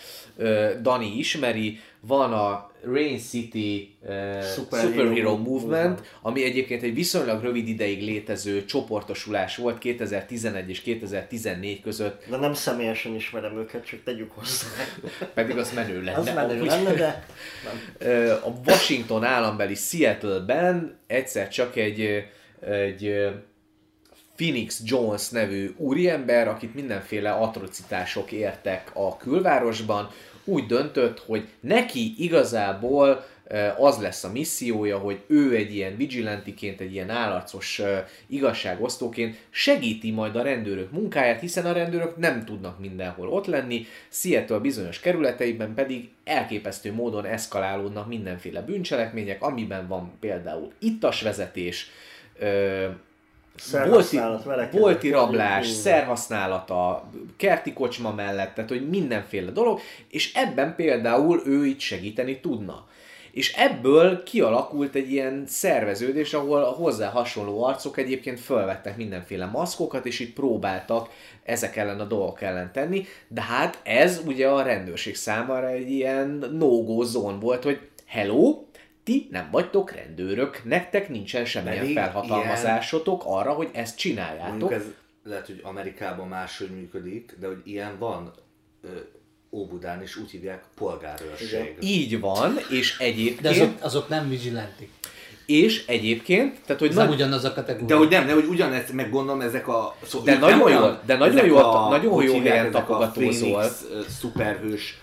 Dani 0.82 1.18
ismeri, 1.18 1.80
van 2.00 2.32
a 2.32 2.70
Rain 2.84 3.18
City 3.18 3.96
uh, 4.00 4.08
Superhero 4.42 4.88
Superhero 4.88 5.36
Movement, 5.36 5.60
Movement. 5.60 6.00
ami 6.22 6.44
egyébként 6.44 6.82
egy 6.82 6.94
viszonylag 6.94 7.42
rövid 7.42 7.68
ideig 7.68 8.02
létező 8.02 8.64
csoportosulás 8.64 9.56
volt 9.56 9.78
2011 9.78 10.68
és 10.68 10.80
2014 10.80 11.80
között, 11.80 12.24
De 12.30 12.36
nem 12.36 12.54
személyesen 12.54 13.14
ismerem 13.14 13.58
őket, 13.58 13.84
csak 13.86 14.02
tegyük 14.04 14.30
hozzá. 14.32 14.66
pedig 15.34 15.56
az 15.56 15.72
menő 15.74 16.02
lenne. 16.02 16.18
Az 16.18 16.34
menő 16.34 16.54
amúgy. 16.54 16.66
lenne, 16.66 16.92
de 16.94 17.26
Ö, 17.98 18.32
a 18.32 18.52
Washington 18.66 19.24
állambeli 19.24 19.74
Seattle-ben 19.74 20.98
egyszer 21.06 21.48
csak 21.48 21.76
egy, 21.76 22.24
egy 22.60 23.28
Phoenix 24.38 24.80
Jones 24.84 25.28
nevű 25.28 25.74
úriember, 25.76 26.48
akit 26.48 26.74
mindenféle 26.74 27.30
atrocitások 27.30 28.32
értek 28.32 28.90
a 28.94 29.16
külvárosban, 29.16 30.10
úgy 30.44 30.66
döntött, 30.66 31.18
hogy 31.18 31.48
neki 31.60 32.14
igazából 32.18 33.26
az 33.76 33.98
lesz 33.98 34.24
a 34.24 34.32
missziója, 34.32 34.98
hogy 34.98 35.20
ő 35.26 35.54
egy 35.54 35.74
ilyen 35.74 35.96
vigilantiként, 35.96 36.80
egy 36.80 36.92
ilyen 36.92 37.10
állarcos 37.10 37.82
igazságosztóként 38.26 39.36
segíti 39.50 40.10
majd 40.10 40.36
a 40.36 40.42
rendőrök 40.42 40.90
munkáját, 40.90 41.40
hiszen 41.40 41.66
a 41.66 41.72
rendőrök 41.72 42.16
nem 42.16 42.44
tudnak 42.44 42.78
mindenhol 42.78 43.28
ott 43.28 43.46
lenni, 43.46 43.86
Seattle 44.08 44.58
bizonyos 44.58 45.00
kerületeiben 45.00 45.74
pedig 45.74 46.08
elképesztő 46.24 46.92
módon 46.92 47.24
eszkalálódnak 47.24 48.08
mindenféle 48.08 48.60
bűncselekmények, 48.60 49.42
amiben 49.42 49.88
van 49.88 50.12
például 50.20 50.72
ittas 50.78 51.22
vezetés, 51.22 51.90
ö, 52.38 52.86
Szerhasználat, 52.88 53.07
bolti, 53.88 54.20
bolti 54.72 55.10
rablás, 55.10 55.66
minden. 55.66 55.82
szerhasználata, 55.82 57.10
kerti 57.36 57.72
kocsma 57.72 58.14
mellett, 58.14 58.54
tehát 58.54 58.70
hogy 58.70 58.88
mindenféle 58.88 59.50
dolog, 59.50 59.80
és 60.10 60.34
ebben 60.34 60.74
például 60.74 61.42
ő 61.46 61.66
itt 61.66 61.80
segíteni 61.80 62.40
tudna. 62.40 62.86
És 63.30 63.52
ebből 63.52 64.22
kialakult 64.22 64.94
egy 64.94 65.12
ilyen 65.12 65.44
szerveződés, 65.46 66.34
ahol 66.34 66.62
a 66.62 66.70
hozzá 66.70 67.08
hasonló 67.08 67.64
arcok 67.64 67.98
egyébként 67.98 68.40
felvettek 68.40 68.96
mindenféle 68.96 69.46
maszkokat, 69.46 70.06
és 70.06 70.20
itt 70.20 70.34
próbáltak 70.34 71.10
ezek 71.44 71.76
ellen 71.76 72.00
a 72.00 72.04
dolgok 72.04 72.42
ellen 72.42 72.72
tenni, 72.72 73.06
de 73.28 73.42
hát 73.42 73.80
ez 73.82 74.20
ugye 74.26 74.48
a 74.48 74.62
rendőrség 74.62 75.16
számára 75.16 75.68
egy 75.68 75.90
ilyen 75.90 76.44
no-go 76.52 77.02
zone 77.02 77.38
volt, 77.38 77.62
hogy 77.62 77.78
hello, 78.06 78.67
ti 79.08 79.28
nem 79.30 79.48
vagytok 79.50 79.90
rendőrök, 79.92 80.60
nektek 80.64 81.08
nincsen 81.08 81.44
semmilyen 81.44 81.78
Pedig 81.78 81.96
felhatalmazásotok 81.96 83.22
arra, 83.26 83.52
hogy 83.52 83.68
ezt 83.72 83.96
csináljátok. 83.98 84.48
Mondjuk 84.48 84.72
ez 84.72 84.84
lehet, 85.24 85.46
hogy 85.46 85.60
Amerikában 85.62 86.28
máshogy 86.28 86.70
működik, 86.70 87.36
de 87.40 87.46
hogy 87.46 87.60
ilyen 87.64 87.98
van 87.98 88.32
ö, 88.82 88.88
Óbudán 89.50 90.02
is 90.02 90.16
úgy 90.16 90.30
hívják 90.30 90.64
polgárőrség. 90.74 91.76
Így 91.80 92.20
van, 92.20 92.58
és 92.70 92.96
De 92.98 93.04
egyébként, 93.04 93.46
azok, 93.56 93.74
azok 93.80 94.08
nem 94.08 94.28
vigilantik. 94.28 94.90
és 95.46 95.86
egyébként, 95.86 96.58
tehát 96.66 96.80
hogy 96.80 96.90
Ez 96.90 96.96
nem 96.96 97.06
nagy, 97.06 97.14
ugyanaz 97.14 97.44
a 97.44 97.52
kategória. 97.52 97.86
De 97.86 97.94
hogy 97.94 98.08
nem, 98.08 98.26
de 98.26 98.32
hogy 98.32 98.44
ugyanezt, 98.44 98.92
meg 98.92 99.10
gondolom 99.10 99.40
ezek 99.40 99.68
a... 99.68 99.96
Szó, 100.02 100.20
De 100.20 100.32
ők 100.32 100.40
nagyon 100.40 100.70
jól- 100.70 101.00
de 101.06 101.16
nagyon 101.16 101.36
ezek 101.36 101.46
jól- 101.48 101.62
a, 101.62 101.88
nagyon 101.88 102.22
jó 102.22 102.38
helyen 102.40 102.70
tapogatózol. 102.70 103.64
Szuperhős 104.20 104.98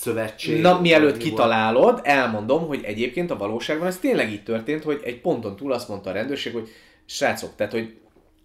szövetség. 0.00 0.60
Na, 0.60 0.80
mielőtt 0.80 1.16
kitalálod, 1.16 2.00
elmondom, 2.02 2.66
hogy 2.66 2.80
egyébként 2.84 3.30
a 3.30 3.36
valóságban 3.36 3.86
ez 3.86 3.98
tényleg 3.98 4.30
így 4.30 4.42
történt, 4.42 4.82
hogy 4.82 5.00
egy 5.04 5.20
ponton 5.20 5.56
túl 5.56 5.72
azt 5.72 5.88
mondta 5.88 6.10
a 6.10 6.12
rendőrség, 6.12 6.52
hogy 6.52 6.68
srácok, 7.06 7.50
tehát, 7.56 7.72
hogy 7.72 7.94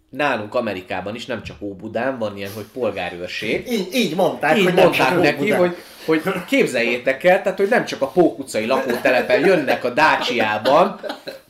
nálunk 0.09 0.55
Amerikában 0.55 1.15
is, 1.15 1.25
nem 1.25 1.43
csak 1.43 1.61
Óbudán 1.61 2.17
van 2.17 2.37
ilyen, 2.37 2.51
hogy 2.55 2.65
polgárőrség. 2.73 3.71
így, 3.71 3.87
így 3.93 4.15
mondták, 4.15 4.57
Így 4.57 4.63
hogy 4.63 4.73
nem 4.73 4.83
mondták 4.83 5.09
csak 5.09 5.21
neki, 5.21 5.41
Óbudán. 5.41 5.75
hogy, 6.05 6.21
hogy 6.23 6.33
képzeljétek 6.45 7.23
el, 7.23 7.41
tehát 7.41 7.57
hogy 7.57 7.69
nem 7.69 7.85
csak 7.85 8.01
a 8.01 8.07
Pók 8.07 8.39
utcai 8.39 8.65
lakótelepen 8.65 9.39
jönnek 9.39 9.83
a 9.83 9.89
Dácsiában 9.89 10.99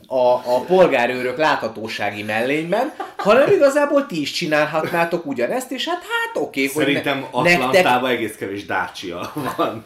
a, 0.06 0.32
a 0.32 0.60
polgárőrök 0.66 1.36
láthatósági 1.36 2.22
mellényben, 2.22 2.92
hanem 3.16 3.52
igazából 3.52 4.06
ti 4.06 4.20
is 4.20 4.30
csinálhatnátok 4.30 5.26
ugyanezt, 5.26 5.70
és 5.70 5.88
hát 5.88 6.02
hát 6.02 6.42
oké, 6.42 6.66
hogy 6.66 6.84
Szerintem 6.84 7.18
ne, 7.18 7.40
nektek 7.42 7.62
Atlantában 7.62 8.10
egész 8.10 8.36
kevés 8.36 8.64
Dacia 8.66 9.32
van. 9.56 9.84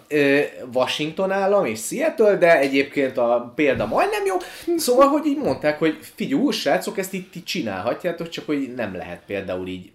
Washington 0.74 1.30
állam 1.30 1.64
és 1.64 1.80
Seattle, 1.80 2.36
de 2.36 2.58
egyébként 2.58 3.18
a 3.18 3.52
példa 3.54 3.86
majdnem 3.86 4.26
jó. 4.26 4.36
Szóval, 4.76 5.06
hogy 5.06 5.26
így 5.26 5.38
mondták, 5.38 5.78
hogy 5.78 5.98
figyú, 6.14 6.50
srácok, 6.50 6.98
ezt 6.98 7.12
itt, 7.12 7.34
itt 7.34 7.44
csinálhatjátok, 7.44 8.28
csak 8.28 8.46
hogy 8.46 8.74
nem 8.76 8.96
lehet 8.96 9.22
például 9.26 9.66
így 9.66 9.90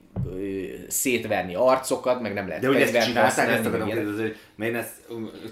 szétverni 0.87 1.55
arcokat, 1.55 2.21
meg 2.21 2.33
nem 2.33 2.47
lehet 2.47 2.61
De 2.61 2.67
hogy 2.67 2.81
ezt 2.81 3.05
csinálták, 3.05 3.49
ezt 3.49 3.65
akarom 3.65 3.87
kérdezni, 3.87 4.21
hogy 4.21 4.35
mert 4.55 4.71
én 4.71 4.77
ezt, 4.77 4.91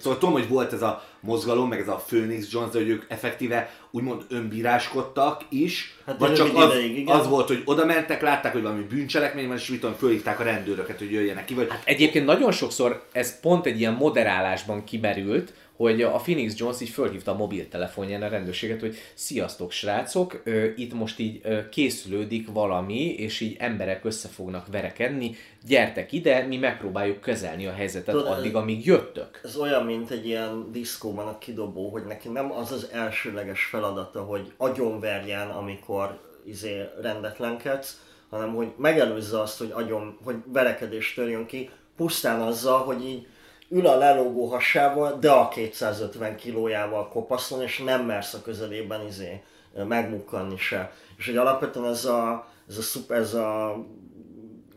szóval 0.02 0.18
tudom, 0.18 0.34
hogy 0.34 0.48
volt 0.48 0.74
ez 0.74 0.82
a 0.82 1.04
mozgalom, 1.24 1.70
meg 1.70 1.80
ez 1.80 1.88
a 1.88 2.04
Phoenix 2.08 2.52
Jones, 2.52 2.72
de 2.72 2.78
hogy 2.78 2.90
ők 2.90 3.04
effektíve 3.08 3.74
úgymond 3.92 4.22
önbíráskodtak 4.30 5.42
is, 5.50 5.98
Hát 6.06 6.20
vagy 6.20 6.34
csak 6.34 6.58
az, 6.58 6.74
ideig, 6.74 6.98
igen. 6.98 7.16
az 7.16 7.28
volt, 7.28 7.48
hogy 7.48 7.62
oda 7.66 7.86
mentek, 7.86 8.22
látták, 8.22 8.52
hogy 8.52 8.62
valami 8.62 8.84
bűncselekmény 8.84 9.48
van, 9.48 9.58
és 9.58 9.68
mit 9.68 9.80
tudom, 9.80 9.96
fölhívták 9.96 10.40
a 10.40 10.44
rendőröket, 10.44 10.98
hogy 10.98 11.12
jöjjenek 11.12 11.46
ki, 11.46 11.54
vagy 11.54 11.68
hát, 11.70 11.82
Egyébként 11.86 12.26
nagyon 12.26 12.52
sokszor 12.52 13.04
ez 13.12 13.40
pont 13.40 13.66
egy 13.66 13.80
ilyen 13.80 13.94
moderálásban 13.94 14.84
kiberült, 14.84 15.54
hogy 15.84 16.02
a 16.02 16.16
Phoenix 16.16 16.58
Jones 16.58 16.82
így 16.82 16.90
fölhívta 16.90 17.32
a 17.32 17.36
mobiltelefonján 17.36 18.22
a 18.22 18.28
rendőrséget, 18.28 18.80
hogy 18.80 18.96
sziasztok 19.14 19.72
srácok, 19.72 20.44
itt 20.76 20.94
most 20.94 21.20
így 21.20 21.42
készülődik 21.70 22.52
valami, 22.52 23.14
és 23.14 23.40
így 23.40 23.56
emberek 23.60 24.06
össze 24.06 24.28
fognak 24.28 24.68
verekedni, 24.72 25.36
gyertek 25.68 26.12
ide, 26.12 26.46
mi 26.46 26.58
megpróbáljuk 26.58 27.22
kezelni 27.22 27.66
a 27.66 27.72
helyzetet 27.72 28.16
Tudod, 28.16 28.32
addig, 28.32 28.56
amíg 28.56 28.86
jöttök. 28.86 29.42
Ez 29.44 29.56
olyan, 29.58 29.86
mint 29.86 30.10
egy 30.10 30.28
ilyen 30.28 30.72
diszkóban 30.72 31.28
a 31.28 31.38
kidobó, 31.38 31.90
hogy 31.90 32.06
neki 32.06 32.28
nem 32.28 32.52
az 32.52 32.72
az 32.72 32.90
elsőleges 32.92 33.66
feladata, 33.66 34.22
hogy 34.22 34.52
agyonverjen, 34.58 35.50
amikor 35.50 36.20
izé 36.46 36.82
rendetlenkedsz, 37.02 38.02
hanem 38.30 38.56
hogy 38.56 38.72
megelőzze 38.78 39.42
azt, 39.42 39.58
hogy 39.58 39.72
agyon, 39.74 40.18
hogy 40.24 40.36
verekedés 40.46 41.14
törjön 41.14 41.46
ki, 41.46 41.70
pusztán 41.96 42.42
azzal, 42.42 42.84
hogy 42.84 43.06
így 43.06 43.28
ül 43.74 43.88
a 43.88 43.98
lelógó 43.98 44.46
hasával, 44.46 45.18
de 45.20 45.32
a 45.32 45.48
250 45.48 46.36
kilójával 46.36 47.08
kopaszon, 47.08 47.62
és 47.62 47.78
nem 47.78 48.06
mersz 48.06 48.34
a 48.34 48.42
közelében 48.42 49.06
izé 49.08 49.42
megmukkanni 49.88 50.58
se. 50.58 50.92
És 51.18 51.26
hogy 51.26 51.38
alapvetően 51.38 51.92
ez 51.92 52.06
a, 52.06 52.48
ez 52.68 52.78
a, 52.78 52.82
szuper, 52.82 53.18
ez 53.18 53.34
a 53.34 53.78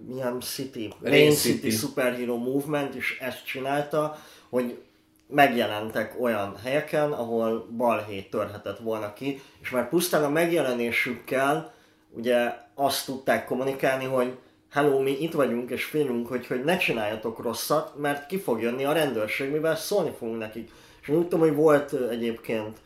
milyen 0.06 0.40
City, 0.40 0.92
Rain 1.02 1.30
City. 1.30 1.58
City 1.58 1.70
Superhero 1.70 2.36
Movement 2.36 2.94
is 2.94 3.18
ezt 3.20 3.46
csinálta, 3.46 4.18
hogy 4.48 4.78
megjelentek 5.26 6.20
olyan 6.20 6.56
helyeken, 6.64 7.12
ahol 7.12 7.66
balhé 7.76 8.20
törhetett 8.20 8.78
volna 8.78 9.12
ki, 9.12 9.42
és 9.62 9.70
már 9.70 9.88
pusztán 9.88 10.24
a 10.24 10.28
megjelenésükkel 10.28 11.74
ugye 12.10 12.52
azt 12.74 13.06
tudták 13.06 13.44
kommunikálni, 13.44 14.04
hogy 14.04 14.38
hello, 14.76 15.02
mi 15.02 15.16
itt 15.20 15.32
vagyunk 15.32 15.70
és 15.70 15.84
félünk, 15.84 16.26
hogy, 16.26 16.46
hogy 16.46 16.64
ne 16.64 16.76
csináljatok 16.76 17.42
rosszat, 17.42 17.98
mert 17.98 18.26
ki 18.26 18.38
fog 18.38 18.60
jönni 18.60 18.84
a 18.84 18.92
rendőrség, 18.92 19.50
mivel 19.50 19.76
szólni 19.76 20.10
fogunk 20.18 20.38
nekik. 20.38 20.70
És 21.02 21.08
én 21.08 21.16
úgy 21.16 21.22
tudom, 21.22 21.40
hogy 21.40 21.54
volt 21.54 21.92
egyébként 21.92 22.76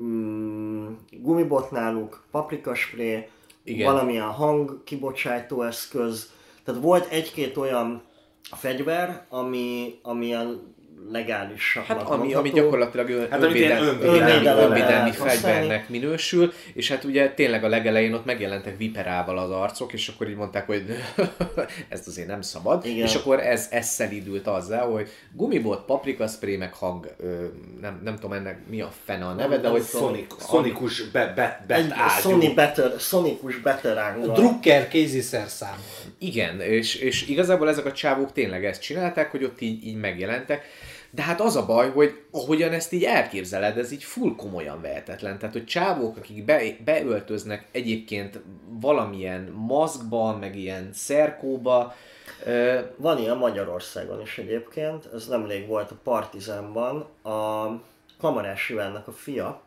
mm, 0.00 0.86
gumibot 1.10 1.70
náluk, 1.70 2.22
paprikaspré, 2.30 3.28
Igen. 3.64 3.92
valamilyen 3.92 4.28
hang 4.28 4.84
kibocsátó 4.84 5.62
eszköz, 5.62 6.32
tehát 6.64 6.80
volt 6.80 7.10
egy-két 7.10 7.56
olyan 7.56 8.02
fegyver, 8.42 9.26
ami, 9.28 9.98
ami 10.02 10.34
a 10.34 10.62
legális 11.12 11.78
Hát 11.86 12.02
ami, 12.02 12.34
ami 12.34 12.50
gyakorlatilag 12.50 13.08
ön, 13.08 13.30
Hát, 13.30 13.42
önvédelmi, 13.42 13.86
önvédelmi- 13.86 14.18
önvédelmi, 14.20 14.62
önvédelmi 14.62 15.10
fegyvernek 15.10 15.88
minősül, 15.88 16.52
és 16.72 16.88
hát 16.88 17.04
ugye 17.04 17.30
tényleg 17.30 17.64
a 17.64 17.68
legelején 17.68 18.12
ott 18.14 18.24
megjelentek 18.24 18.76
viperával 18.76 19.38
az 19.38 19.50
arcok, 19.50 19.92
és 19.92 20.08
akkor 20.08 20.28
így 20.28 20.36
mondták, 20.36 20.66
hogy 20.66 20.84
ezt 21.88 22.06
azért 22.06 22.26
nem 22.28 22.40
szabad, 22.42 22.86
Igen. 22.86 23.06
és 23.06 23.14
akkor 23.14 23.40
ez, 23.40 23.66
ez 23.70 23.86
szelidült 23.86 24.46
azzal, 24.46 24.90
hogy 24.92 25.08
gumibot, 25.32 25.84
paprika 25.84 26.26
spray, 26.26 26.56
meg 26.56 26.74
hang, 26.74 27.14
ö, 27.18 27.44
nem, 27.80 28.00
nem 28.04 28.14
tudom 28.14 28.32
ennek 28.32 28.58
mi 28.68 28.80
a 28.80 28.92
fene 29.04 29.24
a 29.24 29.32
neve, 29.32 29.48
Nem- 29.48 29.62
de 29.62 29.68
hogy 29.68 29.82
Sonic, 29.84 30.46
Sonicus 30.48 31.10
be, 31.10 31.32
be, 31.36 31.64
be, 31.66 31.74
egy. 31.74 31.92
Sony 32.20 32.54
better, 32.54 32.92
Sonicus 32.98 33.56
beteránggal. 33.60 34.34
Drucker 34.34 34.88
kéziszerszám. 34.88 35.76
Igen, 36.18 36.60
és, 36.60 36.94
és 36.94 37.28
igazából 37.28 37.68
ezek 37.68 37.84
a 37.84 37.92
csávók 37.92 38.32
tényleg 38.32 38.64
ezt 38.64 38.82
csinálták, 38.82 39.30
hogy 39.30 39.44
ott 39.44 39.60
így, 39.60 39.86
így 39.86 39.96
megjelentek. 39.96 40.64
De 41.10 41.22
hát 41.22 41.40
az 41.40 41.56
a 41.56 41.66
baj, 41.66 41.90
hogy 41.90 42.22
ahogyan 42.30 42.72
ezt 42.72 42.92
így 42.92 43.04
elképzeled, 43.04 43.78
ez 43.78 43.92
így 43.92 44.04
full 44.04 44.34
komolyan 44.36 44.80
vehetetlen. 44.80 45.38
Tehát, 45.38 45.54
hogy 45.54 45.64
csávók, 45.64 46.16
akik 46.16 46.44
be, 46.44 46.62
beöltöznek 46.84 47.66
egyébként 47.72 48.40
valamilyen 48.80 49.52
maszkban, 49.52 50.38
meg 50.38 50.56
ilyen 50.56 50.90
szerkóba, 50.92 51.94
ö, 52.44 52.78
Van 52.96 53.18
ilyen 53.18 53.36
Magyarországon 53.36 54.20
is 54.20 54.38
egyébként, 54.38 55.08
ez 55.14 55.28
nemrég 55.28 55.66
volt 55.66 55.90
a 55.90 55.98
Partizánban, 56.02 57.06
a 57.22 57.66
Kamarás 58.18 58.68
Ivánnak 58.68 59.08
a 59.08 59.12
fia, 59.12 59.62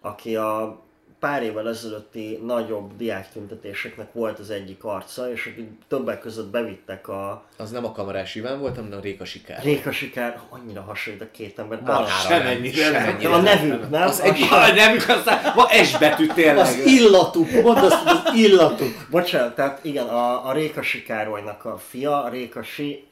aki 0.00 0.36
a 0.36 0.80
pár 1.20 1.42
évvel 1.42 1.68
ezelőtti 1.68 2.40
nagyobb 2.46 2.96
diáktüntetéseknek 2.96 4.12
volt 4.12 4.38
az 4.38 4.50
egyik 4.50 4.84
arca, 4.84 5.32
és 5.32 5.46
akik 5.52 5.68
többek 5.88 6.20
között 6.20 6.50
bevittek 6.50 7.08
a 7.08 7.44
az 7.56 7.70
nem 7.70 7.84
a 7.84 7.92
kamarás 7.92 8.34
Iván 8.34 8.60
volt, 8.60 8.76
hanem 8.76 8.92
a 8.98 9.00
Réka 9.00 9.24
Sikár. 9.24 9.62
Réka 9.62 9.92
Sikár, 9.92 10.40
annyira 10.48 10.80
hasonlít 10.80 11.22
a 11.22 11.30
két 11.30 11.58
ember. 11.58 11.80
Marhára 11.80 12.04
nem, 12.28 12.42
Semennyire 12.42 12.90
nem. 12.90 13.02
semennyire 13.04 13.30
a 13.30 13.40
nevük, 13.40 13.90
nem? 13.90 14.02
Az 14.02 14.20
egyik, 14.20 14.50
Ah, 14.50 14.74
nem, 14.74 14.96
aztán 15.08 15.52
ma 15.54 15.68
S 15.84 15.98
betű 15.98 16.26
tényleg. 16.26 16.58
Az 16.58 16.76
illatuk, 16.84 17.50
mondd 17.50 17.78
azt, 17.78 18.04
az 18.06 18.34
illatuk. 18.34 19.06
Bocsánat, 19.10 19.54
tehát 19.54 19.84
igen, 19.84 20.06
a, 20.06 20.48
a 20.48 20.52
Réka 20.52 20.82
Sikárolynak 20.82 21.64
a 21.64 21.78
fia, 21.88 22.22
a 22.22 22.28
Réka 22.28 22.62
Si... 22.62 23.08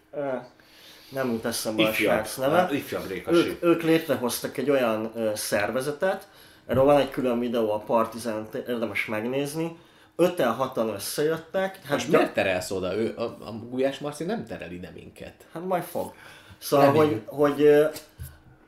Nem 1.09 1.31
jut 1.33 1.45
eszembe 1.45 1.87
a 1.87 1.93
srác 1.93 2.37
neve. 2.37 2.69
ifjabb 2.73 3.09
Rékasi. 3.09 3.37
Ők, 3.39 3.63
ők 3.65 3.83
létrehoztak 3.83 4.57
egy 4.57 4.71
olyan 4.71 5.13
ö, 5.15 5.31
szervezetet, 5.35 6.27
erről 6.69 6.85
van 6.85 7.01
egy 7.01 7.11
külön 7.11 7.39
videó 7.39 7.73
a 7.73 7.79
Partizán, 7.79 8.49
érdemes 8.69 9.07
megnézni. 9.07 9.77
Öten 10.17 10.53
hatan 10.53 10.89
összejöttek, 10.89 11.79
hát, 11.83 11.93
most 11.93 12.09
miért 12.09 12.35
terelsz 12.35 12.71
oda? 12.71 12.97
Ő, 12.97 13.15
a, 13.17 13.23
a 13.23 13.53
Gulyás 13.71 13.99
Marci 13.99 14.25
nem 14.25 14.47
terel 14.47 14.73
ide 14.73 14.91
minket. 14.95 15.35
hát 15.53 15.65
majd 15.65 15.83
fog. 15.83 16.13
Szóval, 16.59 16.93
hogy, 16.93 17.23
hogy 17.27 17.63
ö, 17.63 17.87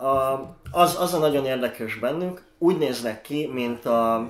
a, 0.05 0.47
az, 0.71 0.97
az 1.01 1.15
a 1.15 1.19
nagyon 1.19 1.47
érdekes 1.47 1.99
bennük, 1.99 2.43
úgy 2.59 2.79
néznek 2.79 3.21
ki, 3.21 3.47
mint 3.47 3.85
a, 3.87 4.29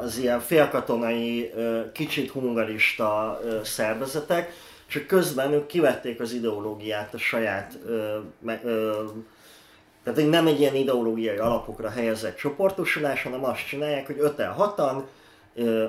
az 0.00 0.18
ilyen 0.18 0.40
félkatonai, 0.40 1.52
kicsit 1.92 2.30
hungarista 2.30 3.40
szervezetek, 3.64 4.52
csak 4.86 5.06
közben 5.06 5.52
ők 5.52 5.66
kivették 5.66 6.20
az 6.20 6.32
ideológiát 6.32 7.14
a 7.14 7.18
saját 7.18 7.78
ö, 7.86 8.18
ö, 8.62 9.02
tehát 10.04 10.18
hogy 10.18 10.28
nem 10.28 10.46
egy 10.46 10.60
ilyen 10.60 10.74
ideológiai 10.74 11.36
alapokra 11.36 11.90
helyezett 11.90 12.36
csoportosulás, 12.36 13.22
hanem 13.22 13.44
azt 13.44 13.66
csinálják, 13.66 14.06
hogy 14.06 14.16
öten 14.18 14.52
hatan, 14.52 15.06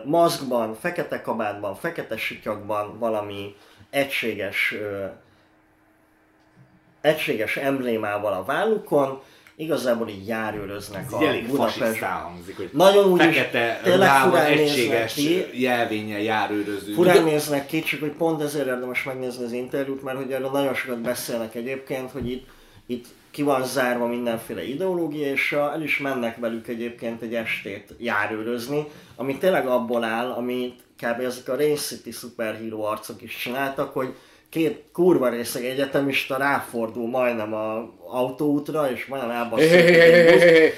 maszkban, 0.06 0.76
fekete 0.76 1.22
kabátban, 1.22 1.76
fekete 1.76 2.18
sityakban 2.18 3.00
valami 3.00 3.56
egységes, 3.90 4.76
egységes 7.02 7.58
emblémával 7.58 8.34
a 8.34 8.44
vállukon, 8.44 9.22
igazából 9.56 10.10
így 10.10 10.28
járőröznek 10.28 11.06
Ez 11.06 11.14
a 11.14 11.24
elég 11.24 11.48
Budapest. 11.48 12.02
hangzik, 12.02 12.58
hogy 12.58 12.70
Nagyon 12.74 13.12
úgy 13.12 13.20
fekete 13.20 13.80
néznek 13.86 14.50
egységes 14.50 15.14
ki. 15.14 15.62
jelvénnyel 15.62 16.22
járőröző. 16.22 16.94
Furán 16.94 17.24
néznek 17.24 17.66
ki, 17.66 17.82
csak 17.82 18.00
hogy 18.00 18.12
pont 18.12 18.42
ezért 18.42 18.68
érdemes 18.68 19.04
megnézni 19.04 19.44
az 19.44 19.52
interjút, 19.52 20.04
mert 20.04 20.18
hogy 20.18 20.32
erről 20.32 20.50
nagyon 20.50 20.74
sokat 20.74 21.02
beszélnek 21.02 21.56
egyébként, 21.56 22.12
hogy 22.12 22.32
itt, 22.32 22.48
itt 22.86 23.06
ki 23.34 23.42
van 23.42 23.66
zárva 23.66 24.06
mindenféle 24.08 24.64
ideológia, 24.68 25.32
és 25.32 25.52
a- 25.52 25.72
el 25.74 25.82
is 25.82 25.98
mennek 25.98 26.38
velük 26.38 26.68
egyébként 26.68 27.22
egy 27.22 27.34
estét 27.36 27.94
járőrözni, 27.98 28.88
ami 29.16 29.38
tényleg 29.38 29.68
abból 29.68 30.04
áll, 30.04 30.32
amit 30.32 30.82
kb. 31.02 31.20
ezek 31.22 31.48
a 31.50 31.56
Rain 31.56 31.76
City 31.76 32.12
szuperhíró 32.12 32.84
arcok 32.84 33.22
is 33.22 33.36
csináltak, 33.38 33.94
hogy 33.94 34.14
két 34.50 34.84
kurva 34.92 35.30
részeg 35.30 35.66
egyetemista 35.66 36.38
ráfordul 36.38 37.10
majdnem 37.10 37.54
a 37.54 37.94
autóútra, 38.12 38.92
és 38.92 39.06
majdnem 39.06 39.50
buszt. 39.50 39.74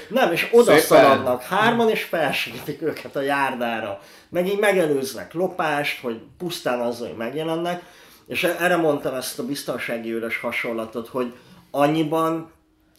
Nem, 0.08 0.32
és 0.32 0.48
oda 0.52 0.72
szaladnak 0.78 1.42
hárman, 1.42 1.90
és 1.90 2.02
felsegítik 2.02 2.82
őket 2.82 3.16
a 3.16 3.20
járdára. 3.20 4.00
Meg 4.28 4.46
így 4.46 4.58
megelőznek 4.58 5.32
lopást, 5.34 6.00
hogy 6.00 6.20
pusztán 6.38 6.80
azzal, 6.80 7.08
hogy 7.08 7.16
megjelennek. 7.16 7.82
És 8.26 8.44
erre 8.44 8.76
mondtam 8.76 9.14
ezt 9.14 9.38
a 9.38 9.44
biztonsági 9.46 10.12
őrös 10.14 10.38
hasonlatot, 10.40 11.08
hogy 11.08 11.32
annyiban 11.76 12.50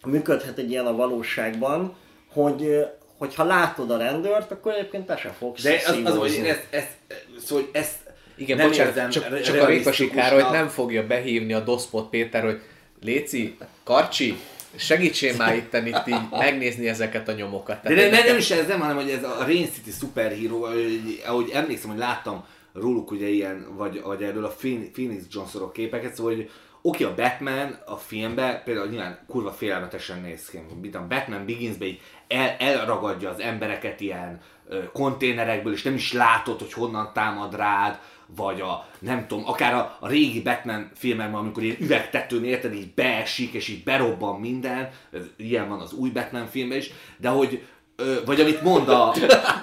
működhet 0.06 0.58
egy 0.58 0.70
ilyen 0.70 0.86
a 0.86 0.96
valóságban, 0.96 1.96
hogy 2.32 2.86
hogyha 3.18 3.44
látod 3.44 3.90
a 3.90 3.96
rendőrt, 3.96 4.50
akkor 4.50 4.72
egyébként 4.72 5.06
te 5.06 5.16
se 5.16 5.28
fogsz 5.38 5.62
De 5.62 5.82
az, 5.86 6.00
az 6.04 6.16
hogy 6.16 6.32
én 6.32 6.44
ezt, 6.44 6.66
ezt, 6.70 6.96
szóval, 7.44 7.64
hogy 7.64 7.80
ezt 7.80 7.96
Igen, 8.36 8.56
nem 8.56 8.66
bocsánat, 8.68 8.96
érzem 8.96 9.10
csak, 9.10 9.40
csak 9.40 9.54
a 9.54 9.58
realisztikusnak. 9.58 10.08
Sikárolyt 10.08 10.50
nem 10.50 10.68
fogja 10.68 11.06
behívni 11.06 11.52
a 11.52 11.60
Doszpot 11.60 12.08
Péter, 12.08 12.44
hogy 12.44 12.60
Léci, 13.00 13.56
Karcsi, 13.84 14.36
segítsél 14.76 15.36
már 15.36 15.56
itt, 15.56 15.74
itt 15.86 16.06
így 16.06 16.20
megnézni 16.30 16.88
ezeket 16.88 17.28
a 17.28 17.32
nyomokat. 17.32 17.82
De 17.82 17.94
Tehát 17.94 18.10
ne, 18.10 18.18
ne, 18.18 18.24
nem 18.24 18.36
is 18.36 18.50
ez 18.50 18.66
nem, 18.66 18.80
hanem 18.80 18.96
hogy 18.96 19.10
ez 19.10 19.22
a 19.24 19.44
Rain 19.46 19.68
City 19.72 19.90
szuperhíró, 19.90 20.64
ahogy- 20.64 21.22
ahogy 21.26 21.50
emlékszem, 21.52 21.90
hogy 21.90 21.98
láttam 21.98 22.44
róluk 22.72 23.10
ugye 23.10 23.26
ilyen, 23.28 23.66
vagy, 23.76 24.02
vagy 24.02 24.22
erről 24.22 24.44
a 24.44 24.48
Phoen- 24.48 24.90
Phoenix 24.90 25.22
Johnsorok 25.30 25.72
képeket, 25.72 26.14
szóval 26.14 26.34
hogy 26.34 26.50
oké, 26.82 27.04
a 27.04 27.14
Batman 27.14 27.78
a 27.86 27.96
filmben 27.96 28.62
például 28.64 28.88
nyilván 28.88 29.18
kurva 29.28 29.52
félelmetesen 29.52 30.20
néz 30.20 30.48
ki, 30.50 30.60
mint 30.80 30.94
a 30.94 31.06
Batman 31.08 31.46
Beginsbe 31.46 31.84
így 31.84 32.00
el, 32.28 32.56
elragadja 32.58 33.30
az 33.30 33.40
embereket 33.40 34.00
ilyen 34.00 34.40
ö, 34.68 34.90
konténerekből, 34.92 35.72
és 35.72 35.82
nem 35.82 35.94
is 35.94 36.12
látod, 36.12 36.58
hogy 36.58 36.72
honnan 36.72 37.10
támad 37.14 37.56
rád, 37.56 37.98
vagy 38.36 38.60
a, 38.60 38.88
nem 38.98 39.26
tudom, 39.26 39.46
akár 39.46 39.74
a, 39.74 39.96
a 40.00 40.08
régi 40.08 40.42
Batman 40.42 40.90
filmekben, 40.94 41.40
amikor 41.40 41.62
ilyen 41.62 41.76
üvegtetőn 41.80 42.44
érted, 42.44 42.74
így 42.74 42.94
beesik, 42.94 43.52
és 43.52 43.68
így 43.68 43.82
berobban 43.82 44.40
minden, 44.40 44.90
ez, 45.12 45.22
ilyen 45.36 45.68
van 45.68 45.80
az 45.80 45.92
új 45.92 46.10
Batman 46.10 46.46
filmben 46.46 46.78
is, 46.78 46.90
de 47.16 47.28
hogy, 47.28 47.62
ö, 47.96 48.14
vagy 48.24 48.40
amit 48.40 48.62
mond 48.62 48.88
a, 48.88 49.14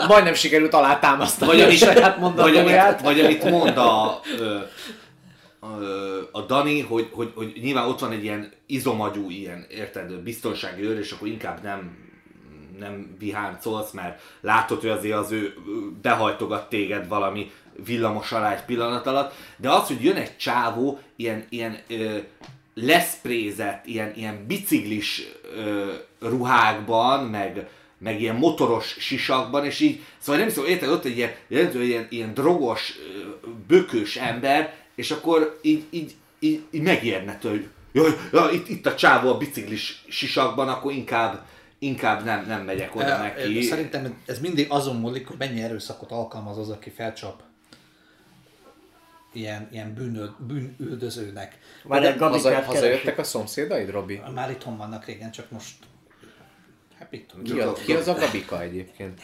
Majdnem 0.07 0.33
sikerült 0.33 0.73
alátámasztani 0.73 1.51
vagy 1.51 1.61
amit, 1.61 1.77
saját 1.77 2.11
vagy, 2.11 2.19
mondatóját. 2.19 3.01
amit, 3.01 3.01
vagy 3.01 3.19
amit 3.19 3.49
mond 3.49 3.77
a, 3.77 4.19
ö, 4.39 4.59
a 6.31 6.41
Dani, 6.41 6.81
hogy, 6.81 7.09
hogy, 7.11 7.31
hogy 7.35 7.59
nyilván 7.61 7.87
ott 7.87 7.99
van 7.99 8.11
egy 8.11 8.23
ilyen 8.23 8.51
izomagyú, 8.65 9.29
ilyen, 9.29 9.65
érted, 9.69 10.13
biztonsági 10.13 10.83
őr, 10.83 10.97
és 10.97 11.11
akkor 11.11 11.27
inkább 11.27 11.63
nem 11.63 12.03
nem 12.79 13.15
viháncolsz, 13.19 13.91
mert 13.91 14.21
látod, 14.41 14.79
hogy 14.81 14.89
azért 14.89 15.17
az 15.17 15.31
ő 15.31 15.53
behajtogat 16.01 16.69
téged 16.69 17.07
valami 17.07 17.51
villamos 17.85 18.31
alá 18.31 18.53
egy 18.53 18.65
pillanat 18.65 19.07
alatt, 19.07 19.33
de 19.57 19.69
az, 19.69 19.87
hogy 19.87 20.03
jön 20.03 20.15
egy 20.15 20.37
csávó 20.37 20.99
ilyen, 21.15 21.45
ilyen 21.49 21.77
ö, 21.87 22.17
leszprézett, 22.73 23.85
ilyen, 23.85 24.11
ilyen 24.15 24.45
biciklis 24.47 25.23
ö, 25.55 25.93
ruhákban, 26.19 27.25
meg, 27.25 27.69
meg 27.97 28.21
ilyen 28.21 28.35
motoros 28.35 28.95
sisakban, 28.99 29.65
és 29.65 29.79
így, 29.79 30.03
szóval 30.17 30.41
nem 30.41 30.49
hiszem, 30.49 30.65
érted, 30.65 30.89
ott 30.89 31.05
egy 31.05 31.17
ilyen, 31.17 31.31
ilyen, 31.47 32.07
ilyen 32.09 32.33
drogos, 32.33 32.93
ö, 33.15 33.47
bökős 33.67 34.15
ember, 34.15 34.73
és 34.95 35.11
akkor 35.11 35.59
így, 35.61 35.85
így, 35.89 36.15
így, 36.39 36.63
így 36.71 36.81
megijedne 36.81 37.37
tőle, 37.37 37.55
hogy 37.55 37.69
jaj, 37.91 38.11
jaj, 38.31 38.53
itt, 38.53 38.67
itt 38.69 38.85
a 38.85 38.95
csávó 38.95 39.29
a 39.29 39.37
biciklis 39.37 40.03
sisakban, 40.07 40.69
akkor 40.69 40.91
inkább, 40.91 41.45
inkább 41.79 42.23
nem, 42.23 42.45
nem 42.45 42.63
megyek 42.63 42.95
oda 42.95 43.17
neki. 43.17 43.61
Szerintem 43.61 44.21
ez 44.25 44.39
mindig 44.39 44.65
azon 44.69 44.95
múlik, 44.95 45.27
hogy 45.27 45.37
mennyi 45.37 45.61
erőszakot 45.61 46.11
alkalmaz 46.11 46.57
az, 46.57 46.69
aki 46.69 46.89
felcsap 46.89 47.43
ilyen, 49.35 49.67
ilyen 49.71 49.93
bűnöd, 49.93 50.31
bűnüldözőnek. 50.39 51.59
Várják, 51.83 52.19
Haza, 52.19 52.41
Gabikát 52.41 52.65
hazajöttek 52.65 53.17
a 53.17 53.23
szomszédaid, 53.23 53.89
Robi? 53.89 54.21
Már 54.33 54.49
itthon 54.49 54.77
vannak 54.77 55.05
régen, 55.05 55.31
csak 55.31 55.51
most... 55.51 55.75
Hát 56.99 57.11
mit 57.11 57.27
tudom, 57.27 57.43
Ki 57.43 57.59
az, 57.59 57.79
ki 57.85 57.93
az 57.93 58.07
a 58.07 58.13
Gabika 58.13 58.61
egyébként? 58.61 59.21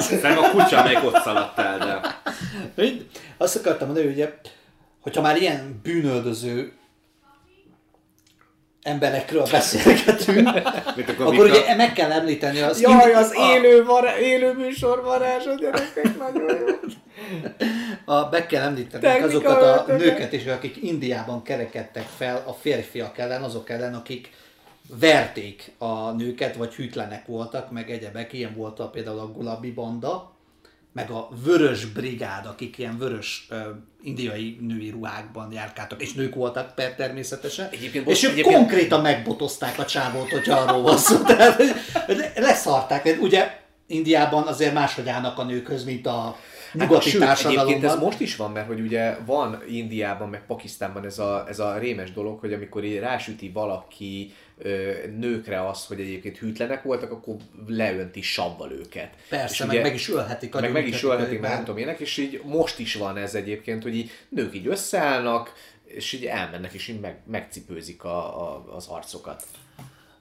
Szerintem 0.00 0.38
a 0.38 0.50
kutya 0.50 0.82
meg 0.82 1.04
ott 1.04 1.22
szaladt 1.22 1.58
el, 1.58 1.78
de... 1.78 2.90
Azt 3.36 3.56
akartam 3.56 3.86
mondani, 3.86 4.06
hogy 4.06 4.16
ugye, 4.16 4.32
hogyha 5.00 5.20
már 5.22 5.36
ilyen 5.36 5.80
bűnöldöző 5.82 6.72
emberekről 8.82 9.46
beszélgetünk, 9.50 10.48
akkor 11.18 11.44
ugye 11.44 11.74
meg 11.74 11.92
kell 11.92 12.12
említeni 12.12 12.60
az... 12.60 12.80
Jaj, 12.80 13.12
az 13.12 13.32
a- 13.34 13.54
élő, 13.54 13.84
vará, 13.84 14.18
élő 14.18 14.52
műsor 14.52 15.02
varázs, 15.02 15.46
a 15.46 15.54
gyerekek, 15.54 16.18
nagyon 16.18 16.58
jó. 16.58 16.66
A, 18.14 18.28
meg 18.30 18.46
kell 18.46 18.62
említeni 18.62 19.02
Technika 19.02 19.26
azokat 19.26 19.88
a 19.88 19.92
nőket 19.92 20.32
is, 20.32 20.46
akik 20.46 20.82
Indiában 20.82 21.42
kerekedtek 21.42 22.06
fel 22.16 22.42
a 22.46 22.52
férfiak 22.52 23.18
ellen, 23.18 23.42
azok 23.42 23.70
ellen, 23.70 23.94
akik 23.94 24.30
verték 24.88 25.72
a 25.78 26.10
nőket, 26.10 26.56
vagy 26.56 26.74
hűtlenek 26.74 27.26
voltak, 27.26 27.70
meg 27.70 27.90
egyebek. 27.90 28.32
Ilyen 28.32 28.54
volt 28.54 28.80
a, 28.80 28.88
például 28.88 29.18
a 29.18 29.32
Gulabi 29.32 29.70
banda, 29.70 30.34
meg 30.92 31.10
a 31.10 31.28
Vörös 31.44 31.84
Brigád, 31.84 32.46
akik 32.46 32.78
ilyen 32.78 32.98
vörös 32.98 33.46
ö, 33.50 33.56
indiai 34.02 34.58
női 34.60 34.90
ruhákban 34.90 35.52
járkáltak, 35.52 36.02
és 36.02 36.12
nők 36.12 36.34
voltak 36.34 36.74
per 36.74 36.94
természetesen. 36.94 37.68
Egyébként 37.70 38.08
és 38.08 38.22
ők 38.22 38.30
egyébként- 38.30 38.56
konkrétan 38.56 39.00
megbotozták 39.00 39.78
a 39.78 39.84
csávót, 39.84 40.30
hogyha 40.30 40.56
arról 40.56 40.82
van 40.82 40.98
szó. 40.98 41.16
Tehát 41.24 41.62
leszarták. 42.36 43.16
Ugye 43.20 43.60
Indiában 43.86 44.46
azért 44.46 44.74
máshogy 44.74 45.08
állnak 45.08 45.38
a 45.38 45.44
nőkhöz, 45.44 45.84
mint 45.84 46.06
a 46.06 46.36
nyugati 46.76 47.10
Hát, 47.10 47.18
társadalomban. 47.20 47.66
egyébként 47.66 47.92
ez 47.92 47.98
most 47.98 48.20
is 48.20 48.36
van, 48.36 48.50
mert 48.52 48.66
hogy 48.66 48.80
ugye 48.80 49.16
van 49.26 49.62
Indiában, 49.68 50.28
meg 50.28 50.46
Pakisztánban 50.46 51.04
ez 51.04 51.18
a, 51.18 51.44
ez 51.48 51.58
a 51.58 51.78
rémes 51.78 52.12
dolog, 52.12 52.38
hogy 52.40 52.52
amikor 52.52 52.84
így 52.84 52.98
rásüti 52.98 53.50
valaki 53.50 54.32
ö, 54.58 54.92
nőkre 55.18 55.68
az, 55.68 55.86
hogy 55.86 56.00
egyébként 56.00 56.38
hűtlenek 56.38 56.82
voltak, 56.82 57.10
akkor 57.10 57.34
leönti 57.66 58.22
savval 58.22 58.72
őket. 58.72 59.14
Persze, 59.28 59.64
És 59.64 59.70
meg 59.72 59.82
meg 59.82 59.94
is 59.94 60.08
ölhetik, 60.10 60.54
meg, 60.54 60.72
meg 60.72 60.86
is 60.86 61.02
ölhetik, 61.02 61.40
meg 61.40 61.50
nem 61.50 61.64
tudom 61.64 61.78
ének, 61.78 61.98
és 61.98 62.16
így 62.16 62.40
most 62.44 62.78
is 62.78 62.94
van 62.94 63.16
ez 63.16 63.34
egyébként, 63.34 63.82
hogy 63.82 63.96
így 63.96 64.10
nők 64.28 64.54
így 64.54 64.66
összeállnak, 64.66 65.52
és 65.84 66.12
így 66.12 66.24
elmennek, 66.24 66.72
és 66.72 66.88
így 66.88 67.00
meg, 67.00 67.18
megcipőzik 67.26 68.04
a, 68.04 68.42
a, 68.42 68.64
az 68.76 68.86
arcokat. 68.86 69.44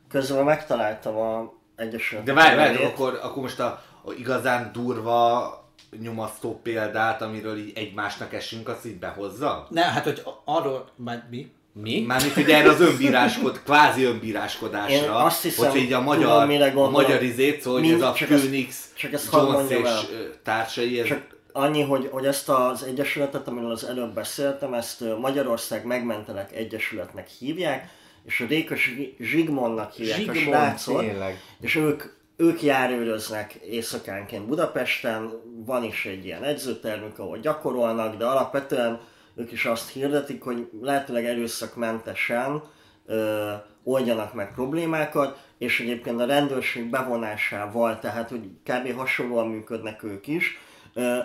Közben 0.10 0.44
megtaláltam 0.44 1.16
a 1.18 1.54
Egyesült 1.76 2.24
De 2.24 2.34
várj, 2.34 2.56
várj, 2.56 2.84
akkor, 2.84 3.20
akkor 3.24 3.42
most 3.42 3.60
a, 3.60 3.84
a 4.06 4.12
igazán 4.18 4.72
durva 4.74 5.65
nyomasztó 6.02 6.60
példát, 6.64 7.22
amiről 7.22 7.58
így 7.58 7.72
egymásnak 7.76 8.34
esünk, 8.34 8.68
azt 8.68 8.86
így 8.86 8.96
behozza? 8.98 9.68
Ne, 9.70 9.82
hát 9.84 10.04
hogy 10.04 10.22
arról, 10.46 10.90
majd 10.96 11.22
mi? 11.30 11.52
Mi? 11.82 12.02
Mármint 12.08 12.38
ugye 12.38 12.56
erre 12.58 12.70
az 12.70 12.82
önbíráskod, 12.82 13.62
kvázi 13.64 14.02
Én 14.02 14.08
önbíráskodásra, 14.08 15.16
azt 15.16 15.42
hiszem, 15.42 15.72
hogy 15.72 15.80
így 15.80 15.94
a 15.94 15.98
tudom, 16.04 16.04
magyar, 16.04 16.48
mire 16.48 16.72
a 16.72 16.90
magyar 16.90 17.24
izét, 17.24 17.62
szóval 17.62 17.80
hogy 17.80 17.90
Mi- 17.90 17.96
ez 17.96 18.02
a 18.02 18.14
csak 18.14 18.30
ezt- 18.30 18.42
Phoenix, 18.42 18.90
csak 18.94 19.14
ezt 19.14 19.30
hadd 19.30 19.42
Jones 19.42 19.56
mondjam 19.58 19.82
és 19.84 19.90
el. 19.90 20.02
társai, 20.44 21.00
ez 21.00 21.08
Csak 21.08 21.22
annyi, 21.52 21.82
hogy, 21.82 22.10
hogy 22.12 22.26
ezt 22.26 22.50
az 22.50 22.84
egyesületet, 22.84 23.48
amiről 23.48 23.72
az 23.72 23.84
előbb 23.84 24.14
beszéltem, 24.14 24.74
ezt 24.74 25.04
Magyarország 25.20 25.86
Megmentelek 25.86 26.56
Egyesületnek 26.56 27.28
hívják, 27.30 27.90
és 28.26 28.40
a 28.42 28.46
Réka 28.48 28.76
Zsi- 28.76 29.16
Zsigmondnak 29.20 29.92
hívják 29.94 30.18
Zsigmond, 30.18 30.38
a 30.38 30.42
srácot, 30.42 31.00
tényleg. 31.00 31.42
és 31.62 31.76
ők, 31.76 32.04
ők 32.38 32.62
járőröznek 32.62 33.54
éjszakánként 33.54 34.46
Budapesten, 34.46 35.32
van 35.66 35.84
is 35.84 36.06
egy 36.06 36.26
ilyen 36.26 36.44
edzőtermük, 36.44 37.20
ahol 37.20 37.38
gyakorolnak, 37.38 38.16
de 38.16 38.26
alapvetően 38.26 39.00
ők 39.36 39.52
is 39.52 39.66
azt 39.66 39.90
hirdetik, 39.90 40.44
hogy 40.44 40.70
lehetőleg 40.82 41.26
erőszakmentesen 41.26 42.64
ö, 43.06 43.52
oldjanak 43.84 44.34
meg 44.34 44.54
problémákat, 44.54 45.44
és 45.58 45.80
egyébként 45.80 46.22
a 46.22 46.26
rendőrség 46.26 46.90
bevonásával, 46.90 48.00
tehát 48.00 48.30
hogy 48.30 48.50
kb. 48.64 48.96
hasonlóan 48.98 49.48
működnek 49.48 50.04
ők 50.04 50.28
is. 50.28 50.60
Ö, 50.94 51.18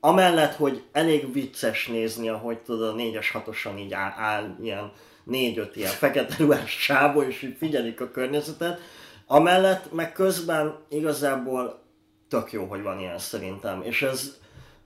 amellett, 0.00 0.54
hogy 0.54 0.82
elég 0.92 1.32
vicces 1.32 1.86
nézni, 1.86 2.28
ahogy 2.28 2.58
tudod, 2.58 2.88
a 2.88 3.02
4-es 3.02 3.26
6 3.32 3.78
így 3.78 3.92
áll, 3.92 4.12
áll 4.16 4.56
ilyen 4.62 4.92
4-5 5.30 5.70
ilyen 5.74 5.90
fekete 5.90 6.34
ruhás 6.38 6.70
sávó, 6.70 7.22
és 7.22 7.42
így 7.42 7.56
figyelik 7.58 8.00
a 8.00 8.10
környezetet. 8.10 8.80
Amellett, 9.26 9.92
meg 9.92 10.12
közben 10.12 10.76
igazából 10.88 11.82
tök 12.28 12.52
jó, 12.52 12.64
hogy 12.64 12.82
van 12.82 12.98
ilyen 12.98 13.18
szerintem, 13.18 13.82
és 13.82 14.02
ez 14.02 14.36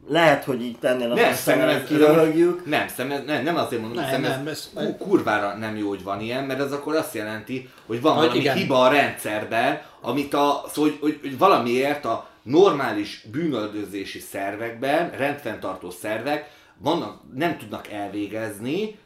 lehet, 0.07 0.45
hogy 0.45 0.62
így 0.62 0.79
tennél 0.79 1.09
nem, 1.09 1.19
ez, 1.19 1.45
kiröhögjük, 1.87 2.67
nem, 2.67 2.89
szerintem, 2.89 3.25
nem, 3.25 3.43
nem 3.43 3.57
azért 3.57 3.81
mondom, 3.83 3.99
Nem, 4.03 4.11
szerintem 4.11 4.39
nem, 4.39 4.47
ez, 4.49 4.71
ez- 4.77 4.85
ku- 4.85 4.99
kurvára 4.99 5.57
nem 5.57 5.77
jó, 5.77 5.89
hogy 5.89 6.03
van 6.03 6.21
ilyen, 6.21 6.45
mert 6.45 6.61
ez 6.61 6.73
akkor 6.73 6.97
azt 6.97 7.15
jelenti, 7.15 7.71
hogy 7.87 8.01
van 8.01 8.12
Hogy 8.12 8.23
valami 8.23 8.41
igen. 8.41 8.57
hiba 8.57 8.83
a 8.83 8.89
rendszerben, 8.89 9.83
amit 10.01 10.35
a, 10.35 10.65
szóval, 10.73 10.91
hogy, 10.91 10.99
hogy, 11.01 11.19
hogy 11.21 11.39
valamiért 11.39 12.05
a 12.05 12.29
normális 12.43 13.27
bűnöldözési 13.31 14.19
szervekben, 14.19 15.11
rendfenntartó 15.11 15.91
szervek 15.91 16.51
vannak, 16.79 17.21
nem 17.35 17.59
tudnak 17.59 17.89
elvégezni, 17.89 18.99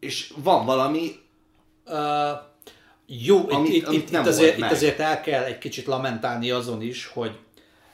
és 0.00 0.32
van 0.36 0.64
valami, 0.66 1.20
Uh, 1.86 1.94
jó, 3.20 3.50
Amit- 3.50 3.72
itt, 3.72 3.86
amit 3.86 4.02
itt, 4.02 4.10
itt, 4.10 4.26
azért, 4.26 4.58
itt 4.58 4.70
azért 4.70 4.98
el 4.98 5.20
kell 5.20 5.42
egy 5.44 5.58
kicsit 5.58 5.86
lamentálni 5.86 6.50
azon 6.50 6.82
is, 6.82 7.06
hogy 7.06 7.38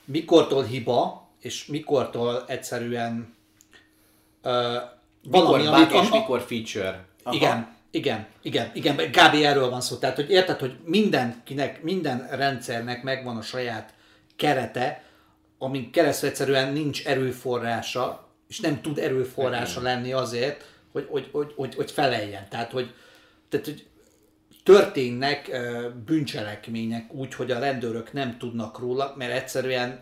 mikortól 0.05 0.65
hiba, 0.65 1.29
és 1.41 1.67
mikortól 1.67 2.45
egyszerűen 2.47 3.35
uh, 4.45 4.53
valami, 5.23 5.63
Mikor 5.63 5.87
bug 5.87 6.03
és 6.03 6.11
mikor 6.11 6.41
feature. 6.41 7.05
Igen, 7.31 7.77
igen, 7.91 8.27
igen, 8.43 8.71
igen, 8.75 8.97
kb. 8.97 9.35
erről 9.35 9.71
van 9.71 9.81
szó. 9.81 9.97
Tehát, 9.97 10.17
hogy 10.17 10.31
érted, 10.31 10.59
hogy 10.59 10.77
mindenkinek, 10.85 11.83
minden 11.83 12.29
rendszernek 12.31 13.03
megvan 13.03 13.37
a 13.37 13.43
saját 13.43 13.95
kerete, 14.37 15.03
amin 15.59 15.91
keresztül 15.91 16.29
egyszerűen 16.29 16.73
nincs 16.73 17.07
erőforrása, 17.07 18.29
és 18.49 18.61
nem 18.61 18.81
tud 18.81 18.99
erőforrása 18.99 19.81
lenni 19.81 20.13
azért, 20.13 20.65
hogy, 20.93 21.07
hogy, 21.11 21.29
hogy, 21.33 21.53
hogy, 21.57 21.75
hogy 21.75 21.91
feleljen. 21.91 22.47
Tehát, 22.49 22.71
hogy, 22.71 22.95
tehát, 23.49 23.67
hogy 23.67 23.87
történnek 24.69 25.51
bűncselekmények 26.05 27.13
úgy, 27.13 27.35
hogy 27.35 27.51
a 27.51 27.59
rendőrök 27.59 28.13
nem 28.13 28.39
tudnak 28.39 28.79
róla, 28.79 29.15
mert 29.17 29.33
egyszerűen 29.33 30.01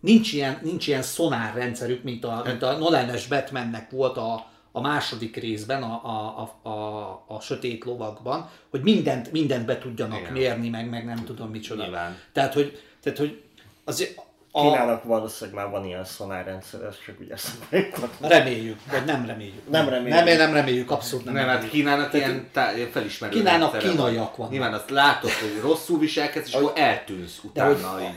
nincs 0.00 0.32
ilyen, 0.32 0.58
nincs 0.62 0.86
ilyen 0.86 1.02
szonárrendszerük, 1.02 2.02
mint 2.02 2.24
a, 2.24 2.42
mint 2.46 2.62
a 2.62 2.76
Nolan-es 2.76 3.26
Batmannek 3.26 3.90
volt 3.90 4.16
a, 4.16 4.50
a 4.72 4.80
második 4.80 5.36
részben, 5.36 5.82
a, 5.82 6.00
a, 6.04 6.50
a, 6.62 6.68
a, 6.68 7.24
a 7.26 7.40
Sötét 7.40 7.84
Lovakban, 7.84 8.50
hogy 8.70 8.80
mindent, 8.80 9.32
mindent 9.32 9.66
be 9.66 9.78
tudjanak 9.78 10.20
Igen. 10.20 10.32
mérni, 10.32 10.68
meg, 10.68 10.88
meg 10.88 11.04
nem 11.04 11.24
tudom 11.24 11.50
micsoda. 11.50 11.82
Nyilván. 11.82 12.16
Tehát, 12.32 12.54
hogy, 12.54 12.82
tehát, 13.02 13.18
hogy 13.18 13.42
azért 13.84 14.20
a, 14.52 14.60
Kínának 14.60 15.04
valószínűleg 15.04 15.60
már 15.60 15.70
van 15.70 15.84
ilyen 15.86 16.04
szonárrendszer, 16.04 16.82
ez 16.82 16.96
csak 17.06 17.14
ugye 17.20 17.34
eszembe 17.34 17.88
reméljük, 18.20 18.78
vagy 18.90 19.04
nem 19.04 19.26
reméljük. 19.26 19.70
Nem 19.70 19.88
reméljük. 19.88 20.24
Nem, 20.24 20.36
nem 20.36 20.52
reméljük, 20.52 20.90
abszolút 20.90 21.24
nem, 21.24 21.34
nem, 21.34 21.42
hát 21.42 21.52
reméljük. 21.52 21.74
Kínának 21.74 22.14
ilyen, 22.14 22.48
tá, 22.52 22.70
felismerő 22.92 23.32
Kínának 23.32 23.78
kínaiak 23.78 24.36
van. 24.36 24.48
Nyilván 24.48 24.72
azt 24.74 24.90
látod, 24.90 25.30
hogy 25.30 25.60
rosszul 25.62 25.98
viselkedsz, 25.98 26.48
és 26.48 26.54
akkor 26.54 26.72
eltűnsz 26.74 27.40
De 27.52 27.62
hogy, 27.62 27.74
utána 27.76 28.00
így. 28.00 28.08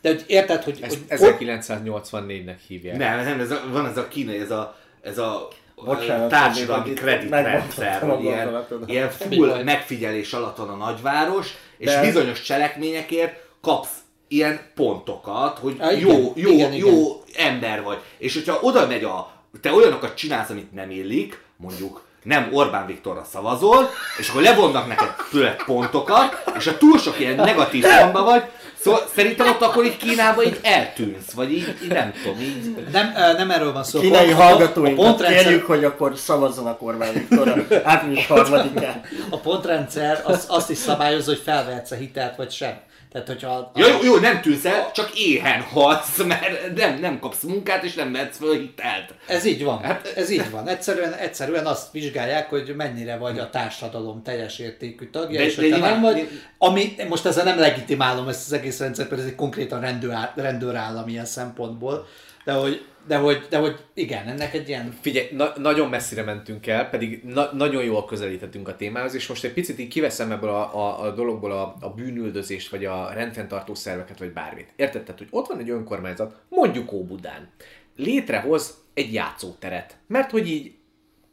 de 0.00 0.08
hogy 0.08 0.24
érted, 0.26 0.62
hogy, 0.62 0.78
Ezt 1.08 1.24
hogy 1.24 1.36
1984-nek 1.38 2.56
hívják. 2.66 2.96
Nem, 2.96 3.24
nem, 3.24 3.40
ez 3.40 3.50
a, 3.50 3.60
van 3.70 3.86
ez 3.86 3.96
a 3.96 4.08
kínai, 4.08 4.38
ez 4.38 4.50
a, 4.50 4.76
ez 5.02 5.18
a 5.18 5.48
Bocsánat, 5.84 6.28
társadalmi 6.28 6.92
kreditrendszer, 6.92 8.02
hogy 8.02 8.24
ilyen, 8.24 8.66
ilyen 8.86 9.10
full 9.10 9.62
megfigyelés 9.62 10.32
alatt 10.32 10.56
van 10.56 10.68
a 10.68 10.74
nagyváros, 10.74 11.54
és 11.78 11.86
De- 11.86 12.00
bizonyos 12.00 12.42
cselekményekért 12.42 13.48
kapsz 13.60 13.90
ilyen 14.32 14.60
pontokat, 14.74 15.58
hogy 15.58 15.76
Á, 15.78 15.92
igen, 15.92 16.08
jó, 16.08 16.32
jó, 16.36 16.50
igen, 16.50 16.72
igen. 16.72 16.86
jó 16.88 17.22
ember 17.36 17.82
vagy. 17.82 17.98
És 18.18 18.34
hogyha 18.34 18.58
oda 18.62 18.86
megy 18.86 19.04
a, 19.04 19.32
te 19.60 19.72
olyanokat 19.72 20.14
csinálsz, 20.14 20.50
amit 20.50 20.72
nem 20.72 20.90
illik, 20.90 21.42
mondjuk 21.56 22.04
nem 22.22 22.48
Orbán 22.52 22.86
Viktorra 22.86 23.24
szavazol, 23.32 23.90
és 24.18 24.28
akkor 24.28 24.42
levonnak 24.42 24.88
neked 24.88 25.08
tőled 25.30 25.62
pontokat, 25.64 26.42
és 26.56 26.64
ha 26.66 26.76
túl 26.76 26.98
sok 26.98 27.20
ilyen 27.20 27.34
negatív 27.34 27.84
pontban 27.98 28.24
vagy, 28.24 28.42
szóval 28.80 29.00
szerintem 29.14 29.46
ott 29.48 29.60
akkor 29.62 29.84
így 29.84 29.96
Kínában 29.96 30.44
így 30.44 30.58
eltűnsz, 30.62 31.30
vagy 31.34 31.52
így, 31.52 31.74
így 31.82 31.88
nem 31.88 32.12
tudom, 32.22 32.40
így 32.40 32.74
nem, 32.92 33.12
nem 33.36 33.50
erről 33.50 33.72
van 33.72 33.84
szó. 33.84 34.00
Kínai 34.00 34.30
A- 34.32 34.36
a- 34.36 34.40
a 34.40 34.42
hallgatóinkat 34.42 35.04
pontrendszer- 35.06 35.44
kérjük, 35.44 35.66
hogy 35.66 35.84
akkor 35.84 36.16
szavazzanak 36.16 36.82
Orbán 36.82 37.12
Viktorra 37.12 37.54
április 37.82 38.26
harmadikán. 38.26 39.00
A 39.30 39.36
pontrendszer 39.36 40.22
az, 40.24 40.44
azt 40.48 40.70
is 40.70 40.78
szabályozza, 40.78 41.30
hogy 41.30 41.40
felvehetsz 41.44 41.90
a 41.90 41.94
hitelt, 41.96 42.36
vagy 42.36 42.50
sem. 42.50 42.78
Tehát, 43.12 43.26
hogyha... 43.26 43.48
A, 43.50 43.70
Ja, 43.74 43.86
jó, 43.86 43.98
jó, 44.02 44.16
nem 44.16 44.40
tűnsz 44.40 44.64
el, 44.64 44.90
csak 44.94 45.18
éhen 45.18 45.60
halsz, 45.60 46.22
mert 46.26 46.74
nem, 46.76 46.98
nem 46.98 47.18
kapsz 47.18 47.42
munkát, 47.42 47.84
és 47.84 47.94
nem 47.94 48.12
vehetsz 48.12 48.36
föl 48.36 48.58
hitelt. 48.58 49.14
Ez 49.26 49.44
így 49.44 49.64
van. 49.64 49.98
Ez 50.16 50.30
így 50.30 50.50
van. 50.50 50.68
Egyszerűen, 50.68 51.12
egyszerűen 51.12 51.66
azt 51.66 51.92
vizsgálják, 51.92 52.48
hogy 52.48 52.74
mennyire 52.76 53.16
vagy 53.16 53.38
a 53.38 53.50
társadalom 53.50 54.22
teljes 54.22 54.58
értékű 54.58 55.10
tagja, 55.10 55.38
De- 55.38 55.44
és 55.44 55.54
de 55.54 55.62
hogyha 55.62 55.78
nem 55.78 56.00
vagy, 56.00 56.28
ami, 56.58 56.94
most 57.08 57.26
ezzel 57.26 57.44
nem 57.44 57.58
legitimálom 57.58 58.28
ezt 58.28 58.46
az 58.46 58.52
egész 58.52 58.78
rendszert, 58.78 59.10
mert 59.10 59.22
ez 59.22 59.28
egy 59.28 59.34
konkrétan 59.34 59.80
rendőr, 59.80 60.14
rendőrállam 60.34 61.08
ilyen 61.08 61.24
szempontból, 61.24 62.06
de 62.44 62.52
hogy, 62.52 62.84
de 63.06 63.16
hogy, 63.16 63.46
de 63.48 63.58
hogy 63.58 63.76
igen, 63.94 64.26
ennek 64.26 64.54
egy 64.54 64.68
ilyen 64.68 64.98
Figyelj, 65.00 65.28
na- 65.32 65.58
nagyon 65.58 65.88
messzire 65.88 66.22
mentünk 66.22 66.66
el, 66.66 66.88
pedig 66.88 67.22
na- 67.24 67.52
nagyon 67.52 67.84
jól 67.84 68.04
közelítettünk 68.04 68.68
a 68.68 68.76
témához, 68.76 69.14
és 69.14 69.26
most 69.26 69.44
egy 69.44 69.52
picit 69.52 69.78
így 69.78 69.88
kiveszem 69.88 70.32
ebből 70.32 70.50
a, 70.50 70.76
a, 70.76 71.02
a 71.02 71.10
dologból 71.10 71.52
a, 71.52 71.76
a 71.80 71.90
bűnüldözést, 71.90 72.70
vagy 72.70 72.84
a 72.84 73.10
rendfenntartó 73.12 73.74
szerveket, 73.74 74.18
vagy 74.18 74.32
bármit. 74.32 74.72
Érted? 74.76 75.02
Tehát, 75.02 75.18
hogy 75.20 75.28
ott 75.30 75.46
van 75.46 75.58
egy 75.58 75.70
önkormányzat, 75.70 76.34
mondjuk 76.48 76.92
Óbudán, 76.92 77.48
létrehoz 77.96 78.74
egy 78.94 79.12
játszóteret, 79.12 79.96
mert 80.06 80.30
hogy 80.30 80.48
így 80.48 80.74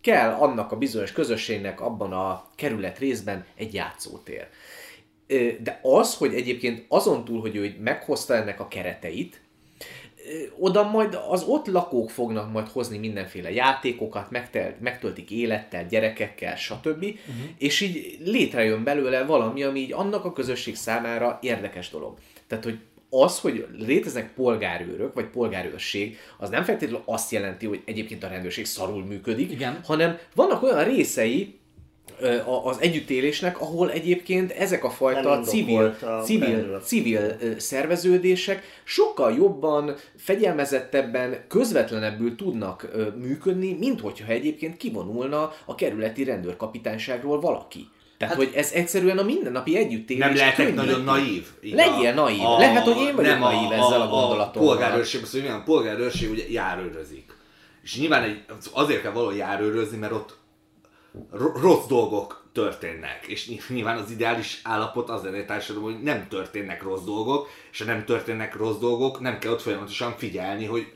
kell 0.01 0.31
annak 0.31 0.71
a 0.71 0.77
bizonyos 0.77 1.11
közösségnek 1.11 1.81
abban 1.81 2.13
a 2.13 2.49
kerület 2.55 2.97
részben 2.97 3.45
egy 3.55 3.73
játszótér. 3.73 4.47
De 5.59 5.79
az, 5.81 6.15
hogy 6.15 6.33
egyébként 6.33 6.85
azon 6.87 7.25
túl, 7.25 7.41
hogy 7.41 7.55
ő 7.55 7.75
meghozta 7.79 8.35
ennek 8.35 8.59
a 8.59 8.67
kereteit, 8.67 9.41
oda 10.59 10.83
majd 10.83 11.19
az 11.29 11.43
ott 11.43 11.67
lakók 11.67 12.09
fognak 12.09 12.51
majd 12.51 12.67
hozni 12.67 12.97
mindenféle 12.97 13.51
játékokat, 13.51 14.31
megtelt, 14.31 14.79
megtöltik 14.79 15.31
élettel, 15.31 15.85
gyerekekkel, 15.85 16.55
stb. 16.55 17.03
Uh-huh. 17.03 17.15
És 17.57 17.81
így 17.81 18.17
létrejön 18.23 18.83
belőle 18.83 19.25
valami, 19.25 19.63
ami 19.63 19.79
így 19.79 19.93
annak 19.93 20.25
a 20.25 20.33
közösség 20.33 20.75
számára 20.75 21.39
érdekes 21.41 21.89
dolog. 21.89 22.17
Tehát, 22.47 22.63
hogy 22.63 22.79
az, 23.09 23.39
hogy 23.39 23.67
léteznek 23.77 24.33
polgárőrök, 24.33 25.13
vagy 25.13 25.25
polgárőrség, 25.25 26.17
az 26.37 26.49
nem 26.49 26.63
feltétlenül 26.63 27.03
azt 27.05 27.31
jelenti, 27.31 27.65
hogy 27.65 27.81
egyébként 27.85 28.23
a 28.23 28.27
rendőrség 28.27 28.65
szarul 28.65 29.05
működik, 29.05 29.51
Igen. 29.51 29.79
hanem 29.85 30.17
vannak 30.35 30.63
olyan 30.63 30.83
részei 30.83 31.56
az 32.63 32.77
együttélésnek, 32.79 33.61
ahol 33.61 33.91
egyébként 33.91 34.51
ezek 34.51 34.83
a 34.83 34.89
fajta 34.89 35.39
civil, 35.39 35.95
a 36.01 36.21
civil, 36.21 36.61
belül. 36.61 36.79
civil 36.79 37.37
szerveződések 37.57 38.81
sokkal 38.83 39.33
jobban, 39.33 39.95
fegyelmezettebben, 40.17 41.45
közvetlenebbül 41.47 42.35
tudnak 42.35 42.87
működni, 43.17 43.73
mint 43.79 44.01
hogyha 44.01 44.31
egyébként 44.31 44.77
kivonulna 44.77 45.51
a 45.65 45.75
kerületi 45.75 46.23
rendőrkapitányságról 46.23 47.39
valaki. 47.39 47.87
Tehát, 48.17 48.35
hát, 48.35 48.43
hogy 48.43 48.53
ez 48.55 48.71
egyszerűen 48.71 49.17
a 49.17 49.23
mindennapi 49.23 49.77
együttélés. 49.77 50.23
Nem 50.23 50.35
lehetek 50.35 50.65
könnyű. 50.65 50.75
nagyon 50.75 51.01
naív. 51.01 51.47
Legyél 51.61 52.13
naív. 52.13 52.41
Lehet, 52.57 52.83
hogy 52.83 52.97
én 52.97 53.15
vagyok 53.15 53.31
nem 53.31 53.39
naív 53.39 53.71
ezzel 53.71 54.01
a 54.01 54.07
gondolatommal. 54.07 54.69
A 54.69 54.75
polgárőrség, 54.75 55.21
az, 55.23 55.31
hogy 55.31 55.41
milyen 55.41 55.63
polgárőrség 55.63 56.29
ugye 56.29 56.43
járőrözik. 56.49 57.35
És 57.83 57.97
nyilván 57.97 58.23
egy, 58.23 58.43
azért 58.71 59.01
kell 59.01 59.11
valahol 59.11 59.35
járőrözni, 59.35 59.97
mert 59.97 60.11
ott 60.11 60.36
rossz 61.61 61.85
dolgok 61.87 62.45
történnek. 62.53 63.25
És 63.27 63.47
ny- 63.47 63.69
nyilván 63.69 63.97
az 63.97 64.11
ideális 64.11 64.59
állapot 64.63 65.09
az 65.09 65.23
lenne 65.23 65.45
társadalom, 65.45 65.93
hogy 65.93 66.03
nem 66.03 66.27
történnek 66.27 66.83
rossz 66.83 67.03
dolgok, 67.03 67.49
és 67.71 67.79
ha 67.79 67.85
nem 67.85 68.05
történnek 68.05 68.55
rossz 68.55 68.77
dolgok, 68.77 69.19
nem 69.19 69.39
kell 69.39 69.51
ott 69.51 69.61
folyamatosan 69.61 70.13
figyelni, 70.17 70.65
hogy 70.65 70.91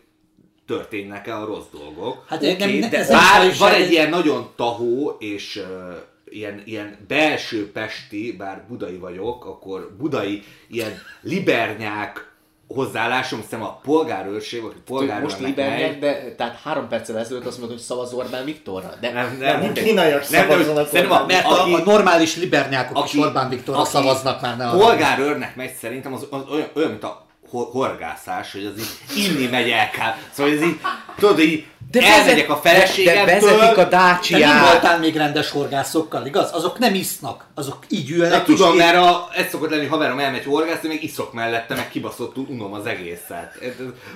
történnek-e 0.67 1.38
a 1.38 1.45
rossz 1.45 1.69
dolgok. 1.71 2.25
Hát 2.27 2.43
okay, 2.43 2.79
nem, 2.79 2.89
de 2.89 2.97
nem 2.97 3.07
Bár 3.07 3.47
is 3.47 3.57
van 3.57 3.71
egy- 3.71 3.81
egy 3.81 3.91
ilyen 3.91 4.09
nagyon 4.09 4.49
tahó 4.55 5.15
és 5.19 5.55
uh, 5.55 5.95
ilyen, 6.25 6.61
ilyen 6.65 6.97
belső 7.07 7.71
pesti, 7.71 8.35
bár 8.38 8.65
budai 8.67 8.97
vagyok, 8.97 9.45
akkor 9.45 9.95
budai 9.97 10.43
ilyen 10.67 11.01
libernyák 11.21 12.31
hozzáállásom, 12.73 13.39
hiszem 13.41 13.64
a 13.64 13.80
polgárőrség, 13.84 14.61
vagy 14.61 14.72
Most 14.72 14.84
polgárőrnek 14.85 15.39
libernek, 15.39 15.99
de 15.99 16.35
tehát 16.35 16.60
három 16.64 16.88
perccel 16.88 17.18
ezelőtt 17.18 17.45
azt 17.45 17.57
mondod, 17.57 17.77
hogy 17.77 17.85
szavaz 17.85 18.14
Orbán 18.14 18.45
Viktorra. 18.45 18.93
De 19.02 19.11
Nem, 19.11 19.38
nem, 19.39 19.61
nem. 19.61 19.73
Kínaiak 19.73 20.30
Nem, 20.30 20.48
nem, 20.48 20.64
szerintem 20.64 21.11
Orbán 21.11 21.26
Mert 21.26 21.45
a, 21.45 21.61
aki- 21.61 21.73
a 21.73 21.84
normális 21.84 22.35
libernyákok 22.35 22.98
aki, 22.98 23.18
is 23.18 23.23
Orbán 23.23 23.49
Viktorra 23.49 23.80
aki 23.80 23.89
szavaznak 23.89 24.41
már, 24.41 24.57
ne 24.57 24.72
polgárőrnek 24.72 25.56
megy 25.56 25.73
szerintem 25.73 26.14
az, 26.14 26.27
az 26.30 26.41
olyan, 26.52 26.68
olyan, 26.76 26.89
mint 26.89 27.03
a 27.03 27.26
hor- 27.49 27.72
horgászás, 27.72 28.52
hogy 28.52 28.65
az 28.65 28.80
így 28.80 29.26
inni 29.26 29.48
megy 29.48 29.69
el 29.69 29.89
kár. 29.89 30.18
Szóval 30.31 30.52
ez 30.53 30.61
így, 30.61 30.80
tudod, 31.18 31.39
így 31.39 31.65
De 31.91 31.99
elmegyek 32.01 32.47
vezet- 32.47 32.49
a 32.49 32.55
feleségemtől, 32.69 33.26
De 33.26 33.34
vezetik 33.34 33.77
a 33.77 33.88
Te 33.88 33.97
nem 33.97 34.05
dácsiát. 34.13 34.69
voltál 34.72 34.99
még 34.99 35.15
rendes 35.15 35.49
horgászokkal, 35.49 36.26
igaz? 36.26 36.51
Azok 36.53 36.80
nem 36.80 36.93
isznak, 36.93 37.45
azok 37.53 37.85
így 37.89 38.09
ülnek. 38.11 38.31
Na, 38.31 38.43
tudom, 38.43 38.76
mert 38.77 38.95
a, 38.95 39.30
ez 39.35 39.49
szokott 39.49 39.69
lenni, 39.69 39.85
haverom 39.85 40.19
elmegy 40.19 40.43
horgászni, 40.43 40.88
még 40.88 41.03
iszok 41.03 41.34
mellette, 41.34 41.76
meg 41.76 41.89
kibaszottul 41.89 42.45
unom 42.49 42.73
az 42.73 42.85
egészet. 42.85 43.55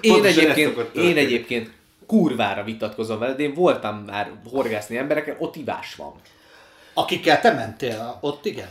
Én 0.02 0.24
egyébként, 0.26 0.78
én 0.96 1.18
egyébként 1.18 1.72
kurvára 2.08 2.64
vitatkozom 2.64 3.20
veled, 3.20 3.40
én 3.40 3.54
voltam 3.54 4.04
már 4.08 4.32
horgászni 4.52 4.98
emberekkel, 4.98 5.36
ott 5.40 5.56
ivás 5.56 5.96
van. 5.96 6.14
Akikkel 6.94 7.42
te 7.42 7.52
mentél, 7.54 8.18
ott 8.22 8.46
igen. 8.46 8.70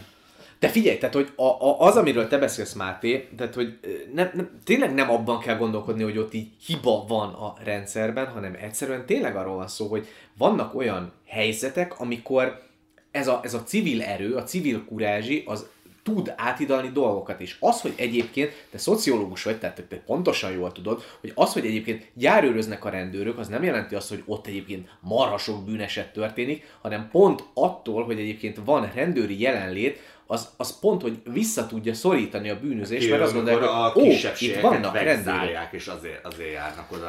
De 0.64 0.70
figyelj, 0.70 0.98
tehát 0.98 1.14
hogy 1.14 1.32
a, 1.36 1.42
a, 1.42 1.80
az, 1.80 1.96
amiről 1.96 2.28
te 2.28 2.38
beszélsz, 2.38 2.72
Máté, 2.72 3.28
tehát 3.36 3.54
hogy 3.54 3.78
nem, 4.12 4.30
nem, 4.34 4.60
tényleg 4.64 4.94
nem 4.94 5.10
abban 5.10 5.40
kell 5.40 5.56
gondolkodni, 5.56 6.02
hogy 6.02 6.18
ott 6.18 6.34
így 6.34 6.48
hiba 6.66 7.04
van 7.08 7.32
a 7.32 7.54
rendszerben, 7.64 8.26
hanem 8.26 8.56
egyszerűen 8.60 9.06
tényleg 9.06 9.36
arról 9.36 9.56
van 9.56 9.68
szó, 9.68 9.86
hogy 9.86 10.06
vannak 10.38 10.74
olyan 10.74 11.12
helyzetek, 11.26 12.00
amikor 12.00 12.62
ez 13.10 13.28
a, 13.28 13.40
ez 13.42 13.54
a 13.54 13.62
civil 13.62 14.02
erő, 14.02 14.34
a 14.34 14.42
civil 14.42 14.84
kurázsi, 14.84 15.42
az 15.46 15.66
tud 16.04 16.32
átidalni 16.36 16.88
dolgokat 16.88 17.40
is. 17.40 17.56
Az, 17.60 17.80
hogy 17.80 17.92
egyébként 17.96 18.66
te 18.70 18.78
szociológus 18.78 19.42
vagy, 19.42 19.58
tehát 19.58 19.82
te 19.88 19.96
pontosan 19.96 20.52
jól 20.52 20.72
tudod, 20.72 21.02
hogy 21.20 21.32
az, 21.34 21.52
hogy 21.52 21.66
egyébként 21.66 22.10
járőröznek 22.16 22.84
a 22.84 22.88
rendőrök, 22.88 23.38
az 23.38 23.48
nem 23.48 23.62
jelenti 23.62 23.94
azt, 23.94 24.08
hogy 24.08 24.22
ott 24.26 24.46
egyébként 24.46 24.88
marha 25.00 25.38
sok 25.38 25.64
bűneset 25.64 26.12
történik, 26.12 26.76
hanem 26.80 27.08
pont 27.10 27.44
attól, 27.54 28.04
hogy 28.04 28.18
egyébként 28.18 28.60
van 28.64 28.90
rendőri 28.94 29.40
jelenlét, 29.40 29.98
az, 30.26 30.48
az 30.56 30.78
pont, 30.80 31.02
hogy 31.02 31.18
vissza 31.32 31.66
tudja 31.66 31.94
szorítani 31.94 32.50
a 32.50 32.58
bűnözést, 32.60 33.10
mert 33.10 33.22
azt 33.22 33.34
gondolják, 33.34 33.70
hogy 33.70 34.02
ó, 34.02 34.10
itt 34.38 34.60
vannak 34.60 34.94
rendőrök. 34.94 35.68
és 35.70 35.86
azért, 35.86 36.26
azért 36.26 36.52
járnak 36.52 36.92
oda. 36.92 37.06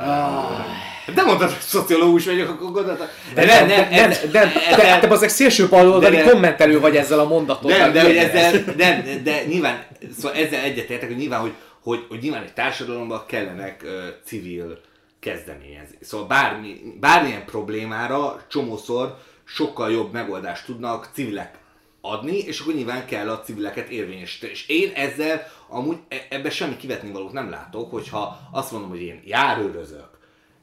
De 1.16 1.24
mondtad, 1.24 1.50
hogy 1.50 1.60
szociológus 1.60 2.26
vagyok, 2.26 2.50
akkor 2.50 2.72
gondoltad. 2.72 3.10
De 3.34 3.46
nem, 3.46 3.68
nem, 3.68 3.90
nem, 3.90 4.12
nem, 4.32 4.52
te, 4.76 5.00
te 5.00 5.08
bazeg 5.08 5.30
szélső 5.30 5.68
baloldali 5.68 6.22
kommentelő 6.22 6.80
vagy 6.80 6.96
ezzel 6.96 7.20
a 7.20 7.28
mondatot. 7.28 7.72
Nem, 7.72 7.92
de, 7.92 8.04
hogy 8.04 8.16
ezzel, 8.16 8.64
nem, 8.78 9.24
de 9.24 9.46
nyilván, 9.46 9.86
szóval 10.18 10.38
ezzel 10.38 10.64
egyetértek, 10.64 11.08
hogy 11.10 11.18
nyilván, 11.18 11.40
hogy, 11.40 11.54
hogy, 11.84 12.06
hogy 12.10 12.20
nyilván 12.22 12.44
egy 12.44 12.54
társadalomban 12.54 13.24
kellenek 13.28 13.82
uh, 13.84 13.92
civil 14.26 14.80
kezdeményezés. 15.20 15.98
Szóval 16.02 16.28
bármi, 16.28 16.82
bármilyen 17.00 17.46
problémára 17.46 18.42
csomószor 18.50 19.18
sokkal 19.46 19.92
jobb 19.92 20.12
megoldást 20.12 20.66
tudnak 20.66 21.10
civilek 21.14 21.64
adni, 22.12 22.38
és 22.38 22.60
akkor 22.60 22.74
nyilván 22.74 23.06
kell 23.06 23.30
a 23.30 23.40
civileket 23.40 23.90
érvényesíteni. 23.90 24.52
És 24.52 24.68
én 24.68 24.92
ezzel 24.96 25.48
amúgy 25.68 25.98
e- 26.08 26.28
ebbe 26.30 26.50
semmi 26.50 26.78
kivetni 26.78 27.12
valót 27.12 27.32
nem 27.32 27.50
látok, 27.50 27.92
hogyha 27.92 28.50
azt 28.52 28.72
mondom, 28.72 28.90
hogy 28.90 29.02
én 29.02 29.22
járőrözök, 29.26 30.10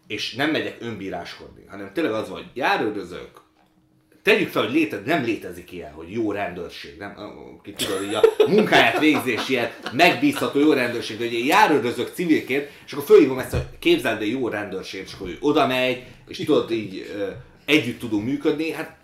és 0.06 0.34
nem 0.34 0.50
megyek 0.50 0.76
önbíráskodni, 0.80 1.64
hanem 1.68 1.90
tényleg 1.92 2.12
az 2.12 2.28
van, 2.28 2.36
hogy 2.38 2.50
járőrözök, 2.54 3.40
tegyük 4.22 4.48
fel, 4.48 4.62
hogy 4.62 4.72
léte, 4.72 5.02
nem 5.04 5.24
létezik 5.24 5.72
ilyen, 5.72 5.92
hogy 5.92 6.12
jó 6.12 6.32
rendőrség, 6.32 6.96
nem, 6.98 7.14
ki 7.62 7.72
tudod, 7.72 8.02
így 8.02 8.14
a 8.14 8.22
munkáját 8.48 8.98
végzés 8.98 9.48
ilyen 9.48 9.70
megbízható 9.92 10.58
jó 10.58 10.72
rendőrség, 10.72 11.18
de 11.18 11.24
hogy 11.24 11.34
én 11.34 11.46
járőrözök 11.46 12.12
civilként, 12.14 12.68
és 12.86 12.92
akkor 12.92 13.04
fölhívom 13.04 13.38
ezt, 13.38 13.50
hogy 13.50 13.66
képzeld 13.78 14.20
el 14.20 14.26
jó 14.26 14.48
rendőrség, 14.48 15.02
és 15.06 15.12
akkor 15.12 15.28
ő 15.28 15.36
oda 15.40 15.66
megy, 15.66 16.02
és 16.28 16.38
tudod, 16.38 16.70
így 16.70 17.12
együtt 17.64 17.98
tudunk 17.98 18.24
működni, 18.24 18.70
hát 18.70 18.96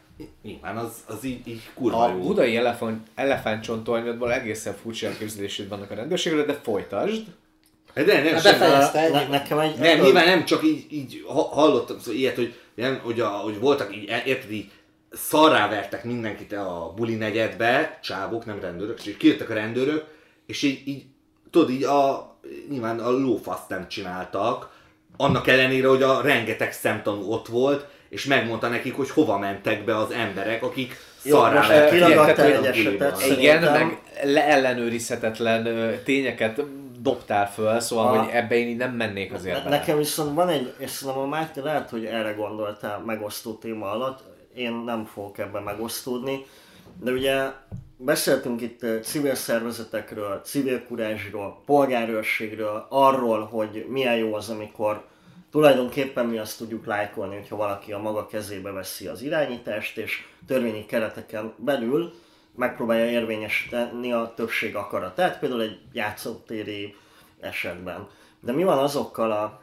nyilván 0.43 0.77
az, 0.77 0.93
az 1.07 1.25
így, 1.25 1.49
így 1.49 1.63
kurva 1.75 2.05
A 2.05 2.11
jó. 2.11 2.19
budai 2.19 2.57
elefánt, 2.57 3.07
elefántcsontornyodból 3.15 4.33
egészen 4.33 4.75
furcsa 4.83 5.07
elképzelésed 5.07 5.69
vannak 5.69 5.91
a 5.91 5.95
rendőrségről, 5.95 6.47
de 6.47 6.55
folytasd. 6.55 7.23
De 7.95 8.05
nem, 8.23 8.39
semmi. 8.39 8.59
befejezte 8.59 9.09
Ne, 9.09 9.21
ennyi. 9.21 9.31
nekem 9.31 9.59
egy... 9.59 9.79
Nem, 9.79 10.01
nyilván 10.01 10.27
nem, 10.27 10.45
csak 10.45 10.65
így, 10.65 10.87
így 10.91 11.25
ha- 11.27 11.49
hallottam 11.49 11.99
szóval 11.99 12.15
ilyet, 12.15 12.35
hogy, 12.37 12.55
nem, 12.75 13.01
hogy, 13.03 13.21
a, 13.21 13.29
hogy 13.29 13.59
voltak 13.59 13.97
így, 13.97 14.13
érted, 14.25 14.51
így 14.53 14.71
szarrá 15.11 15.69
vertek 15.69 16.05
mindenkit 16.05 16.53
a 16.53 16.93
buli 16.97 17.15
negyedbe, 17.15 17.99
csávok, 18.03 18.45
nem 18.45 18.61
rendőrök, 18.61 18.99
és 18.99 19.07
így 19.07 19.17
kijöttek 19.17 19.51
a 19.51 19.55
rendőrök, 19.55 20.05
és 20.47 20.63
így, 20.63 20.89
így 20.89 21.05
tudod, 21.51 21.71
így 21.71 21.85
a, 21.85 22.33
nyilván 22.69 22.99
a 22.99 23.11
lófaszt 23.11 23.69
nem 23.69 23.89
csináltak, 23.89 24.77
annak 25.17 25.47
ellenére, 25.47 25.89
hogy 25.89 26.03
a 26.03 26.21
rengeteg 26.21 26.73
szemtanú 26.73 27.31
ott 27.33 27.47
volt, 27.47 27.87
és 28.09 28.25
megmondta 28.25 28.69
nekik, 28.69 28.97
hogy 28.97 29.11
hova 29.11 29.39
mentek 29.39 29.85
be 29.85 29.97
az 29.97 30.11
emberek, 30.11 30.63
akik 30.63 30.97
szarrá 31.17 31.89
buliban. 31.91 33.13
Igen, 33.39 33.63
meg 33.63 34.01
leellenőrizhetetlen 34.23 35.69
tényeket 36.05 36.61
dobtál 37.01 37.51
föl, 37.51 37.81
szóval, 37.81 38.07
A- 38.07 38.19
hogy 38.19 38.29
ebbe 38.33 38.55
én 38.55 38.69
így 38.69 38.77
nem 38.77 38.93
mennék 38.93 39.33
azért 39.33 39.65
Ne, 39.65 39.71
nekem 39.71 39.97
viszont 39.97 40.35
van 40.35 40.49
egy, 40.49 40.73
és 40.79 40.91
szerintem 40.91 41.23
a 41.23 41.27
Máté 41.27 41.61
lehet, 41.61 41.91
hogy 41.91 42.05
erre 42.05 42.33
gondoltál 42.33 43.03
megosztó 43.07 43.53
téma 43.53 43.91
alatt, 43.91 44.21
én 44.55 44.73
nem 44.73 45.05
fogok 45.05 45.39
ebben 45.39 45.63
megosztódni, 45.63 46.47
de 47.01 47.11
ugye 47.11 47.51
beszéltünk 47.97 48.61
itt 48.61 48.87
civil 49.03 49.35
szervezetekről, 49.35 50.41
civil 50.45 50.85
kurázsról, 50.87 51.63
polgárőrségről, 51.67 52.87
arról, 52.89 53.45
hogy 53.45 53.87
milyen 53.89 54.17
jó 54.17 54.35
az, 54.35 54.49
amikor 54.49 55.05
tulajdonképpen 55.51 56.27
mi 56.27 56.39
azt 56.39 56.59
tudjuk 56.59 56.87
lájkolni, 56.87 57.35
hogyha 57.35 57.57
valaki 57.57 57.93
a 57.93 57.99
maga 57.99 58.27
kezébe 58.27 58.71
veszi 58.71 59.07
az 59.07 59.23
irányítást, 59.23 59.97
és 59.97 60.25
törvényi 60.47 60.87
kereteken 60.87 61.53
belül 61.57 62.13
megpróbálja 62.57 63.11
érvényesíteni 63.11 64.13
a 64.13 64.33
többség 64.37 64.77
akaratát, 64.77 65.39
például 65.39 65.63
egy 65.63 65.79
játszótéri 65.93 66.97
esetben. 67.41 68.09
De 68.41 68.53
mi 68.53 68.65
van 68.65 68.79
azokkal 68.79 69.33
a 69.33 69.63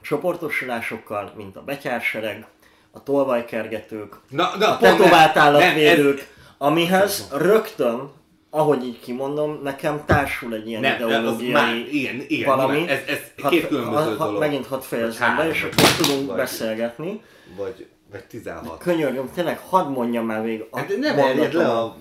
csoportosulásokkal, 0.00 1.32
mint 1.36 1.56
a 1.56 1.62
betyársereg, 1.62 2.46
a 2.90 3.02
tolvajkergetők, 3.02 4.16
Na, 4.28 4.56
na, 4.56 4.68
a 4.70 4.76
tetovált 4.78 5.36
állatvédők, 5.36 6.18
ez- 6.18 6.26
amihez 6.58 7.28
rögtön, 7.36 8.10
ahogy 8.50 8.84
így 8.84 9.00
kimondom, 9.00 9.60
nekem 9.62 10.02
társul 10.06 10.54
egy 10.54 10.68
ilyen 10.68 10.80
Nem, 10.80 10.96
nem, 10.98 11.08
az 11.08 11.10
ideológiai 11.12 11.52
már, 11.52 11.74
igen, 11.92 12.24
igen, 12.28 12.56
valami. 12.56 12.88
ez, 12.88 12.98
ez 13.06 13.18
Hadd- 13.42 13.52
két 13.52 13.66
különböző 13.66 14.16
ha- 14.16 14.24
dolog. 14.24 14.40
Megint 14.40 14.66
hadd 14.66 14.80
fejezzem 14.80 15.36
Vagy 15.36 15.46
be, 15.46 15.52
és 15.52 15.62
akkor 15.62 15.84
tudunk 16.06 16.26
vagy- 16.26 16.36
beszélgetni. 16.36 17.20
Vagy 17.56 17.86
Vagy 18.12 18.24
16. 18.24 18.78
Könyörgöm, 18.78 19.30
tényleg 19.34 19.58
hadd 19.58 19.86
mondjam 19.88 20.26
már 20.26 20.42
végig 20.42 20.64
Hát 20.72 20.96
nem 20.98 21.18
erjed 21.18 21.52
le 21.52 21.68
a 21.78 21.96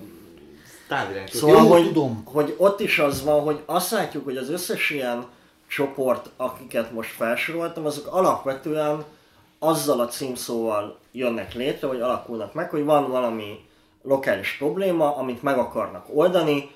távirányítót. 0.88 1.36
Szóval, 1.42 1.64
Jó, 1.64 1.68
hogy, 1.72 1.86
tudom. 1.86 2.24
hogy 2.26 2.54
ott 2.58 2.80
is 2.80 3.00
az 3.00 3.24
van, 3.24 3.42
hogy 3.42 3.60
azt 3.66 3.92
látjuk, 3.92 4.24
hogy 4.24 4.38
az 4.38 4.50
összes 4.50 4.90
ilyen 4.90 5.26
csoport, 5.68 6.30
akiket 6.38 6.92
most 6.92 7.10
felsoroltam, 7.12 7.86
azok 7.86 8.08
alapvetően 8.14 9.04
azzal 9.60 10.00
a 10.00 10.08
címszóval 10.08 10.98
jönnek 11.12 11.54
létre, 11.54 11.88
vagy 11.88 12.02
alakulnak 12.02 12.54
meg, 12.54 12.70
hogy 12.70 12.84
van 12.84 13.10
valami 13.12 13.60
lokális 14.08 14.56
probléma, 14.58 15.16
amit 15.16 15.44
meg 15.44 15.58
akarnak 15.58 16.06
oldani. 16.14 16.76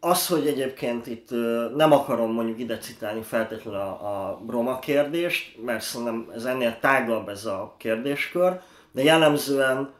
Az, 0.00 0.26
hogy 0.26 0.46
egyébként 0.46 1.06
itt 1.06 1.30
nem 1.76 1.92
akarom 1.92 2.32
mondjuk 2.32 2.58
ide 2.58 2.78
citálni 2.78 3.22
feltétlenül 3.22 3.80
a, 3.80 3.90
a 3.90 4.40
Broma 4.46 4.78
kérdést, 4.78 5.56
mert 5.64 5.82
szerintem 5.82 6.30
ez 6.34 6.44
ennél 6.44 6.76
tágabb 6.80 7.28
ez 7.28 7.44
a 7.44 7.74
kérdéskör, 7.76 8.60
de 8.92 9.02
jellemzően 9.02 9.90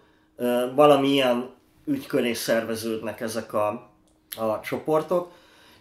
valamilyen 0.75 1.51
ügy 1.85 2.07
köré 2.07 2.33
szerveződnek 2.33 3.21
ezek 3.21 3.53
a, 3.53 3.69
a 4.37 4.61
csoportok, 4.63 5.31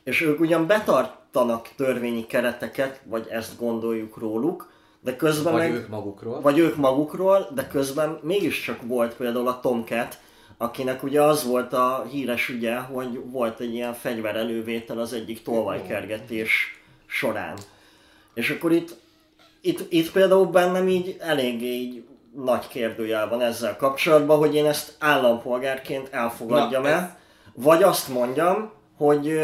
és 0.04 0.22
ők 0.22 0.40
ugyan 0.40 0.68
betartanak 0.68 1.70
törvényi 1.76 2.26
kereteket, 2.26 3.02
vagy 3.06 3.28
ezt 3.30 3.60
gondoljuk 3.60 4.18
róluk, 4.18 4.72
de 5.02 5.16
közben 5.16 5.54
Vagy 5.54 5.62
meg, 5.62 5.74
ők 5.74 5.88
magukról. 5.88 6.42
vagy 6.42 6.58
ők 6.58 6.76
magukról, 6.76 7.48
de 7.54 7.68
közben 7.68 8.20
mégiscsak 8.22 8.80
volt 8.82 9.16
például 9.16 9.48
a 9.48 9.60
Tomcat, 9.60 10.20
akinek 10.62 11.04
ugye 11.04 11.22
az 11.22 11.44
volt 11.46 11.74
a 11.74 12.06
híres 12.12 12.50
ügye, 12.50 12.76
hogy 12.76 13.20
volt 13.26 13.60
egy 13.60 13.74
ilyen 13.74 13.94
fegyverelővétel 13.94 15.00
az 15.00 15.14
egyik 15.14 15.44
tolvajkergetés 15.44 16.82
során. 17.06 17.58
És 18.34 18.50
akkor 18.50 18.72
itt, 18.72 18.96
itt, 19.62 19.92
itt 19.92 20.12
például 20.12 20.46
bennem 20.46 20.88
így 20.88 21.16
eléggé 21.20 21.68
így 21.74 22.04
nagy 22.36 22.68
kérdőjel 22.68 23.30
van 23.30 23.42
ezzel 23.42 23.76
kapcsolatban, 23.76 24.38
hogy 24.38 24.56
én 24.56 24.66
ezt 24.66 24.96
állampolgárként 25.00 26.08
elfogadjam 26.14 26.82
Na, 26.82 26.88
el, 26.90 26.98
ez- 26.98 27.18
vagy 27.54 27.84
azt 27.84 28.08
mondjam, 28.08 28.72
hogy 28.98 29.40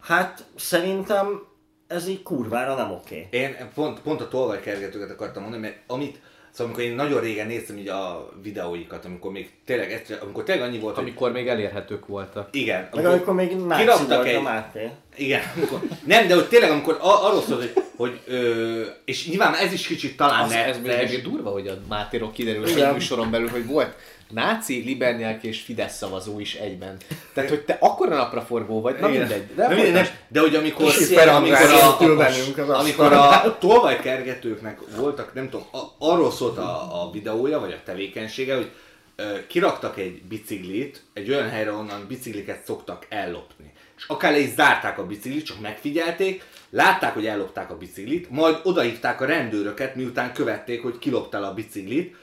hát 0.00 0.44
szerintem 0.56 1.42
ez 1.86 2.08
így 2.08 2.22
kurvára 2.22 2.74
nem 2.74 2.90
oké. 2.90 3.26
Én 3.30 3.56
pont, 3.74 4.00
pont 4.00 4.20
a 4.20 4.28
tolvajkergetőket 4.28 5.10
akartam 5.10 5.42
mondani, 5.42 5.62
mert 5.62 5.76
amit, 5.86 6.20
szóval 6.52 6.72
amikor 6.72 6.82
én 6.90 6.94
nagyon 6.94 7.20
régen 7.20 7.46
néztem 7.46 7.76
így 7.78 7.88
a 7.88 8.32
videóikat, 8.42 9.04
amikor 9.04 9.30
még 9.32 9.50
tényleg, 9.64 9.92
egyszer- 9.92 10.22
amikor 10.22 10.42
tényleg 10.44 10.68
annyi 10.68 10.78
volt, 10.78 10.94
hogy 10.94 11.04
Amikor 11.04 11.32
még 11.32 11.48
elérhetők 11.48 12.06
voltak. 12.06 12.48
igen, 12.52 12.88
Meg 12.94 13.06
amikor 13.06 13.34
még 13.34 13.56
náci 13.56 13.84
volt 13.84 14.10
a 14.10 14.24
egy- 14.24 14.42
Máté. 14.42 14.88
Igen, 15.16 15.42
amikor, 15.56 15.80
nem, 16.06 16.26
de 16.26 16.34
hogy 16.34 16.48
tényleg 16.48 16.70
amikor 16.70 16.98
a- 17.00 17.26
arról 17.26 17.42
szól, 17.42 17.56
hogy, 17.56 17.72
hogy 17.96 18.20
ö, 18.26 18.82
és 19.04 19.28
nyilván 19.28 19.54
ez 19.54 19.72
is 19.72 19.86
kicsit 19.86 20.16
talán 20.16 20.44
Az, 20.44 20.52
ez 20.52 20.78
még 20.78 20.90
egy 20.90 21.22
durva, 21.22 21.50
hogy 21.50 21.66
a 21.66 21.74
Mátéról 21.88 22.30
kiderül 22.30 22.66
egy 22.66 22.92
műsoron 22.92 23.30
belül, 23.30 23.48
hogy 23.48 23.66
volt 23.66 23.96
náci, 24.32 24.82
libernyák 24.84 25.42
és 25.42 25.60
Fidesz 25.60 25.96
szavazó 25.96 26.40
is 26.40 26.54
egyben. 26.54 26.96
Tehát, 27.34 27.50
hogy 27.50 27.60
te 27.64 27.76
akkora 27.80 28.16
napraforgó 28.16 28.80
vagy, 28.80 28.98
na 29.00 29.08
mindegy. 29.08 29.54
De, 29.54 29.68
de, 29.68 29.74
mindegy, 29.74 30.10
de 30.28 30.40
hogy 30.40 30.54
amikor, 30.54 30.92
amikor, 31.28 32.70
a, 32.70 32.78
amikor 32.78 33.12
a 33.12 33.56
tolvajkergetőknek 33.58 34.78
voltak, 34.96 35.34
nem 35.34 35.48
tudom, 35.50 35.66
a, 35.72 35.78
arról 35.98 36.30
szólt 36.30 36.58
a, 36.58 37.02
a 37.02 37.10
videója, 37.10 37.60
vagy 37.60 37.72
a 37.72 37.82
tevékenysége, 37.84 38.54
hogy 38.54 38.70
ö, 39.16 39.46
kiraktak 39.46 39.98
egy 39.98 40.22
biciklit, 40.22 41.02
egy 41.12 41.30
olyan 41.30 41.48
helyre, 41.48 41.72
onnan 41.72 42.04
bicikliket 42.08 42.64
szoktak 42.64 43.06
ellopni. 43.08 43.72
És 43.96 44.04
akár 44.06 44.32
le 44.32 44.38
is 44.38 44.54
zárták 44.54 44.98
a 44.98 45.06
biciklit, 45.06 45.44
csak 45.44 45.60
megfigyelték, 45.60 46.44
látták, 46.70 47.14
hogy 47.14 47.26
ellopták 47.26 47.70
a 47.70 47.76
biciklit, 47.76 48.30
majd 48.30 48.56
odahívták 48.62 49.20
a 49.20 49.24
rendőröket, 49.24 49.94
miután 49.94 50.32
követték, 50.32 50.82
hogy 50.82 50.98
kiloptál 50.98 51.44
a 51.44 51.54
biciklit, 51.54 52.14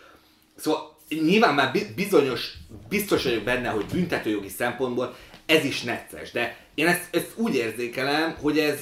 Szóval 0.60 0.98
nyilván 1.10 1.53
már 1.53 1.72
bi- 1.72 1.94
bizonyos, 1.95 2.53
biztos 2.90 3.23
vagyok 3.23 3.44
benne, 3.44 3.69
hogy 3.69 3.86
büntetőjogi 3.86 4.49
szempontból 4.49 5.15
ez 5.45 5.64
is 5.64 5.81
necces, 5.81 6.31
de 6.31 6.57
én 6.76 6.88
ezt, 6.88 7.15
ezt 7.15 7.31
úgy 7.36 7.56
érzékelem, 7.56 8.36
hogy 8.41 8.60
ez, 8.60 8.80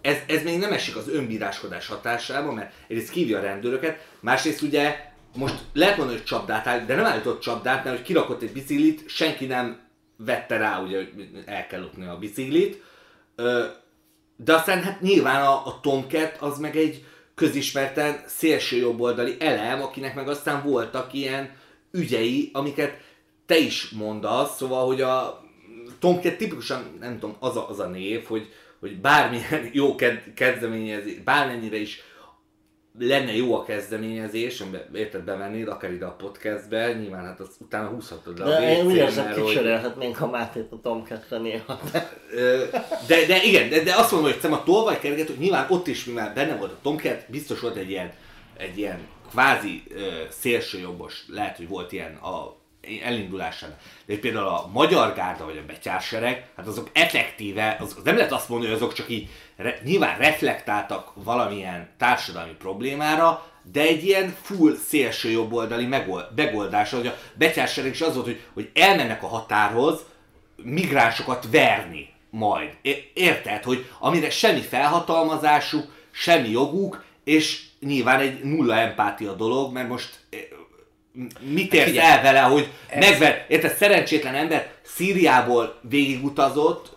ez, 0.00 0.16
ez 0.26 0.42
még 0.42 0.58
nem 0.58 0.72
esik 0.72 0.96
az 0.96 1.08
önbíráskodás 1.08 1.86
hatásába, 1.86 2.52
mert 2.52 2.72
egyrészt 2.88 3.10
kívja 3.10 3.38
a 3.38 3.42
rendőröket, 3.42 4.06
másrészt 4.20 4.62
ugye 4.62 4.96
most 5.36 5.54
lehet 5.72 5.96
mondani, 5.96 6.18
hogy 6.18 6.26
csapdát 6.26 6.66
áll, 6.66 6.80
de 6.80 6.94
nem 6.94 7.04
állított 7.04 7.40
csapdát, 7.40 7.84
mert 7.84 7.96
hogy 7.96 8.06
kirakott 8.06 8.42
egy 8.42 8.52
biciklit, 8.52 9.08
senki 9.08 9.46
nem 9.46 9.78
vette 10.16 10.56
rá, 10.56 10.80
ugye, 10.80 10.96
hogy 10.96 11.28
el 11.44 11.66
kell 11.66 11.80
lopni 11.80 12.06
a 12.06 12.18
biciklit, 12.18 12.82
de 14.36 14.54
aztán 14.54 14.82
hát 14.82 15.00
nyilván 15.00 15.42
a, 15.42 15.66
a 15.66 15.80
Tomcat 15.82 16.36
az 16.40 16.58
meg 16.58 16.76
egy 16.76 17.04
közismerten 17.36 18.22
szélső 18.26 18.76
jobboldali 18.76 19.36
elem, 19.38 19.82
akinek 19.82 20.14
meg 20.14 20.28
aztán 20.28 20.62
voltak 20.62 21.12
ilyen 21.12 21.50
ügyei, 21.90 22.50
amiket 22.52 23.00
te 23.46 23.58
is 23.58 23.88
mondasz, 23.88 24.56
szóval, 24.56 24.86
hogy 24.86 25.00
a 25.00 25.44
Tomcat 25.98 26.36
tipikusan, 26.36 26.96
nem 27.00 27.18
tudom, 27.18 27.36
az 27.38 27.56
a, 27.56 27.68
az 27.68 27.78
a 27.78 27.86
név, 27.86 28.24
hogy, 28.24 28.52
hogy 28.80 29.00
bármilyen 29.00 29.70
jó 29.80 29.94
kezdeményezés, 30.34 31.18
bármennyire 31.18 31.76
is 31.76 32.02
lenne 32.98 33.36
jó 33.36 33.54
a 33.54 33.64
kezdeményezés, 33.64 34.60
amiben 34.60 34.88
érted 34.94 35.22
bevennéd, 35.22 35.68
akár 35.68 35.92
ide 35.92 36.04
a 36.04 36.16
podcastbe, 36.18 36.92
nyilván 36.92 37.24
hát 37.24 37.40
azt 37.40 37.60
utána 37.60 37.88
húzhatod 37.88 38.38
le 38.38 38.44
a 38.44 38.48
De 38.48 38.76
én 38.76 38.86
úgy 38.86 38.94
érzem, 38.94 39.32
kicserélhetnénk 39.32 40.20
a 40.20 40.26
Mátét 40.26 40.72
a 40.72 40.80
Tomcat-re 40.82 41.38
néha. 41.38 41.80
Ö, 42.34 42.64
de, 43.06 43.26
de 43.26 43.42
igen, 43.42 43.68
de, 43.68 43.82
de 43.82 43.94
azt 43.94 44.12
mondom, 44.12 44.32
hogy 44.40 44.52
a 44.52 44.62
tolvajkergető, 44.62 45.34
nyilván 45.38 45.66
ott 45.68 45.86
is, 45.86 46.04
mivel 46.04 46.32
benne 46.34 46.56
volt 46.56 46.72
a 46.72 46.78
Tomcat, 46.82 47.24
biztos 47.28 47.60
volt 47.60 47.76
egy 47.76 47.90
ilyen, 47.90 48.12
egy 48.56 48.78
ilyen 48.78 48.98
kvázi 49.30 49.82
ö, 49.88 50.00
szélsőjobbos, 50.28 51.24
lehet, 51.28 51.56
hogy 51.56 51.68
volt 51.68 51.92
ilyen 51.92 52.14
a 52.14 52.56
elindulásán. 53.04 53.76
De 54.06 54.18
például 54.18 54.46
a 54.46 54.70
Magyar 54.72 55.14
Gárda 55.14 55.44
vagy 55.44 55.56
a 55.56 55.66
Betyársereg, 55.66 56.48
hát 56.56 56.66
azok 56.66 56.90
effektíve, 56.92 57.76
az, 57.80 57.94
az 57.98 58.04
nem 58.04 58.16
lehet 58.16 58.32
azt 58.32 58.48
mondani, 58.48 58.72
hogy 58.72 58.82
azok 58.82 58.92
csak 58.92 59.08
így 59.08 59.28
re, 59.56 59.78
nyilván 59.84 60.18
reflektáltak 60.18 61.12
valamilyen 61.14 61.88
társadalmi 61.98 62.54
problémára, 62.58 63.46
de 63.72 63.80
egy 63.80 64.04
ilyen 64.04 64.36
full 64.42 64.74
szélső 64.74 65.30
jobboldali 65.30 65.86
megold, 65.86 66.24
megoldás, 66.36 66.90
hogy 66.90 67.06
a 67.06 67.18
Betyársereg 67.34 67.90
is 67.90 68.00
az 68.00 68.14
volt, 68.14 68.26
hogy, 68.26 68.40
hogy 68.54 68.70
elmennek 68.74 69.22
a 69.22 69.26
határhoz, 69.26 70.04
migránsokat 70.56 71.46
verni 71.50 72.08
majd. 72.30 72.76
Érted, 73.14 73.62
hogy 73.62 73.90
amire 73.98 74.30
semmi 74.30 74.60
felhatalmazásuk, 74.60 75.92
semmi 76.10 76.48
joguk, 76.48 77.04
és 77.24 77.64
nyilván 77.80 78.20
egy 78.20 78.44
nulla 78.44 78.76
empátia 78.76 79.32
dolog, 79.32 79.72
mert 79.72 79.88
most 79.88 80.20
mit 81.40 81.74
érsz 81.74 81.84
figyelj, 81.84 82.08
el 82.08 82.22
vele, 82.22 82.40
hogy 82.40 82.72
megver, 82.94 83.44
érted, 83.48 83.76
szerencsétlen 83.76 84.34
ember 84.34 84.72
Szíriából 84.82 85.78
végigutazott, 85.80 86.96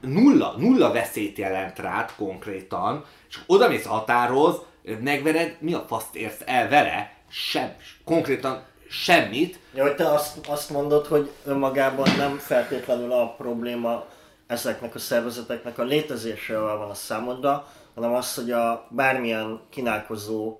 nulla, 0.00 0.54
nulla 0.58 0.92
veszélyt 0.92 1.38
jelent 1.38 1.78
rád 1.78 2.10
konkrétan, 2.16 3.04
és 3.28 3.38
oda 3.46 3.68
mész 3.68 3.86
a 3.86 3.90
határhoz, 3.90 4.56
megvered, 5.00 5.56
mi 5.58 5.72
a 5.72 5.84
faszt 5.88 6.14
érsz 6.14 6.40
el 6.44 6.68
vele? 6.68 7.12
Sem, 7.28 7.74
konkrétan 8.04 8.62
semmit, 8.88 9.58
Ja, 9.74 9.82
hogy 9.82 9.94
te 9.94 10.08
azt, 10.08 10.46
azt 10.46 10.70
mondod, 10.70 11.06
hogy 11.06 11.30
önmagában 11.44 12.08
nem 12.16 12.38
feltétlenül 12.38 13.12
a 13.12 13.34
probléma 13.34 14.04
ezeknek 14.46 14.94
a 14.94 14.98
szervezeteknek 14.98 15.78
a 15.78 15.82
létezésével 15.82 16.76
van 16.76 16.90
a 16.90 16.94
számodra, 16.94 17.66
hanem 17.94 18.14
az, 18.14 18.34
hogy 18.34 18.50
a 18.50 18.86
bármilyen 18.90 19.60
kínálkozó, 19.70 20.58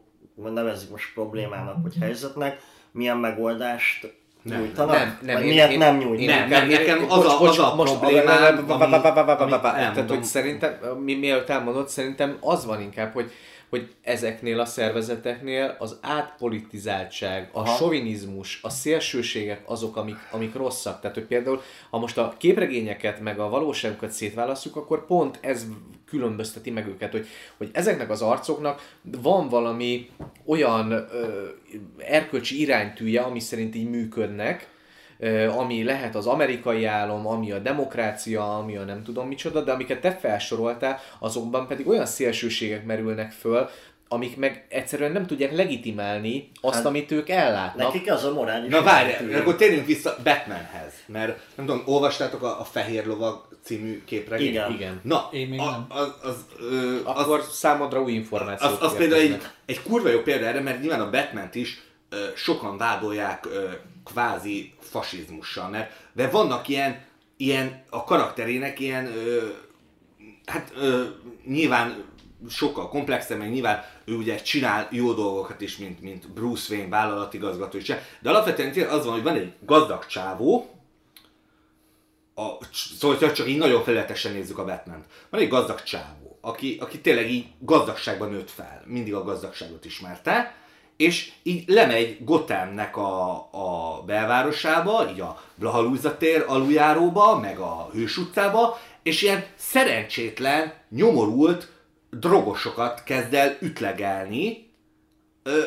nevezzük 0.50 0.90
most 0.90 1.12
problémának 1.14 1.76
vagy 1.82 1.94
helyzetnek, 2.00 2.60
milyen 2.92 3.16
megoldást 3.16 4.12
Nem, 4.42 4.58
nyújtanak, 4.60 4.96
Nem, 4.96 5.18
nem, 5.22 5.34
vagy 5.34 5.44
én- 5.46 5.52
miért 5.52 5.70
én- 5.70 5.78
nem 5.78 5.96
nyújtanak. 5.96 6.48
Nem, 6.48 6.48
nem, 6.48 6.68
nekem 6.68 7.04
az 7.08 7.24
a- 7.24 7.40
az 7.40 7.58
a 7.58 7.72
problémám, 7.74 8.64
Tehát, 9.92 10.08
hogy 10.08 10.24
szerintem, 10.24 10.72
mi, 11.04 11.14
mielőtt 11.14 11.48
elmondod, 11.48 11.88
szerintem 11.88 12.36
az 12.40 12.66
van 12.66 12.80
inkább, 12.80 13.12
hogy 13.12 13.30
hogy 13.70 13.94
ezeknél 14.02 14.60
a 14.60 14.64
szervezeteknél 14.64 15.76
az 15.78 15.98
átpolitizáltság, 16.00 17.48
a 17.52 17.58
Aha. 17.60 17.74
sovinizmus, 17.76 18.58
a 18.62 18.70
szélsőségek 18.70 19.62
azok, 19.66 19.96
amik, 19.96 20.16
amik 20.30 20.54
rosszak. 20.54 21.00
Tehát, 21.00 21.16
hogy 21.16 21.24
például, 21.26 21.60
ha 21.90 21.98
most 21.98 22.18
a 22.18 22.34
képregényeket 22.38 23.20
meg 23.20 23.38
a 23.38 23.48
valóságukat 23.48 24.10
szétválasztjuk, 24.10 24.76
akkor 24.76 25.06
pont 25.06 25.38
ez 25.40 25.66
különbözteti 26.12 26.70
meg 26.70 26.86
őket, 26.86 27.10
hogy, 27.10 27.26
hogy 27.56 27.70
ezeknek 27.72 28.10
az 28.10 28.22
arcoknak 28.22 28.96
van 29.02 29.48
valami 29.48 30.10
olyan 30.46 30.90
ö, 30.90 31.04
erkölcsi 31.98 32.60
iránytűje, 32.60 33.20
ami 33.20 33.40
szerint 33.40 33.74
így 33.74 33.90
működnek, 33.90 34.68
ö, 35.18 35.48
ami 35.48 35.84
lehet 35.84 36.14
az 36.14 36.26
amerikai 36.26 36.84
álom, 36.84 37.26
ami 37.26 37.52
a 37.52 37.58
demokrácia, 37.58 38.58
ami 38.58 38.76
a 38.76 38.84
nem 38.84 39.02
tudom 39.02 39.28
micsoda, 39.28 39.62
de 39.62 39.72
amiket 39.72 40.00
te 40.00 40.10
felsoroltál, 40.10 40.98
azokban 41.18 41.66
pedig 41.66 41.88
olyan 41.88 42.06
szélsőségek 42.06 42.84
merülnek 42.84 43.30
föl, 43.30 43.68
amik 44.12 44.36
meg 44.36 44.64
egyszerűen 44.68 45.12
nem 45.12 45.26
tudják 45.26 45.52
legitimálni 45.52 46.50
azt, 46.60 46.74
Hát, 46.74 46.84
amit 46.84 47.10
ők 47.10 47.28
ellátnak. 47.28 47.92
Nekik 47.92 48.12
az 48.12 48.24
a 48.24 48.32
morális 48.32 48.70
Na 48.70 48.82
várj, 48.82 49.34
akkor 49.34 49.56
térjünk 49.56 49.86
vissza 49.86 50.16
Batmanhez, 50.24 50.92
mert 51.06 51.38
nem 51.54 51.66
tudom, 51.66 51.82
olvastátok 51.86 52.42
a, 52.42 52.60
a 52.60 52.64
Fehér 52.64 53.06
Lovag 53.06 53.48
című 53.62 54.02
képregényt? 54.04 54.50
Igen. 54.50 54.72
Igen. 54.72 55.00
Na, 55.02 55.28
Én 55.32 55.48
még 55.48 55.60
a, 55.60 55.70
nem. 55.70 55.86
Az, 55.88 56.14
az, 56.22 56.36
ö, 56.60 56.96
az, 57.04 57.24
Akkor 57.24 57.42
számodra 57.42 58.02
új 58.02 58.12
információk 58.12 58.72
az, 58.72 58.90
az 58.90 58.96
például 58.96 59.20
egy, 59.20 59.42
egy 59.66 59.82
kurva 59.82 60.08
jó 60.08 60.20
példa 60.20 60.46
erre, 60.46 60.60
mert 60.60 60.80
nyilván 60.80 61.00
a 61.00 61.10
batman 61.10 61.48
is 61.52 61.80
ö, 62.08 62.16
sokan 62.34 62.76
vádolják 62.76 63.46
ö, 63.46 63.68
kvázi 64.04 64.72
fasizmussal, 64.78 65.68
mert 65.68 65.92
de 66.12 66.28
vannak 66.28 66.68
ilyen, 66.68 67.04
ilyen 67.36 67.84
a 67.90 68.04
karakterének 68.04 68.80
ilyen, 68.80 69.06
ö, 69.06 69.42
hát 70.46 70.72
ö, 70.76 71.04
nyilván 71.46 72.04
sokkal 72.48 72.88
komplexebb, 72.88 73.38
meg 73.38 73.50
nyilván 73.50 73.84
ő 74.12 74.16
ugye 74.16 74.36
csinál 74.36 74.88
jó 74.90 75.12
dolgokat 75.12 75.60
is, 75.60 75.76
mint, 75.76 76.00
mint 76.00 76.32
Bruce 76.32 76.74
Wayne 76.74 76.88
vállalatigazgató 76.88 77.78
is, 77.78 77.86
de 78.20 78.30
alapvetően 78.30 78.88
az 78.88 79.04
van, 79.04 79.14
hogy 79.14 79.22
van 79.22 79.36
egy 79.36 79.52
gazdag 79.60 80.06
csávó, 80.06 80.70
a, 82.34 82.64
szóval 82.98 83.32
csak 83.32 83.48
így 83.48 83.58
nagyon 83.58 83.82
felületesen 83.82 84.32
nézzük 84.32 84.58
a 84.58 84.64
batman 84.64 85.04
Van 85.30 85.40
egy 85.40 85.48
gazdag 85.48 85.82
csávó, 85.82 86.38
aki, 86.40 86.78
aki 86.80 87.00
tényleg 87.00 87.30
így 87.30 87.46
gazdagságban 87.58 88.30
nőtt 88.30 88.50
fel, 88.50 88.82
mindig 88.86 89.14
a 89.14 89.24
gazdagságot 89.24 89.84
ismerte, 89.84 90.54
és 90.96 91.32
így 91.42 91.68
lemegy 91.68 92.24
Gothamnek 92.24 92.96
a, 92.96 93.32
a 93.50 94.02
belvárosába, 94.06 95.10
így 95.10 95.20
a 95.20 95.42
Blahalúza 95.54 96.16
tér 96.16 96.44
aluljáróba, 96.46 97.38
meg 97.38 97.58
a 97.58 97.88
Hős 97.92 98.16
utcába, 98.16 98.80
és 99.02 99.22
ilyen 99.22 99.44
szerencsétlen, 99.56 100.72
nyomorult 100.88 101.70
drogosokat 102.16 103.02
kezd 103.02 103.34
el 103.34 103.56
ütlegelni, 103.60 104.70
ö, 105.42 105.62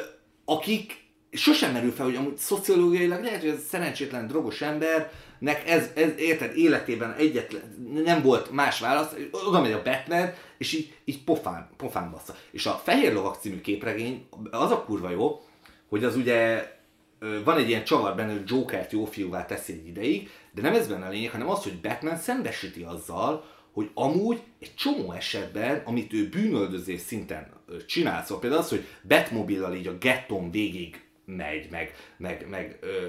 akik 0.46 1.04
sosem 1.32 1.72
merül 1.72 1.92
fel, 1.92 2.06
hogy 2.06 2.16
amúgy 2.16 2.38
szociológiailag 2.38 3.24
lehet, 3.24 3.40
hogy 3.40 3.50
ez 3.50 3.66
szerencsétlen 3.68 4.28
drogos 4.28 4.62
embernek 4.62 5.70
ez, 5.70 5.90
ez 5.96 6.12
érted, 6.18 6.58
életében 6.58 7.14
egyetlen, 7.14 7.94
nem 8.06 8.22
volt 8.22 8.52
más 8.52 8.80
válasz, 8.80 9.16
oda 9.32 9.62
megy 9.62 9.72
a 9.72 9.82
Batman, 9.82 10.34
és 10.58 10.74
így, 10.74 10.94
így 11.06 11.24
pofán, 11.24 11.70
pofán 11.78 12.12
bassza. 12.12 12.36
És 12.52 12.66
a 12.66 12.82
Fehér 12.84 13.14
Lovak 13.14 13.42
című 13.42 13.62
képregény, 13.62 14.28
az 14.52 14.72
a 14.72 14.84
kurva 14.84 15.10
jó, 15.10 15.42
hogy 15.90 16.04
az 16.04 16.16
ugye 16.16 16.68
van 17.44 17.58
egy 17.58 17.70
ilyen 17.70 17.84
csavar 17.84 18.16
benne, 18.16 18.32
hogy 18.32 18.50
Jokert 18.50 18.92
jó 18.92 19.06
fiúvá 19.06 19.46
teszi 19.46 19.74
egy 19.74 19.88
ideig, 19.88 20.30
de 20.52 20.62
nem 20.62 20.74
ez 20.74 20.88
benne 20.88 21.06
a 21.06 21.10
lényeg, 21.10 21.32
hanem 21.32 21.50
az, 21.50 21.64
hogy 21.64 21.82
Batman 21.82 22.18
szembesíti 22.18 22.84
azzal, 22.84 23.46
hogy 23.76 23.90
amúgy 23.94 24.42
egy 24.60 24.76
csomó 24.76 25.12
esetben, 25.12 25.82
amit 25.86 26.14
ő 26.14 26.30
bűnöldözés 26.30 27.02
szinten 27.02 27.54
csinál, 27.86 28.24
szóval 28.24 28.40
például 28.40 28.62
az, 28.62 28.70
hogy 28.70 28.86
Batmobillal 29.08 29.76
így 29.76 29.88
a 29.88 29.98
getton 29.98 30.52
végig 30.52 31.04
megy, 31.26 31.68
meg, 31.72 31.94
meg, 32.18 32.48
meg 32.50 32.78
ö, 32.82 33.08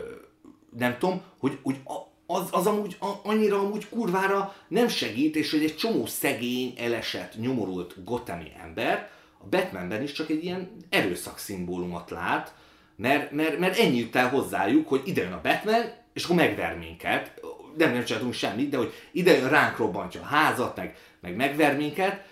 nem 0.77 0.97
tudom, 0.99 1.23
hogy, 1.39 1.59
hogy 1.63 1.77
a- 1.85 2.15
az, 2.27 2.49
az 2.51 2.67
amúgy 2.67 2.97
a, 3.01 3.13
annyira 3.23 3.59
amúgy 3.59 3.89
kurvára 3.89 4.55
nem 4.69 4.89
segít, 4.89 5.37
és 5.37 5.51
hogy 5.51 5.63
egy 5.65 5.77
csomó 5.77 6.07
szegény, 6.07 6.75
elesett, 6.79 7.39
nyomorult 7.39 8.05
gothami 8.05 8.53
ember 8.63 9.11
a 9.39 9.47
Batmanben 9.49 10.03
is 10.03 10.13
csak 10.13 10.31
egy 10.31 10.45
ilyen 10.45 10.71
erőszak 10.89 11.39
szimbólumot 11.39 12.11
lát, 12.11 12.55
mert, 12.97 13.31
mert, 13.31 13.59
mert 13.59 13.79
ennyi 13.79 13.99
jut 13.99 14.17
el 14.17 14.29
hozzájuk, 14.29 14.89
hogy 14.89 15.03
ide 15.05 15.23
jön 15.23 15.33
a 15.33 15.41
Batman, 15.43 15.83
és 16.13 16.25
akkor 16.25 16.37
megver 16.37 16.79
minket. 16.79 17.41
Nem, 17.77 17.93
nem 17.93 18.05
csináltunk 18.05 18.35
semmit, 18.35 18.69
de 18.69 18.77
hogy 18.77 18.93
ide 19.13 19.37
jön, 19.37 19.49
ránk 19.49 19.77
robbantja 19.77 20.21
a 20.21 20.25
házat, 20.25 20.77
meg, 20.77 20.97
meg 21.21 21.37
megver 21.37 21.77
minket. 21.77 22.25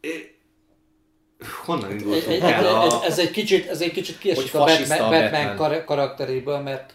É, 0.00 0.34
Honnan 1.64 1.84
Ez, 1.84 2.00
indultunk 2.00 2.42
ez, 2.42 2.50
el? 2.50 2.82
ez, 2.84 2.92
A... 2.92 3.04
ez, 3.04 3.18
egy 3.18 3.30
kicsit, 3.30 3.68
ez 3.68 3.80
egy 3.80 3.92
kicsit 3.92 4.18
kiesik 4.18 4.54
a 4.54 4.58
Batman, 4.58 4.98
Batman, 4.98 5.30
Batman. 5.30 5.56
kar- 5.56 5.84
karakteréből, 5.84 6.58
mert 6.58 6.92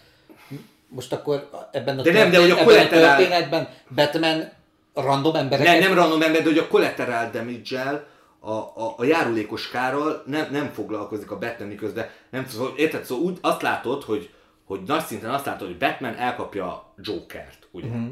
most 0.87 1.13
akkor 1.13 1.49
ebben 1.71 1.99
a, 1.99 2.01
De 2.01 2.11
nem, 2.11 2.31
de 2.31 2.39
hogy 2.39 2.49
a 2.49 2.59
ebben 2.59 2.85
a 2.85 2.87
történetben 2.87 3.69
Batman 3.87 4.51
random 4.93 5.35
embereket... 5.35 5.79
Nem, 5.79 5.89
nem 5.89 5.97
random 5.97 6.21
ember, 6.21 6.41
de 6.41 6.49
hogy 6.49 6.57
a 6.57 6.67
collateral 6.67 7.29
damage 7.29 8.05
a, 8.39 8.51
a, 8.51 8.93
a 8.97 9.03
járulékos 9.03 9.69
kárral 9.69 10.23
nem, 10.25 10.47
nem 10.51 10.71
foglalkozik 10.73 11.31
a 11.31 11.37
Batman 11.37 11.67
miközben. 11.67 12.09
Nem, 12.29 12.47
szóval, 12.47 12.73
érted? 12.77 13.05
Szóval 13.05 13.23
úgy 13.23 13.37
azt 13.41 13.61
látod, 13.61 14.03
hogy, 14.03 14.29
hogy 14.65 14.81
nagy 14.85 15.03
szinten 15.03 15.29
azt 15.29 15.45
látod, 15.45 15.67
hogy 15.67 15.77
Batman 15.77 16.15
elkapja 16.15 16.93
Jokert, 16.97 17.67
ugye? 17.71 17.87
Uh-huh. 17.87 18.11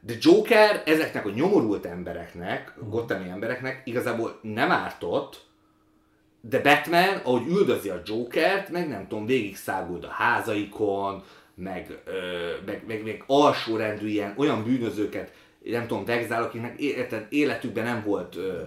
De 0.00 0.14
Joker 0.20 0.82
ezeknek 0.86 1.26
a 1.26 1.30
nyomorult 1.30 1.86
embereknek, 1.86 2.72
uh-huh. 2.76 2.92
gothami 2.92 3.28
embereknek 3.28 3.82
igazából 3.84 4.38
nem 4.42 4.70
ártott, 4.70 5.46
de 6.40 6.60
Batman, 6.60 7.20
ahogy 7.22 7.46
üldözi 7.46 7.88
a 7.88 8.02
Jokert, 8.04 8.70
meg 8.70 8.88
nem 8.88 9.08
tudom, 9.08 9.26
végig 9.26 9.56
száguld 9.56 10.04
a 10.04 10.08
házaikon, 10.08 11.22
meg, 11.54 11.98
ö, 12.04 12.12
meg, 12.66 12.82
meg, 12.86 13.02
meg 13.04 13.24
alsórendű 13.26 14.06
ilyen, 14.06 14.34
olyan 14.36 14.64
bűnözőket, 14.64 15.32
nem 15.64 15.86
tudom, 15.86 16.04
vegzál, 16.04 16.42
akiknek 16.42 16.78
érted, 16.78 17.26
életükben 17.28 17.84
nem 17.84 18.02
volt 18.04 18.36
ö, 18.36 18.62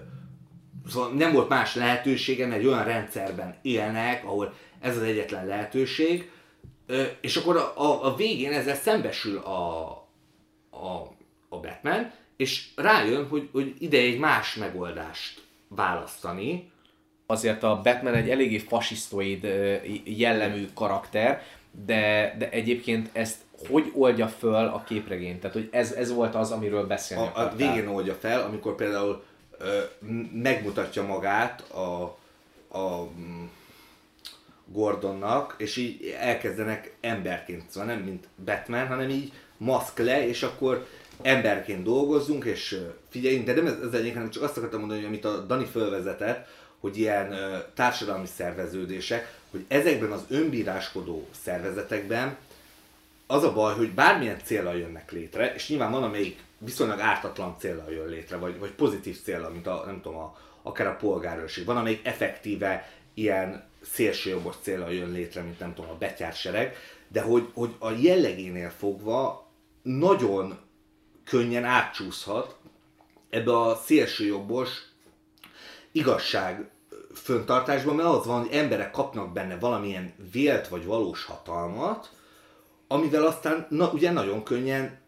szóval 0.90 1.12
nem 1.14 1.34
volt 1.34 1.50
más 1.50 1.76
lehetősége, 1.76 2.48
mert 2.48 2.60
egy 2.60 2.68
olyan 2.68 2.84
rendszerben 2.84 3.56
élnek, 3.62 4.24
ahol 4.24 4.54
ez 4.80 4.98
az 4.98 5.04
egyetlen 5.04 5.46
lehetőség, 5.46 6.32
és 7.22 7.36
akkor 7.36 7.56
a, 7.56 7.74
a, 7.76 8.06
a 8.06 8.16
végén 8.16 8.52
ezzel 8.52 8.76
szembesül 8.76 9.38
a, 9.38 9.90
a, 10.70 11.10
a 11.50 11.60
Batman, 11.60 12.12
és 12.38 12.68
rájön, 12.76 13.28
hogy, 13.28 13.50
hogy 13.52 13.76
ide 13.80 13.98
egy 13.98 14.20
más 14.20 14.56
megoldást 14.56 15.42
választani, 15.68 16.72
azért 17.26 17.64
a 17.64 17.82
Batman 17.84 18.14
egy 18.14 18.30
eléggé 18.30 18.58
fasisztoid 18.58 19.48
jellemű 20.04 20.70
karakter, 20.74 21.44
de, 21.86 22.36
de 22.38 22.50
egyébként 22.50 23.10
ezt 23.14 23.38
hogy 23.68 23.92
oldja 23.96 24.28
föl 24.28 24.68
a 24.68 24.84
képregény? 24.88 25.40
Tehát, 25.40 25.56
hogy 25.56 25.70
ez, 25.72 25.92
ez 25.92 26.14
volt 26.14 26.36
az, 26.36 26.52
amiről 26.52 26.88
beszélni 26.88 27.30
a, 27.34 27.40
a 27.40 27.56
végén 27.56 27.88
oldja 27.88 28.14
fel, 28.14 28.42
amikor 28.42 28.76
például 28.76 29.24
ö, 29.58 29.80
megmutatja 30.34 31.04
magát 31.04 31.72
a, 31.72 32.18
a 32.78 33.08
Gordonnak, 34.72 35.56
és 35.58 35.76
így 35.76 36.16
elkezdenek 36.20 36.96
emberként, 37.02 37.70
szóval 37.70 37.96
nem 37.96 38.04
mint 38.04 38.28
Batman, 38.46 38.88
hanem 38.88 39.10
így 39.10 39.32
maszk 39.58 40.00
le, 40.00 40.28
és 40.28 40.44
akkor 40.44 40.88
emberként 41.22 41.84
dolgozzunk, 41.84 42.46
és 42.46 42.80
figyeljünk, 43.10 43.46
de 43.46 43.54
nem 43.54 43.66
ez, 43.66 43.78
ez 43.84 43.94
egyik, 43.94 44.14
hanem 44.14 44.30
csak 44.30 44.44
azt 44.44 44.58
akartam 44.58 44.80
mondani, 44.80 45.04
amit 45.04 45.26
a 45.26 45.38
Dani 45.38 45.66
fölvezetett, 45.66 46.48
hogy 46.80 46.98
ilyen 46.98 47.32
ö, 47.32 47.58
társadalmi 47.74 48.28
szerveződések, 48.36 49.40
hogy 49.52 49.66
ezekben 49.68 50.12
az 50.12 50.24
önbíráskodó 50.30 51.28
szervezetekben 51.44 52.38
az 53.28 53.44
a 53.44 53.54
baj, 53.54 53.74
hogy 53.74 53.92
bármilyen 53.92 54.40
célra 54.44 54.74
jönnek 54.74 55.12
létre, 55.12 55.54
és 55.54 55.70
nyilván 55.70 55.92
van, 55.92 56.04
amelyik 56.04 56.40
viszonylag 56.58 57.00
ártatlan 57.00 57.56
célra 57.60 57.90
jön 57.90 58.08
létre, 58.08 58.38
vagy, 58.38 58.60
vagy 58.60 58.72
pozitív 58.72 59.22
célra, 59.24 59.50
mint 59.50 59.68
a, 59.68 59.84
nem 59.86 60.02
tudom, 60.02 60.18
a, 60.18 60.38
akár 60.62 60.88
a 60.88 60.96
polgárőrség. 60.96 61.66
Van, 61.66 61.78
amelyik 61.78 62.06
effektíve 62.06 62.92
ilyen 63.14 63.70
szélsőjobbos 63.82 64.56
célra 64.62 64.90
jön 64.90 65.12
létre, 65.12 65.42
mint 65.42 65.60
nem 65.60 65.74
tudom, 65.74 65.90
a 65.90 65.98
betyársereg, 65.98 66.76
de 67.08 67.22
hogy, 67.22 67.50
hogy 67.54 67.76
a 67.80 67.92
jellegénél 67.92 68.70
fogva 68.70 69.48
nagyon 69.82 70.60
könnyen 71.24 71.64
átcsúszhat 71.64 72.58
ebbe 73.30 73.60
a 73.60 73.76
szélsőjobbos 73.76 74.70
igazság 75.92 76.70
föntartásban, 77.14 77.96
mert 77.96 78.10
az 78.10 78.26
van, 78.26 78.40
hogy 78.40 78.56
emberek 78.56 78.92
kapnak 78.92 79.34
benne 79.34 79.58
valamilyen 79.58 80.14
vélt 80.32 80.68
vagy 80.68 80.86
valós 80.86 81.26
hatalmat, 81.26 82.12
amivel 82.88 83.26
aztán 83.26 83.66
na, 83.70 83.92
ugye 83.92 84.12
nagyon 84.12 84.44
könnyen 84.44 85.00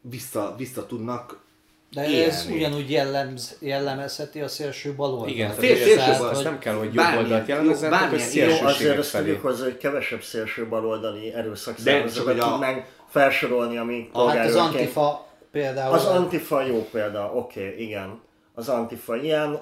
vissza, 0.00 0.54
vissza 0.56 0.86
tudnak 0.86 1.46
De 1.92 2.00
ez 2.02 2.44
élni. 2.44 2.56
ugyanúgy 2.58 2.90
jellemz, 2.90 3.56
jellemezheti 3.60 4.40
a 4.40 4.48
szélső 4.48 4.94
baloldalt. 4.94 5.30
Igen, 5.30 5.50
Fél- 5.52 5.76
szélső 5.76 6.00
ez- 6.00 6.18
bal- 6.18 6.30
ez 6.32 6.42
nem 6.42 6.58
kell, 6.58 6.74
hogy 6.74 6.84
jobb 6.86 6.94
bármilyen- 6.94 7.24
oldalt 7.24 7.48
jó, 7.48 7.54
jellemezzen, 7.54 7.92
hanem 7.92 8.08
hogy 8.08 8.18
bármilyen- 8.18 8.60
jó, 8.60 8.66
azért 8.66 8.98
azt 8.98 9.16
tudjuk 9.16 9.42
hozzá, 9.42 9.64
hogy 9.64 9.76
kevesebb 9.76 10.22
szélső 10.22 10.68
baloldali 10.68 11.32
erőszak 11.34 11.74
csak 11.74 11.84
szervezetet 11.84 12.24
hogy 12.24 12.38
a- 12.38 12.50
tudnánk 12.50 12.84
felsorolni, 13.08 13.76
ami 13.78 14.10
Hát 14.14 14.46
az 14.46 14.54
Antifa 14.56 15.26
például... 15.52 15.94
Az 15.94 16.04
Antifa 16.04 16.62
jó 16.66 16.88
példa, 16.92 17.32
oké, 17.34 17.60
okay, 17.68 17.82
igen. 17.84 18.20
Az 18.54 18.68
Antifa 18.68 19.16
ilyen, 19.16 19.58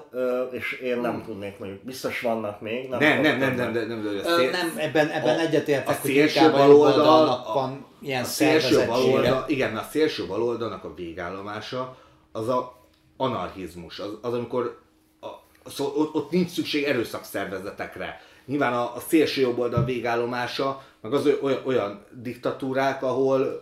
és 0.51 0.71
én 0.73 0.99
nem 0.99 1.23
tudnék 1.25 1.59
mondjuk, 1.59 1.83
biztos 1.83 2.21
vannak 2.21 2.61
még. 2.61 2.89
Nem, 2.89 2.99
Nem, 2.99 3.21
nem, 3.21 3.37
nem, 3.39 3.55
nem, 3.55 3.71
nem, 3.71 3.87
nem, 3.87 3.99
nem, 4.03 4.21
Ö, 4.25 4.49
nem, 4.51 4.73
ebben, 4.77 5.09
ebben 5.09 5.37
a- 5.37 5.39
egyetértek, 5.41 5.89
a 5.89 5.97
hogy 6.01 6.15
inkább 6.15 6.53
a 6.53 6.57
baloldal, 6.57 7.27
a- 7.27 7.53
van 7.53 7.85
ilyen 8.01 8.21
a 8.23 8.25
szélső 8.25 8.85
baloldal, 8.85 9.45
igen, 9.47 9.71
mert 9.71 9.85
a 9.85 9.89
szélső 9.91 10.27
baloldalnak 10.27 10.83
a 10.83 10.93
végállomása 10.95 11.97
az 12.37 12.47
a 12.47 12.75
anarchizmus, 13.17 13.99
az, 13.99 14.17
az 14.21 14.33
amikor 14.33 14.79
a, 15.21 15.27
szó, 15.69 15.93
ott, 15.95 16.13
ott 16.13 16.31
nincs 16.31 16.49
szükség 16.49 16.83
erőszakszervezetekre. 16.83 18.21
Nyilván 18.45 18.73
a, 18.73 18.95
a 18.95 18.99
szélső 18.99 19.41
jobb 19.41 19.57
oldal 19.57 19.85
végállomása, 19.85 20.83
meg 21.01 21.13
az 21.13 21.25
oly- 21.25 21.39
olyan, 21.41 21.61
olyan 21.65 22.05
diktatúrák, 22.11 23.03
ahol 23.03 23.59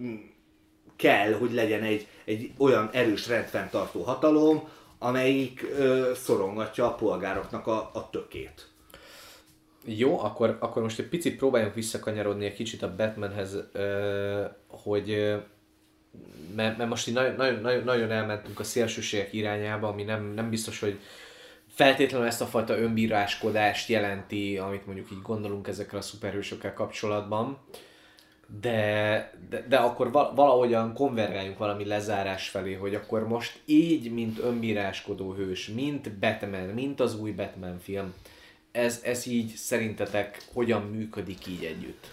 mm, 0.00 0.16
kell, 0.96 1.32
hogy 1.32 1.52
legyen 1.52 1.82
egy, 1.82 2.06
egy 2.24 2.52
olyan 2.58 2.90
erős 2.92 3.28
rendfenntartó 3.28 4.02
hatalom, 4.02 4.68
amelyik 4.98 5.66
ö, 5.78 6.12
szorongatja 6.14 6.86
a 6.86 6.94
polgároknak 6.94 7.66
a, 7.66 7.90
a 7.92 8.08
tökét. 8.10 8.68
Jó, 9.84 10.20
akkor, 10.20 10.56
akkor 10.60 10.82
most 10.82 10.98
egy 10.98 11.08
picit 11.08 11.36
próbáljunk 11.36 11.74
visszakanyarodni 11.74 12.44
egy 12.44 12.54
kicsit 12.54 12.82
a 12.82 12.94
Batmanhez, 12.94 13.56
ö, 13.72 14.44
hogy 14.66 15.34
mert, 16.54 16.76
mert 16.76 16.88
most 16.88 17.08
így 17.08 17.14
nagyon, 17.14 17.34
nagyon, 17.60 17.84
nagyon, 17.84 18.10
elmentünk 18.10 18.60
a 18.60 18.64
szélsőségek 18.64 19.32
irányába, 19.32 19.88
ami 19.88 20.02
nem, 20.02 20.32
nem 20.34 20.50
biztos, 20.50 20.80
hogy 20.80 20.98
feltétlenül 21.74 22.26
ezt 22.26 22.40
a 22.40 22.46
fajta 22.46 22.78
önbíráskodást 22.78 23.88
jelenti, 23.88 24.58
amit 24.58 24.86
mondjuk 24.86 25.10
így 25.10 25.22
gondolunk 25.22 25.68
ezekkel 25.68 25.98
a 25.98 26.02
szuperhősökkel 26.02 26.72
kapcsolatban, 26.72 27.58
de, 28.60 29.32
de, 29.48 29.64
de 29.68 29.76
akkor 29.76 30.12
val- 30.12 30.34
valahogyan 30.34 30.94
konvergáljunk 30.94 31.58
valami 31.58 31.84
lezárás 31.84 32.48
felé, 32.48 32.74
hogy 32.74 32.94
akkor 32.94 33.28
most 33.28 33.60
így, 33.64 34.12
mint 34.12 34.38
önbíráskodó 34.38 35.32
hős, 35.32 35.68
mint 35.68 36.12
Batman, 36.12 36.68
mint 36.68 37.00
az 37.00 37.20
új 37.20 37.30
Batman 37.30 37.78
film, 37.78 38.14
ez, 38.72 39.00
ez 39.04 39.26
így 39.26 39.54
szerintetek 39.54 40.42
hogyan 40.52 40.82
működik 40.82 41.46
így 41.46 41.64
együtt? 41.64 42.06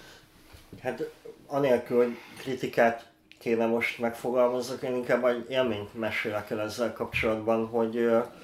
Hát 0.81 1.09
anélkül, 1.47 1.97
hogy 1.97 2.17
kritikát 2.37 3.11
kéne 3.47 3.65
most 3.65 3.99
megfogalmazzak, 3.99 4.81
én 4.81 4.95
inkább 4.95 5.25
egy 5.25 5.45
élményt 5.49 5.93
mesélek 5.93 6.49
el 6.49 6.61
ezzel 6.61 6.93
kapcsolatban, 6.93 7.67
hogy, 7.67 7.93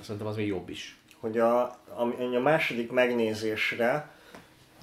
Szerintem 0.01 0.27
az 0.27 0.35
még 0.35 0.47
jobb 0.47 0.69
is. 0.69 0.97
hogy 1.19 1.38
a, 1.38 1.61
a, 1.61 2.01
a 2.35 2.39
második 2.39 2.91
megnézésre 2.91 4.09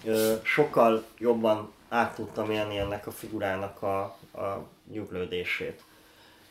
ö, 0.04 0.34
sokkal 0.42 1.04
jobban 1.18 1.72
át 1.88 2.14
tudtam 2.14 2.50
élni 2.50 2.78
ennek 2.78 3.06
a 3.06 3.10
figurának 3.10 3.82
a, 3.82 4.00
a 4.40 4.66
nyuglődését. 4.92 5.82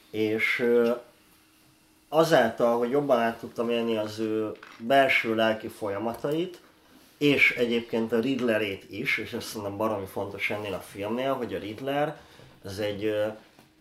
És 0.09 0.59
ö, 0.59 0.91
azáltal, 2.07 2.77
hogy 2.77 2.89
jobban 2.89 3.19
át 3.19 3.39
tudtam 3.39 3.69
élni 3.69 3.97
az 3.97 4.19
ő 4.19 4.51
belső 4.77 5.35
lelki 5.35 5.67
folyamatait, 5.67 6.61
és 7.17 7.51
egyébként 7.51 8.11
a 8.11 8.19
Riddlerét 8.19 8.85
is, 8.89 9.17
és 9.17 9.33
ez 9.33 9.43
szerintem 9.43 9.77
baromi 9.77 10.05
fontos 10.05 10.49
ennél 10.49 10.73
a 10.73 10.79
filmnél, 10.79 11.33
hogy 11.33 11.53
a 11.53 11.59
Riddler 11.59 12.19
ez 12.65 12.77
egy 12.77 13.13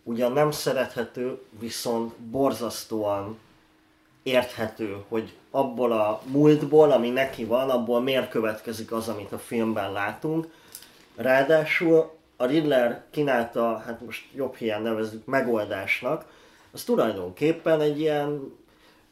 ugyan 0.09 0.31
nem 0.31 0.51
szerethető, 0.51 1.41
viszont 1.59 2.13
borzasztóan 2.15 3.37
érthető, 4.23 4.97
hogy 5.07 5.33
abból 5.51 5.91
a 5.91 6.21
múltból, 6.25 6.91
ami 6.91 7.09
neki 7.09 7.45
van, 7.45 7.69
abból 7.69 8.01
miért 8.01 8.29
következik 8.29 8.91
az, 8.91 9.07
amit 9.07 9.31
a 9.31 9.37
filmben 9.37 9.91
látunk. 9.91 10.47
Ráadásul 11.15 12.11
a 12.37 12.45
Riddler 12.45 13.03
kínálta, 13.11 13.77
hát 13.85 14.01
most 14.05 14.23
jobb 14.33 14.55
hiány 14.55 14.81
nevezzük 14.81 15.25
megoldásnak, 15.25 16.25
az 16.71 16.83
tulajdonképpen 16.83 17.81
egy 17.81 17.99
ilyen 17.99 18.53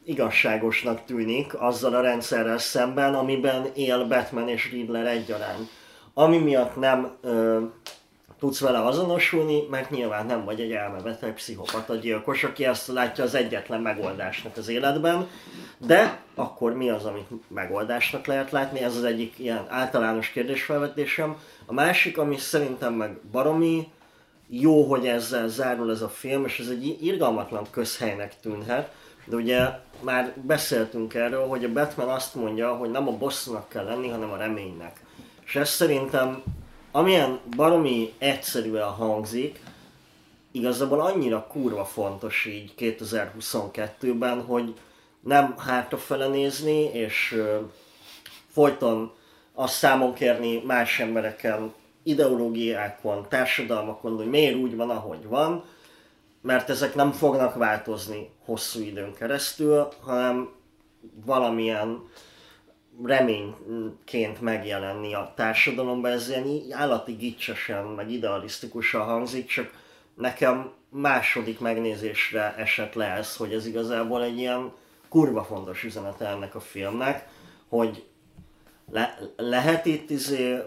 igazságosnak 0.04 1.04
tűnik 1.04 1.60
azzal 1.60 1.94
a 1.94 2.00
rendszerrel 2.00 2.58
szemben, 2.58 3.14
amiben 3.14 3.66
él 3.74 4.06
Batman 4.06 4.48
és 4.48 4.70
Riddler 4.70 5.06
egyaránt. 5.06 5.68
Ami 6.14 6.38
miatt 6.38 6.76
nem 6.76 7.16
ö, 7.20 7.64
tudsz 8.38 8.60
vele 8.60 8.84
azonosulni, 8.84 9.66
mert 9.70 9.90
nyilván 9.90 10.26
nem 10.26 10.44
vagy 10.44 10.60
egy 10.60 10.72
elmebeteg 10.72 11.34
pszichopata 11.34 11.94
gyilkos, 11.94 12.44
aki 12.44 12.64
ezt 12.64 12.86
látja 12.86 13.24
az 13.24 13.34
egyetlen 13.34 13.80
megoldásnak 13.80 14.56
az 14.56 14.68
életben, 14.68 15.26
de 15.78 16.20
akkor 16.34 16.72
mi 16.72 16.90
az, 16.90 17.04
amit 17.04 17.28
megoldásnak 17.48 18.26
lehet 18.26 18.50
látni? 18.50 18.80
Ez 18.80 18.96
az 18.96 19.04
egyik 19.04 19.38
ilyen 19.38 19.66
általános 19.68 20.28
kérdésfelvetésem. 20.28 21.36
A 21.66 21.72
másik, 21.72 22.18
ami 22.18 22.36
szerintem 22.36 22.94
meg 22.94 23.18
baromi 23.32 23.88
jó, 24.48 24.82
hogy 24.82 25.06
ezzel 25.06 25.48
zárul 25.48 25.90
ez 25.90 26.02
a 26.02 26.08
film, 26.08 26.44
és 26.44 26.58
ez 26.58 26.68
egy 26.68 26.96
irgalmatlan 27.02 27.66
közhelynek 27.70 28.40
tűnhet, 28.40 28.90
de 29.24 29.36
ugye 29.36 29.68
már 30.00 30.32
beszéltünk 30.42 31.14
erről, 31.14 31.46
hogy 31.46 31.64
a 31.64 31.72
Batman 31.72 32.08
azt 32.08 32.34
mondja, 32.34 32.74
hogy 32.74 32.90
nem 32.90 33.08
a 33.08 33.16
bosszúnak 33.16 33.68
kell 33.68 33.84
lenni, 33.84 34.08
hanem 34.08 34.30
a 34.30 34.36
reménynek. 34.36 35.00
És 35.44 35.56
ez 35.56 35.68
szerintem, 35.68 36.42
amilyen 36.92 37.40
baromi 37.56 38.12
egyszerűen 38.18 38.88
hangzik, 38.88 39.60
igazából 40.52 41.00
annyira 41.00 41.46
kurva 41.46 41.84
fontos 41.84 42.44
így 42.44 42.72
2022-ben, 42.78 44.42
hogy 44.44 44.74
nem 45.20 45.54
hátrafele 45.58 46.26
nézni, 46.26 46.82
és 46.82 47.42
folyton 48.50 49.12
azt 49.54 49.74
számon 49.74 50.14
kérni 50.14 50.62
más 50.66 51.00
embereken, 51.00 51.72
ideológiákon, 52.02 53.26
társadalmakon, 53.28 54.16
hogy 54.16 54.26
miért 54.26 54.56
úgy 54.56 54.76
van, 54.76 54.90
ahogy 54.90 55.26
van, 55.26 55.64
mert 56.42 56.70
ezek 56.70 56.94
nem 56.94 57.12
fognak 57.12 57.54
változni 57.54 58.30
hosszú 58.44 58.80
időn 58.80 59.14
keresztül, 59.14 59.88
hanem 60.00 60.48
valamilyen 61.24 62.02
reményként 63.04 64.40
megjelenni 64.40 65.14
a 65.14 65.32
társadalomban. 65.36 66.10
Ez 66.10 66.28
ilyen 66.28 66.62
állati 66.70 67.12
gicsesen, 67.12 67.84
meg 67.84 68.10
idealisztikusan 68.10 69.04
hangzik, 69.04 69.46
csak 69.46 69.72
nekem 70.14 70.70
második 70.90 71.60
megnézésre 71.60 72.54
esett 72.56 72.94
le 72.94 73.04
ez, 73.04 73.36
hogy 73.36 73.52
ez 73.52 73.66
igazából 73.66 74.22
egy 74.22 74.38
ilyen 74.38 74.72
kurva 75.08 75.44
fontos 75.44 75.84
üzenete 75.84 76.26
ennek 76.26 76.54
a 76.54 76.60
filmnek, 76.60 77.28
hogy 77.68 78.04
le, 78.90 79.18
lehet 79.36 79.86
itt 79.86 80.10
izé, 80.10 80.58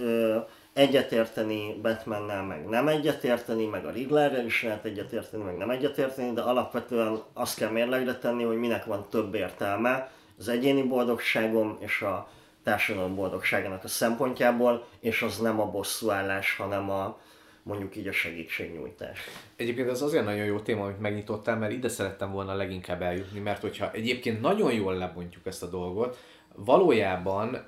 ö, 0.00 0.38
egyetérteni 0.72 1.78
Batmannel, 1.82 2.42
meg 2.42 2.68
nem 2.68 2.88
egyetérteni, 2.88 3.66
meg 3.66 3.84
a 3.84 3.90
Riddlerrel 3.90 4.44
is 4.44 4.62
lehet 4.62 4.84
egyetérteni, 4.84 5.42
meg 5.42 5.56
nem 5.56 5.70
egyetérteni, 5.70 6.32
de 6.32 6.40
alapvetően 6.40 7.22
azt 7.32 7.56
kell 7.56 7.70
mérlegre 7.70 8.18
tenni, 8.18 8.42
hogy 8.42 8.56
minek 8.56 8.84
van 8.84 9.06
több 9.10 9.34
értelme 9.34 10.10
az 10.38 10.48
egyéni 10.48 10.82
boldogságom 10.82 11.76
és 11.80 12.02
a 12.02 12.30
társadalom 12.62 13.14
boldogságának 13.14 13.84
a 13.84 13.88
szempontjából, 13.88 14.86
és 15.00 15.22
az 15.22 15.38
nem 15.38 15.60
a 15.60 15.70
bosszúállás, 15.70 16.56
hanem 16.56 16.90
a 16.90 17.20
mondjuk 17.62 17.96
így 17.96 18.06
a 18.06 18.12
segítségnyújtás. 18.12 19.18
Egyébként 19.56 19.88
ez 19.88 20.02
azért 20.02 20.24
nagyon 20.24 20.44
jó 20.44 20.60
téma, 20.60 20.84
amit 20.84 21.00
megnyitottál, 21.00 21.56
mert 21.56 21.72
ide 21.72 21.88
szerettem 21.88 22.32
volna 22.32 22.54
leginkább 22.54 23.02
eljutni, 23.02 23.40
mert 23.40 23.60
hogyha 23.60 23.92
egyébként 23.92 24.40
nagyon 24.40 24.72
jól 24.72 24.94
lebontjuk 24.94 25.46
ezt 25.46 25.62
a 25.62 25.66
dolgot, 25.66 26.18
valójában 26.54 27.66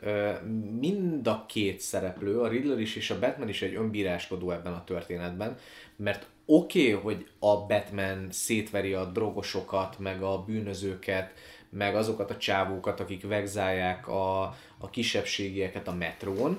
mind 0.81 1.27
a 1.27 1.45
két 1.49 1.81
szereplő, 1.81 2.41
a 2.41 2.49
Riddler 2.49 2.79
is 2.79 2.97
és 2.97 3.11
a 3.11 3.19
Batman 3.19 3.49
is 3.49 3.63
egy 3.63 3.75
önbíráskodó 3.75 4.51
ebben 4.51 4.73
a 4.73 4.85
történetben, 4.85 5.57
mert 5.97 6.27
oké, 6.47 6.93
okay, 6.93 7.03
hogy 7.03 7.27
a 7.39 7.67
Batman 7.67 8.27
szétveri 8.31 8.93
a 8.93 9.05
drogosokat, 9.05 9.99
meg 9.99 10.23
a 10.23 10.45
bűnözőket, 10.47 11.33
meg 11.71 11.97
azokat 11.97 12.31
a 12.31 12.37
csávókat, 12.37 13.01
akik 13.01 13.27
vegzálják 13.27 14.09
a, 14.09 14.43
a 14.79 14.91
kisebbségieket 14.91 15.89
a 15.89 15.95
metrón, 15.95 16.59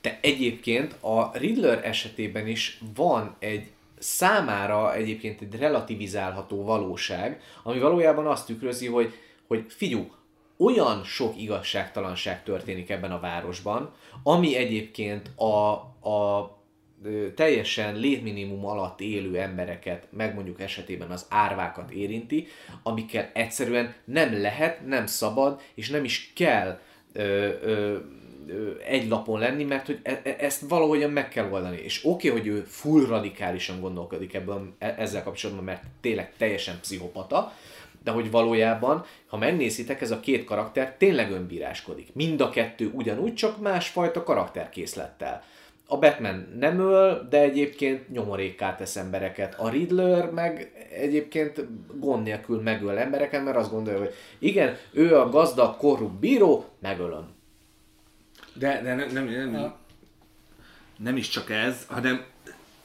de 0.00 0.18
egyébként 0.22 0.92
a 1.00 1.38
Riddler 1.38 1.86
esetében 1.86 2.46
is 2.46 2.80
van 2.94 3.36
egy 3.38 3.70
számára 3.98 4.94
egyébként 4.94 5.40
egy 5.40 5.58
relativizálható 5.58 6.64
valóság, 6.64 7.40
ami 7.62 7.78
valójában 7.78 8.26
azt 8.26 8.46
tükrözi, 8.46 8.86
hogy, 8.86 9.12
hogy 9.46 9.64
figyú, 9.68 10.10
olyan 10.56 11.04
sok 11.04 11.40
igazságtalanság 11.40 12.42
történik 12.42 12.90
ebben 12.90 13.12
a 13.12 13.20
városban, 13.20 13.92
ami 14.22 14.56
egyébként 14.56 15.30
a, 15.36 15.72
a 16.10 16.50
teljesen 17.34 17.96
létminimum 17.96 18.66
alatt 18.66 19.00
élő 19.00 19.38
embereket, 19.38 20.06
meg 20.10 20.34
mondjuk 20.34 20.60
esetében 20.60 21.10
az 21.10 21.26
árvákat 21.28 21.90
érinti, 21.90 22.46
amikkel 22.82 23.30
egyszerűen 23.34 23.94
nem 24.04 24.40
lehet, 24.40 24.86
nem 24.86 25.06
szabad, 25.06 25.60
és 25.74 25.90
nem 25.90 26.04
is 26.04 26.32
kell 26.34 26.78
ö, 27.12 27.48
ö, 27.62 27.98
egy 28.86 29.08
lapon 29.08 29.38
lenni, 29.38 29.64
mert 29.64 29.86
hogy 29.86 29.98
e- 30.02 30.20
e- 30.24 30.36
ezt 30.38 30.68
valahogyan 30.68 31.10
meg 31.10 31.28
kell 31.28 31.50
oldani. 31.50 31.76
És 31.76 32.00
oké, 32.04 32.28
okay, 32.28 32.40
hogy 32.40 32.50
ő 32.50 32.60
full 32.60 33.06
radikálisan 33.06 33.80
gondolkodik 33.80 34.34
ebben, 34.34 34.74
e- 34.78 34.94
ezzel 34.98 35.22
kapcsolatban, 35.22 35.64
mert 35.64 35.82
tényleg 36.00 36.32
teljesen 36.36 36.78
pszichopata, 36.80 37.52
de 38.04 38.10
hogy 38.10 38.30
valójában, 38.30 39.04
ha 39.26 39.36
megnézitek, 39.36 40.00
ez 40.00 40.10
a 40.10 40.20
két 40.20 40.44
karakter 40.44 40.96
tényleg 40.98 41.30
önbíráskodik. 41.30 42.14
Mind 42.14 42.40
a 42.40 42.50
kettő 42.50 42.90
ugyanúgy, 42.94 43.34
csak 43.34 43.60
másfajta 43.60 44.22
karakterkészlettel. 44.22 45.44
A 45.92 45.98
Batman 45.98 46.56
nem 46.58 46.80
öl, 46.80 47.26
de 47.30 47.40
egyébként 47.40 48.08
nyomorékká 48.08 48.74
tesz 48.74 48.96
embereket. 48.96 49.54
A 49.58 49.68
Riddler 49.68 50.30
meg 50.30 50.72
egyébként 50.92 51.66
gond 51.98 52.22
nélkül 52.22 52.60
megöl 52.60 52.98
embereket, 52.98 53.44
mert 53.44 53.56
azt 53.56 53.70
gondolja, 53.70 53.98
hogy 53.98 54.14
igen, 54.38 54.76
ő 54.92 55.16
a 55.16 55.28
gazdag, 55.28 55.76
korrupt 55.76 56.18
bíró, 56.20 56.64
megölöm. 56.80 57.28
De, 58.54 58.80
de 58.82 58.94
nem, 58.94 59.08
nem, 59.12 59.24
nem, 59.24 59.74
nem 60.98 61.16
is 61.16 61.28
csak 61.28 61.50
ez, 61.50 61.84
hanem 61.88 62.24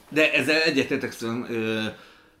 de 0.08 0.32
ezzel 0.32 0.60
egyetértek, 0.60 1.12
szóval, 1.12 1.46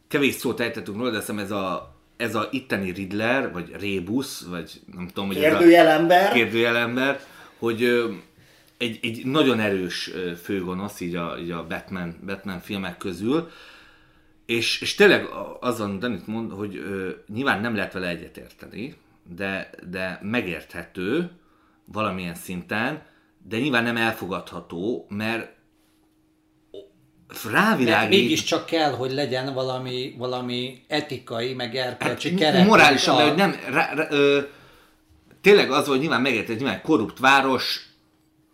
kevés 0.08 0.34
szót 0.34 0.60
ejtettünk 0.60 0.96
róla, 0.96 1.10
de 1.10 1.18
hiszem 1.18 1.38
ez 1.38 1.50
a, 1.50 1.94
ez 2.16 2.34
a 2.34 2.48
itteni 2.50 2.90
Riddler, 2.90 3.52
vagy 3.52 3.72
Rébus, 3.80 4.40
vagy 4.50 4.80
nem 4.96 5.06
tudom, 5.06 5.26
hogy 5.26 5.36
ez 5.36 5.52
a 5.52 5.56
Kérdőjelember. 5.56 6.32
kérdőjelember, 6.32 7.20
hogy 7.58 7.82
ö, 7.82 8.10
egy, 8.78 8.98
egy 9.02 9.26
nagyon 9.26 9.60
erős 9.60 10.10
főgonosz 10.42 11.00
így 11.00 11.14
a, 11.14 11.36
így 11.38 11.50
a 11.50 11.66
Batman, 11.66 12.16
Batman 12.26 12.60
filmek 12.60 12.96
közül, 12.96 13.50
és, 14.46 14.80
és 14.80 14.94
tényleg 14.94 15.26
azon 15.60 15.98
Danit 15.98 16.26
mond, 16.26 16.52
hogy 16.52 16.76
ö, 16.76 17.10
nyilván 17.32 17.60
nem 17.60 17.74
lehet 17.76 17.92
vele 17.92 18.08
egyetérteni, 18.08 18.96
de, 19.36 19.70
de 19.90 20.18
megérthető 20.22 21.30
valamilyen 21.84 22.34
szinten, 22.34 23.02
de 23.48 23.58
nyilván 23.58 23.82
nem 23.82 23.96
elfogadható, 23.96 25.06
mert 25.08 25.54
Mert 27.28 27.54
rávilágít, 27.54 28.20
mégiscsak 28.20 28.66
kell, 28.66 28.90
hogy 28.92 29.12
legyen 29.12 29.54
valami, 29.54 30.14
valami 30.18 30.84
etikai, 30.88 31.54
meg 31.54 31.74
erkölcsi 31.76 32.28
Hát, 32.30 32.38
keret. 32.38 32.66
morálisan, 32.66 33.16
a- 33.16 33.26
hogy 33.28 33.36
nem, 33.36 33.54
rá, 33.70 33.94
rá, 33.94 34.06
ö, 34.10 34.40
tényleg 35.40 35.70
az, 35.70 35.86
hogy 35.86 35.98
nyilván 35.98 36.20
megérted, 36.20 36.56
nyilván 36.56 36.82
korrupt 36.82 37.18
város, 37.18 37.85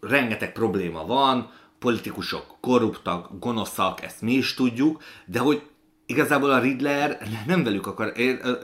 rengeteg 0.03 0.53
probléma 0.53 1.07
van, 1.07 1.51
politikusok 1.79 2.57
korruptak, 2.61 3.29
gonoszak, 3.39 4.03
ezt 4.03 4.21
mi 4.21 4.33
is 4.33 4.55
tudjuk, 4.55 5.03
de 5.27 5.39
hogy 5.39 5.63
igazából 6.07 6.51
a 6.51 6.59
Riddler 6.59 7.19
nem 7.47 7.65
velük 7.65 7.87
akar, 7.87 8.13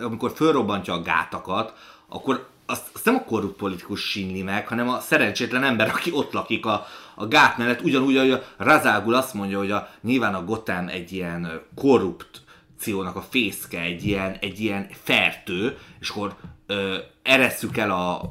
amikor 0.00 0.32
fölrobbantja 0.34 0.92
a 0.92 1.02
gátakat, 1.02 1.72
akkor 2.08 2.48
azt, 2.66 2.90
azt 2.94 3.04
nem 3.04 3.14
a 3.14 3.24
korrupt 3.24 3.56
politikus 3.56 4.00
sínli 4.00 4.42
meg, 4.42 4.68
hanem 4.68 4.88
a 4.88 5.00
szerencsétlen 5.00 5.64
ember, 5.64 5.88
aki 5.88 6.10
ott 6.12 6.32
lakik 6.32 6.66
a, 6.66 6.86
a 7.14 7.26
gát 7.26 7.56
mellett, 7.58 7.82
ugyanúgy, 7.82 8.18
hogy 8.18 8.30
a 8.30 8.42
Razágul 8.56 9.14
azt 9.14 9.34
mondja, 9.34 9.58
hogy 9.58 9.70
a, 9.70 9.88
nyilván 10.02 10.34
a 10.34 10.44
Gotham 10.44 10.88
egy 10.88 11.12
ilyen 11.12 11.44
ö, 11.44 11.54
korrupciónak 11.74 13.16
a 13.16 13.22
fészke, 13.22 13.80
egy 13.80 14.04
ilyen, 14.04 14.36
egy 14.40 14.60
ilyen 14.60 14.88
fertő, 15.02 15.78
és 16.00 16.08
akkor 16.08 16.36
ö, 16.66 16.96
eresszük 17.22 17.76
el 17.76 17.90
a 17.90 18.30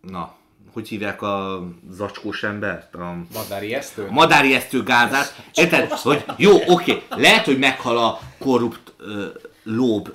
na, 0.00 0.34
hogy 0.72 0.88
hívják 0.88 1.22
a 1.22 1.62
zacskós 1.90 2.42
embert? 2.42 2.94
A, 2.94 3.16
Madári 3.32 3.74
esztő? 3.74 4.06
a 4.06 4.12
madári 4.12 4.54
esztő 4.54 4.82
gázát. 4.82 5.44
Érted? 5.54 5.90
Hogy 5.90 6.24
jó, 6.36 6.58
oké, 6.66 7.02
lehet, 7.08 7.44
hogy 7.44 7.58
meghal 7.58 7.98
a 7.98 8.18
korrupt 8.38 8.92
ö, 8.98 9.26
lób 9.62 10.14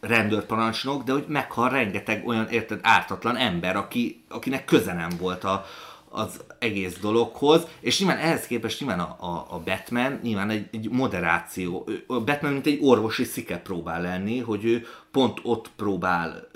rendőrparancsnok, 0.00 1.02
de 1.02 1.12
hogy 1.12 1.24
meghal 1.28 1.68
rengeteg 1.68 2.26
olyan, 2.26 2.48
érted, 2.48 2.78
ártatlan 2.82 3.36
ember, 3.36 3.76
aki, 3.76 4.24
akinek 4.28 4.64
köze 4.64 4.92
nem 4.92 5.10
volt 5.18 5.44
a, 5.44 5.64
az 6.08 6.40
egész 6.58 6.98
dologhoz, 6.98 7.66
és 7.80 7.98
nyilván 7.98 8.18
ehhez 8.18 8.46
képest 8.46 8.80
nyilván 8.80 9.00
a, 9.00 9.16
a, 9.20 9.46
a 9.50 9.58
Batman 9.64 10.18
nyilván 10.22 10.50
egy, 10.50 10.68
egy 10.72 10.90
moderáció. 10.90 11.88
A 12.06 12.20
Batman 12.20 12.52
mint 12.52 12.66
egy 12.66 12.78
orvosi 12.82 13.24
szike 13.24 13.58
próbál 13.58 14.00
lenni, 14.00 14.38
hogy 14.38 14.64
ő 14.64 14.86
pont 15.10 15.38
ott 15.42 15.70
próbál 15.76 16.48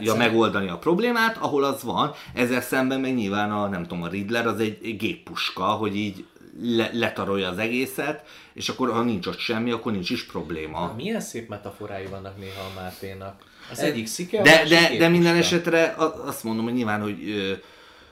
ja, 0.00 0.14
megoldani 0.14 0.68
a 0.68 0.78
problémát, 0.78 1.36
ahol 1.36 1.64
az 1.64 1.82
van, 1.82 2.12
ezzel 2.34 2.60
szemben 2.60 3.00
meg 3.00 3.14
nyilván 3.14 3.52
a, 3.52 3.68
nem 3.68 3.82
tudom, 3.82 4.02
a 4.02 4.08
Riddler 4.08 4.46
az 4.46 4.60
egy, 4.60 4.96
géppuska, 4.96 5.64
hogy 5.64 5.96
így 5.96 6.24
le, 6.62 6.90
letarolja 6.92 7.48
az 7.48 7.58
egészet, 7.58 8.26
és 8.52 8.68
akkor 8.68 8.92
ha 8.92 9.02
nincs 9.02 9.26
ott 9.26 9.38
semmi, 9.38 9.70
akkor 9.70 9.92
nincs 9.92 10.10
is 10.10 10.26
probléma. 10.26 10.92
Milyen 10.96 11.20
szép 11.20 11.48
metaforái 11.48 12.06
vannak 12.06 12.38
néha 12.38 12.60
a 12.60 12.80
Máténak. 12.80 13.42
Az 13.70 13.78
egyik 13.78 14.06
szike, 14.06 14.42
De, 14.42 14.50
de, 14.50 14.64
de 14.68 14.78
géppuska. 14.78 15.08
minden 15.08 15.36
esetre 15.36 15.94
azt 16.26 16.44
mondom, 16.44 16.64
hogy 16.64 16.74
nyilván, 16.74 17.02
hogy 17.02 17.30
ö, 17.30 17.52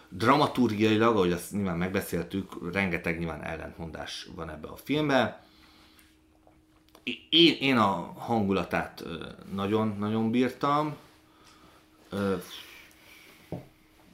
dramaturgiailag, 0.08 1.16
ahogy 1.16 1.32
azt 1.32 1.52
nyilván 1.52 1.76
megbeszéltük, 1.76 2.72
rengeteg 2.72 3.18
nyilván 3.18 3.42
ellentmondás 3.42 4.28
van 4.34 4.50
ebbe 4.50 4.68
a 4.68 4.76
filmben. 4.84 5.36
Én, 7.30 7.56
én 7.60 7.76
a 7.76 8.12
hangulatát 8.18 9.02
ö, 9.04 9.24
nagyon, 9.54 9.96
nagyon 9.98 10.30
bírtam. 10.30 10.96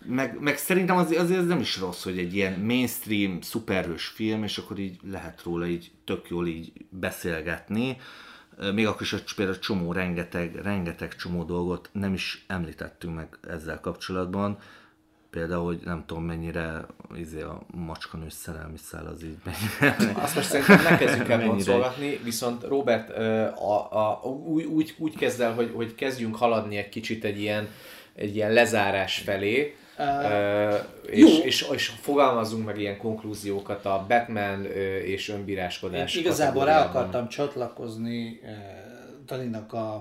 Meg, 0.07 0.41
meg 0.41 0.57
szerintem 0.57 0.97
azért, 0.97 1.21
azért 1.21 1.41
ez 1.41 1.47
nem 1.47 1.61
is 1.61 1.79
rossz, 1.79 2.03
hogy 2.03 2.19
egy 2.19 2.35
ilyen 2.35 2.61
mainstream, 2.61 3.41
szuperhős 3.41 4.07
film, 4.07 4.43
és 4.43 4.59
akkor 4.59 4.79
így 4.79 4.99
lehet 5.11 5.43
róla 5.43 5.67
így 5.67 5.91
tök 6.05 6.29
jól 6.29 6.47
így 6.47 6.73
beszélgetni. 6.89 7.97
Még 8.75 8.87
akkor 8.87 9.03
is, 9.03 9.11
hogy 9.11 9.35
például 9.37 9.59
csomó, 9.59 9.93
rengeteg, 9.93 10.55
rengeteg 10.55 11.17
csomó 11.17 11.45
dolgot 11.45 11.89
nem 11.93 12.13
is 12.13 12.45
említettünk 12.47 13.15
meg 13.15 13.39
ezzel 13.49 13.81
kapcsolatban. 13.81 14.59
Például, 15.35 15.65
hogy 15.65 15.81
nem 15.85 16.05
tudom 16.07 16.25
mennyire 16.25 16.87
izé 17.17 17.41
a 17.41 17.61
macskanős 17.67 18.33
szerelmi 18.33 18.77
szál 18.77 19.07
az 19.07 19.23
így 19.23 19.37
mennyire. 19.45 20.21
Azt 20.21 20.35
most 20.35 20.49
szerintem 20.49 20.83
ne 20.83 20.97
kezdjük 20.97 21.29
el 21.29 21.45
boncolgatni, 21.49 22.21
viszont 22.23 22.65
Robert 22.65 23.11
ö, 23.11 23.43
a, 23.43 23.93
a, 23.93 24.21
úgy, 24.27 24.65
úgy, 24.65 24.95
úgy 24.99 25.17
kezd 25.17 25.41
el, 25.41 25.55
hogy, 25.55 25.71
hogy 25.75 25.95
kezdjünk 25.95 26.37
haladni 26.37 26.77
egy 26.77 26.89
kicsit 26.89 27.25
egy 27.25 27.41
ilyen, 27.41 27.69
egy 28.15 28.37
ilyen 28.37 28.53
lezárás 28.53 29.19
felé, 29.19 29.77
uh, 29.99 30.75
és, 31.07 31.39
és, 31.39 31.67
és 31.73 31.89
fogalmazzunk 31.89 32.65
meg 32.65 32.81
ilyen 32.81 32.99
konklúziókat 32.99 33.85
a 33.85 34.05
Batman 34.09 34.65
és 35.05 35.29
Én 35.29 35.37
önbíráskodás 35.37 36.15
igazából 36.15 36.65
rá 36.65 36.85
akartam 36.85 37.29
csatlakozni 37.29 38.41
Dalinak 39.27 39.73
a, 39.73 39.95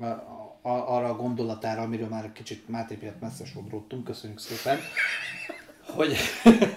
a, 0.00 0.04
a, 0.04 0.31
arra 0.62 1.08
a 1.08 1.16
gondolatára, 1.16 1.82
amiről 1.82 2.08
már 2.08 2.32
kicsit 2.32 2.68
Máté 2.68 2.98
miatt 3.00 3.20
messze 3.20 3.44
sodródtunk, 3.44 4.04
köszönjük 4.04 4.38
szépen, 4.38 4.78
hogy, 5.96 6.16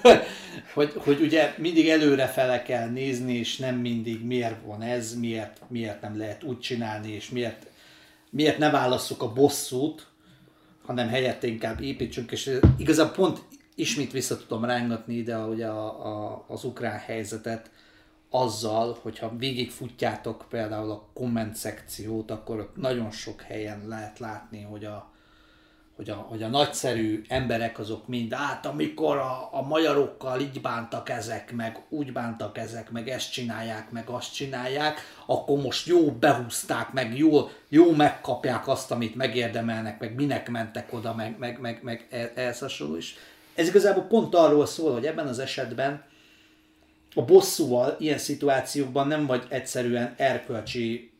hogy, 0.73 0.93
hogy 0.97 1.21
ugye 1.21 1.53
mindig 1.57 1.89
előre 1.89 2.27
fele 2.27 2.61
kell 2.61 2.89
nézni, 2.89 3.33
és 3.33 3.57
nem 3.57 3.75
mindig 3.75 4.25
miért 4.25 4.63
van 4.65 4.81
ez, 4.81 5.19
miért, 5.19 5.61
miért 5.67 6.01
nem 6.01 6.17
lehet 6.17 6.43
úgy 6.43 6.59
csinálni, 6.59 7.11
és 7.11 7.29
miért, 7.29 7.67
miért 8.29 8.57
ne 8.57 8.69
válasszuk 8.69 9.21
a 9.21 9.33
bosszút, 9.33 10.07
hanem 10.85 11.07
helyette 11.07 11.47
inkább 11.47 11.81
építsünk, 11.81 12.31
és 12.31 12.59
igazából 12.77 13.13
pont 13.13 13.41
ismét 13.75 14.11
vissza 14.11 14.37
tudom 14.37 14.65
rángatni 14.65 15.15
ide 15.15 15.37
ugye 15.37 15.67
a, 15.67 16.07
a, 16.07 16.45
az 16.47 16.63
ukrán 16.63 16.97
helyzetet 16.97 17.69
azzal, 18.29 18.97
hogyha 19.01 19.35
végigfutjátok 19.37 20.45
például 20.49 20.91
a 20.91 21.07
komment 21.13 21.55
szekciót, 21.55 22.31
akkor 22.31 22.71
nagyon 22.75 23.11
sok 23.11 23.41
helyen 23.41 23.87
lehet 23.87 24.19
látni, 24.19 24.61
hogy 24.61 24.85
a, 24.85 25.13
hogy 25.95 26.09
a, 26.09 26.15
hogy 26.15 26.43
a 26.43 26.47
nagyszerű 26.47 27.21
emberek 27.27 27.79
azok 27.79 28.07
mind, 28.07 28.33
át 28.33 28.65
amikor 28.65 29.17
a, 29.17 29.49
a 29.51 29.61
magyarokkal 29.61 30.39
így 30.39 30.61
bántak 30.61 31.09
ezek, 31.09 31.53
meg 31.53 31.85
úgy 31.89 32.11
bántak 32.11 32.57
ezek, 32.57 32.91
meg 32.91 33.09
ezt 33.09 33.31
csinálják, 33.31 33.91
meg 33.91 34.09
azt 34.09 34.33
csinálják, 34.33 34.99
akkor 35.25 35.61
most 35.61 35.87
jó 35.87 36.11
behúzták, 36.11 36.93
meg 36.93 37.17
jó, 37.17 37.49
jó 37.69 37.91
megkapják 37.91 38.67
azt, 38.67 38.91
amit 38.91 39.15
megérdemelnek, 39.15 39.99
meg 39.99 40.15
minek 40.15 40.49
mentek 40.49 40.93
oda, 40.93 41.13
meg, 41.13 41.35
meg, 41.39 41.59
meg, 41.59 41.79
meg 41.83 42.07
e- 42.09 42.31
ehhez 42.35 42.59
hasonló 42.59 42.95
is. 42.95 43.15
Ez 43.53 43.67
igazából 43.67 44.03
pont 44.03 44.35
arról 44.35 44.65
szól, 44.65 44.93
hogy 44.93 45.05
ebben 45.05 45.27
az 45.27 45.39
esetben 45.39 46.03
a 47.15 47.21
bosszúval 47.21 47.95
ilyen 47.99 48.17
szituációkban 48.17 49.07
nem 49.07 49.25
vagy 49.25 49.43
egyszerűen 49.49 50.13
erkölcsi 50.17 51.11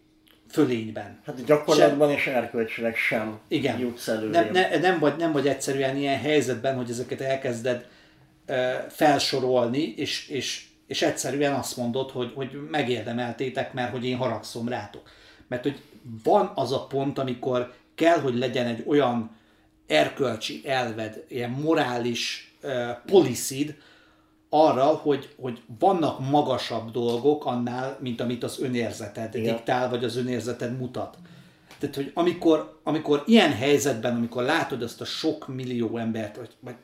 fölényben. 0.49 1.19
Hát 1.25 1.45
gyakorlatban 1.45 2.11
és 2.11 2.27
erkölcsileg 2.27 2.95
sem 2.95 3.39
Igen. 3.47 3.79
jutsz 3.79 4.07
előrébb. 4.07 4.31
Nem, 4.31 4.51
ne, 4.51 4.77
nem, 4.77 4.99
vagy, 4.99 5.15
nem 5.17 5.31
vagy 5.31 5.47
egyszerűen 5.47 5.97
ilyen 5.97 6.19
helyzetben, 6.19 6.75
hogy 6.75 6.89
ezeket 6.89 7.21
elkezded 7.21 7.87
ö, 8.45 8.71
felsorolni, 8.89 9.93
és, 9.97 10.27
és, 10.27 10.65
és 10.87 11.01
egyszerűen 11.01 11.53
azt 11.53 11.77
mondod, 11.77 12.11
hogy, 12.11 12.31
hogy 12.35 12.67
megérdemeltétek, 12.71 13.73
mert 13.73 13.91
hogy 13.91 14.05
én 14.05 14.17
haragszom 14.17 14.67
rátok. 14.67 15.09
Mert 15.47 15.63
hogy 15.63 15.81
van 16.23 16.51
az 16.55 16.71
a 16.71 16.85
pont, 16.87 17.17
amikor 17.17 17.73
kell, 17.95 18.19
hogy 18.19 18.37
legyen 18.37 18.65
egy 18.65 18.83
olyan 18.87 19.35
erkölcsi 19.87 20.61
elved, 20.65 21.23
ilyen 21.27 21.49
morális 21.49 22.53
uh, 22.63 22.71
policid 23.05 23.75
arra, 24.63 24.85
hogy, 24.85 25.35
hogy 25.41 25.61
vannak 25.79 26.29
magasabb 26.29 26.91
dolgok 26.91 27.45
annál, 27.45 27.97
mint 28.01 28.21
amit 28.21 28.43
az 28.43 28.59
önérzeted 28.59 29.35
Igen. 29.35 29.55
diktál, 29.55 29.89
vagy 29.89 30.03
az 30.03 30.15
önérzeted 30.15 30.77
mutat. 30.77 31.17
Tehát, 31.79 31.95
hogy 31.95 32.11
amikor, 32.13 32.79
amikor 32.83 33.23
ilyen 33.25 33.53
helyzetben, 33.53 34.15
amikor 34.15 34.43
látod 34.43 34.81
azt 34.81 35.01
a 35.01 35.05
sok 35.05 35.47
millió 35.47 35.97
embert, 35.97 36.35
vagy, 36.35 36.49
vagy 36.59 36.75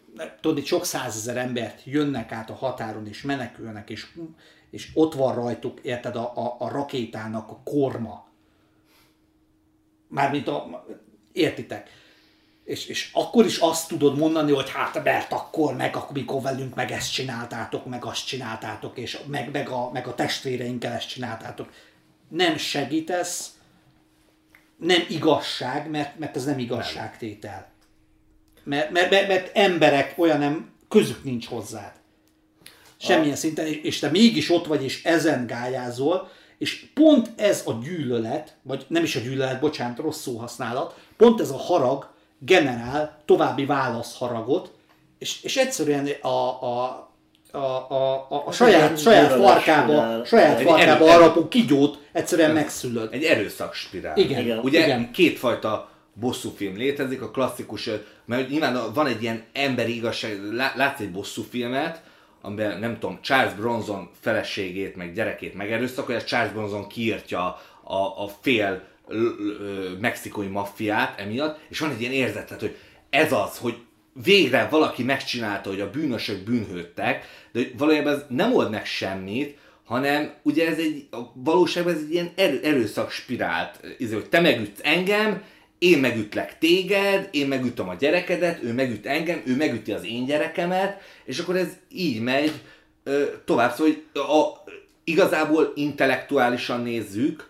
tudod, 0.41 0.63
sok 0.63 0.85
százezer 0.85 1.37
embert 1.37 1.85
jönnek 1.85 2.31
át 2.31 2.49
a 2.49 2.53
határon, 2.53 3.07
és 3.07 3.21
menekülnek, 3.21 3.89
és, 3.89 4.07
és 4.69 4.89
ott 4.93 5.13
van 5.13 5.35
rajtuk, 5.35 5.79
érted, 5.79 6.15
a, 6.15 6.31
a, 6.35 6.55
a 6.59 6.69
rakétának 6.69 7.49
a 7.49 7.61
korma. 7.63 8.27
Mármint 10.07 10.47
a, 10.47 10.85
értitek? 11.31 11.89
És, 12.63 12.85
és 12.85 13.09
akkor 13.13 13.45
is 13.45 13.57
azt 13.57 13.87
tudod 13.87 14.17
mondani, 14.17 14.51
hogy 14.51 14.69
hát 14.69 15.03
mert 15.03 15.31
akkor 15.31 15.75
meg, 15.75 15.95
amikor 15.95 16.41
velünk 16.41 16.75
meg 16.75 16.91
ezt 16.91 17.13
csináltátok, 17.13 17.85
meg 17.85 18.05
azt 18.05 18.25
csináltátok, 18.25 18.97
és 18.97 19.19
meg, 19.27 19.51
meg, 19.51 19.69
a, 19.69 19.89
meg 19.91 20.07
a 20.07 20.15
testvéreinkkel 20.15 20.93
ezt 20.93 21.07
csináltátok. 21.07 21.69
Nem 22.27 22.57
segítesz, 22.57 23.51
nem 24.77 25.05
igazság, 25.09 25.89
mert, 25.89 26.19
mert 26.19 26.35
ez 26.35 26.45
nem 26.45 26.59
igazságtétel. 26.59 27.69
Mert, 28.63 28.91
mert, 28.91 29.09
mert, 29.09 29.27
mert 29.27 29.57
emberek 29.57 30.13
olyan 30.17 30.39
nem, 30.39 30.71
közük 30.89 31.23
nincs 31.23 31.47
hozzád. 31.47 31.91
Semmilyen 32.97 33.35
szinten, 33.35 33.65
és, 33.65 33.75
és 33.81 33.99
te 33.99 34.09
mégis 34.09 34.49
ott 34.49 34.65
vagy, 34.65 34.83
és 34.83 35.03
ezen 35.03 35.47
gályázol, 35.47 36.29
és 36.57 36.85
pont 36.93 37.31
ez 37.35 37.63
a 37.65 37.79
gyűlölet, 37.83 38.55
vagy 38.61 38.85
nem 38.87 39.03
is 39.03 39.15
a 39.15 39.19
gyűlölet, 39.19 39.59
bocsánat, 39.59 39.97
rossz 39.97 40.21
szóhasználat, 40.21 40.99
pont 41.17 41.41
ez 41.41 41.49
a 41.49 41.57
harag 41.57 42.10
generál 42.45 43.21
további 43.25 43.65
válaszharagot, 43.65 44.71
és, 45.19 45.43
és 45.43 45.57
egyszerűen 45.57 46.07
a, 46.21 46.27
a, 46.27 47.09
a, 47.51 47.57
a, 47.57 48.27
a, 48.29 48.43
a 48.45 48.51
saját, 48.51 48.99
saját 48.99 49.31
farkába, 49.33 50.25
saját 50.25 50.61
farkába 50.61 51.07
erő- 51.07 51.11
harapó 51.11 51.47
kigyót 51.47 51.99
egyszerűen 52.11 52.51
megszülöd. 52.51 53.13
Egy 53.13 53.23
erőszakspirál. 53.23 54.17
Igen, 54.17 54.41
Igen. 54.41 54.59
Ugye 54.59 54.83
igen. 54.83 55.11
kétfajta 55.11 55.89
bosszúfilm 56.13 56.77
létezik, 56.77 57.21
a 57.21 57.31
klasszikus, 57.31 57.89
mert 58.25 58.49
nyilván 58.49 58.93
van 58.93 59.07
egy 59.07 59.21
ilyen 59.21 59.43
emberi 59.53 59.95
igazság, 59.95 60.53
lá- 60.53 60.75
látsz 60.75 60.99
egy 60.99 61.11
bosszúfilmet, 61.11 62.01
amiben 62.41 62.79
nem 62.79 62.99
tudom, 62.99 63.19
Charles 63.21 63.53
Bronson 63.53 64.09
feleségét, 64.19 64.95
meg 64.95 65.13
gyerekét 65.13 65.53
megerőszakolja, 65.53 66.23
Charles 66.23 66.51
Bronson 66.51 66.87
kiírtja 66.87 67.61
a, 67.83 67.95
a 67.95 68.29
fél 68.41 68.81
mexikói 69.99 70.47
maffiát 70.47 71.19
emiatt, 71.19 71.59
és 71.69 71.79
van 71.79 71.91
egy 71.91 72.01
ilyen 72.01 72.13
érzetet, 72.13 72.59
hogy 72.59 72.75
ez 73.09 73.31
az, 73.31 73.57
hogy 73.57 73.75
végre 74.23 74.67
valaki 74.71 75.03
megcsinálta, 75.03 75.69
hogy 75.69 75.79
a 75.79 75.89
bűnösök 75.89 76.43
bűnhődtek, 76.43 77.25
de 77.51 77.61
valójában 77.77 78.13
ez 78.13 78.25
nem 78.29 78.53
old 78.53 78.69
meg 78.69 78.85
semmit, 78.85 79.57
hanem 79.85 80.33
ugye 80.43 80.67
ez 80.67 80.77
egy, 80.77 81.07
a 81.11 81.17
valóságban 81.33 81.93
ez 81.93 81.99
egy 81.99 82.13
ilyen 82.13 82.31
erő, 82.35 82.59
erőszak 82.63 83.11
spirált, 83.11 83.79
ez, 83.99 84.13
hogy 84.13 84.29
te 84.29 84.39
megütsz 84.39 84.79
engem, 84.83 85.43
én 85.79 85.99
megütlek 85.99 86.57
téged, 86.57 87.29
én 87.31 87.47
megütöm 87.47 87.89
a 87.89 87.95
gyerekedet, 87.95 88.63
ő 88.63 88.73
megüt 88.73 89.05
engem, 89.05 89.41
ő 89.45 89.55
megüti 89.55 89.91
az 89.91 90.05
én 90.05 90.25
gyerekemet, 90.25 91.01
és 91.25 91.39
akkor 91.39 91.55
ez 91.55 91.67
így 91.89 92.21
megy 92.21 92.51
ö, 93.03 93.23
tovább, 93.45 93.71
szóval 93.75 93.93
hogy 93.93 94.21
a, 94.21 94.63
igazából 95.03 95.71
intellektuálisan 95.75 96.81
nézzük, 96.81 97.49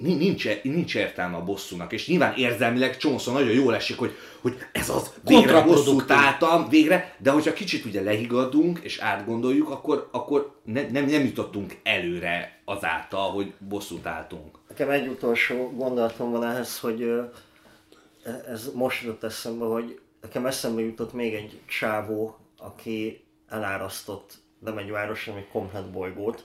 nincs, 0.00 0.62
nincs 0.62 0.94
értelme 0.94 1.36
a 1.36 1.44
bosszúnak, 1.44 1.92
és 1.92 2.06
nyilván 2.06 2.34
érzelmileg 2.36 2.96
csomószor 2.96 3.32
nagyon 3.34 3.52
jól 3.52 3.74
esik, 3.74 3.98
hogy, 3.98 4.12
hogy 4.40 4.56
ez 4.72 4.88
az, 4.88 5.12
végre 5.24 5.60
bosszút 5.60 6.10
álltam, 6.10 6.68
végre, 6.68 7.16
de 7.18 7.30
hogyha 7.30 7.52
kicsit 7.52 7.84
ugye 7.84 8.02
lehigadunk 8.02 8.78
és 8.82 8.98
átgondoljuk, 8.98 9.70
akkor, 9.70 10.08
akkor 10.12 10.60
ne, 10.64 10.90
nem, 10.90 11.04
nem 11.04 11.24
jutottunk 11.24 11.76
előre 11.82 12.60
azáltal, 12.64 13.30
hogy 13.30 13.52
bosszút 13.68 14.06
álltunk. 14.06 14.58
Nekem 14.68 14.90
egy 14.90 15.06
utolsó 15.06 15.72
gondolatom 15.76 16.30
van 16.30 16.44
ehhez, 16.44 16.78
hogy 16.78 17.02
e- 17.02 18.44
ez 18.48 18.70
most 18.74 19.02
jutott 19.02 19.24
eszembe, 19.24 19.64
hogy 19.64 20.00
nekem 20.20 20.46
eszembe 20.46 20.80
jutott 20.80 21.12
még 21.12 21.34
egy 21.34 21.60
csávó, 21.66 22.36
aki 22.58 23.24
elárasztott 23.48 24.40
nem 24.58 24.78
egy 24.78 24.90
város, 24.90 25.24
hanem 25.24 25.40
egy 25.40 25.48
komplet 25.48 25.90
bolygót. 25.90 26.44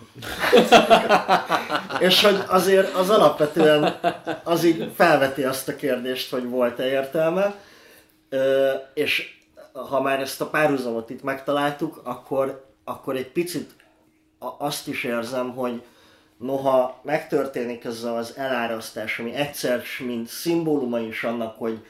És 1.98 2.24
hogy 2.24 2.42
azért 2.46 2.94
az 2.94 3.10
alapvetően 3.10 4.00
az 4.44 4.64
így 4.64 4.90
felveti 4.96 5.42
azt 5.42 5.68
a 5.68 5.76
kérdést, 5.76 6.30
hogy 6.30 6.48
volt-e 6.48 6.86
értelme, 6.86 7.54
Ö, 8.30 8.72
és 8.94 9.38
ha 9.72 10.00
már 10.02 10.20
ezt 10.20 10.40
a 10.40 10.46
párhuzamot 10.46 11.10
itt 11.10 11.22
megtaláltuk, 11.22 12.00
akkor, 12.04 12.66
akkor 12.84 13.16
egy 13.16 13.32
picit 13.32 13.70
azt 14.58 14.88
is 14.88 15.04
érzem, 15.04 15.54
hogy 15.54 15.82
noha 16.38 17.00
megtörténik 17.02 17.84
ez 17.84 18.04
az 18.04 18.36
elárasztás, 18.36 19.18
ami 19.18 19.34
egyszer 19.34 19.82
mint 19.98 20.28
szimbóluma 20.28 20.98
is 20.98 21.24
annak, 21.24 21.58
hogy 21.58 21.84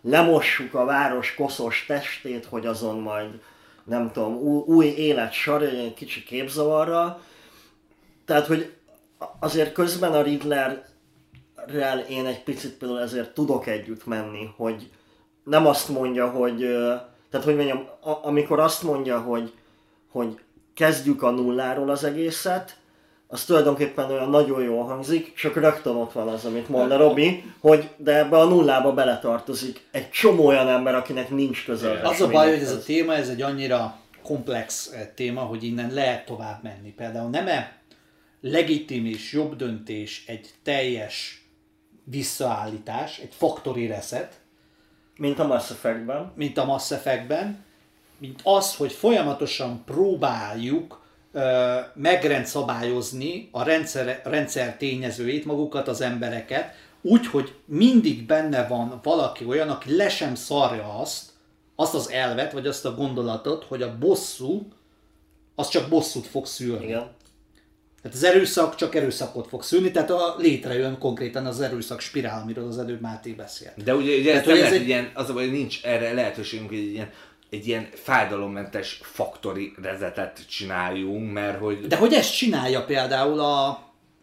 lemossuk 0.00 0.74
a 0.74 0.84
város 0.84 1.34
koszos 1.34 1.84
testét, 1.86 2.44
hogy 2.44 2.66
azon 2.66 2.98
majd 2.98 3.40
nem 3.84 4.12
tudom, 4.12 4.34
új, 4.34 4.62
új 4.66 4.86
élet 4.86 5.32
sarja, 5.32 5.68
egy 5.68 5.94
kicsi 5.94 6.22
képzavarra. 6.22 7.20
Tehát, 8.26 8.46
hogy 8.46 8.72
azért 9.40 9.72
közben 9.72 10.12
a 10.12 10.22
Riddlerrel 10.22 11.98
én 12.08 12.26
egy 12.26 12.42
picit 12.42 12.72
például 12.72 13.00
ezért 13.00 13.34
tudok 13.34 13.66
együtt 13.66 14.06
menni, 14.06 14.48
hogy 14.56 14.90
nem 15.44 15.66
azt 15.66 15.88
mondja, 15.88 16.30
hogy, 16.30 16.58
tehát 17.30 17.46
hogy 17.46 17.56
mondjam, 17.56 17.88
amikor 18.22 18.60
azt 18.60 18.82
mondja, 18.82 19.20
hogy, 19.20 19.52
hogy 20.10 20.40
kezdjük 20.74 21.22
a 21.22 21.30
nulláról 21.30 21.90
az 21.90 22.04
egészet, 22.04 22.76
az 23.28 23.44
tulajdonképpen 23.44 24.10
olyan 24.10 24.30
nagyon 24.30 24.62
jól 24.62 24.84
hangzik, 24.84 25.34
csak 25.34 25.54
rögtön 25.54 25.94
ott 25.94 26.12
van 26.12 26.28
az, 26.28 26.44
amit 26.44 26.68
mond 26.68 26.90
a 26.90 26.96
Robi, 26.96 27.52
hogy 27.60 27.88
de 27.96 28.18
ebbe 28.18 28.38
a 28.38 28.44
nullába 28.44 28.92
beletartozik 28.92 29.86
egy 29.90 30.10
csomó 30.10 30.46
olyan 30.46 30.68
ember, 30.68 30.94
akinek 30.94 31.30
nincs 31.30 31.64
köze. 31.64 32.00
Az 32.02 32.20
a 32.20 32.28
baj, 32.28 32.50
hogy 32.50 32.62
ez 32.62 32.72
a 32.72 32.82
téma, 32.82 33.14
ez 33.14 33.28
egy 33.28 33.42
annyira 33.42 33.96
komplex 34.22 34.90
eh, 34.92 35.08
téma, 35.14 35.40
hogy 35.40 35.64
innen 35.64 35.92
lehet 35.92 36.24
tovább 36.24 36.62
menni. 36.62 36.90
Például 36.90 37.30
nem-e 37.30 37.76
legitim 38.40 39.06
és 39.06 39.32
jobb 39.32 39.56
döntés 39.56 40.24
egy 40.26 40.50
teljes 40.62 41.46
visszaállítás, 42.04 43.18
egy 43.18 43.34
factory 43.34 43.86
reset, 43.86 44.40
Mint 45.16 45.38
a 45.38 45.46
Mass 45.46 45.70
Effect-ben. 45.70 46.32
mint 46.34 46.58
a 46.58 46.64
Mass 46.64 46.90
Effect-ben, 46.90 47.64
mint 48.18 48.40
az, 48.42 48.76
hogy 48.76 48.92
folyamatosan 48.92 49.82
próbáljuk 49.84 51.04
ö, 51.32 51.78
megrendszabályozni 51.94 53.48
a 53.52 53.62
rendszer, 53.62 54.20
rendszer 54.24 54.76
tényezőit, 54.76 55.44
magukat, 55.44 55.88
az 55.88 56.00
embereket, 56.00 56.74
úgy, 57.00 57.26
hogy 57.26 57.54
mindig 57.64 58.26
benne 58.26 58.66
van 58.66 59.00
valaki 59.02 59.44
olyan, 59.44 59.68
aki 59.68 59.96
le 59.96 60.08
sem 60.08 60.34
szarja 60.34 60.98
azt, 60.98 61.30
azt 61.74 61.94
az 61.94 62.10
elvet, 62.10 62.52
vagy 62.52 62.66
azt 62.66 62.84
a 62.84 62.94
gondolatot, 62.94 63.64
hogy 63.64 63.82
a 63.82 63.98
bosszú, 63.98 64.68
az 65.54 65.68
csak 65.68 65.88
bosszút 65.88 66.26
fog 66.26 66.46
szülni. 66.46 66.86
Igen. 66.86 67.15
Tehát 68.06 68.22
az 68.22 68.24
erőszak 68.34 68.74
csak 68.74 68.94
erőszakot 68.94 69.48
fog 69.48 69.62
szülni, 69.62 69.90
tehát 69.90 70.10
a, 70.10 70.34
létrejön 70.38 70.98
konkrétan 70.98 71.46
az 71.46 71.60
erőszak 71.60 72.00
spirál, 72.00 72.40
amiről 72.42 72.66
az 72.68 72.78
előbb 72.78 73.00
Máté 73.00 73.30
beszélt. 73.30 73.84
De 73.84 73.94
ugye, 73.94 74.16
ugye 74.16 74.30
Tehát, 74.30 74.44
hogy 74.44 74.58
ez 74.58 74.72
egy- 74.72 74.86
ilyen, 74.86 75.10
az 75.14 75.30
a 75.30 75.32
baj, 75.32 75.46
nincs 75.46 75.84
erre 75.84 76.12
lehetőségünk, 76.12 76.68
hogy 76.68 76.78
egy 76.78 76.92
ilyen, 76.92 77.10
egy 77.50 77.66
ilyen 77.66 77.88
fájdalommentes 77.94 79.00
faktori 79.02 79.72
rezetet 79.82 80.40
csináljunk, 80.48 81.32
mert 81.32 81.58
hogy... 81.58 81.86
De 81.86 81.96
hogy 81.96 82.12
ezt 82.12 82.36
csinálja 82.36 82.84
például 82.84 83.40
a, 83.40 83.68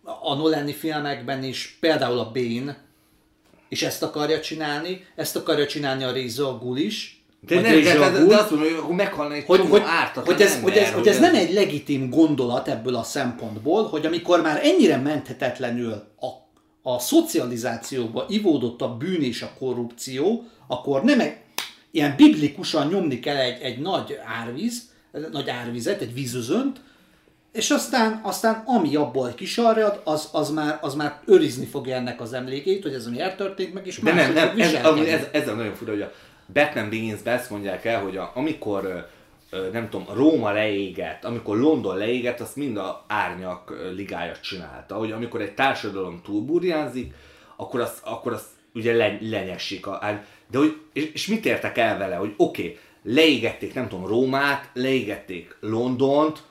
a 0.04 0.36
Nolani 0.36 0.74
filmekben 0.74 1.44
is, 1.44 1.78
például 1.80 2.20
a 2.20 2.32
Bane, 2.32 2.78
és 3.70 3.82
ezt 3.84 4.04
akarja 4.04 4.40
csinálni, 4.40 5.06
ezt 5.16 5.36
akarja 5.36 5.68
csinálni 5.68 6.04
a 6.04 6.12
Réza 6.12 6.50
a 6.50 6.58
Gul 6.58 6.78
is, 6.78 7.23
de, 7.48 7.60
nem, 7.62 7.82
de, 7.82 7.98
de, 7.98 8.26
de, 8.26 8.36
azt 8.36 8.52
mondom, 8.52 8.70
hogy 8.70 8.78
akkor 8.78 8.96
meghalna 8.96 9.34
egy 9.34 9.44
hogy, 9.46 9.60
csomó 9.60 9.72
hogy, 9.72 9.82
ártatlan 9.86 10.36
hogy, 10.36 10.46
ez, 10.46 10.54
ember, 10.54 10.70
hogy, 10.70 10.82
ez, 10.82 10.92
hogy 10.92 11.08
ez 11.08 11.20
nem 11.20 11.36
egy 11.36 11.54
legitim 11.54 12.10
gondolat 12.10 12.68
ebből 12.68 12.96
a 12.96 13.04
szempontból, 13.04 13.88
hogy 13.88 14.06
amikor 14.06 14.42
már 14.42 14.60
ennyire 14.64 14.98
menthetetlenül 14.98 15.92
a, 16.20 16.28
a 16.92 17.00
szocializációba 17.00 18.26
ivódott 18.30 18.82
a 18.82 18.98
bűn 18.98 19.22
és 19.22 19.42
a 19.42 19.52
korrupció, 19.60 20.44
akkor 20.68 21.04
nem 21.04 21.20
egy, 21.20 21.36
ilyen 21.92 22.14
biblikusan 22.18 22.88
nyomni 22.88 23.20
kell 23.20 23.38
egy, 23.38 23.62
egy 23.62 23.80
nagy 23.80 24.18
árvíz, 24.42 24.82
nagy 25.32 25.50
árvizet, 25.50 26.02
egy 26.02 26.14
vízözönt, 26.14 26.82
és 27.52 27.70
aztán, 27.70 28.20
aztán 28.24 28.64
ami 28.66 28.96
abból 28.96 29.34
kisarjad, 29.36 30.02
az, 30.04 30.30
az, 30.32 30.50
már, 30.50 30.80
az 30.82 30.96
már 30.96 31.20
őrizni 31.26 31.66
fogja 31.66 31.96
ennek 31.96 32.22
az 32.22 32.34
emlékét, 32.34 32.84
hogy 32.84 32.94
ez 32.94 33.06
ami 33.06 33.20
eltörtént 33.20 33.74
meg, 33.74 33.88
és 33.88 34.00
De 34.00 34.14
nem, 34.14 34.34
nem, 34.34 34.60
ez, 34.60 34.74
ez, 35.08 35.28
ez 35.32 35.48
a 35.48 35.54
nagyon 35.54 35.76
fura, 35.76 35.92
hogy 35.92 36.02
a 36.02 36.12
Batman 36.54 36.90
begins 36.90 37.20
ezt 37.24 37.50
mondják 37.50 37.86
el, 37.86 38.02
hogy 38.02 38.18
a, 38.18 38.32
amikor 38.36 39.10
nem 39.72 39.90
tudom, 39.90 40.16
Róma 40.16 40.52
leégett, 40.52 41.24
amikor 41.24 41.58
London 41.58 41.98
leégett, 41.98 42.40
azt 42.40 42.56
mind 42.56 42.78
a 42.78 43.06
árnyak 43.08 43.74
ligája 43.96 44.40
csinálta, 44.40 44.96
hogy 44.96 45.12
amikor 45.12 45.42
egy 45.42 45.54
társadalom 45.54 46.22
túlburjánzik, 46.24 47.14
akkor 47.56 47.80
azt, 47.80 48.00
akkor 48.04 48.34
azt 48.34 48.48
ugye 48.74 48.94
le, 48.94 49.18
lenyesik. 49.22 49.88
A, 49.88 50.00
de 50.52 50.58
hogy, 50.58 50.78
és, 50.94 51.12
és 51.14 51.28
mit 51.28 51.46
értek 51.46 51.78
el 51.78 51.98
vele, 51.98 52.16
hogy 52.16 52.34
oké, 52.38 52.62
okay, 52.62 52.78
leégették, 53.04 53.74
nem 53.74 53.88
tudom, 53.88 54.08
Rómát, 54.08 54.70
leégették 54.74 55.58
Londont, 55.60 56.44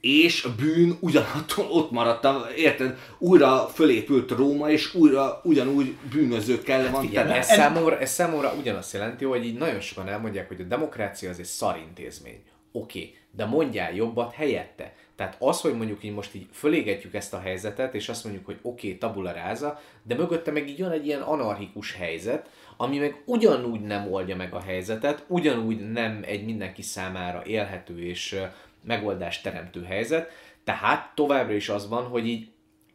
és 0.00 0.44
a 0.44 0.54
bűn 0.54 0.96
ugyanattól 1.00 1.66
ott 1.70 1.90
maradt, 1.90 2.26
érted? 2.56 2.98
Újra 3.18 3.68
fölépült 3.74 4.30
Róma, 4.30 4.70
és 4.70 4.94
újra 4.94 5.40
ugyanúgy 5.44 5.96
bűnözőkkel 6.12 6.90
van 6.90 7.00
Figyelj, 7.00 7.26
tele. 7.26 7.38
ez 7.38 7.46
számomra, 7.46 7.98
ez 7.98 8.10
számomra 8.10 8.54
ugyanazt 8.58 8.92
jelenti, 8.92 9.24
hogy 9.24 9.44
így 9.44 9.58
nagyon 9.58 9.80
sokan 9.80 10.08
elmondják, 10.08 10.48
hogy 10.48 10.60
a 10.60 10.64
demokrácia 10.64 11.30
az 11.30 11.38
egy 11.38 11.44
szarintézmény. 11.44 12.42
Oké, 12.72 12.98
okay, 12.98 13.14
de 13.30 13.44
mondjál 13.44 13.94
jobbat 13.94 14.32
helyette. 14.32 14.94
Tehát 15.16 15.36
az, 15.38 15.60
hogy 15.60 15.76
mondjuk 15.76 16.04
így 16.04 16.14
most 16.14 16.34
így 16.34 16.46
fölégetjük 16.52 17.14
ezt 17.14 17.34
a 17.34 17.40
helyzetet, 17.40 17.94
és 17.94 18.08
azt 18.08 18.24
mondjuk, 18.24 18.46
hogy 18.46 18.58
oké, 18.62 18.86
okay, 18.86 18.98
tabula 18.98 19.32
ráza, 19.32 19.80
de 20.02 20.14
mögötte 20.14 20.50
meg 20.50 20.68
így 20.68 20.78
jön 20.78 20.90
egy 20.90 21.06
ilyen 21.06 21.20
anarchikus 21.20 21.94
helyzet, 21.94 22.50
ami 22.76 22.98
meg 22.98 23.22
ugyanúgy 23.24 23.80
nem 23.80 24.12
oldja 24.12 24.36
meg 24.36 24.54
a 24.54 24.60
helyzetet, 24.60 25.24
ugyanúgy 25.26 25.90
nem 25.90 26.22
egy 26.26 26.44
mindenki 26.44 26.82
számára 26.82 27.42
élhető 27.44 28.02
és 28.02 28.40
megoldást 28.82 29.42
teremtő 29.42 29.82
helyzet, 29.82 30.30
tehát 30.64 31.14
továbbra 31.14 31.54
is 31.54 31.68
az 31.68 31.88
van, 31.88 32.04
hogy 32.04 32.26
így 32.26 32.48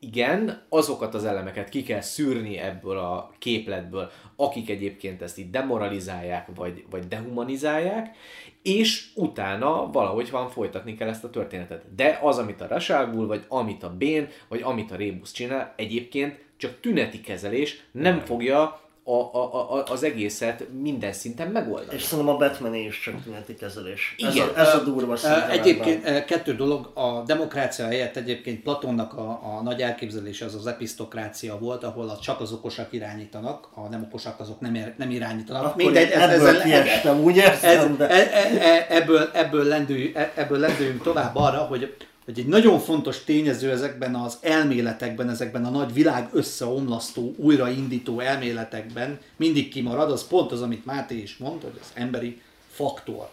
igen, 0.03 0.65
azokat 0.69 1.14
az 1.14 1.26
elemeket 1.26 1.69
ki 1.69 1.84
kell 1.84 2.01
szűrni 2.01 2.57
ebből 2.57 2.97
a 2.97 3.31
képletből, 3.38 4.11
akik 4.35 4.69
egyébként 4.69 5.22
ezt 5.22 5.38
így 5.38 5.49
demoralizálják, 5.49 6.47
vagy, 6.55 6.85
vagy 6.89 7.07
dehumanizálják, 7.07 8.15
és 8.61 9.10
utána 9.15 9.89
valahogy 9.91 10.30
van 10.30 10.49
folytatni 10.49 10.95
kell 10.95 11.07
ezt 11.07 11.23
a 11.23 11.30
történetet. 11.30 11.95
De 11.95 12.19
az, 12.22 12.38
amit 12.38 12.61
a 12.61 12.68
Rasalgul, 12.68 13.27
vagy 13.27 13.45
amit 13.47 13.84
a 13.84 13.95
Bén, 13.95 14.27
vagy 14.47 14.61
amit 14.61 14.91
a 14.91 14.95
Rébus 14.95 15.31
csinál, 15.31 15.73
egyébként 15.77 16.45
csak 16.57 16.80
tüneti 16.80 17.22
kezelés 17.22 17.84
nem 17.91 18.19
fogja 18.19 18.81
a, 19.06 19.12
a, 19.12 19.74
a, 19.74 19.84
az 19.88 20.04
egészet 20.04 20.64
minden 20.82 21.14
szinten 21.14 21.48
megoldani. 21.48 21.96
És 21.96 22.02
szerintem 22.04 22.34
a 22.34 22.38
Batman 22.38 22.76
is 22.76 23.00
csak 23.00 23.24
tüneti 23.24 23.56
kezelés. 23.56 24.16
Ez 24.18 24.36
Igen. 24.36 24.48
a, 24.48 24.60
ez 24.60 24.76
a 24.76 24.84
durva 24.84 25.14
Ö, 25.14 25.16
szerintem 25.16 25.50
Egyébként 25.50 26.06
ebben. 26.06 26.26
kettő 26.26 26.56
dolog, 26.56 26.92
a 26.94 27.24
demokrácia 27.26 27.86
helyett 27.86 28.16
egyébként 28.16 28.62
Platonnak 28.62 29.14
a, 29.14 29.40
a 29.58 29.62
nagy 29.64 29.82
elképzelése 29.82 30.46
az 30.46 30.56
az 30.56 30.68
episztokrácia 30.68 31.58
volt, 31.58 31.84
ahol 31.84 32.10
a, 32.10 32.20
csak 32.20 32.40
az 32.42 32.52
okosak 32.52 32.94
irányítanak, 32.94 33.68
a 33.74 33.88
nem 33.88 34.04
okosak 34.04 34.40
azok 34.40 34.60
nem, 34.60 34.76
ir- 34.76 34.98
nem 34.98 35.10
irányítanak. 35.12 35.66
Akkor 35.66 35.98
ebből 35.98 36.62
kiestem, 36.62 37.20
úgy 37.20 37.40
ez, 37.40 37.64
érzem, 37.64 37.98
de... 37.98 38.10
e, 38.10 38.30
e, 38.34 38.68
e, 38.68 38.86
ebből, 38.90 39.30
ebből, 39.34 39.64
lendülj, 39.64 40.12
e- 40.16 40.32
ebből 40.36 40.60
lendüljünk 40.60 41.02
tovább 41.04 41.36
arra, 41.36 41.58
hogy 41.58 41.96
hogy 42.26 42.40
egy 42.40 42.48
nagyon 42.48 42.80
fontos 42.80 43.24
tényező 43.24 43.72
ezekben 43.72 44.16
az 44.16 44.38
elméletekben, 44.41 45.30
ezekben 45.30 45.66
a 45.66 45.70
nagy 45.70 45.94
világ 45.94 46.30
összeomlasztó, 46.32 47.34
újraindító 47.38 48.20
elméletekben 48.20 49.20
mindig 49.36 49.70
kimarad, 49.70 50.12
az 50.12 50.28
pont 50.28 50.52
az, 50.52 50.62
amit 50.62 50.86
Máté 50.86 51.18
is 51.18 51.38
mondta, 51.38 51.68
hogy 51.68 51.80
az 51.82 51.91
emberi 51.94 52.41
faktor. 52.70 53.30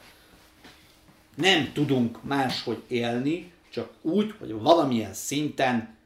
Nem 1.35 1.73
tudunk 1.73 2.23
máshogy 2.23 2.83
élni, 2.89 3.53
csak 3.71 3.93
úgy, 4.03 4.35
hogy 4.39 4.53
valamilyen 4.53 5.15
szinten 5.15 5.97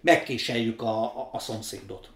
megkéseljük 0.00 0.82
a, 0.82 1.02
a, 1.02 1.28
a 1.32 1.38
szomszédot. 1.38 2.08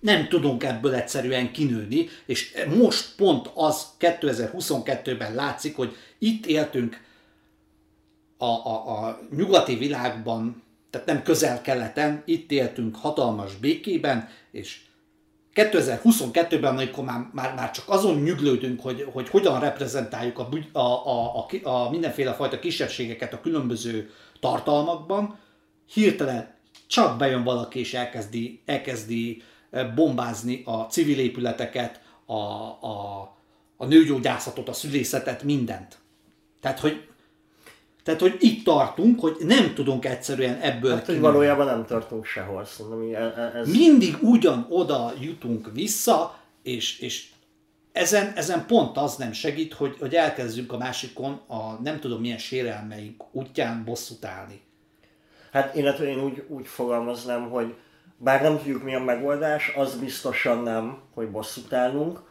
Nem 0.00 0.28
tudunk 0.28 0.64
ebből 0.64 0.94
egyszerűen 0.94 1.52
kinőni, 1.52 2.08
és 2.26 2.52
most 2.76 3.14
pont 3.16 3.50
az 3.54 3.86
2022-ben 4.00 5.34
látszik, 5.34 5.76
hogy 5.76 5.96
itt 6.18 6.46
éltünk 6.46 7.00
a, 8.42 8.66
a, 8.66 9.06
a 9.06 9.20
nyugati 9.36 9.74
világban, 9.74 10.62
tehát 10.90 11.06
nem 11.06 11.22
közel-keleten, 11.22 12.22
itt 12.24 12.50
éltünk 12.50 12.96
hatalmas 12.96 13.56
békében, 13.56 14.28
és 14.50 14.80
2022-ben, 15.54 16.74
amikor 16.74 17.04
már, 17.04 17.28
már, 17.32 17.54
már 17.54 17.70
csak 17.70 17.88
azon 17.88 18.22
nyüglődünk, 18.22 18.80
hogy, 18.80 19.06
hogy 19.12 19.28
hogyan 19.28 19.60
reprezentáljuk 19.60 20.38
a, 20.38 20.48
a, 20.72 20.80
a, 20.80 21.46
a, 21.62 21.68
a 21.68 21.90
mindenféle 21.90 22.32
fajta 22.32 22.58
kisebbségeket 22.58 23.32
a 23.32 23.40
különböző 23.40 24.10
tartalmakban, 24.40 25.38
hirtelen 25.92 26.54
csak 26.86 27.18
bejön 27.18 27.44
valaki 27.44 27.78
és 27.78 27.94
elkezdi, 27.94 28.62
elkezdi 28.66 29.42
bombázni 29.94 30.62
a 30.64 30.72
civil 30.72 31.18
épületeket, 31.18 32.00
a, 32.26 32.32
a, 32.32 33.20
a 33.76 33.86
nőgyógyászatot, 33.86 34.68
a 34.68 34.72
szülészetet, 34.72 35.42
mindent. 35.42 35.98
Tehát, 36.60 36.78
hogy 36.78 37.11
tehát, 38.02 38.20
hogy 38.20 38.36
itt 38.40 38.64
tartunk, 38.64 39.20
hogy 39.20 39.36
nem 39.40 39.74
tudunk 39.74 40.04
egyszerűen 40.04 40.58
ebből 40.60 40.94
Hát, 40.94 41.06
hogy 41.06 41.20
valójában 41.20 41.66
nem 41.66 41.84
tartunk 41.86 42.24
sehol, 42.24 42.64
szerintem 42.64 43.50
ez... 43.54 43.70
Mindig 43.70 44.16
ugyan 44.20 44.66
oda 44.68 45.12
jutunk 45.20 45.70
vissza, 45.72 46.38
és, 46.62 46.98
és 46.98 47.28
ezen, 47.92 48.32
ezen 48.34 48.66
pont 48.66 48.96
az 48.96 49.16
nem 49.16 49.32
segít, 49.32 49.72
hogy, 49.72 49.96
hogy 50.00 50.14
elkezdjünk 50.14 50.72
a 50.72 50.76
másikon 50.76 51.40
a 51.46 51.72
nem 51.82 52.00
tudom 52.00 52.20
milyen 52.20 52.38
sérelmeink 52.38 53.24
útján 53.32 53.84
bosszút 53.84 54.24
állni. 54.24 54.60
Hát 55.52 55.76
illetve 55.76 56.04
én 56.04 56.20
úgy, 56.24 56.44
úgy 56.48 56.66
fogalmaznám, 56.66 57.50
hogy 57.50 57.74
bár 58.16 58.42
nem 58.42 58.56
tudjuk 58.56 58.82
mi 58.82 58.94
a 58.94 59.00
megoldás, 59.00 59.72
az 59.76 59.96
biztosan 59.96 60.62
nem, 60.62 60.98
hogy 61.14 61.30
bosszút 61.30 61.72
állunk, 61.72 62.22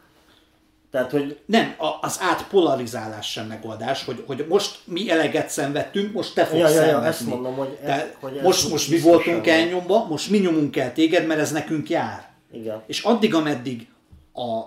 tehát, 0.92 1.10
hogy... 1.10 1.38
Nem, 1.46 1.74
az 2.00 2.18
átpolarizálás 2.20 3.30
sem 3.30 3.46
megoldás, 3.46 4.04
hogy, 4.04 4.24
hogy 4.26 4.46
most 4.48 4.78
mi 4.84 5.10
eleget 5.10 5.48
szenvedtünk, 5.48 6.12
most 6.12 6.34
te 6.34 6.44
fogsz 6.44 6.60
ja, 6.60 6.68
ja, 6.68 6.84
ja, 6.84 7.04
ezt 7.04 7.26
mondom, 7.26 7.54
hogy, 7.54 7.78
ez, 7.80 7.86
Tehát 7.86 8.16
hogy 8.20 8.36
ez 8.36 8.42
most, 8.42 8.70
most 8.70 8.90
mi 8.90 8.98
voltunk 8.98 9.46
elnyomva, 9.46 10.06
most 10.06 10.30
mi 10.30 10.38
nyomunk 10.38 10.76
el 10.76 10.92
téged, 10.92 11.26
mert 11.26 11.40
ez 11.40 11.52
nekünk 11.52 11.90
jár. 11.90 12.30
Igen. 12.52 12.82
És 12.86 13.02
addig, 13.02 13.34
ameddig 13.34 13.88
a 14.34 14.60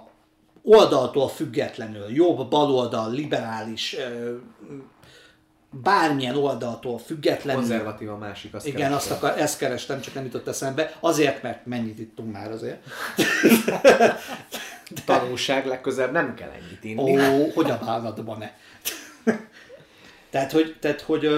oldaltól 0.63 1.27
függetlenül, 1.27 2.09
jobb, 2.09 2.49
baloldal, 2.49 3.11
liberális, 3.11 3.95
bármilyen 5.81 6.35
oldaltól 6.35 6.97
függetlenül. 6.97 7.61
Konzervatív 7.61 8.09
a 8.09 8.17
másik, 8.17 8.53
azt 8.53 8.67
Igen, 8.67 8.93
azt 8.93 9.11
akar, 9.11 9.39
ezt 9.39 9.57
kerestem, 9.57 10.01
csak 10.01 10.13
nem 10.13 10.23
jutott 10.23 10.47
eszembe. 10.47 10.97
Azért, 10.99 11.43
mert 11.43 11.65
mennyit 11.65 11.99
ittunk 11.99 12.31
már 12.31 12.51
azért. 12.51 12.83
Tanulság 15.05 15.65
legközelebb 15.65 16.11
nem 16.11 16.33
kell 16.35 16.49
ennyit 16.49 16.83
inni. 16.83 17.27
Ó, 17.27 17.49
hogy 17.49 17.69
a 17.69 17.79
bánatban 17.85 18.37
ne. 18.37 18.51
tehát, 20.31 20.51
hogy, 20.51 20.77
tehát, 20.79 21.01
hogy, 21.01 21.29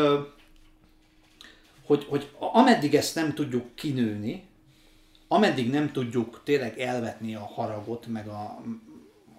hogy, 1.86 2.06
hogy 2.10 2.32
ameddig 2.40 2.96
ezt 2.96 3.16
nem 3.16 3.34
tudjuk 3.34 3.76
kinőni, 3.76 4.48
ameddig 5.28 5.70
nem 5.70 5.92
tudjuk 5.92 6.42
tényleg 6.44 6.80
elvetni 6.80 7.36
a 7.36 7.46
haragot, 7.46 8.08
meg 8.08 8.28
a, 8.28 8.62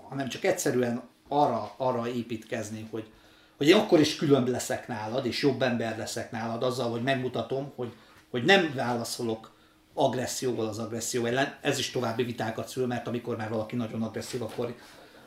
hanem 0.08 0.28
csak 0.28 0.44
egyszerűen 0.44 1.02
arra, 1.28 1.74
arra 1.76 2.08
építkezni, 2.08 2.88
hogy, 2.90 3.10
hogy 3.58 3.68
én 3.68 3.76
akkor 3.76 4.00
is 4.00 4.16
különb 4.16 4.48
leszek 4.48 4.88
nálad, 4.88 5.26
és 5.26 5.42
jobb 5.42 5.62
ember 5.62 5.98
leszek 5.98 6.30
nálad 6.30 6.62
azzal, 6.62 6.90
hogy 6.90 7.02
megmutatom, 7.02 7.72
hogy, 7.76 7.92
hogy 8.30 8.44
nem 8.44 8.72
válaszolok 8.74 9.56
agresszióval 9.94 10.66
az 10.66 10.78
agresszió 10.78 11.24
ellen. 11.24 11.58
Ez 11.60 11.78
is 11.78 11.90
további 11.90 12.22
vitákat 12.22 12.68
szül, 12.68 12.86
mert 12.86 13.06
amikor 13.06 13.36
már 13.36 13.48
valaki 13.48 13.76
nagyon 13.76 14.02
agresszív, 14.02 14.42
akkor, 14.42 14.74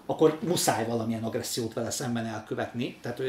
akkor 0.06 0.40
muszáj 0.48 0.86
valamilyen 0.86 1.24
agressziót 1.24 1.74
vele 1.74 1.90
szemben 1.90 2.26
elkövetni. 2.26 2.98
Tehát 3.02 3.22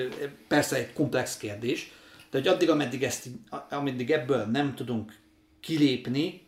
persze 0.48 0.76
egy 0.76 0.92
komplex 0.92 1.36
kérdés, 1.36 1.92
de 2.30 2.38
hogy 2.38 2.48
addig, 2.48 2.70
ameddig, 2.70 3.02
ezt, 3.02 3.28
ameddig 3.70 4.10
ebből 4.10 4.44
nem 4.44 4.74
tudunk 4.74 5.16
kilépni, 5.60 6.46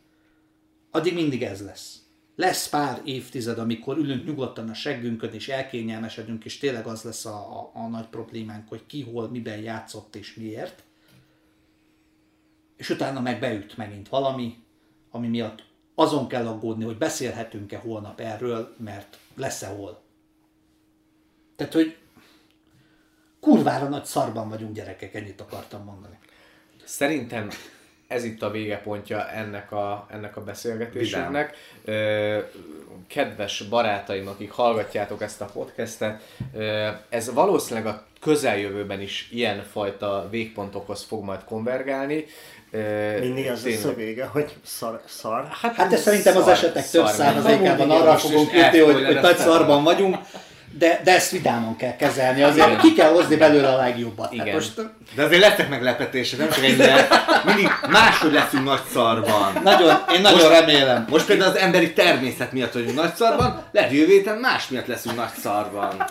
addig 0.90 1.14
mindig 1.14 1.42
ez 1.42 1.62
lesz. 1.62 2.03
Lesz 2.34 2.68
pár 2.68 3.00
évtized, 3.04 3.58
amikor 3.58 3.96
ülünk 3.96 4.24
nyugodtan 4.24 4.68
a 4.68 4.74
seggünkön, 4.74 5.32
és 5.32 5.48
elkényelmesedünk, 5.48 6.44
és 6.44 6.58
tényleg 6.58 6.86
az 6.86 7.02
lesz 7.02 7.24
a, 7.24 7.60
a, 7.60 7.70
a 7.74 7.88
nagy 7.88 8.06
problémánk, 8.06 8.68
hogy 8.68 8.86
ki, 8.86 9.02
hol, 9.02 9.28
miben 9.28 9.58
játszott 9.58 10.16
és 10.16 10.34
miért. 10.34 10.82
És 12.76 12.90
utána 12.90 13.20
meg 13.20 13.40
beüt 13.40 13.76
megint 13.76 14.08
valami, 14.08 14.62
ami 15.10 15.28
miatt 15.28 15.64
azon 15.94 16.28
kell 16.28 16.46
aggódni, 16.46 16.84
hogy 16.84 16.98
beszélhetünk-e 16.98 17.78
holnap 17.78 18.20
erről, 18.20 18.74
mert 18.78 19.18
lesz-e 19.36 19.66
hol. 19.66 20.02
Tehát, 21.56 21.72
hogy 21.72 21.96
kurvára 23.40 23.88
nagy 23.88 24.04
szarban 24.04 24.48
vagyunk 24.48 24.74
gyerekek, 24.74 25.14
ennyit 25.14 25.40
akartam 25.40 25.84
mondani. 25.84 26.18
Szerintem 26.84 27.48
ez 28.08 28.24
itt 28.24 28.42
a 28.42 28.50
végepontja 28.50 29.30
ennek 29.30 29.72
a, 29.72 30.06
ennek 30.10 30.36
a 30.36 30.44
beszélgetésünknek. 30.44 31.56
Kedves 33.06 33.62
barátaim, 33.62 34.28
akik 34.28 34.50
hallgatjátok 34.50 35.22
ezt 35.22 35.40
a 35.40 35.44
podcastet, 35.44 36.22
ez 37.08 37.32
valószínűleg 37.32 37.86
a 37.94 38.06
közeljövőben 38.20 39.00
is 39.00 39.28
ilyenfajta 39.32 40.28
végpontokhoz 40.30 41.02
fog 41.02 41.24
majd 41.24 41.44
konvergálni. 41.44 42.24
Mindig 43.20 43.50
az 43.50 43.64
lesz 43.64 43.84
a 43.84 43.94
vége, 43.94 44.24
hogy 44.24 44.52
szar. 44.64 45.00
szar. 45.06 45.48
Hát, 45.50 45.74
hát 45.74 45.92
ez 45.92 46.00
szerintem 46.00 46.36
az 46.36 46.48
esetek 46.48 46.90
több 46.90 47.06
százalékában 47.06 47.90
arra 47.90 48.16
fogunk 48.16 48.52
jutni, 48.52 48.78
hogy, 48.78 49.04
hogy 49.04 49.20
nagy 49.20 49.36
szarban 49.36 49.84
vagyunk 49.84 50.16
de, 50.78 51.00
de 51.04 51.14
ezt 51.14 51.30
vidáman 51.30 51.76
kell 51.76 51.96
kezelni, 51.96 52.42
azért 52.42 52.80
ki 52.80 52.92
kell 52.92 53.10
hozni 53.10 53.36
belőle 53.36 53.68
a 53.68 53.76
legjobbat. 53.76 54.32
Igen. 54.32 54.46
Hát 54.46 54.54
most... 54.54 54.72
De 55.14 55.22
azért 55.22 55.40
lettek 55.40 55.68
meglepetések, 55.68 56.38
nem 56.38 56.50
csak 56.50 56.64
ennyire. 56.64 57.06
Mindig 57.44 57.68
máshogy 57.90 58.32
leszünk 58.32 58.64
nagy 58.64 58.80
szarban. 58.92 59.60
Nagyon, 59.62 59.96
én 60.14 60.20
nagyon 60.20 60.38
most, 60.38 60.60
remélem. 60.60 61.06
Most 61.08 61.26
például 61.26 61.50
az 61.50 61.56
emberi 61.56 61.92
természet 61.92 62.52
miatt 62.52 62.72
vagyunk 62.72 62.94
nagy 62.94 63.14
szarban, 63.14 63.62
lehet 63.72 63.92
jövő 63.92 64.12
héten 64.12 64.36
más 64.36 64.68
miatt 64.68 64.86
leszünk 64.86 65.16
nagy 65.16 65.32
szarban. 65.42 66.04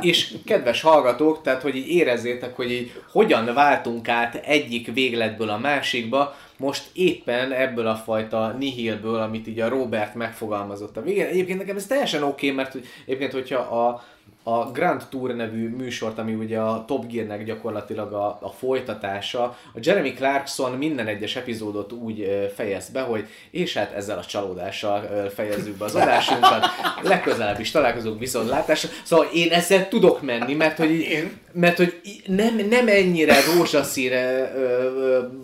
És 0.00 0.34
kedves 0.46 0.80
hallgatók, 0.80 1.42
tehát 1.42 1.62
hogy 1.62 1.76
így 1.76 1.88
érezzétek, 1.88 2.56
hogy 2.56 2.70
így 2.70 2.92
hogyan 3.12 3.54
váltunk 3.54 4.08
át 4.08 4.34
egyik 4.34 4.92
végletből 4.94 5.48
a 5.48 5.58
másikba, 5.58 6.36
most 6.62 6.90
éppen 6.92 7.52
ebből 7.52 7.86
a 7.86 7.94
fajta 7.94 8.54
nihilből, 8.58 9.20
amit 9.20 9.46
így 9.46 9.60
a 9.60 9.68
Robert 9.68 10.14
megfogalmazott 10.14 10.96
a 10.96 11.02
végén. 11.02 11.26
Egyébként 11.26 11.58
nekem 11.58 11.76
ez 11.76 11.86
teljesen 11.86 12.22
oké, 12.22 12.50
okay, 12.50 12.56
mert 12.56 12.76
egyébként, 13.04 13.32
hogyha 13.32 13.58
a, 13.58 14.02
a 14.42 14.70
Grand 14.70 15.02
Tour 15.10 15.34
nevű 15.34 15.68
műsort, 15.68 16.18
ami 16.18 16.34
ugye 16.34 16.58
a 16.58 16.84
Top 16.84 17.06
Gear-nek 17.06 17.44
gyakorlatilag 17.44 18.12
a, 18.12 18.38
a 18.40 18.48
folytatása, 18.48 19.42
a 19.74 19.78
Jeremy 19.80 20.12
Clarkson 20.12 20.72
minden 20.72 21.06
egyes 21.06 21.36
epizódot 21.36 21.92
úgy 21.92 22.48
fejez 22.54 22.88
be, 22.88 23.00
hogy 23.00 23.26
és 23.50 23.74
hát 23.74 23.92
ezzel 23.92 24.18
a 24.18 24.24
csalódással 24.24 25.28
fejezzük 25.34 25.76
be 25.76 25.84
az 25.84 25.94
adásunkat, 25.94 26.66
legközelebb 27.02 27.60
is 27.60 27.70
találkozunk 27.70 28.18
viszontlátásra. 28.18 28.88
Szóval 29.04 29.26
én 29.34 29.50
ezzel 29.50 29.88
tudok 29.88 30.22
menni, 30.22 30.54
mert 30.54 30.76
hogy, 30.76 31.28
mert, 31.52 31.76
hogy 31.76 32.00
nem, 32.26 32.56
nem 32.68 32.88
ennyire 32.88 33.36
rózsaszíre 33.54 34.52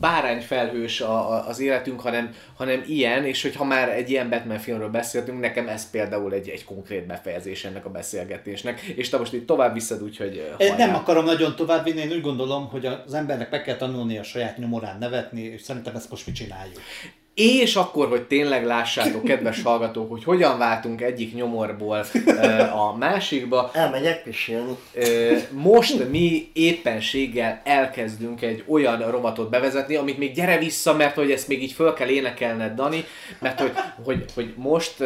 bárányfelhős 0.00 1.00
a, 1.00 1.32
a, 1.32 1.48
az 1.48 1.60
életünk, 1.60 2.00
hanem, 2.00 2.34
hanem 2.56 2.84
ilyen, 2.86 3.24
és 3.24 3.42
hogyha 3.42 3.64
már 3.64 3.88
egy 3.88 4.10
ilyen 4.10 4.28
Batman 4.28 4.58
filmről 4.58 4.90
beszéltünk, 4.90 5.40
nekem 5.40 5.68
ez 5.68 5.90
például 5.90 6.32
egy, 6.32 6.48
egy 6.48 6.64
konkrét 6.64 7.06
befejezés 7.06 7.64
ennek 7.64 7.84
a 7.84 7.90
beszélgetésnek 7.90 8.87
és 8.96 9.08
te 9.08 9.18
most 9.18 9.32
itt 9.32 9.46
tovább 9.46 9.74
viszed, 9.74 10.02
úgyhogy 10.02 10.54
Én 10.58 10.74
nem 10.74 10.94
akarom 10.94 11.24
nagyon 11.24 11.56
tovább 11.56 11.84
vinni, 11.84 12.00
én 12.00 12.10
úgy 12.10 12.20
gondolom, 12.20 12.68
hogy 12.68 12.86
az 12.86 13.14
embernek 13.14 13.50
meg 13.50 13.62
kell 13.62 13.76
tanulni 13.76 14.18
a 14.18 14.22
saját 14.22 14.58
nyomorán 14.58 14.98
nevetni, 14.98 15.42
és 15.42 15.62
szerintem 15.62 15.96
ezt 15.96 16.10
most 16.10 16.26
mi 16.26 16.32
csináljuk. 16.32 16.80
És 17.40 17.76
akkor, 17.76 18.08
hogy 18.08 18.22
tényleg 18.22 18.64
lássátok, 18.64 19.24
kedves 19.24 19.62
hallgatók, 19.62 20.10
hogy 20.10 20.24
hogyan 20.24 20.58
váltunk 20.58 21.00
egyik 21.00 21.34
nyomorból 21.34 22.04
a 22.74 22.96
másikba, 22.96 23.70
Elmegyek 23.72 24.22
pisilni. 24.22 24.76
Most 25.50 26.08
mi 26.08 26.50
éppenséggel 26.52 27.60
elkezdünk 27.64 28.42
egy 28.42 28.64
olyan 28.66 29.10
rovatot 29.10 29.50
bevezetni, 29.50 29.96
amit 29.96 30.18
még 30.18 30.32
gyere 30.34 30.58
vissza, 30.58 30.94
mert 30.94 31.14
hogy 31.14 31.30
ezt 31.30 31.48
még 31.48 31.62
így 31.62 31.72
föl 31.72 31.92
kell 31.92 32.08
énekelned, 32.08 32.74
Dani, 32.74 33.04
mert 33.40 33.60
hogy, 33.60 33.72
hogy, 34.04 34.24
hogy 34.34 34.52
most 34.56 35.04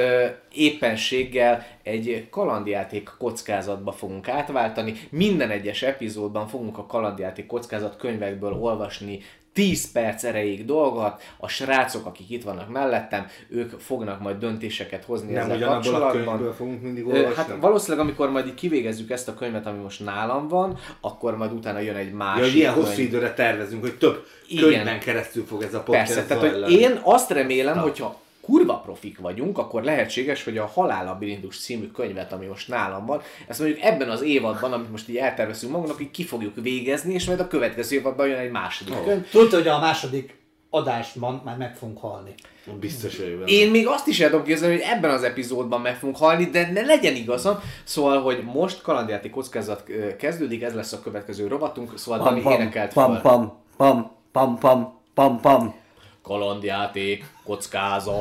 éppenséggel 0.55 1.67
egy 1.83 2.27
kalandjáték 2.31 3.11
kockázatba 3.19 3.93
fogunk 3.93 4.29
átváltani. 4.29 4.95
Minden 5.11 5.51
egyes 5.51 5.83
epizódban 5.83 6.49
fogunk 6.49 6.79
a 6.79 6.87
kalandjáték 6.87 7.47
kockázat 7.47 7.97
könyvekből 7.97 8.53
olvasni 8.53 9.21
10 9.53 9.93
perc 9.93 10.25
erejéig 10.25 10.65
dolgot, 10.65 11.23
a 11.39 11.49
srácok, 11.49 12.07
akik 12.07 12.31
itt 12.31 12.45
vannak 12.45 12.71
mellettem, 12.73 13.27
ők 13.49 13.81
fognak 13.81 14.21
majd 14.21 14.37
döntéseket 14.39 15.05
hozni 15.05 15.33
Nem 15.33 15.51
ezzel 15.51 15.69
a 15.69 15.73
kapcsolatban. 15.73 16.25
könyvből 16.25 16.53
fogunk 16.53 16.83
mindig 16.83 17.07
olvasni? 17.07 17.35
Hát 17.35 17.57
valószínűleg, 17.61 18.05
amikor 18.07 18.31
majd 18.31 18.47
így 18.47 18.55
kivégezzük 18.55 19.11
ezt 19.11 19.29
a 19.29 19.35
könyvet, 19.35 19.67
ami 19.67 19.79
most 19.79 20.05
nálam 20.05 20.49
van, 20.49 20.79
akkor 21.01 21.37
majd 21.37 21.53
utána 21.53 21.79
jön 21.79 21.97
egy 21.97 22.09
Ja, 22.09 22.15
másik 22.17 22.43
hogy 22.43 22.55
ilyen 22.55 22.73
könyv. 22.75 22.87
hosszú 22.87 23.01
időre 23.01 23.35
tervezünk, 23.35 23.81
hogy 23.83 23.99
több 23.99 24.27
Igen. 24.49 24.65
könyvben 24.71 24.99
keresztül 25.01 25.45
fog 25.47 25.63
ez 25.63 25.75
a 25.75 25.81
podcast 25.83 26.15
Persze, 26.15 26.27
tehát 26.27 26.53
hogy 26.63 26.73
én 26.73 27.01
azt 27.03 27.31
remélem, 27.31 27.79
hogyha 27.79 28.21
kurva 28.43 28.81
profik 28.81 29.19
vagyunk, 29.19 29.59
akkor 29.59 29.83
lehetséges, 29.83 30.45
hogy 30.45 30.59
a 30.59 30.67
Halál 30.67 31.05
Labirintus 31.05 31.59
című 31.59 31.87
könyvet, 31.87 32.33
ami 32.33 32.47
most 32.47 32.69
nálam 32.69 33.07
van, 33.07 33.23
ezt 33.49 33.59
mondjuk 33.59 33.81
ebben 33.83 34.11
az 34.11 34.23
évadban, 34.23 34.73
amit 34.73 34.91
most 34.91 35.09
így 35.09 35.17
eltervezünk 35.17 35.73
magunknak, 35.73 36.01
így 36.01 36.11
ki 36.11 36.25
fogjuk 36.25 36.55
végezni, 36.55 37.15
és 37.15 37.25
majd 37.25 37.41
a 37.41 37.49
következő 37.49 37.97
évadban 37.97 38.29
jön 38.29 38.39
egy 38.39 38.51
második 38.51 38.95
oh. 38.95 39.05
könyv. 39.05 39.29
Tudod, 39.31 39.53
hogy 39.53 39.69
a 39.69 39.79
második 39.79 40.41
adásban 40.71 41.41
már 41.45 41.57
meg 41.57 41.77
fogunk 41.77 41.99
halni. 41.99 42.35
Biztos 42.81 43.19
vagyok. 43.19 43.51
Én 43.51 43.71
még 43.71 43.87
azt 43.87 44.07
is 44.07 44.21
el 44.21 44.31
tudom 44.31 44.45
képzelni, 44.45 44.75
hogy 44.75 44.85
ebben 44.87 45.11
az 45.11 45.23
epizódban 45.23 45.81
meg 45.81 45.97
fogunk 45.97 46.17
halni, 46.17 46.45
de 46.45 46.71
ne 46.73 46.81
legyen 46.81 47.15
igazam. 47.15 47.59
Szóval, 47.85 48.23
hogy 48.23 48.43
most 48.53 48.83
kalandjáték 48.83 49.31
kockázat 49.31 49.85
kezdődik, 50.19 50.63
ez 50.63 50.75
lesz 50.75 50.93
a 50.93 51.01
következő 51.03 51.47
rovatunk, 51.47 51.99
szóval 51.99 52.21
Pam, 52.21 52.29
Dani 52.29 52.41
pam, 52.41 52.53
énekelt 52.53 52.93
pam, 52.93 53.13
föl. 53.13 53.21
pam, 53.21 53.53
pam, 53.77 54.11
pam, 54.33 54.59
pam, 54.59 55.01
pam, 55.15 55.41
pam. 55.41 55.81
Kalandjáték, 56.23 57.25
kockázat. 57.45 58.15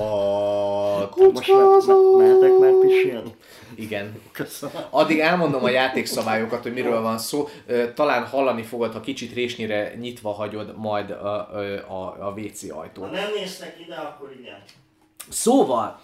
Most 1.34 1.48
me- 1.48 1.86
me- 1.88 2.18
mehetek 2.18 2.57
már 2.60 2.72
pisilni? 2.82 3.36
Igen. 3.76 4.22
Köszönöm. 4.32 4.82
Addig 4.90 5.19
elmondom 5.19 5.64
a 5.64 5.69
játékszabályokat, 5.69 6.64
hogy 6.64 6.73
miről 6.73 7.02
van 7.02 7.18
szó. 7.18 7.48
Talán 7.95 8.26
hallani 8.26 8.64
fogod, 8.64 8.94
ha 8.94 8.99
kicsit 8.99 9.34
résnyire 9.34 9.94
nyitva 9.99 10.32
hagyod 10.32 10.78
majd 10.78 11.10
a, 11.10 11.56
a, 11.56 11.60
a, 11.88 12.28
a 12.28 12.34
WC 12.38 12.64
ajtót. 12.72 13.06
Ha 13.06 13.11
nem 13.11 13.30
néztek 13.36 13.76
ide, 13.86 13.95
akkor 13.95 14.36
igen. 14.40 14.57
Szóval, 15.30 15.99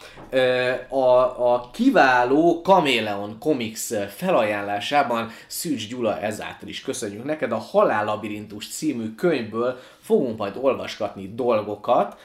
a, 0.90 1.54
a 1.54 1.70
kiváló 1.74 2.62
Kameleon 2.62 3.38
Comics 3.40 3.94
felajánlásában 4.10 5.30
Szűcs 5.48 5.88
Gyula 5.88 6.20
ezáltal 6.20 6.70
is 6.70 6.82
köszönjük 6.82 7.24
neked. 7.24 7.52
A 7.52 7.58
Halál 7.58 8.06
Labirintus 8.06 8.68
című 8.68 9.16
könyvből 9.16 9.80
fogunk 10.00 10.38
majd 10.38 10.58
olvasgatni 10.62 11.32
dolgokat, 11.36 12.18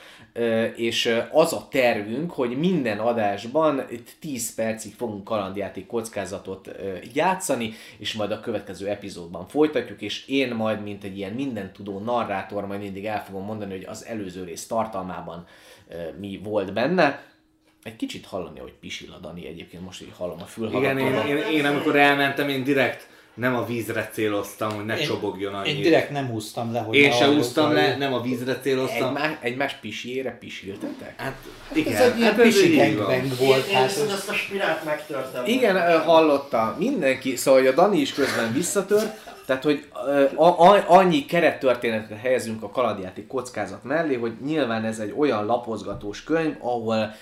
és 0.77 1.15
az 1.33 1.53
a 1.53 1.67
tervünk, 1.71 2.33
hogy 2.33 2.59
minden 2.59 2.99
adásban 2.99 3.85
itt 3.91 4.09
10 4.21 4.55
percig 4.55 4.95
fogunk 4.95 5.25
kalandjáték 5.25 5.87
kockázatot 5.87 6.71
játszani, 7.15 7.73
és 7.99 8.13
majd 8.13 8.31
a 8.31 8.41
következő 8.41 8.89
epizódban 8.89 9.49
folytatjuk, 9.49 10.01
és 10.01 10.27
én 10.27 10.55
majd, 10.55 10.83
mint 10.83 11.05
egy 11.05 11.17
ilyen 11.17 11.33
mindentudó 11.33 11.99
narrátor, 11.99 12.67
majd 12.67 12.81
mindig 12.81 13.07
el 13.07 13.25
fogom 13.25 13.45
mondani, 13.45 13.71
hogy 13.71 13.85
az 13.85 14.05
előző 14.07 14.45
rész 14.45 14.67
tartalmában 14.67 15.47
mi 16.21 16.41
volt 16.45 16.73
benne. 16.73 17.23
Egy 17.83 17.97
kicsit 17.97 18.27
hallani, 18.27 18.59
hogy 18.59 18.73
pisil 18.81 19.13
a 19.13 19.19
Dani 19.19 19.47
egyébként, 19.47 19.83
most 19.85 20.03
így 20.03 20.13
hallom 20.17 20.39
a 20.41 20.47
Igen, 20.59 20.99
én, 20.99 21.07
fülhallgatóban. 21.07 21.27
én, 21.27 21.37
én, 21.59 21.65
amikor 21.65 21.97
elmentem, 21.97 22.49
én 22.49 22.65
direkt 22.65 23.07
nem 23.35 23.55
a 23.55 23.65
vízre 23.67 24.11
céloztam, 24.13 24.73
hogy 24.75 24.85
ne 24.85 24.99
Én- 24.99 25.07
csobogjon 25.07 25.55
annyit. 25.55 25.75
Én 25.77 25.83
direkt 25.83 26.11
nem 26.11 26.27
húztam 26.27 26.73
le, 26.73 26.81
hogy 26.81 26.95
Én 26.97 27.13
se 27.13 27.25
a- 27.25 27.69
le, 27.73 27.97
nem 27.97 28.13
a 28.13 28.21
vízre 28.21 28.59
céloztam. 28.61 29.17
Egymás, 29.17 29.37
egymás 29.41 29.75
pisiére 29.75 30.37
pisiltetek? 30.39 31.21
Hát 31.21 31.37
igen, 31.75 31.93
Ez 31.95 32.01
egy 32.13 32.19
ilyen 32.19 32.33
hát 32.35 32.43
pisi 32.43 32.95
volt. 33.39 33.67
én 33.67 33.75
Hát, 33.75 33.89
viszont 33.89 34.11
ezt 34.11 34.29
a 34.29 34.33
spirált 34.33 34.85
megtörtem. 34.85 35.45
Igen, 35.47 36.01
hallotta 36.03 36.77
mindenki, 36.79 37.37
szóval 37.37 37.61
hogy 37.61 37.69
a 37.69 37.75
Dani 37.75 37.99
is 38.01 38.13
közben 38.13 38.53
visszatört, 38.53 39.32
tehát 39.47 39.63
hogy 39.63 39.87
a, 40.35 40.45
a, 40.45 40.85
annyi 40.87 41.25
kerettörténetet 41.25 42.19
helyezünk 42.19 42.63
a 42.63 42.71
kalandjáték 42.71 43.27
kockázat 43.27 43.85
mellé, 43.85 44.15
hogy 44.15 44.33
nyilván 44.45 44.85
ez 44.85 44.99
egy 44.99 45.15
olyan 45.17 45.47
lapozgatós 45.47 46.25
könyv, 46.25 46.57
ahol 46.59 47.15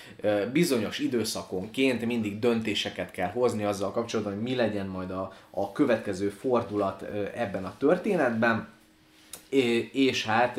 bizonyos 0.51 0.99
időszakonként 0.99 2.05
mindig 2.05 2.39
döntéseket 2.39 3.11
kell 3.11 3.29
hozni 3.29 3.63
azzal 3.63 3.91
kapcsolatban, 3.91 4.33
hogy 4.33 4.43
mi 4.43 4.55
legyen 4.55 4.87
majd 4.87 5.11
a, 5.11 5.33
a 5.49 5.71
következő 5.71 6.29
fordulat 6.29 7.01
ebben 7.35 7.65
a 7.65 7.75
történetben. 7.77 8.67
És 9.91 10.25
hát 10.25 10.57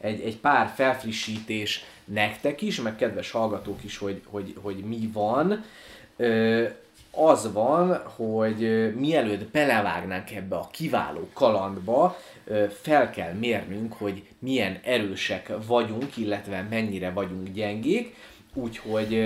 egy, 0.00 0.20
egy 0.20 0.36
pár 0.36 0.72
felfrissítés 0.74 1.84
nektek 2.04 2.62
is, 2.62 2.80
meg 2.80 2.96
kedves 2.96 3.30
hallgatók 3.30 3.84
is, 3.84 3.98
hogy, 3.98 4.22
hogy, 4.24 4.54
hogy 4.62 4.76
mi 4.76 5.10
van. 5.12 5.64
Az 7.14 7.52
van, 7.52 8.02
hogy 8.16 8.92
mielőtt 8.94 9.50
belevágnánk 9.50 10.30
ebbe 10.30 10.56
a 10.56 10.68
kiváló 10.72 11.28
kalandba, 11.32 12.16
fel 12.82 13.10
kell 13.10 13.32
mérnünk, 13.32 13.92
hogy 13.92 14.22
milyen 14.38 14.80
erősek 14.84 15.52
vagyunk, 15.66 16.16
illetve 16.16 16.66
mennyire 16.70 17.10
vagyunk 17.10 17.48
gyengék, 17.48 18.14
úgyhogy, 18.54 19.22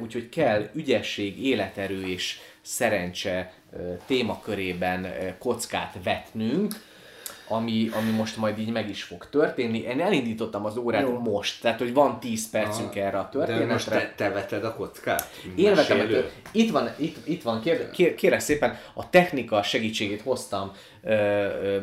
úgyhogy 0.00 0.28
kell 0.28 0.68
ügyesség, 0.72 1.44
életerő 1.44 2.06
és 2.06 2.38
szerencse 2.60 3.52
témakörében 4.06 5.06
kockát 5.38 5.94
vetnünk, 6.02 6.74
ami, 7.48 7.90
ami 7.92 8.10
most 8.10 8.36
majd 8.36 8.58
így 8.58 8.70
meg 8.70 8.88
is 8.88 9.02
fog 9.02 9.28
történni. 9.30 9.78
Én 9.78 10.00
elindítottam 10.00 10.64
az 10.64 10.76
órát 10.76 11.02
Jó. 11.02 11.18
most, 11.18 11.60
tehát 11.60 11.78
hogy 11.78 11.92
van 11.92 12.20
10 12.20 12.50
percünk 12.50 12.96
erre 12.96 13.18
a 13.18 13.28
De 13.32 13.38
most 13.38 13.88
történetre. 13.88 13.98
te, 13.98 14.12
te 14.16 14.30
veted 14.30 14.64
a 14.64 14.74
kockát? 14.74 15.30
Én 15.56 15.74
vetem, 15.74 16.08
itt 16.52 16.70
van, 16.70 16.90
itt, 16.96 17.26
itt 17.26 17.42
van 17.42 17.60
kér, 17.60 17.90
kér, 17.90 18.14
kérek 18.14 18.40
szépen, 18.40 18.78
a 18.94 19.10
technika 19.10 19.62
segítségét 19.62 20.22
hoztam 20.22 20.72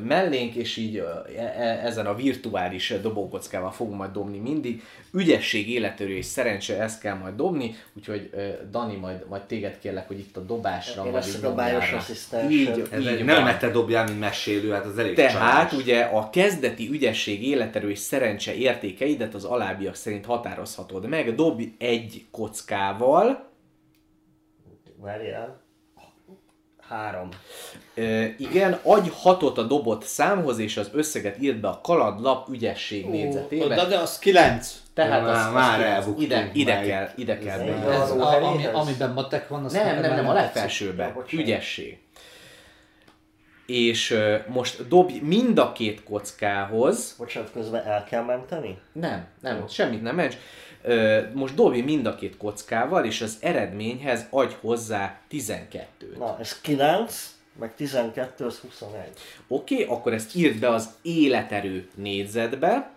mellénk, 0.03 0.55
és 0.55 0.77
így 0.77 0.97
ö, 0.97 1.09
e, 1.37 1.79
ezen 1.83 2.05
a 2.05 2.15
virtuális 2.15 2.93
dobókockával 3.01 3.71
fogunk 3.71 3.97
majd 3.97 4.11
dobni 4.11 4.37
mindig. 4.37 4.83
Ügyesség, 5.13 5.69
életerő 5.69 6.15
és 6.15 6.25
szerencse, 6.25 6.81
ezt 6.81 7.01
kell 7.01 7.15
majd 7.17 7.35
dobni, 7.35 7.75
úgyhogy 7.93 8.29
Dani, 8.71 8.95
majd, 8.95 9.25
majd 9.29 9.41
téged 9.41 9.79
kérlek, 9.79 10.07
hogy 10.07 10.19
itt 10.19 10.37
a 10.37 10.41
dobásra 10.41 11.05
Én 11.05 11.07
így 11.27 11.45
a 11.45 11.55
rá. 11.55 11.97
asszisztens. 11.97 12.53
Így, 12.53 12.83
Ez 12.91 12.99
így 13.01 13.23
nem 13.23 13.43
mert 13.43 13.59
te 13.59 13.69
dobjál, 13.69 14.03
mint 14.03 14.19
mesélő, 14.19 14.71
hát 14.71 14.85
az 14.85 14.97
elég 14.97 15.15
Tehát 15.15 15.69
csalás. 15.69 15.83
ugye 15.83 16.01
a 16.01 16.29
kezdeti 16.29 16.89
ügyesség, 16.89 17.47
életerő 17.47 17.89
és 17.89 17.99
szerencse 17.99 18.55
értékeidet 18.55 19.33
az 19.33 19.43
alábbiak 19.43 19.95
szerint 19.95 20.25
határozhatod 20.25 21.07
meg. 21.07 21.35
Dobj 21.35 21.63
egy 21.77 22.25
kockával, 22.31 23.53
Várjál. 24.97 25.64
Három. 26.89 27.29
Ö, 27.93 28.25
igen, 28.37 28.79
adj 28.83 29.09
hatot 29.13 29.57
a 29.57 29.63
dobott 29.63 30.03
számhoz, 30.03 30.59
és 30.59 30.77
az 30.77 30.89
összeget 30.93 31.41
írd 31.41 31.57
be 31.57 31.67
a 31.67 31.81
kalandlap 31.83 32.49
ügyesség 32.49 33.05
négyzetébe. 33.05 33.75
De, 33.75 33.85
de 33.85 33.97
az 33.97 34.19
9. 34.19 34.81
Tehát 34.93 35.21
Már- 35.21 35.35
az, 35.35 35.45
az 35.45 35.53
már 35.53 35.77
kilenc. 35.77 35.95
elbuktunk 35.95 36.21
ide, 36.25 36.49
ide 36.53 36.81
kell, 36.81 37.09
ide 37.15 37.37
kell 37.37 37.59
Ez 37.59 37.65
be. 37.65 37.91
Ez 37.91 38.11
a, 38.11 38.43
ami, 38.43 38.65
amiben 38.65 39.11
matek 39.11 39.47
van, 39.47 39.65
az 39.65 39.73
Nem, 39.73 39.99
nem, 39.99 40.15
nem, 40.15 40.29
a 40.29 40.33
legfelsőben. 40.33 41.13
Ja. 41.15 41.39
Ügyesség. 41.39 41.99
És 43.65 44.11
ö, 44.11 44.37
most 44.47 44.87
dobj 44.87 45.19
mind 45.21 45.57
a 45.57 45.71
két 45.71 46.03
kockához, 46.03 47.15
Bocsánat, 47.17 47.51
közben 47.51 47.85
el 47.85 48.03
kell 48.03 48.23
menteni? 48.23 48.77
Nem, 48.91 49.25
nem, 49.41 49.67
semmit 49.67 50.01
nem 50.01 50.15
ments. 50.15 50.35
Most 51.33 51.55
dobj 51.55 51.79
mind 51.79 52.05
a 52.05 52.15
két 52.15 52.37
kockával, 52.37 53.05
és 53.05 53.21
az 53.21 53.37
eredményhez 53.41 54.27
adj 54.29 54.53
hozzá 54.61 55.19
12-t. 55.31 56.17
Na, 56.17 56.37
ez 56.39 56.61
9, 56.61 57.35
meg 57.59 57.75
12, 57.75 58.45
az 58.45 58.59
21. 58.59 58.99
Oké, 59.47 59.83
okay, 59.83 59.95
akkor 59.95 60.13
ezt 60.13 60.35
írd 60.35 60.59
be 60.59 60.69
az 60.69 60.89
életerő 61.01 61.89
négyzetbe. 61.95 62.93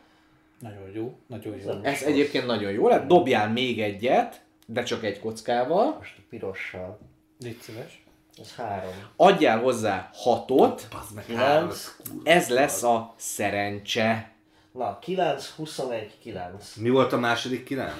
Nagyon 0.60 0.90
jó, 0.94 1.18
nagyon 1.26 1.56
jó. 1.56 1.62
Zene. 1.62 1.88
Ez 1.88 2.02
egyébként 2.02 2.46
nagyon 2.46 2.72
jó 2.72 2.88
lett. 2.88 3.06
Dobjál 3.06 3.48
még 3.50 3.80
egyet, 3.80 4.40
de 4.66 4.82
csak 4.82 5.04
egy 5.04 5.20
kockával. 5.20 5.94
Most 5.98 6.14
a 6.18 6.20
pirossal. 6.28 6.98
Légy 7.40 7.60
szíves. 7.60 8.04
Ez 8.40 8.54
3. 8.54 8.90
Adjál 9.16 9.60
hozzá 9.60 10.10
hatot. 10.12 10.86
Bazd 10.90 11.14
meg, 11.14 11.24
három, 11.24 11.68
9. 11.68 11.96
Ez 12.24 12.48
lesz 12.48 12.82
a 12.82 13.14
szerencse. 13.16 14.30
Na, 14.78 14.98
9, 15.02 15.46
21, 15.56 16.10
9. 16.22 16.74
Mi 16.76 16.88
volt 16.90 17.12
a 17.12 17.18
második 17.18 17.64
kilenc? 17.64 17.92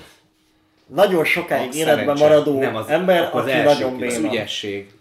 Nagyon 0.87 1.25
sokáig 1.25 1.75
életben 1.75 2.17
maradó 2.19 2.59
Nem, 2.59 2.77
az- 2.77 2.89
ember, 2.89 3.23
az 3.33 3.43
aki 3.43 3.51
első 3.51 3.65
nagyon 3.79 3.97
kilenc. 3.97 4.15
Az 4.15 4.21
béna. 4.21 4.33
ügyesség. 4.33 4.93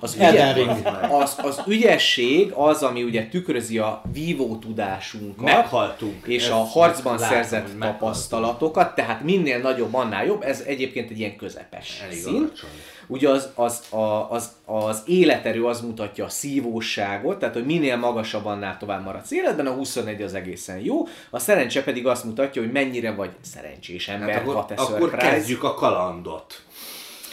Az, 0.00 0.14
ügye, 0.14 0.52
Ring. 0.52 0.70
az, 1.10 1.36
az 1.42 1.60
ügyesség 1.66 2.52
az, 2.52 2.82
ami 2.82 3.02
ugye 3.02 3.26
tükrözi 3.26 3.78
a 3.78 4.02
vívó 4.12 4.56
tudásunkat. 4.56 5.44
Meghaltunk. 5.44 6.26
És 6.26 6.42
Ezt 6.42 6.52
a 6.52 6.54
harcban 6.54 7.18
látom, 7.18 7.28
szerzett 7.36 7.62
meghaltunk. 7.62 7.98
tapasztalatokat, 7.98 8.94
tehát 8.94 9.22
minél 9.22 9.58
nagyobb, 9.58 9.94
annál 9.94 10.24
jobb. 10.24 10.42
Ez 10.42 10.60
egyébként 10.66 11.10
egy 11.10 11.18
ilyen 11.18 11.36
közepes 11.36 12.00
Elég 12.04 12.18
szint. 12.18 12.36
alacsony. 12.36 12.70
Ugye 13.10 13.28
az, 13.28 13.48
az, 13.54 13.82
a, 13.90 14.30
az, 14.30 14.48
az 14.64 15.02
életerő 15.06 15.64
az 15.64 15.80
mutatja 15.80 16.24
a 16.24 16.28
szívóságot, 16.28 17.38
tehát 17.38 17.54
hogy 17.54 17.64
minél 17.64 17.96
magasabb, 17.96 18.46
annál 18.46 18.76
tovább 18.78 19.04
maradsz 19.04 19.30
életben, 19.30 19.66
a 19.66 19.70
21 19.72 20.22
az 20.22 20.34
egészen 20.34 20.78
jó, 20.78 21.06
a 21.30 21.38
szerencse 21.38 21.82
pedig 21.82 22.06
azt 22.06 22.24
mutatja, 22.24 22.62
hogy 22.62 22.72
mennyire 22.72 23.12
vagy 23.14 23.30
szerencsés 23.40 24.08
ember, 24.08 24.30
Hát 24.30 24.46
akkor, 24.48 24.64
akkor 24.76 25.16
kezdjük 25.16 25.64
a 25.64 25.74
kalandot. 25.74 26.62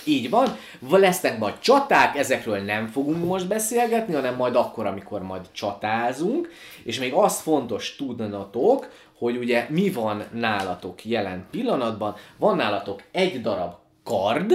Így 0.06 0.30
van. 0.30 0.58
Va- 0.80 1.00
Lesznek 1.00 1.38
majd 1.38 1.60
csaták, 1.60 2.16
ezekről 2.18 2.58
nem 2.60 2.88
fogunk 2.88 3.26
most 3.26 3.48
beszélgetni, 3.48 4.14
hanem 4.14 4.36
majd 4.36 4.56
akkor, 4.56 4.86
amikor 4.86 5.22
majd 5.22 5.42
csatázunk. 5.52 6.50
És 6.84 7.00
még 7.00 7.14
azt 7.14 7.42
fontos 7.42 7.96
tudnatok, 7.96 8.92
hogy 9.18 9.38
ugye 9.38 9.66
mi 9.70 9.90
van 9.92 10.24
nálatok 10.34 11.06
jelen 11.06 11.46
pillanatban. 11.52 12.16
Van 12.38 12.56
nálatok 12.56 13.02
egy 13.12 13.42
darab 13.42 13.74
kard, 14.04 14.52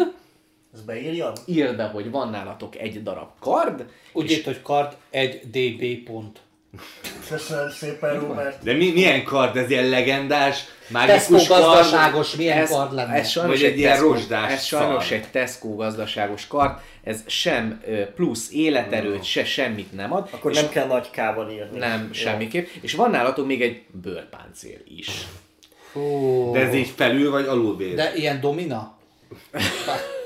Ez 0.75 0.81
beírjam? 0.83 1.33
írd 1.47 1.77
be, 1.77 1.85
hogy 1.85 2.11
van 2.11 2.31
nálatok 2.31 2.77
egy 2.77 3.03
darab 3.03 3.29
kard, 3.41 3.85
Úgy 4.13 4.31
írt, 4.31 4.45
hogy 4.45 4.63
kard 4.63 4.97
1 5.11 5.41
dB 5.51 6.05
pont. 6.11 6.41
Köszönöm 7.29 7.71
szépen, 7.71 8.21
Robert. 8.21 8.63
De 8.63 8.73
mi, 8.73 8.91
milyen 8.93 9.25
kard? 9.25 9.57
Ez 9.57 9.71
ilyen 9.71 9.89
legendás, 9.89 10.65
Tesco 10.93 11.33
mágikus 11.33 11.47
kard? 11.47 11.63
gazdaságos 11.63 12.37
milyen 12.37 12.59
ez, 12.59 12.71
kard 12.71 12.93
lenne? 12.95 13.13
ez 13.13 13.29
sajnos 13.29 13.57
Vagy 13.57 13.65
egy 13.65 13.73
egy, 13.73 13.79
ilyen 13.79 13.93
Tesco, 13.93 14.13
rozsdás 14.13 14.53
ez 14.53 14.65
sajnos 14.65 15.05
szar. 15.05 15.17
egy 15.17 15.29
Tesco 15.31 15.75
gazdaságos 15.75 16.47
kard, 16.47 16.79
ez 17.05 17.23
sem 17.27 17.83
plusz 18.15 18.51
életerőt, 18.53 19.25
se 19.25 19.45
semmit 19.45 19.93
nem 19.93 20.13
ad. 20.13 20.29
Akkor 20.31 20.53
nem 20.53 20.69
kell 20.69 20.87
nagy 20.87 21.11
kával 21.11 21.51
írni. 21.51 21.79
Nem, 21.79 22.03
Jó. 22.07 22.13
semmiképp. 22.13 22.67
És 22.81 22.95
van 22.95 23.11
nálatok 23.11 23.47
még 23.47 23.63
egy 23.63 23.83
bőrpáncél 24.03 24.79
is. 24.85 25.09
Fú. 25.93 26.53
De 26.53 26.61
ez 26.61 26.75
így 26.75 26.93
felül 26.97 27.31
vagy 27.31 27.47
alul 27.47 27.77
vér? 27.77 27.95
De 27.95 28.13
ilyen 28.15 28.41
domina? 28.41 28.99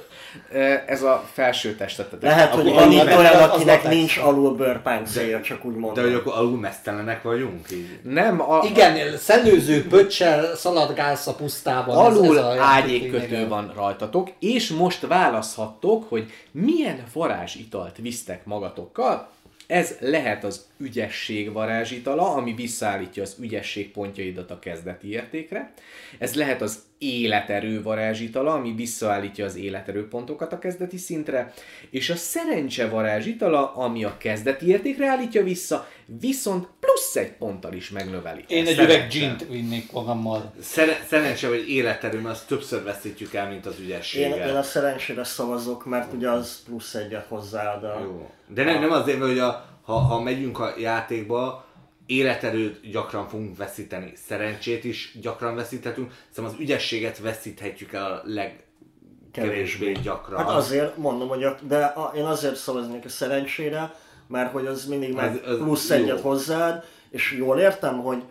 Ez 0.86 1.02
a 1.02 1.24
felső 1.32 1.74
testet. 1.74 2.06
Lehet, 2.20 2.54
hogy 2.54 2.66
Akkor 2.68 2.80
van 2.82 2.92
itt 2.92 3.00
alul- 3.00 3.16
olyan, 3.18 3.34
az 3.34 3.48
akinek 3.50 3.76
latex. 3.82 3.94
nincs 3.94 4.16
alul 4.18 4.54
bőrpáncélja, 4.56 5.40
csak 5.40 5.64
úgy 5.64 5.74
De 5.74 5.78
mondom. 5.80 6.04
hogy 6.04 6.14
akkor 6.14 6.32
alul 6.36 6.58
mesztelenek 6.58 7.22
vagyunk? 7.22 7.70
Így? 7.72 7.98
Nem, 8.02 8.40
a, 8.50 8.62
Igen, 8.70 9.16
szellőző 9.16 9.86
pöccsel 9.86 10.56
szaladgálsz 10.56 11.26
a 11.26 11.34
pusztában. 11.34 11.96
alul 11.96 12.38
ez, 12.38 12.44
ez 12.44 12.58
ágyékkötő 12.60 13.48
van 13.48 13.72
rajtatok, 13.76 14.30
és 14.38 14.68
most 14.70 15.06
választhattok, 15.06 16.08
hogy 16.08 16.32
milyen 16.50 17.02
varázsitalt 17.12 17.96
visztek 18.00 18.44
magatokkal. 18.44 19.28
Ez 19.66 19.96
lehet 20.00 20.44
az 20.44 20.66
ügyesség 20.76 21.52
varázsitala, 21.52 22.34
ami 22.34 22.54
visszaállítja 22.54 23.22
az 23.22 23.36
ügyesség 23.40 23.90
pontjaidat 23.90 24.50
a 24.50 24.58
kezdeti 24.58 25.08
értékre. 25.08 25.72
Ez 26.18 26.34
lehet 26.34 26.62
az 26.62 26.82
életerő 26.98 27.82
varázsitala, 27.82 28.52
ami 28.52 28.74
visszaállítja 28.74 29.44
az 29.44 29.56
életerő 29.56 30.08
pontokat 30.08 30.52
a 30.52 30.58
kezdeti 30.58 30.96
szintre. 30.96 31.52
És 31.90 32.10
a 32.10 32.16
szerencse 32.16 32.88
varázsitala, 32.88 33.74
ami 33.74 34.04
a 34.04 34.16
kezdeti 34.18 34.66
értékre 34.66 35.08
állítja 35.08 35.42
vissza, 35.42 35.88
viszont 36.06 36.68
plusz 36.80 37.16
egy 37.16 37.32
ponttal 37.32 37.72
is 37.72 37.90
megnöveli. 37.90 38.44
Én 38.48 38.66
egy 38.66 38.78
üveg 38.78 39.08
gint 39.08 39.46
vinnék 39.46 39.92
magammal. 39.92 40.52
Szere- 40.60 41.06
szerencse 41.06 41.48
vagy 41.48 41.68
életerő, 41.70 42.20
mert 42.20 42.34
azt 42.34 42.46
többször 42.46 42.82
veszítjük 42.82 43.34
el, 43.34 43.48
mint 43.48 43.66
az 43.66 43.78
Én, 43.78 43.84
ügyességet. 43.84 44.48
én 44.48 44.54
a 44.54 44.62
szerencsére 44.62 45.24
szavazok, 45.24 45.84
mert 45.84 46.12
ugye 46.12 46.30
az 46.30 46.62
plusz 46.64 46.94
egyet 46.94 47.26
hozzáad 47.26 47.84
a... 47.84 48.00
Jó. 48.02 48.30
De 48.48 48.64
nem, 48.64 48.80
nem 48.80 48.90
azért, 48.90 49.18
mert 49.18 49.30
hogy 49.30 49.40
a, 49.40 49.64
ha, 49.82 49.92
ha 49.92 50.20
megyünk 50.20 50.58
a 50.58 50.74
játékba, 50.78 51.64
életerőt 52.06 52.90
gyakran 52.90 53.28
fogunk 53.28 53.56
veszíteni, 53.56 54.12
szerencsét 54.26 54.84
is 54.84 55.18
gyakran 55.20 55.54
veszíthetünk, 55.54 56.12
szóval 56.30 56.50
az 56.50 56.56
ügyességet 56.60 57.18
veszíthetjük 57.18 57.92
el 57.92 58.12
a 58.12 58.22
legkevésbé 58.24 59.92
gyakran. 59.92 60.38
Hát 60.38 60.48
azért 60.48 60.96
mondom, 60.96 61.28
hogy 61.28 61.44
a, 61.44 61.56
de 61.62 61.84
a, 61.84 62.12
én 62.16 62.24
azért 62.24 62.56
szavaznék 62.56 63.04
a 63.04 63.08
szerencsére, 63.08 63.94
mert 64.26 64.52
hogy 64.52 64.66
az 64.66 64.86
mindig 64.86 65.14
meg 65.14 65.42
ez 65.46 65.56
plusz 65.56 65.88
jó. 65.88 65.94
egyet 65.96 66.20
hozzáad, 66.20 66.84
és 67.10 67.34
jól 67.38 67.58
értem, 67.58 67.98
hogy 68.02 68.22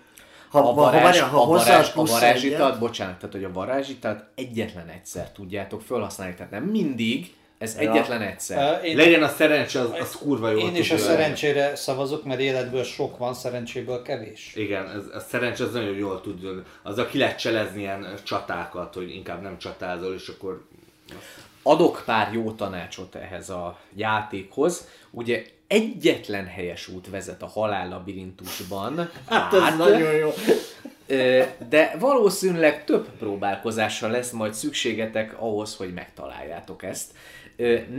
ha, 0.49 0.59
a 0.59 0.61
ha, 0.61 0.73
varázs, 0.73 1.03
várjál, 1.03 1.27
ha 1.27 1.41
a 1.41 1.45
varázs, 1.45 1.89
a 1.89 1.91
plusz 1.91 2.11
varázsitalt, 2.11 2.67
egyet, 2.69 2.79
bocsánat, 2.79 3.15
tehát 3.17 3.35
hogy 3.35 3.43
a 3.43 3.51
varázsitalt 3.51 4.23
egyetlen 4.35 4.87
egyszer 4.87 5.31
tudjátok 5.31 5.81
felhasználni, 5.81 6.35
tehát 6.35 6.51
nem 6.51 6.63
mindig, 6.63 7.33
ez 7.57 7.75
Ja. 7.79 7.91
egyetlen 7.91 8.21
egyszer. 8.21 8.79
Ö, 8.81 8.85
Én, 8.85 8.95
Legyen 8.95 9.23
a 9.23 9.27
szerencse, 9.27 9.79
az, 9.79 9.89
az 9.99 10.15
kurva 10.15 10.49
jó. 10.49 10.57
én 10.57 10.75
is 10.75 10.91
a 10.91 10.97
szerencsére 10.97 11.75
szavazok, 11.75 12.23
mert 12.23 12.39
életből 12.39 12.83
sok 12.83 13.17
van, 13.17 13.33
szerencséből 13.33 14.01
kevés. 14.01 14.53
Igen, 14.55 14.89
ez, 14.89 15.15
a 15.15 15.19
szerencse 15.19 15.63
az 15.63 15.73
nagyon 15.73 15.95
jól 15.95 16.21
tud, 16.21 16.63
azzal 16.81 17.05
ki 17.05 17.17
lehet 17.17 17.39
cselezni 17.39 17.79
ilyen 17.79 18.13
csatákat, 18.23 18.93
hogy 18.93 19.15
inkább 19.15 19.41
nem 19.41 19.57
csatázol, 19.57 20.13
és 20.13 20.27
akkor 20.27 20.63
Adok 21.65 22.03
pár 22.05 22.33
jó 22.33 22.51
tanácsot 22.51 23.15
ehhez 23.15 23.49
a 23.49 23.79
játékhoz. 23.95 24.87
Ugye 25.11 25.43
egyetlen 25.73 26.45
helyes 26.45 26.87
út 26.87 27.09
vezet 27.09 27.41
a 27.41 27.47
halál 27.47 27.87
labirintusban. 27.89 29.09
hát 29.29 29.53
ez 29.53 29.77
nagyon 29.77 30.13
jó. 30.13 30.29
De 31.69 31.95
valószínűleg 31.99 32.83
több 32.85 33.09
próbálkozásra 33.19 34.07
lesz 34.07 34.31
majd 34.31 34.53
szükségetek 34.53 35.35
ahhoz, 35.41 35.75
hogy 35.75 35.93
megtaláljátok 35.93 36.83
ezt. 36.83 37.11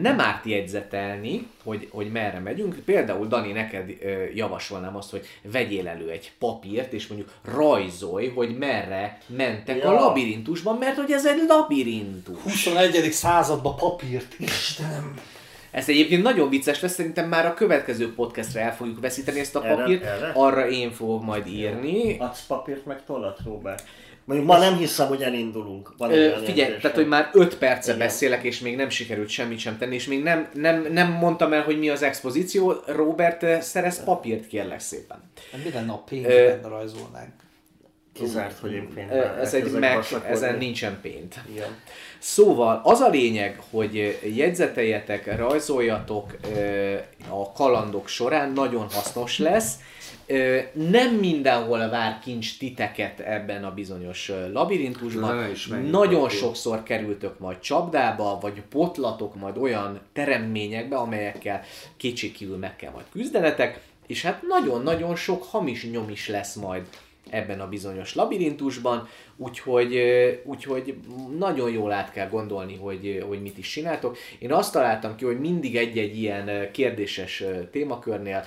Nem 0.01 0.21
árt 0.21 0.45
jegyzetelni, 0.45 1.47
hogy, 1.65 1.89
hogy 1.91 2.11
merre 2.13 2.39
megyünk. 2.39 2.77
Például, 2.85 3.27
Dani, 3.27 3.53
neked 3.53 3.91
javasolnám 4.35 4.97
azt, 4.97 5.11
hogy 5.11 5.27
vegyél 5.43 5.89
elő 5.89 6.11
egy 6.11 6.33
papírt, 6.39 6.93
és 6.93 7.07
mondjuk 7.07 7.31
rajzolj, 7.55 8.29
hogy 8.29 8.59
merre 8.59 9.19
mentek 9.27 9.77
Ja. 9.77 9.89
a 9.89 9.93
labirintusban, 9.93 10.77
mert 10.79 10.97
hogy 10.97 11.13
ez 11.13 11.27
egy 11.27 11.43
labirintus. 11.49 12.43
21. 12.43 13.13
században 13.13 13.77
papírt, 13.77 14.35
Istenem! 14.39 15.15
Ez 15.75 15.89
egyébként 15.89 16.23
nagyon 16.23 16.49
vicces 16.49 16.81
lesz, 16.81 16.93
szerintem 16.95 17.29
már 17.29 17.47
a 17.47 17.55
következő 17.55 18.15
podcastre 18.15 18.61
el 18.61 18.75
fogjuk 18.77 19.01
veszíteni 19.01 19.41
ezt 19.41 19.57
a 19.57 19.65
Erre- 19.65 19.77
papírt, 19.77 20.05
erre? 20.05 20.31
arra 20.35 20.69
én 20.69 20.91
fogok 20.93 21.25
majd 21.25 21.47
írni. 21.47 22.17
Adsz 22.19 22.47
papírt 22.47 22.87
meg 22.87 23.05
tollat, 23.05 23.39
Robert? 23.45 23.85
Mondjuk 24.25 24.49
ma 24.49 24.59
nem 24.59 24.77
hiszem, 24.77 25.07
hogy 25.09 25.23
elindulunk. 25.23 25.95
Van 25.97 26.13
Ö, 26.13 26.35
figyelj, 26.45 26.77
tehát 26.81 26.97
hogy 26.97 27.09
már 27.09 27.31
5 27.33 27.59
perce 27.59 27.95
Igen. 27.95 28.07
beszélek, 28.07 28.43
és 28.43 28.61
még 28.61 28.77
nem 28.77 28.89
sikerült 28.89 29.29
semmit 29.29 29.59
sem 29.59 29.79
tenni, 29.79 29.95
és 29.95 30.07
még 30.07 30.23
nem, 30.23 30.49
nem, 30.53 30.87
nem 30.93 31.13
mondtam 31.13 31.53
el, 31.53 31.63
hogy 31.63 31.79
mi 31.79 31.89
az 31.89 32.03
expozíció. 32.03 32.75
Robert, 32.87 33.63
szerez 33.63 34.05
papírt, 34.05 34.47
kérlek 34.47 34.81
szépen. 34.81 35.23
Mi 35.65 35.71
lenne 35.71 35.93
a 35.93 35.99
pénzben 36.09 36.61
rajzolnánk? 36.63 37.33
Kizárt, 38.13 38.59
hogy 38.59 38.73
én 38.73 38.89
pénzben 38.95 39.39
Ez 39.39 39.55
egy 39.55 39.71
Mac, 39.71 40.13
ezen 40.29 40.57
nincsen 40.59 40.99
pént. 41.03 41.35
Igen. 41.53 41.69
Szóval 42.27 42.81
az 42.85 43.01
a 43.01 43.09
lényeg, 43.09 43.63
hogy 43.71 44.19
jegyzeteljetek, 44.37 45.37
rajzoljatok 45.37 46.37
a 47.29 47.53
kalandok 47.53 48.09
során, 48.09 48.53
nagyon 48.53 48.87
hasznos 48.91 49.39
lesz. 49.39 49.75
Nem 50.73 51.15
mindenhol 51.15 51.89
vár 51.89 52.19
kincs 52.23 52.59
titeket 52.59 53.21
ebben 53.21 53.65
a 53.65 53.75
bizonyos 53.75 54.33
labirintusban. 54.53 55.51
Nagyon 55.91 56.29
sokszor 56.29 56.83
kerültök 56.83 57.39
majd 57.39 57.59
csapdába, 57.59 58.39
vagy 58.41 58.63
potlatok 58.71 59.35
majd 59.35 59.57
olyan 59.57 60.01
teremményekbe, 60.13 60.97
amelyekkel 60.97 61.63
kétségkívül 61.97 62.57
meg 62.57 62.77
kell 62.77 62.91
majd 62.91 63.07
küzdenetek, 63.11 63.81
és 64.07 64.23
hát 64.23 64.43
nagyon-nagyon 64.49 65.17
sok 65.17 65.45
hamis 65.45 65.91
nyom 65.91 66.09
is 66.11 66.29
lesz 66.29 66.55
majd 66.55 66.83
ebben 67.31 67.61
a 67.61 67.69
bizonyos 67.69 68.15
labirintusban, 68.15 69.09
úgyhogy, 69.37 69.99
úgyhogy 70.45 70.95
nagyon 71.39 71.71
jól 71.71 71.93
át 71.93 72.13
kell 72.13 72.29
gondolni, 72.29 72.77
hogy, 72.77 73.25
hogy 73.29 73.43
mit 73.43 73.59
is 73.59 73.69
csináltok. 73.69 74.17
Én 74.39 74.53
azt 74.53 74.73
találtam 74.73 75.17
ki, 75.17 75.25
hogy 75.25 75.41
mindig 75.41 75.77
egy-egy 75.77 76.19
ilyen 76.19 76.71
kérdéses 76.73 77.45
témakörnél 77.71 78.45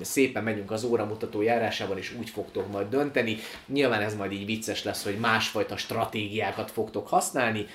szépen 0.00 0.44
megyünk 0.44 0.70
az 0.70 0.84
óramutató 0.84 1.42
járásában, 1.42 1.98
és 1.98 2.14
úgy 2.18 2.30
fogtok 2.30 2.72
majd 2.72 2.88
dönteni. 2.88 3.36
Nyilván 3.66 4.00
ez 4.00 4.16
majd 4.16 4.32
így 4.32 4.46
vicces 4.46 4.84
lesz, 4.84 5.04
hogy 5.04 5.18
másfajta 5.18 5.76
stratégiákat 5.76 6.70
fogtok 6.70 7.08
használni, 7.08 7.66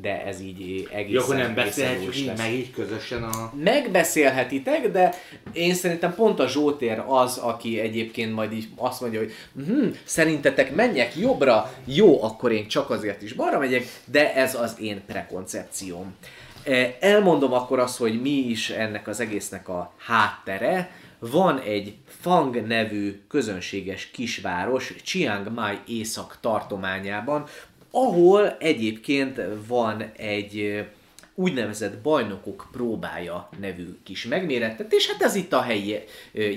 de 0.00 0.24
ez 0.24 0.40
így 0.40 0.88
egészen 0.92 1.14
Jó, 1.14 1.20
akkor 1.20 1.36
nem 1.36 1.54
beszélhetjük 1.54 2.16
így, 2.16 2.26
lesz. 2.26 2.38
meg 2.38 2.52
így 2.52 2.70
közösen 2.70 3.22
a... 3.22 3.52
Megbeszélhetitek, 3.64 4.90
de 4.90 5.14
én 5.52 5.74
szerintem 5.74 6.14
pont 6.14 6.40
a 6.40 6.48
Zsótér 6.48 7.02
az, 7.06 7.36
aki 7.38 7.80
egyébként 7.80 8.34
majd 8.34 8.52
így 8.52 8.68
azt 8.76 9.00
mondja, 9.00 9.18
hogy 9.18 9.32
hm, 9.66 9.88
szerintetek 10.04 10.74
menjek 10.74 11.16
jobbra, 11.16 11.72
jó, 11.84 12.22
akkor 12.22 12.52
én 12.52 12.68
csak 12.68 12.90
azért 12.90 13.22
is 13.22 13.32
balra 13.32 13.58
megyek, 13.58 13.86
de 14.04 14.34
ez 14.34 14.54
az 14.54 14.76
én 14.80 15.02
prekoncepcióm. 15.06 16.14
Eh, 16.64 16.94
Elmondom 17.00 17.52
akkor 17.52 17.78
azt, 17.78 17.98
hogy 17.98 18.20
mi 18.20 18.30
is 18.30 18.70
ennek 18.70 19.08
az 19.08 19.20
egésznek 19.20 19.68
a 19.68 19.92
háttere. 19.98 20.90
Van 21.18 21.60
egy 21.60 21.94
Fang 22.20 22.66
nevű 22.66 23.22
közönséges 23.28 24.10
kisváros 24.10 24.94
Chiang 25.02 25.52
Mai 25.54 25.78
észak 25.86 26.38
tartományában, 26.40 27.44
ahol 27.92 28.56
egyébként 28.58 29.40
van 29.66 30.02
egy 30.16 30.84
úgynevezett 31.34 31.98
bajnokok 31.98 32.68
próbája 32.72 33.48
nevű 33.60 33.86
kis 34.04 34.26
megmérettetés. 34.26 35.10
Hát 35.10 35.22
ez 35.22 35.34
itt 35.34 35.52
a 35.52 35.60
helyi 35.60 35.98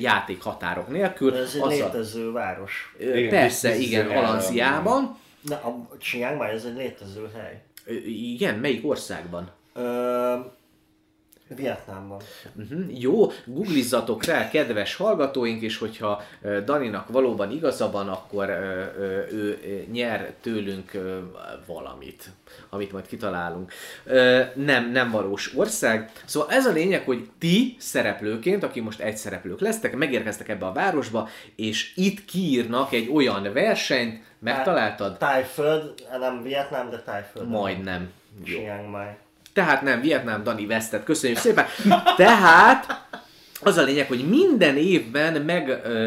játék 0.02 0.42
határok 0.42 0.88
nélkül. 0.88 1.36
Ez 1.36 1.54
egy 1.56 1.62
Az 1.62 1.68
a- 1.68 1.70
létező 1.86 2.32
város. 2.32 2.96
Ö, 3.00 3.16
Igen, 3.18 3.30
Persze, 3.30 3.76
igen, 3.78 4.10
Alanziában. 4.10 5.18
Na, 5.42 5.56
a 5.56 5.98
Chiang 6.00 6.38
Mai, 6.38 6.50
ez 6.50 6.64
egy 6.66 6.76
létező 6.76 7.30
hely. 7.36 7.62
Igen, 8.08 8.56
melyik 8.60 8.88
országban? 8.90 9.52
Ö, 9.74 10.34
Vietnámban. 11.48 12.22
Uh-huh. 12.56 13.02
Jó, 13.02 13.32
googlizzatok 13.46 14.24
rá, 14.24 14.50
kedves 14.50 14.96
hallgatóink, 14.96 15.62
és 15.62 15.78
hogyha 15.78 16.24
Daninak 16.66 17.10
valóban 17.10 17.52
igaza 17.52 17.92
van, 17.92 18.08
akkor 18.08 18.50
ő 19.32 19.60
nyer 19.92 20.34
tőlünk 20.42 20.92
valamit, 21.66 22.30
amit 22.70 22.92
majd 22.92 23.08
kitalálunk. 23.08 23.72
Nem, 24.54 24.92
nem 24.92 25.12
valós 25.12 25.56
ország. 25.56 26.12
Szóval 26.26 26.52
ez 26.52 26.66
a 26.66 26.72
lényeg, 26.72 27.04
hogy 27.04 27.30
ti 27.38 27.76
szereplőként, 27.80 28.64
aki 28.64 28.80
most 28.80 29.00
egy 29.00 29.18
szereplők 29.18 29.60
lesztek, 29.60 29.96
megérkeztek 29.96 30.50
ebbe 30.50 30.66
a 30.66 30.72
városba, 30.72 31.30
és 31.56 31.96
itt 31.96 32.26
kiírnak 32.26 32.94
egy 32.94 33.10
olyan 33.14 33.54
versenyt, 33.54 34.24
megtaláltad? 34.40 35.18
Tájföld, 35.18 35.94
nem 36.20 36.44
Vietnám, 36.44 36.90
de 36.90 37.00
Tájföld. 37.00 37.50
Majdnem. 37.50 38.12
Jó. 38.44 38.58
Chiang 38.58 38.90
Mai. 38.90 39.08
Tehát 39.56 39.82
nem, 39.82 40.02
Vietnám 40.02 40.44
Dani 40.44 40.66
vesztett, 40.66 41.04
köszönjük 41.04 41.40
szépen. 41.40 41.66
Tehát 42.16 43.08
az 43.66 43.78
a 43.78 43.84
lényeg, 43.84 44.08
hogy 44.08 44.30
minden 44.30 44.78
évben 44.78 45.42
meg 45.42 45.70
ö, 45.70 45.98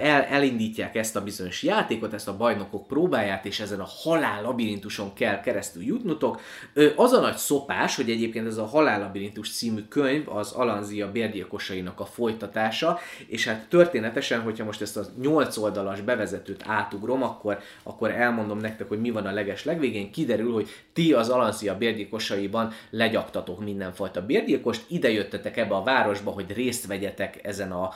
el, 0.00 0.22
elindítják 0.22 0.94
ezt 0.94 1.16
a 1.16 1.22
bizonyos 1.22 1.62
játékot, 1.62 2.12
ezt 2.12 2.28
a 2.28 2.36
bajnokok 2.36 2.86
próbáját, 2.86 3.44
és 3.44 3.60
ezen 3.60 3.80
a 3.80 3.88
halál 4.02 4.42
labirintuson 4.42 5.14
kell 5.14 5.40
keresztül 5.40 5.82
jutnotok. 5.82 6.40
Ö, 6.72 6.88
az 6.96 7.12
a 7.12 7.20
nagy 7.20 7.36
szopás, 7.36 7.96
hogy 7.96 8.10
egyébként 8.10 8.46
ez 8.46 8.56
a 8.56 8.64
halál 8.64 9.00
labirintus 9.00 9.50
című 9.50 9.80
könyv 9.88 10.28
az 10.28 10.52
Alanzia 10.52 11.10
bérgyilkosainak 11.10 12.00
a 12.00 12.04
folytatása, 12.04 12.98
és 13.26 13.46
hát 13.46 13.68
történetesen, 13.68 14.40
hogyha 14.40 14.64
most 14.64 14.80
ezt 14.80 14.96
a 14.96 15.04
8 15.20 15.56
oldalas 15.56 16.00
bevezetőt 16.00 16.64
átugrom, 16.66 17.22
akkor, 17.22 17.58
akkor 17.82 18.10
elmondom 18.10 18.58
nektek, 18.58 18.88
hogy 18.88 19.00
mi 19.00 19.10
van 19.10 19.26
a 19.26 19.32
leges 19.32 19.64
legvégén. 19.64 20.10
Kiderül, 20.10 20.52
hogy 20.52 20.68
ti 20.92 21.12
az 21.12 21.28
Alanzia 21.28 21.76
bérgyilkosaiban 21.76 22.72
legyaktatok 22.90 23.64
mindenfajta 23.64 24.26
bérgyilkost, 24.26 24.84
ide 24.88 25.10
jöttetek 25.10 25.56
ebbe 25.56 25.74
a 25.74 25.82
városba, 25.82 26.30
hogy 26.30 26.52
részt 26.52 26.86
vegyetek 26.86 27.04
ezen 27.42 27.72
a 27.72 27.92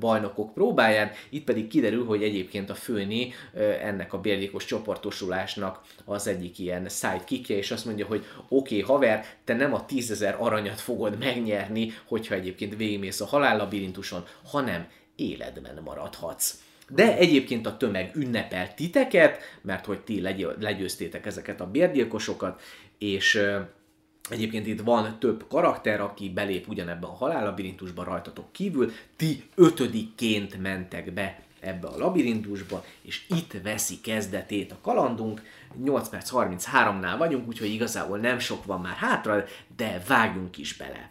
bajnokok 0.00 0.54
próbáján, 0.54 1.10
itt 1.28 1.44
pedig 1.44 1.68
kiderül, 1.68 2.04
hogy 2.04 2.22
egyébként 2.22 2.70
a 2.70 2.74
főni 2.74 3.32
ennek 3.82 4.12
a 4.12 4.20
bérgyilkos 4.20 4.64
csoportosulásnak 4.64 5.80
az 6.04 6.26
egyik 6.26 6.58
ilyen 6.58 6.88
sidekickje, 6.88 7.56
és 7.56 7.70
azt 7.70 7.84
mondja, 7.84 8.06
hogy 8.06 8.24
oké, 8.48 8.80
okay, 8.80 8.80
haver, 8.80 9.24
te 9.44 9.54
nem 9.54 9.74
a 9.74 9.84
tízezer 9.84 10.36
aranyat 10.38 10.80
fogod 10.80 11.18
megnyerni, 11.18 11.92
hogyha 12.06 12.34
egyébként 12.34 12.76
végigmész 12.76 13.20
a 13.20 13.26
halállabirintuson, 13.26 14.24
hanem 14.44 14.86
életben 15.16 15.80
maradhatsz. 15.84 16.54
De 16.88 17.16
egyébként 17.16 17.66
a 17.66 17.76
tömeg 17.76 18.16
ünnepel 18.16 18.74
titeket, 18.74 19.40
mert 19.60 19.86
hogy 19.86 20.00
ti 20.00 20.20
legy- 20.20 20.56
legyőztétek 20.60 21.26
ezeket 21.26 21.60
a 21.60 21.70
bérgyilkosokat, 21.70 22.60
és 22.98 23.42
Egyébként 24.30 24.66
itt 24.66 24.80
van 24.80 25.18
több 25.18 25.44
karakter, 25.48 26.00
aki 26.00 26.30
belép 26.30 26.68
ugyanebben 26.68 27.10
a 27.10 27.14
halállabirintusba 27.14 28.04
rajtatok 28.04 28.52
kívül. 28.52 28.92
Ti 29.16 29.42
ötödikként 29.54 30.62
mentek 30.62 31.12
be 31.12 31.42
ebbe 31.60 31.86
a 31.88 31.98
labirintusba, 31.98 32.84
és 33.02 33.24
itt 33.28 33.56
veszi 33.62 34.00
kezdetét 34.00 34.72
a 34.72 34.78
kalandunk. 34.82 35.42
8 35.84 36.08
perc 36.08 36.30
33-nál 36.32 37.14
vagyunk, 37.18 37.48
úgyhogy 37.48 37.72
igazából 37.72 38.18
nem 38.18 38.38
sok 38.38 38.64
van 38.64 38.80
már 38.80 38.96
hátra, 38.96 39.44
de 39.76 40.02
vágjunk 40.06 40.58
is 40.58 40.76
bele. 40.76 41.10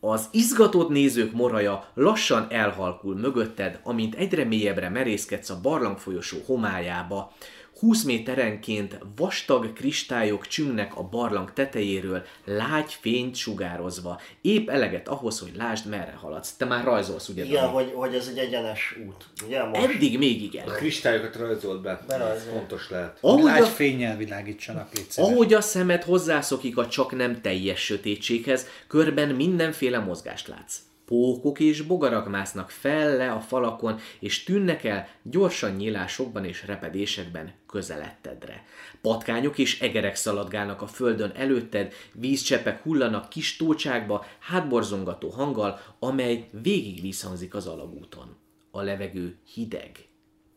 Az 0.00 0.28
izgatott 0.30 0.88
nézők 0.88 1.32
moraja 1.32 1.90
lassan 1.94 2.46
elhalkul 2.50 3.14
mögötted, 3.14 3.80
amint 3.82 4.14
egyre 4.14 4.44
mélyebbre 4.44 4.88
merészkedsz 4.88 5.50
a 5.50 5.60
barlangfolyosó 5.60 6.38
homályába. 6.46 7.32
20 7.78 8.02
méterenként 8.02 8.98
vastag 9.16 9.72
kristályok 9.72 10.46
csüngnek 10.46 10.96
a 10.96 11.02
barlang 11.02 11.52
tetejéről, 11.52 12.22
lágy 12.44 12.92
fényt 13.00 13.36
sugározva. 13.36 14.20
Épp 14.40 14.68
eleget 14.68 15.08
ahhoz, 15.08 15.38
hogy 15.38 15.52
lásd, 15.56 15.88
merre 15.88 16.14
haladsz. 16.20 16.52
Te 16.52 16.64
már 16.64 16.84
rajzolsz, 16.84 17.28
ugye? 17.28 17.44
Igen, 17.44 17.68
hogy, 17.68 17.92
hogy 17.94 18.14
ez 18.14 18.26
egy 18.26 18.38
egyenes 18.38 18.96
út. 19.06 19.24
Ugye 19.46 19.64
most? 19.64 19.84
Eddig 19.84 20.18
még 20.18 20.42
igen. 20.42 20.68
A 20.68 20.70
kristályokat 20.70 21.36
rajzolt 21.36 21.82
be. 21.82 22.04
Ez 22.08 22.46
fontos 22.52 22.90
lehet. 22.90 23.18
Ahogy 23.20 23.42
Lágy 23.42 23.62
a, 23.62 23.66
fényel 23.66 24.16
világítsanak, 24.16 24.88
ahogy 25.16 25.54
a 25.54 25.60
szemed 25.60 26.02
hozzászokik 26.02 26.76
a 26.76 26.88
csak 26.88 27.16
nem 27.16 27.40
teljes 27.40 27.80
sötétséghez, 27.80 28.66
körben 28.86 29.28
mindenféle 29.28 29.98
mozgást 29.98 30.48
látsz. 30.48 30.76
Pókok 31.08 31.60
és 31.60 31.82
bogarak 31.82 32.28
másznak 32.28 32.70
fel 32.70 33.16
le 33.16 33.32
a 33.32 33.40
falakon, 33.40 33.98
és 34.18 34.44
tűnnek 34.44 34.84
el 34.84 35.08
gyorsan 35.22 35.72
nyílásokban 35.72 36.44
és 36.44 36.66
repedésekben 36.66 37.52
közelettedre. 37.66 38.64
Patkányok 39.00 39.58
és 39.58 39.80
egerek 39.80 40.14
szaladgálnak 40.14 40.82
a 40.82 40.86
földön 40.86 41.32
előtted, 41.34 41.92
vízcsepek 42.12 42.82
hullanak 42.82 43.28
kis 43.28 43.56
tócsákba, 43.56 44.24
hátborzongató 44.38 45.28
hanggal, 45.28 45.80
amely 45.98 46.48
végig 46.62 47.00
visszhangzik 47.00 47.54
az 47.54 47.66
alagúton. 47.66 48.36
A 48.70 48.80
levegő 48.80 49.38
hideg, 49.54 50.08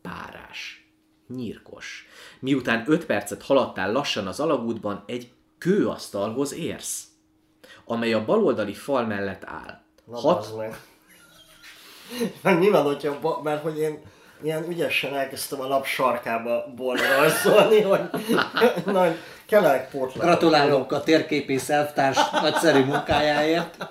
párás, 0.01 0.87
nyírkos. 1.27 2.07
Miután 2.39 2.83
öt 2.87 3.05
percet 3.05 3.43
haladtál 3.43 3.91
lassan 3.91 4.27
az 4.27 4.39
alagútban, 4.39 5.03
egy 5.07 5.31
kőasztalhoz 5.57 6.53
érsz, 6.53 7.07
amely 7.85 8.13
a 8.13 8.25
baloldali 8.25 8.73
fal 8.73 9.05
mellett 9.05 9.43
áll. 9.45 9.80
Na, 10.11 10.19
Hat, 10.19 10.57
meg. 10.57 10.79
Meg 12.41 12.59
mi 12.59 12.69
van, 12.69 12.83
hogyha, 12.83 13.19
ba- 13.19 13.43
mert 13.43 13.61
hogy 13.61 13.79
én 13.79 14.01
ilyen 14.43 14.69
ügyesen 14.69 15.13
elkezdtem 15.13 15.61
a 15.61 15.67
lap 15.67 15.85
sarkába 15.85 16.65
bolra 16.75 17.15
rajzolni, 17.17 17.81
hogy 17.91 18.01
nagy 18.85 19.15
kelek 19.45 19.89
pótlat. 19.89 20.25
Gratulálok 20.25 20.91
a 20.91 21.03
térképész 21.03 21.69
elvtárs 21.69 22.17
nagyszerű 22.31 22.83
munkájáért. 22.83 23.87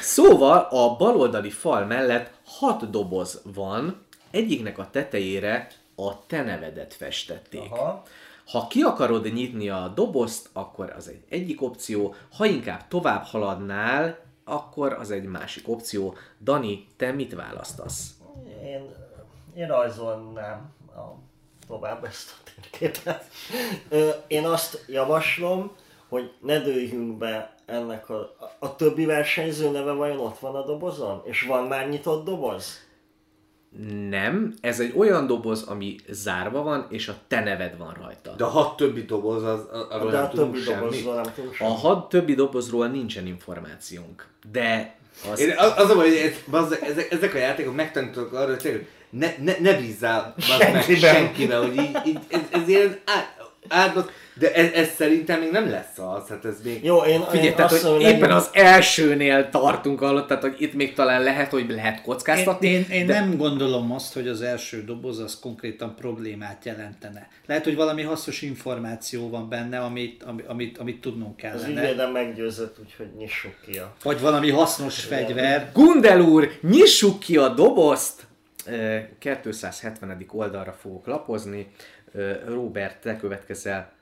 Szóval 0.00 0.58
a 0.70 0.96
baloldali 0.96 1.50
fal 1.50 1.84
mellett 1.84 2.30
hat 2.46 2.90
doboz 2.90 3.40
van, 3.54 4.06
egyiknek 4.30 4.78
a 4.78 4.88
tetejére 4.90 5.68
a 5.96 6.26
te 6.26 6.42
nevedet 6.42 6.94
festették. 6.94 7.70
Aha. 7.70 8.02
Ha 8.46 8.66
ki 8.66 8.82
akarod 8.82 9.32
nyitni 9.32 9.68
a 9.68 9.92
dobozt, 9.94 10.48
akkor 10.52 10.94
az 10.96 11.08
egy 11.08 11.22
egyik 11.28 11.62
opció, 11.62 12.14
ha 12.36 12.44
inkább 12.46 12.88
tovább 12.88 13.24
haladnál, 13.24 14.18
akkor 14.48 14.92
az 14.92 15.10
egy 15.10 15.24
másik 15.24 15.68
opció. 15.68 16.14
Dani, 16.40 16.86
te 16.96 17.12
mit 17.12 17.34
választasz? 17.34 18.10
Én, 18.64 18.94
én 19.54 19.66
rajzolnám 19.66 20.72
a, 20.88 21.00
tovább 21.66 22.04
ezt 22.04 22.30
a 22.30 22.50
térképet. 22.54 23.24
Én 24.26 24.44
azt 24.44 24.84
javaslom, 24.88 25.76
hogy 26.08 26.32
ne 26.40 26.58
dőljünk 26.58 27.18
be 27.18 27.54
ennek 27.64 28.08
a, 28.08 28.36
a 28.58 28.76
többi 28.76 29.04
versenyző 29.04 29.70
neve 29.70 29.92
vajon 29.92 30.18
ott 30.18 30.38
van 30.38 30.54
a 30.54 30.64
dobozon? 30.64 31.22
És 31.24 31.42
van 31.42 31.66
már 31.66 31.88
nyitott 31.88 32.24
doboz? 32.24 32.85
Nem, 34.10 34.54
ez 34.60 34.80
egy 34.80 34.92
olyan 34.96 35.26
doboz, 35.26 35.62
ami 35.62 35.96
zárva 36.08 36.62
van, 36.62 36.86
és 36.90 37.08
a 37.08 37.14
te 37.28 37.40
neved 37.40 37.76
van 37.78 37.96
rajta. 38.02 38.30
De 38.36 38.44
a 38.44 38.48
hat 38.48 38.76
többi 38.76 39.04
doboz, 39.04 39.42
az, 39.42 39.60
arról 39.90 40.10
De 40.10 40.16
nem 40.16 40.24
a 40.24 40.28
tudunk 40.28 40.52
többi 40.52 40.64
semmi. 40.64 40.80
dobozról 40.80 41.14
nem 41.14 41.32
tudunk 41.34 41.54
A 41.58 41.64
hat 41.64 42.08
többi 42.08 42.34
dobozról 42.34 42.86
nincsen 42.88 43.26
információnk, 43.26 44.26
de 44.52 44.96
az... 45.32 45.40
Én 45.40 45.54
az, 45.56 45.72
az 45.76 45.90
a 45.90 45.94
baj, 45.94 46.08
hogy 46.08 46.16
ez, 46.52 46.72
ezek, 46.80 47.10
ezek 47.12 47.34
a 47.34 47.38
játékok 47.38 47.74
megtanítanak 47.74 48.32
arra, 48.32 48.56
hogy 48.62 48.86
ne, 49.10 49.34
ne, 49.42 49.52
ne 49.60 49.72
bízzál 49.72 50.34
bazd 50.48 50.72
meg 50.72 50.82
Senkiben. 50.82 51.14
senkibe, 51.14 51.56
hogy 51.56 51.76
így, 51.76 51.96
így 52.06 52.18
ez, 52.28 52.40
ez 52.50 52.68
ilyen 52.68 52.98
á- 53.04 53.34
áldott, 53.68 54.10
de 54.38 54.52
ez, 54.54 54.72
ez 54.72 54.88
szerintem 54.96 55.40
még 55.40 55.50
nem 55.50 55.70
lesz 55.70 55.98
az, 55.98 56.28
hát 56.28 56.44
ez 56.44 56.56
még... 56.64 56.84
Jó, 56.84 56.96
én, 56.98 57.24
Figyelj, 57.24 57.46
én 57.48 57.54
tehát, 57.54 57.72
azt 57.72 57.82
hogy 57.82 57.90
mondom, 57.90 58.08
éppen 58.08 58.20
legyen- 58.20 58.36
az 58.36 58.48
elsőnél 58.52 59.48
tartunk 59.48 60.00
alatt, 60.02 60.28
tehát 60.28 60.42
hogy 60.42 60.54
itt 60.58 60.74
még 60.74 60.94
talán 60.94 61.22
lehet, 61.22 61.50
hogy 61.50 61.70
lehet 61.70 61.96
Én, 61.96 62.02
kockáztatni. 62.02 62.68
én, 62.68 62.86
én 62.90 63.06
de... 63.06 63.20
nem 63.20 63.36
gondolom 63.36 63.92
azt, 63.92 64.14
hogy 64.14 64.28
az 64.28 64.40
első 64.42 64.84
doboz 64.84 65.18
az 65.18 65.38
konkrétan 65.40 65.94
problémát 65.94 66.64
jelentene. 66.64 67.28
Lehet, 67.46 67.64
hogy 67.64 67.76
valami 67.76 68.02
hasznos 68.02 68.42
információ 68.42 69.28
van 69.30 69.48
benne, 69.48 69.78
amit, 69.80 70.22
amit, 70.22 70.46
amit, 70.46 70.78
amit 70.78 71.00
tudnunk 71.00 71.34
Az 71.36 71.40
kellene. 71.42 71.68
ügyvédem 71.82 72.10
meggyőzött, 72.10 72.76
úgyhogy 72.84 73.08
nyissuk 73.18 73.54
ki 73.66 73.78
a... 73.78 73.94
Vagy 74.02 74.20
valami 74.20 74.50
hasznos 74.50 75.04
fegyver. 75.04 75.70
Gundel 75.72 76.20
úr, 76.20 76.50
nyissuk 76.60 77.18
ki 77.18 77.36
a 77.36 77.48
dobozt! 77.48 78.24
Ö, 78.68 78.96
270. 79.18 80.26
oldalra 80.32 80.72
fogok 80.80 81.06
lapozni. 81.06 81.66
Robert, 82.46 83.00
te 83.00 83.16
következel. 83.16 83.92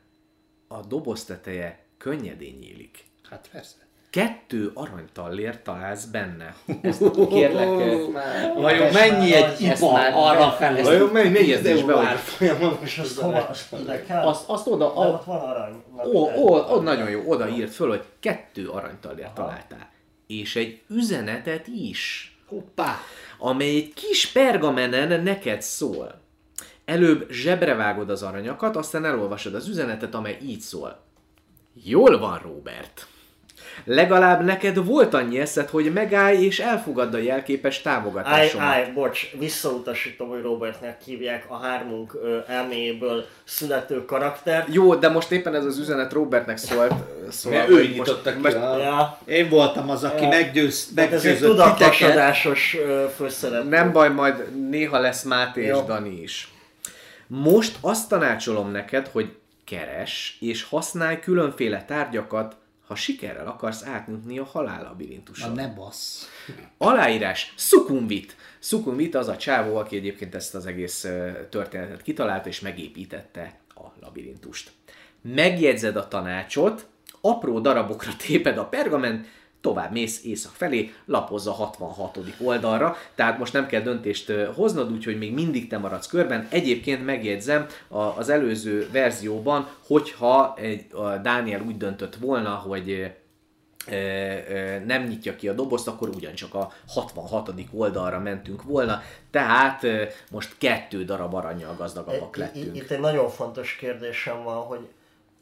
A 0.68 0.80
doboz 0.80 1.24
teteje 1.24 1.84
könnyedén 1.98 2.56
nyílik. 2.60 3.04
Hát 3.30 3.48
persze. 3.52 3.74
kettő 4.10 4.70
aranytallért 4.74 5.62
találsz 5.62 6.04
benne. 6.04 6.54
Ezt 6.82 7.10
kérlek, 7.28 7.66
eh, 7.66 8.54
Vajon 8.54 8.92
mennyi 8.92 9.34
egy 9.34 9.60
ipa 9.60 9.92
már 9.92 10.12
arra 10.14 10.50
felé? 10.50 10.82
Vajon 10.82 11.08
mennyi 11.08 11.46
jegyzésbe, 11.46 11.92
hogy 11.92 12.50
És 12.82 12.98
azt 12.98 13.18
hova, 13.20 13.46
azt 13.48 13.72
azt, 14.08 14.48
azt 14.48 14.66
oda, 14.66 14.96
a, 14.96 15.08
ott 15.08 15.24
van 15.24 15.40
arany. 15.40 15.82
Ó, 16.04 16.30
ó, 16.36 16.74
ó, 16.74 16.80
nagyon 16.80 17.10
jó, 17.10 17.22
oda 17.26 17.48
írt 17.48 17.72
föl, 17.72 17.88
hogy 17.88 18.04
kettő 18.20 18.68
aranytallért 18.68 19.34
találtál. 19.34 19.92
És 20.26 20.56
egy 20.56 20.82
üzenetet 20.88 21.66
is, 21.66 22.34
Hoppá! 22.46 22.98
amely 23.38 23.76
egy 23.76 23.92
kis 23.94 24.32
pergamenen 24.32 25.22
neked 25.22 25.62
szól. 25.62 26.22
Előbb 26.84 27.30
zsebre 27.30 27.74
vágod 27.74 28.10
az 28.10 28.22
aranyakat, 28.22 28.76
aztán 28.76 29.04
elolvasod 29.04 29.54
az 29.54 29.68
üzenetet, 29.68 30.14
amely 30.14 30.38
így 30.42 30.60
szól. 30.60 31.00
Jól 31.84 32.18
van, 32.18 32.38
Robert. 32.42 33.06
Legalább 33.84 34.44
neked 34.44 34.84
volt 34.84 35.14
annyi 35.14 35.38
eszed, 35.40 35.68
hogy 35.68 35.92
megállj 35.92 36.44
és 36.44 36.58
elfogadd 36.60 37.14
a 37.14 37.18
jelképes 37.18 37.74
Állj, 37.84 37.96
támogatásomat. 37.96 38.66
állj, 38.66 38.90
bocs, 38.94 39.30
visszautasítom, 39.38 40.28
hogy 40.28 40.42
Robertnek 40.42 41.00
hívják 41.02 41.44
a 41.48 41.56
hármunk 41.56 42.14
ö, 42.22 42.38
elméjéből 42.46 43.24
születő 43.44 44.04
karaktert. 44.04 44.74
Jó, 44.74 44.94
de 44.94 45.08
most 45.08 45.30
éppen 45.30 45.54
ez 45.54 45.64
az 45.64 45.78
üzenet 45.78 46.12
Robertnek 46.12 46.56
szólt. 46.56 46.92
szóval, 47.30 47.58
Mert 47.58 47.70
ő 47.70 47.86
nyitotta 47.86 48.32
ki 48.32 48.38
most, 48.42 48.54
a... 48.54 48.76
Ja, 48.78 49.18
Én 49.26 49.48
voltam 49.48 49.90
az, 49.90 50.04
aki 50.04 50.22
Ja. 50.22 50.28
meggyőz, 50.28 50.92
tehát 50.94 51.12
ez 51.12 51.24
egy 51.24 51.30
meggyőzött 51.32 51.50
titeket. 51.56 51.74
tudatlasadásos 51.76 52.76
ö, 52.86 53.04
főszerep. 53.16 53.68
Nem 53.68 53.92
baj, 53.92 54.08
majd 54.10 54.68
néha 54.68 54.98
lesz 54.98 55.22
Máté 55.22 55.62
és 55.62 55.68
Jó. 55.68 55.80
Dani 55.80 56.20
is. 56.22 56.48
Most 57.26 57.78
azt 57.80 58.08
tanácsolom 58.08 58.70
neked, 58.70 59.06
hogy 59.08 59.36
keres 59.64 60.36
és 60.40 60.62
használj 60.62 61.20
különféle 61.20 61.84
tárgyakat, 61.84 62.56
ha 62.86 62.94
sikerrel 62.94 63.46
akarsz 63.46 63.82
átnyújtni 63.86 64.38
a 64.38 64.42
Na 64.42 64.48
halállabirintuson. 64.48 65.52
ne 65.52 65.68
bassz. 65.68 66.28
Aláírás, 66.78 67.54
Sukumvit. 67.56 68.36
Sukumvit 68.58 69.14
az 69.14 69.28
a 69.28 69.36
csávó, 69.36 69.76
aki 69.76 69.96
egyébként 69.96 70.34
ezt 70.34 70.54
az 70.54 70.66
egész 70.66 71.06
történetet 71.50 72.02
kitalálta 72.02 72.48
és 72.48 72.60
megépítette 72.60 73.58
a 73.68 73.82
labirintust. 74.00 74.72
Megjegyzed 75.22 75.96
a 75.96 76.08
tanácsot, 76.08 76.86
apró 77.20 77.60
darabokra 77.60 78.16
téped 78.26 78.58
a 78.58 78.64
pergament, 78.68 79.26
tovább 79.64 79.92
mész 79.92 80.24
észak 80.24 80.52
felé, 80.52 80.92
lapozz 81.04 81.46
a 81.46 81.52
66. 81.52 82.18
oldalra, 82.40 82.96
tehát 83.14 83.38
most 83.38 83.52
nem 83.52 83.66
kell 83.66 83.80
döntést 83.80 84.32
hoznod, 84.54 84.92
úgyhogy 84.92 85.18
még 85.18 85.32
mindig 85.32 85.68
te 85.68 85.78
maradsz 85.78 86.06
körben. 86.06 86.46
Egyébként 86.50 87.04
megjegyzem 87.04 87.66
az 88.16 88.28
előző 88.28 88.88
verzióban, 88.92 89.68
hogyha 89.86 90.54
egy, 90.56 90.86
a 90.92 91.16
Dániel 91.16 91.62
úgy 91.66 91.76
döntött 91.76 92.14
volna, 92.14 92.50
hogy 92.50 93.12
nem 94.86 95.02
nyitja 95.08 95.36
ki 95.36 95.48
a 95.48 95.52
dobozt, 95.52 95.88
akkor 95.88 96.08
ugyancsak 96.08 96.54
a 96.54 96.72
66. 96.88 97.50
oldalra 97.72 98.18
mentünk 98.18 98.62
volna, 98.62 99.02
tehát 99.30 99.86
most 100.30 100.58
kettő 100.58 101.04
darab 101.04 101.34
aranyjal 101.34 101.74
gazdagabbak 101.76 102.36
lettünk. 102.36 102.76
Itt 102.76 102.90
egy 102.90 103.00
nagyon 103.00 103.28
fontos 103.28 103.76
kérdésem 103.76 104.42
van, 104.42 104.56
hogy 104.56 104.88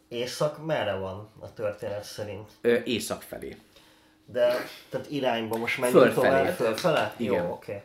észak 0.08 0.66
merre 0.66 0.94
van 0.94 1.28
a 1.40 1.52
történet 1.52 2.04
szerint? 2.04 2.50
Észak 2.84 3.22
felé. 3.22 3.56
De, 4.32 4.54
tehát 4.90 5.10
irányba 5.10 5.56
most 5.56 5.78
menjünk 5.78 6.02
Fölfelé. 6.02 6.26
tovább? 6.28 6.54
Fölfele? 6.54 7.14
Igen. 7.16 7.42
Jó, 7.44 7.50
oké. 7.50 7.82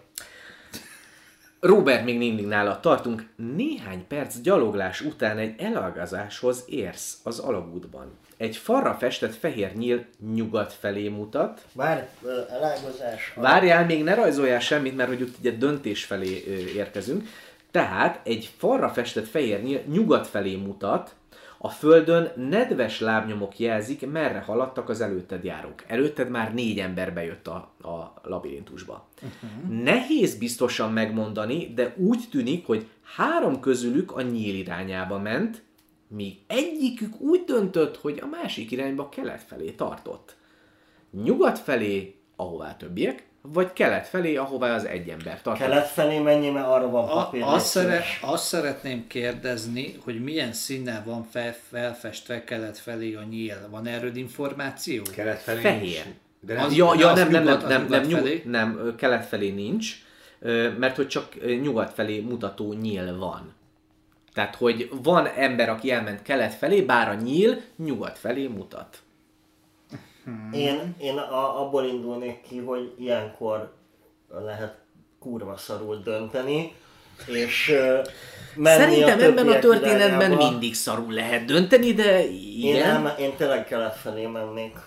Robert, 1.59 2.03
még 2.03 2.17
mindig 2.17 2.45
nála 2.45 2.79
tartunk. 2.79 3.25
Néhány 3.35 4.07
perc 4.07 4.39
gyaloglás 4.41 5.01
után 5.01 5.37
egy 5.37 5.61
elalgazáshoz 5.61 6.63
érsz 6.67 7.17
az 7.23 7.39
alagútban. 7.39 8.17
Egy 8.37 8.55
falra 8.57 8.93
festett 8.93 9.35
fehér 9.35 9.75
nyíl 9.75 10.05
nyugat 10.33 10.73
felé 10.73 11.07
mutat. 11.07 11.61
Már 11.71 12.09
ö, 12.23 12.41
elágazás. 12.49 13.33
Várjál, 13.35 13.85
még 13.85 14.03
ne 14.03 14.13
rajzoljál 14.15 14.59
semmit, 14.59 14.95
mert 14.95 15.09
hogy 15.09 15.33
ugye 15.39 15.51
döntés 15.51 16.03
felé 16.05 16.43
érkezünk. 16.75 17.27
Tehát 17.71 18.19
egy 18.23 18.49
falra 18.57 18.89
festett 18.89 19.27
fehér 19.27 19.63
nyíl 19.63 19.81
nyugat 19.87 20.27
felé 20.27 20.55
mutat, 20.55 21.15
a 21.57 21.69
földön 21.69 22.31
nedves 22.35 22.99
lábnyomok 22.99 23.59
jelzik, 23.59 24.11
merre 24.11 24.39
haladtak 24.39 24.89
az 24.89 25.01
előtted 25.01 25.43
járók. 25.43 25.83
Előtted 25.87 26.29
már 26.29 26.53
négy 26.53 26.79
ember 26.79 27.13
bejött 27.13 27.47
a, 27.47 27.55
a 27.81 28.13
labirintusba. 28.23 29.07
Uh-huh. 29.15 29.83
Nehéz 29.83 30.35
biztosan 30.35 30.93
megmondani, 30.93 31.73
de 31.73 31.93
úgy 31.97 32.23
tűnik, 32.31 32.65
hogy 32.65 32.87
három 33.15 33.59
közülük 33.59 34.11
a 34.11 34.21
nyíl 34.21 34.55
irányába 34.55 35.19
ment, 35.19 35.63
míg 36.07 36.37
egyikük 36.47 37.19
úgy 37.19 37.43
döntött, 37.43 37.97
hogy 37.97 38.19
a 38.21 38.25
másik 38.25 38.71
irányba 38.71 39.09
kelet 39.09 39.41
felé 39.41 39.71
tartott. 39.71 40.35
Nyugat 41.23 41.59
felé, 41.59 42.15
ahová 42.35 42.75
többiek, 42.75 43.26
vagy 43.53 43.73
kelet 43.73 44.07
felé, 44.07 44.35
ahová 44.35 44.75
az 44.75 44.85
egy 44.85 45.09
ember 45.09 45.41
tartott. 45.41 45.57
Kelet 45.67 45.87
felé 45.87 46.19
menjünk, 46.19 46.53
mert 46.53 46.67
arra 46.67 46.89
van 46.89 47.03
A, 47.09 47.13
papír. 47.13 47.41
azt, 47.43 47.53
légy 47.53 47.83
szeret, 47.83 47.91
szíves. 48.03 48.19
azt 48.21 48.45
szeretném 48.45 49.07
kérdezni, 49.07 49.97
hogy 50.03 50.23
milyen 50.23 50.53
színnel 50.53 51.03
van 51.05 51.23
fel, 51.31 51.55
felfestve 51.69 52.43
kelet 52.43 52.77
felé 52.77 53.13
a 53.15 53.23
nyíl. 53.23 53.67
Van 53.69 53.87
erről 53.87 54.15
információ? 54.15 55.03
Kelet 55.15 55.39
felé 55.39 55.61
Fehér. 55.61 55.79
nincs. 55.81 56.03
De 56.39 56.53
Az- 56.53 56.59
nem, 56.67 56.77
Ja, 56.77 56.95
de 56.95 56.99
ja 56.99 57.09
az 57.09 57.17
nem, 57.19 57.29
nem, 57.29 57.43
nem, 57.43 57.43
nyugat- 57.43 57.63
az 57.63 57.69
nem, 57.69 57.85
nem, 57.89 58.01
nyugat 58.01 58.21
felé? 58.23 58.33
nyug, 58.43 58.51
nem, 58.51 58.93
kelet 58.97 59.25
felé 59.25 59.49
nincs, 59.49 59.93
mert 60.77 60.95
hogy 60.95 61.07
csak 61.07 61.27
nyugat 61.61 61.93
felé 61.93 62.19
mutató 62.19 62.73
nyíl 62.73 63.17
van. 63.17 63.53
Tehát, 64.33 64.55
hogy 64.55 64.89
van 65.03 65.27
ember, 65.27 65.69
aki 65.69 65.91
elment 65.91 66.21
kelet 66.21 66.53
felé, 66.53 66.81
bár 66.81 67.09
a 67.09 67.13
nyíl 67.13 67.61
nyugat 67.75 68.17
felé 68.17 68.47
mutat. 68.47 68.97
Én, 70.51 70.95
én 70.99 71.17
a, 71.17 71.61
abból 71.61 71.85
indulnék 71.85 72.41
ki, 72.41 72.57
hogy 72.57 72.93
ilyenkor 72.99 73.73
lehet 74.45 74.75
kurva 75.19 75.57
szarul 75.57 76.01
dönteni, 76.03 76.73
és 77.27 77.73
menni 78.55 78.79
Szerintem 78.79 79.19
a 79.19 79.23
ebben 79.23 79.47
a 79.47 79.59
történetben 79.59 80.31
irányába. 80.31 80.49
mindig 80.49 80.73
szarul 80.75 81.13
lehet 81.13 81.45
dönteni, 81.45 81.93
de 81.93 82.25
Én, 82.25 82.75
igen. 82.75 83.01
nem, 83.01 83.13
én 83.19 83.35
tényleg 83.35 83.65
kelet 83.65 83.95
felé 83.95 84.25
mennék. 84.25 84.77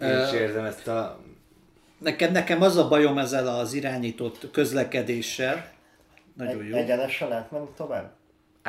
én 0.00 0.22
is 0.26 0.32
érzem 0.32 0.64
ezt 0.64 0.88
a... 0.88 1.20
Nekem, 1.98 2.32
nekem 2.32 2.62
az 2.62 2.76
a 2.76 2.88
bajom 2.88 3.18
ezzel 3.18 3.46
az 3.48 3.72
irányított 3.72 4.50
közlekedéssel. 4.50 5.72
Nagyon 6.36 6.64
jó. 6.64 6.76
Egyenesen 6.76 7.28
lehet 7.28 7.50
menni 7.50 7.68
tovább? 7.76 8.10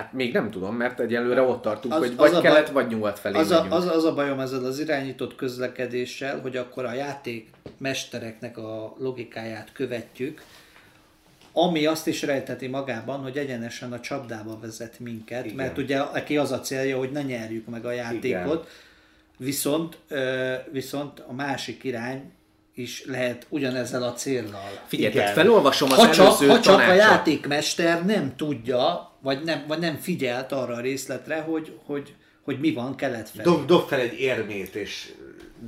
Hát 0.02 0.14
még 0.14 0.34
nem 0.34 0.52
tudom, 0.52 0.76
mert 0.76 1.00
egyelőre 1.00 1.42
ott 1.42 1.62
tartunk, 1.62 1.94
Az- 1.94 2.00
hogy 2.00 2.10
az 2.10 2.16
vagy 2.16 2.34
a 2.34 2.42
kelet, 2.42 2.64
baj- 2.64 2.74
vagy 2.74 2.88
nyugat 2.88 3.20
felé 3.20 3.38
Az 3.38 3.52
a, 3.52 3.66
az, 3.70 3.88
az 3.88 4.04
a 4.04 4.14
bajom 4.14 4.40
ezzel 4.40 4.66
az 4.66 4.80
irányított 4.80 5.36
közlekedéssel, 5.36 6.40
hogy 6.40 6.58
akkor 6.58 6.86
a 6.86 6.94
játék 6.94 7.50
mestereknek 7.78 8.58
a 8.58 8.96
logikáját 8.98 9.72
követjük, 9.72 10.44
ami 11.54 11.86
azt 11.86 12.08
is 12.08 12.22
rejteti 12.22 12.68
magában, 12.68 13.20
hogy 13.20 13.38
egyenesen 13.38 13.94
a 13.94 14.00
csapdába 14.00 14.60
vezet 14.60 15.00
minket, 15.00 15.44
Igen. 15.46 15.56
mert 15.56 15.78
ugye 15.78 16.00
aki 16.00 16.38
az 16.38 16.52
a 16.52 16.60
célja, 16.60 16.98
hogy 16.98 17.12
ne 17.12 17.22
nyerjük 17.22 17.68
meg 17.68 17.86
a 17.86 17.92
játékot, 17.92 18.54
Igen. 18.54 18.66
viszont, 19.38 19.98
viszont 20.72 21.20
a 21.28 21.34
másik 21.34 21.84
irány 21.84 22.32
is 22.76 23.06
lehet 23.06 23.46
ugyanezzel 23.50 24.04
a 24.04 24.14
céllal. 24.14 24.82
Figyelj, 24.88 25.12
Igen. 25.12 25.24
tehát 25.24 25.38
felolvasom 25.38 25.92
az 25.92 25.98
Ha 25.98 26.10
csak, 26.10 26.26
előző 26.26 26.48
ha 26.48 26.60
csak 26.60 26.74
a 26.74 26.78
tanácsot. 26.78 26.98
játékmester 26.98 28.06
nem 28.06 28.36
tudja, 28.36 29.12
vagy 29.22 29.44
nem, 29.44 29.64
vagy 29.68 29.80
nem 29.80 29.96
figyelt 29.96 30.52
arra 30.52 30.74
a 30.74 30.80
részletre, 30.80 31.36
hogy, 31.40 31.78
hogy, 31.86 32.14
hogy 32.44 32.60
mi 32.60 32.74
van 32.74 32.96
kelet 32.96 33.30
felé. 33.30 33.44
Dob, 33.44 33.66
dob 33.66 33.88
fel 33.88 34.00
egy 34.00 34.20
érmét, 34.20 34.76
és 34.76 35.12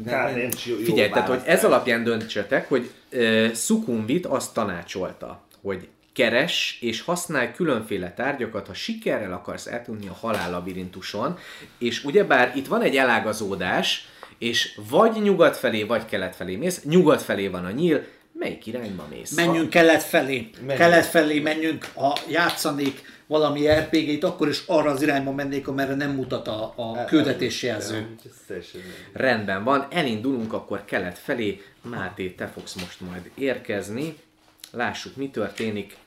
nem, 0.04 0.30
Kb. 0.32 0.36
nincs 0.36 0.66
jó, 0.66 0.78
jó 0.78 0.84
Figyelj, 0.84 1.10
tehát, 1.10 1.28
hogy 1.28 1.42
ez 1.46 1.66
alapján 1.66 2.04
döntsetek, 2.04 2.70
hogy 2.70 2.92
uh, 3.12 3.54
Sukumvit 3.54 4.26
azt 4.26 4.54
tanácsolta, 4.54 5.44
hogy 5.62 5.88
keres 6.14 6.78
és 6.82 7.02
használj 7.02 7.52
különféle 7.52 8.14
tárgyakat, 8.14 8.68
ha 8.68 8.74
sikerrel 8.74 9.34
akarsz 9.34 9.68
eltűnni 9.68 10.08
a 10.08 10.18
halál 10.20 10.52
labirintuson, 10.52 11.38
és 11.78 12.04
ugyebár 12.04 12.52
itt 12.56 12.68
van 12.68 12.82
egy 12.82 12.96
elágazódás, 12.96 14.08
és 14.44 14.80
vagy 14.90 15.22
nyugat 15.22 15.58
felé, 15.58 15.84
vagy 15.84 16.06
kelet 16.06 16.36
felé 16.36 16.56
mész, 16.56 16.84
nyugat 16.84 17.22
felé 17.22 17.48
van 17.48 17.66
a 17.66 17.72
nyíl, 17.72 18.04
melyik 18.32 18.66
irányba 18.66 19.08
mész? 19.10 19.36
Menjünk 19.36 19.70
kelet 19.70 20.04
felé. 20.04 20.50
Kelet 20.68 21.06
felé 21.06 21.40
menjünk, 21.40 21.88
ha 21.94 22.18
játszanék 22.30 23.12
valami 23.28 23.68
RPG-t, 23.68 24.24
akkor 24.24 24.48
is 24.48 24.64
arra 24.66 24.92
az 24.92 25.02
irányba 25.02 25.32
mennék, 25.32 25.68
amerre 25.68 25.96
nem 25.96 26.12
mutat 26.12 26.48
a, 26.48 26.74
a 26.76 27.06
küldetésjelző. 27.06 28.16
Teljesen 28.48 28.82
jó. 28.82 28.88
Rendben 29.14 29.64
van, 29.64 29.88
elindulunk 29.90 30.54
akkor 30.54 30.86
kelet 30.86 31.20
felé. 31.20 31.62
Máté, 31.82 32.30
te 32.30 32.48
fogsz 32.48 32.74
most 32.74 33.02
majd 33.02 33.32
érkezni. 33.36 34.16
Lássuk, 34.72 35.16
mi 35.16 35.30
történik. 35.30 35.98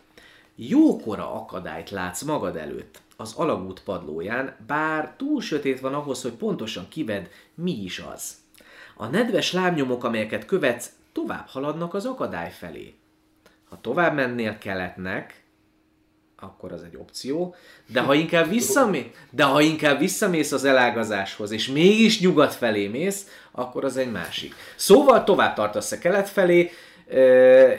Jókora 0.57 1.35
akadályt 1.35 1.91
látsz 1.91 2.23
magad 2.23 2.57
előtt 2.57 3.01
az 3.17 3.35
alagút 3.37 3.83
padlóján, 3.83 4.57
bár 4.67 5.15
túl 5.17 5.41
sötét 5.41 5.81
van 5.81 5.95
ahhoz, 5.95 6.23
hogy 6.23 6.33
pontosan 6.33 6.89
kived, 6.89 7.31
mi 7.55 7.83
is 7.83 7.99
az. 7.99 8.35
A 8.97 9.07
nedves 9.07 9.53
lábnyomok, 9.53 10.05
amelyeket 10.05 10.45
követsz, 10.45 10.91
tovább 11.13 11.47
haladnak 11.47 11.95
az 11.95 12.05
akadály 12.05 12.51
felé. 12.51 12.95
Ha 13.69 13.79
tovább 13.81 14.15
mennél 14.15 14.59
keletnek, 14.59 15.45
akkor 16.41 16.73
az 16.73 16.83
egy 16.83 16.97
opció. 16.97 17.55
De 17.87 18.01
ha 18.01 18.15
inkább 18.15 18.49
visszamész, 18.49 19.07
de 19.31 19.45
ha 19.45 19.61
inkább 19.61 19.99
visszamész 19.99 20.53
az 20.53 20.65
elágazáshoz, 20.65 21.51
és 21.51 21.69
mégis 21.69 22.21
nyugat 22.21 22.55
felé 22.55 22.87
mész, 22.87 23.27
akkor 23.51 23.85
az 23.85 23.97
egy 23.97 24.11
másik. 24.11 24.55
Szóval 24.77 25.25
tovább 25.25 25.55
tartasz 25.55 25.93
a 25.93 25.99
kelet 25.99 26.29
felé, 26.29 26.71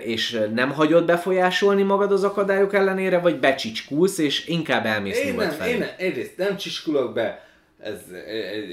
és 0.03 0.39
nem 0.53 0.71
hagyod 0.71 1.05
befolyásolni 1.05 1.83
magad 1.83 2.11
az 2.11 2.23
akadályok 2.23 2.73
ellenére, 2.73 3.19
vagy 3.19 3.39
becsicskulsz, 3.39 4.17
és 4.17 4.47
inkább 4.47 4.85
elmész 4.85 5.19
Én 5.19 5.31
nyugat 5.31 5.47
nem, 5.47 5.57
felé. 5.57 5.71
én 5.71 5.77
nem, 5.77 5.89
egyrészt 5.97 6.37
nem 6.37 6.57
csiskulok 6.57 7.13
be, 7.13 7.45
ez 7.83 7.99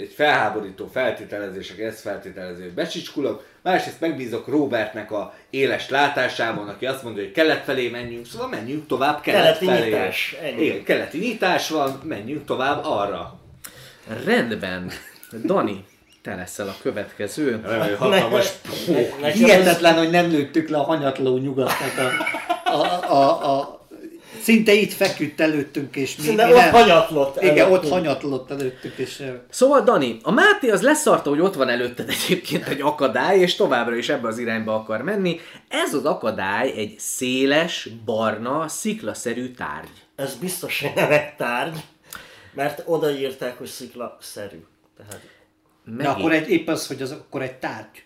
egy 0.01 0.13
felháborító 0.15 0.87
feltételezés, 0.93 1.71
ezt 1.71 2.01
feltételező, 2.01 2.63
hogy 2.63 2.73
becsicskulok, 2.73 3.47
másrészt 3.63 4.01
megbízok 4.01 4.49
Robertnek 4.49 5.11
a 5.13 5.35
éles 5.51 5.89
látásában, 5.89 6.69
aki 6.69 6.87
azt 6.87 7.03
mondja, 7.03 7.23
hogy 7.23 7.33
kelet 7.33 7.65
felé 7.65 7.89
menjünk, 7.89 8.27
szóval 8.27 8.49
menjünk 8.49 8.87
tovább 8.87 9.21
kelet 9.21 9.43
Keleti 9.43 9.65
felé. 9.65 9.85
nyitás, 9.85 10.37
ennyi. 10.43 10.65
Igen, 10.65 10.83
keleti 10.83 11.19
nyitás 11.19 11.71
van, 11.71 12.01
menjünk 12.05 12.45
tovább 12.45 12.81
arra. 12.85 13.41
Rendben. 14.25 14.91
Dani, 15.45 15.85
te 16.25 16.35
leszel 16.35 16.69
a 16.69 16.75
következő. 16.83 17.61
Hatalmas. 17.99 18.53
Nekem 19.21 19.33
Hihetetlen, 19.33 19.95
hogy 19.99 20.11
nem 20.11 20.31
lőttük 20.31 20.69
le 20.69 20.79
a 20.79 20.83
hanyatló 20.83 21.37
nyugatnak 21.37 21.93
a, 22.65 22.71
a, 22.71 23.13
a, 23.13 23.59
a 23.59 23.81
szinte 24.43 24.73
itt 24.73 24.93
feküdt 24.93 25.41
előttünk, 25.41 25.97
és 25.97 26.17
mi, 26.17 26.23
Szinte 26.23 26.47
mi 26.47 26.53
ott 26.53 26.59
nem- 26.59 26.73
hanyatlott 26.73 27.43
Igen, 27.43 27.53
ott 27.67 27.69
előttünk. 27.71 27.93
hanyatlott 27.93 28.51
előttünk, 28.51 28.95
és 28.97 29.23
Szóval 29.51 29.81
Dani, 29.81 30.19
a 30.23 30.31
Máté 30.31 30.71
az 30.71 30.83
leszarta, 30.83 31.31
hogy 31.31 31.41
ott 31.41 31.55
van 31.55 31.69
előtted 31.69 32.09
egyébként 32.09 32.69
egy 32.69 32.81
akadály, 32.81 33.39
és 33.39 33.55
továbbra 33.55 33.97
is 33.97 34.09
ebbe 34.09 34.29
az 34.29 34.39
irányba 34.39 34.75
akar 34.75 35.03
menni. 35.03 35.41
Ez 35.69 35.95
az 35.95 36.05
akadály 36.05 36.73
egy 36.77 36.95
széles, 36.99 37.89
barna, 38.05 38.69
sziklaszerű 38.69 39.51
tárgy. 39.51 40.03
Ez 40.17 40.35
biztos, 40.35 40.81
hogy 40.81 40.93
nem 40.95 41.13
egy 41.13 41.35
tárgy, 41.37 41.77
mert 42.53 42.83
odaírták, 42.87 43.59
hogy 43.59 43.67
sziklaszerű. 43.67 44.65
Tehát 44.97 45.21
de 45.85 45.93
Megint. 45.93 46.17
akkor 46.17 46.33
egy, 46.33 46.49
épp 46.49 46.69
az, 46.69 46.87
hogy 46.87 47.03
az 47.03 47.11
akkor 47.11 47.43
egy 47.43 47.55
tárgy. 47.55 48.03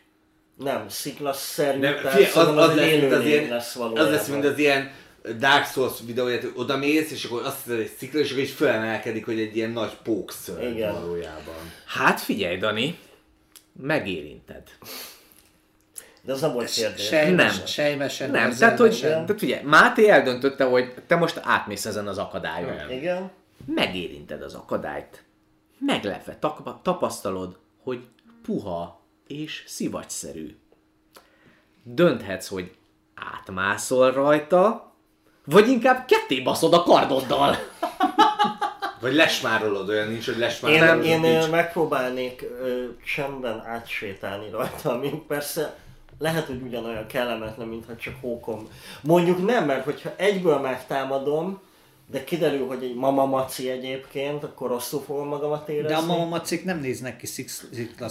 nem, 0.57 0.89
sziklaszerű, 0.89 1.79
Nem, 1.79 1.97
figyelj, 1.97 2.25
az, 2.35 2.57
az, 2.57 2.77
egy 2.77 2.77
lesz, 2.77 3.01
mint 3.01 3.13
az 3.13 3.25
ilyen, 3.25 3.49
lesz 3.49 3.77
az 3.77 4.11
lesz, 4.11 4.29
mint 4.29 4.45
az 4.45 4.59
ilyen 4.59 4.91
Dark 5.39 5.65
Souls 5.67 5.93
videóját, 6.07 6.41
hogy 6.41 6.53
oda 6.55 6.77
mész, 6.77 7.11
és 7.11 7.25
akkor 7.25 7.43
azt 7.45 7.57
hiszed, 7.57 7.79
hogy 7.79 7.87
egy 7.87 7.97
szikla, 7.99 8.21
és 8.21 8.31
akkor 8.31 8.43
is 8.43 8.53
felemelkedik, 8.53 9.25
hogy 9.25 9.41
egy 9.41 9.57
ilyen 9.57 9.71
nagy 9.71 9.97
pókszörny 10.03 10.67
Igen. 10.67 10.93
valójában. 10.93 11.55
Hát 11.87 12.21
figyelj, 12.21 12.57
Dani, 12.57 12.99
megérinted. 13.83 14.63
De 16.23 16.33
az 16.33 16.41
nem 16.41 16.53
volt 16.53 16.71
kérdés. 16.71 17.07
Sejmes, 17.07 17.57
Nem. 17.57 17.67
Sejmesen, 17.67 18.31
Nem, 18.31 18.49
érzelmesen. 18.49 18.77
tehát 18.77 18.79
hogy, 18.79 19.01
tehát 19.27 19.43
ugye, 19.43 19.61
Máté 19.65 20.09
eldöntötte, 20.09 20.65
hogy 20.65 20.95
te 21.07 21.17
most 21.17 21.41
átmész 21.45 21.85
ezen 21.87 22.07
az 22.09 22.19
akadályon. 22.19 22.91
Igen. 22.91 23.31
Megérinted 23.67 24.43
az 24.43 24.55
akadályt. 24.55 25.23
Meglepve 25.79 26.39
tapasztalod, 26.83 27.59
hogy 27.89 28.05
puha 28.43 29.01
és 29.27 29.65
szivacsszerű. 29.67 30.57
Dönthetsz, 31.83 32.49
hogy 32.49 32.75
átmászol 33.35 34.13
rajta, 34.13 34.93
vagy 35.45 35.69
inkább 35.69 36.05
ketté 36.07 36.41
baszod 36.41 36.73
a 36.75 36.83
kardoddal. 36.83 37.57
Vagy 39.01 39.15
lesmárolod, 39.15 39.89
olyan 39.89 40.09
nincs, 40.09 40.25
hogy 40.25 40.35
Én, 40.35 40.41
lesmárolod. 40.41 41.05
én 41.05 41.21
nincs. 41.21 41.45
ö, 41.45 41.49
megpróbálnék 41.49 42.43
ö, 42.43 42.85
csendben 43.15 43.63
átsétálni 43.67 44.51
rajta, 44.51 44.93
ami 44.93 45.23
persze 45.29 45.79
lehet, 46.19 46.47
hogy 46.47 46.63
ugyanolyan 46.63 47.07
kellemetlen, 47.07 47.69
mintha 47.69 47.97
csak 47.97 48.15
hókom. 48.21 48.69
Mondjuk 49.03 49.47
nem, 49.47 49.65
mert 49.65 49.85
hogyha 49.85 50.13
egyből 50.17 50.59
megtámadom, 50.59 51.61
de 52.11 52.25
kiderül, 52.25 52.67
hogy 52.67 52.83
egy 52.83 52.95
mama 52.95 53.25
maci 53.25 53.71
egyébként, 53.71 54.45
akkor 54.45 54.69
rosszul 54.69 55.03
fogom 55.07 55.29
magamat 55.29 55.69
érezni. 55.69 55.89
De 55.89 55.97
a 55.97 56.07
mamamacik 56.07 56.65
nem 56.65 56.81
néznek 56.81 57.17
ki 57.17 57.27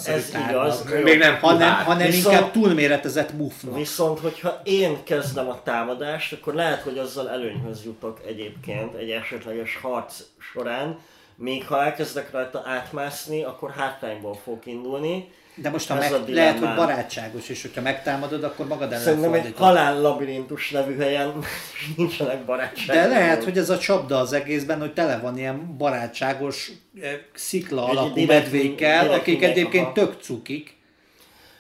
Ez 0.05 0.33
igaz. 0.49 0.83
Még 1.03 1.17
nem 1.17 1.35
hanem, 1.35 1.73
hanem 1.73 2.07
Viszont- 2.07 2.35
inkább 2.35 2.51
túlméretezett 2.51 3.33
mufnak. 3.33 3.75
Viszont, 3.75 4.19
hogyha 4.19 4.61
én 4.63 5.03
kezdem 5.03 5.49
a 5.49 5.63
támadást, 5.63 6.33
akkor 6.33 6.53
lehet, 6.53 6.81
hogy 6.81 6.97
azzal 6.97 7.29
előnyhöz 7.29 7.85
jutok 7.85 8.19
egyébként 8.27 8.95
egy 8.95 9.09
esetleges 9.09 9.75
harc 9.81 10.23
során, 10.53 10.99
még 11.35 11.67
ha 11.67 11.83
elkezdek 11.83 12.31
rajta 12.31 12.61
átmászni, 12.65 13.43
akkor 13.43 13.71
hátrányból 13.71 14.35
fogok 14.43 14.65
indulni. 14.65 15.29
De 15.61 15.69
most 15.69 15.87
ha 15.87 15.95
meg, 15.95 16.11
lehet, 16.27 16.59
hogy 16.59 16.75
barátságos, 16.75 17.49
és 17.49 17.61
hogyha 17.61 17.81
megtámadod, 17.81 18.43
akkor 18.43 18.67
magad 18.67 18.91
ellen 18.91 19.03
Szerintem 19.03 19.33
egy 19.33 19.39
fordítod. 19.41 19.65
halál 19.65 20.01
labirintus 20.01 20.69
nevű 20.71 20.97
helyen 20.97 21.33
nincsenek 21.97 22.45
barátságok. 22.45 23.01
De 23.01 23.07
lehet, 23.07 23.43
hogy 23.43 23.57
ez 23.57 23.69
a 23.69 23.77
csapda 23.77 24.17
az 24.19 24.33
egészben, 24.33 24.79
hogy 24.79 24.93
tele 24.93 25.17
van 25.19 25.37
ilyen 25.37 25.77
barátságos 25.77 26.71
eh, 27.01 27.11
szikla 27.33 27.89
Egy 27.89 27.97
alapú 27.97 28.13
direkt- 28.13 28.43
medvékkel, 28.43 29.01
direkt 29.03 29.19
akik 29.21 29.43
egyébként 29.43 29.83
aha. 29.83 29.93
tök 29.93 30.21
cukik. 30.21 30.75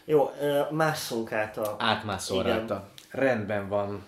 Jó, 0.05 0.29
másszunk 0.71 1.31
át 1.31 1.57
a... 1.57 1.75
Átmászol 1.79 2.43
rajta. 2.43 2.89
Rendben 3.11 3.67
van. 3.67 4.05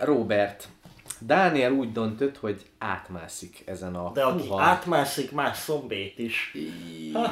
Robert, 0.00 0.68
Dániel 1.18 1.72
úgy 1.72 1.92
döntött, 1.92 2.36
hogy 2.38 2.66
átmászik 2.78 3.62
ezen 3.66 3.94
a 3.94 4.10
De 4.12 4.22
aki 4.24 4.46
puha- 4.46 4.62
átmászik, 4.62 5.32
más 5.32 5.58
szombét 5.58 6.18
is. 6.18 6.52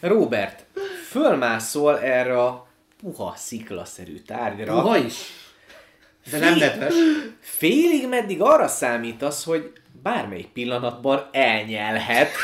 Robert, 0.00 0.64
fölmászol 1.08 2.00
erre 2.00 2.42
a 2.42 2.66
puha 3.02 3.32
sziklaszerű 3.36 4.18
tárgyra. 4.18 4.80
Puha 4.80 4.96
is. 4.96 5.14
De 6.30 6.38
nem 6.38 6.54
nedves. 6.58 6.94
Félig 7.40 8.08
meddig 8.08 8.40
arra 8.42 8.68
számítasz, 8.68 9.44
hogy 9.44 9.72
bármelyik 10.02 10.48
pillanatban 10.48 11.28
elnyelhet. 11.32 12.28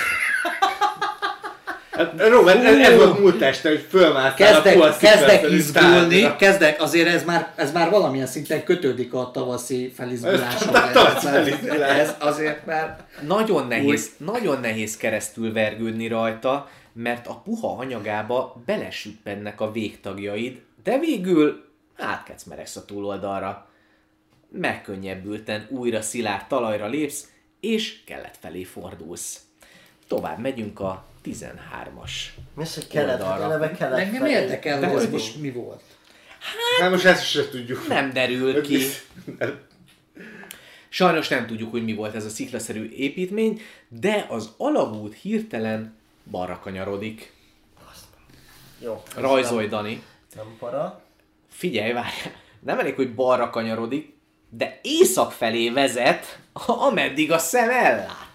Hát, 2.01 2.29
Robert, 2.29 2.65
ez, 2.65 2.79
ez 2.79 2.97
volt 2.97 3.19
múlt 3.19 3.43
este, 3.43 3.69
hogy 3.69 3.87
fölmásztál 3.89 4.57
a 4.57 4.61
puha 4.63 4.89
Kezdek, 4.89 4.99
kezdek 4.99 5.31
sziklaszerű 5.31 5.57
izgulni, 5.57 6.21
tárgyra. 6.21 6.37
kezdek, 6.37 6.83
azért 6.83 7.09
ez 7.09 7.25
már, 7.25 7.53
ez 7.57 7.73
már 7.73 7.91
valamilyen 7.91 8.27
szinten 8.27 8.65
kötődik 8.65 9.15
a 9.15 9.31
tavaszi 9.31 9.93
felizguláshoz. 9.95 10.75
Ez 10.75 10.97
a 10.97 11.07
felizgulás. 11.07 11.99
Ez 11.99 12.15
azért 12.19 12.67
már... 12.67 13.05
Nagyon 13.27 13.67
nehéz, 13.67 14.11
nagyon 14.17 14.61
nehéz 14.61 14.97
keresztül 14.97 15.53
vergődni 15.53 16.09
rajta, 16.09 16.69
mert 16.93 17.27
a 17.27 17.41
puha 17.45 17.77
anyagába 17.79 18.63
belesüppennek 18.67 19.61
a 19.61 19.73
végtagjaid, 19.73 20.61
de 20.83 20.99
végül 20.99 21.65
átkecmeregsz 21.97 22.77
a 22.77 22.85
túloldalra. 22.85 23.69
Megkönnyebbülten 24.53 25.67
újra 25.71 26.03
szilárd 26.03 26.47
talajra 26.47 26.87
lépsz, 26.87 27.29
és 27.61 28.05
kelet 28.05 28.37
felé 28.41 28.63
fordulsz. 28.63 29.41
Tovább 30.09 30.39
megyünk 30.39 30.81
a 30.81 31.09
13-as. 31.25 32.11
Mész, 32.55 32.75
hogy 32.75 32.87
kelet, 32.87 33.21
Oldalra. 33.21 33.43
eleve 33.43 33.71
kelet 33.71 33.99
Engem 33.99 34.27
érdekel, 34.27 34.81
De 34.81 34.87
hogy 34.87 35.03
ez 35.03 35.11
most 35.11 35.41
mi 35.41 35.51
volt. 35.51 35.83
Hát 36.81 36.91
most 36.91 37.05
ezt 37.05 37.27
se 37.27 37.49
tudjuk. 37.49 37.89
Nem 37.89 38.13
derül 38.13 38.63
ki. 38.63 38.79
Sajnos 40.89 41.29
nem 41.29 41.47
tudjuk, 41.47 41.71
hogy 41.71 41.85
mi 41.85 41.95
volt 41.95 42.15
ez 42.15 42.25
a 42.25 42.29
sziklaszerű 42.29 42.89
építmény, 42.89 43.61
de 43.89 44.27
az 44.29 44.51
alagút 44.57 45.15
hirtelen 45.15 45.97
balra 46.31 46.59
kanyarodik. 46.59 47.33
Jó. 48.79 49.03
ez 49.17 49.23
Rajzolj, 49.23 49.67
Dani. 49.67 50.03
Nem, 50.35 50.47
nem 50.47 50.57
para. 50.59 51.03
Figyelj, 51.51 51.93
várj, 51.93 52.15
nem 52.61 52.79
elég, 52.79 52.95
hogy 52.95 53.15
balra 53.15 53.51
kanyarodik, 53.51 54.15
de 54.49 54.79
észak 54.83 55.33
felé 55.33 55.71
vezet, 55.71 56.39
ameddig 56.67 57.33
a 57.33 57.39
szem 57.39 57.71
ellát. 57.71 58.30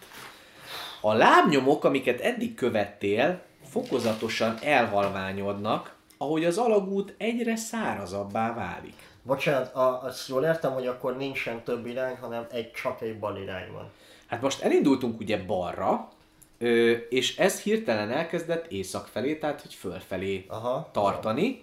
A 1.06 1.14
lábnyomok, 1.14 1.84
amiket 1.84 2.20
eddig 2.20 2.56
követtél, 2.56 3.42
fokozatosan 3.70 4.58
elhalványodnak, 4.62 5.96
ahogy 6.18 6.46
az 6.46 6.58
alagút 6.58 7.14
egyre 7.18 7.56
szárazabbá 7.56 8.54
válik. 8.54 8.94
Bocsánat, 9.24 9.76
a, 9.76 10.04
azt 10.04 10.28
jól 10.28 10.44
értem, 10.44 10.74
hogy 10.74 10.88
akkor 10.88 11.18
nincsen 11.18 11.64
több 11.64 11.86
irány, 11.86 12.16
hanem 12.22 12.46
egy 12.52 12.72
csak 12.72 13.02
egy 13.02 13.20
bal 13.20 13.38
irány 13.38 13.72
van. 13.72 13.92
Hát 14.26 14.42
most 14.42 14.62
elindultunk 14.62 15.20
ugye 15.20 15.44
balra, 15.44 16.10
ö, 16.58 16.92
és 16.92 17.38
ez 17.38 17.62
hirtelen 17.62 18.12
elkezdett 18.12 18.72
észak 18.72 19.08
felé, 19.08 19.36
tehát 19.36 19.62
hogy 19.62 19.74
fölfelé 19.74 20.46
Aha. 20.48 20.90
tartani, 20.92 21.62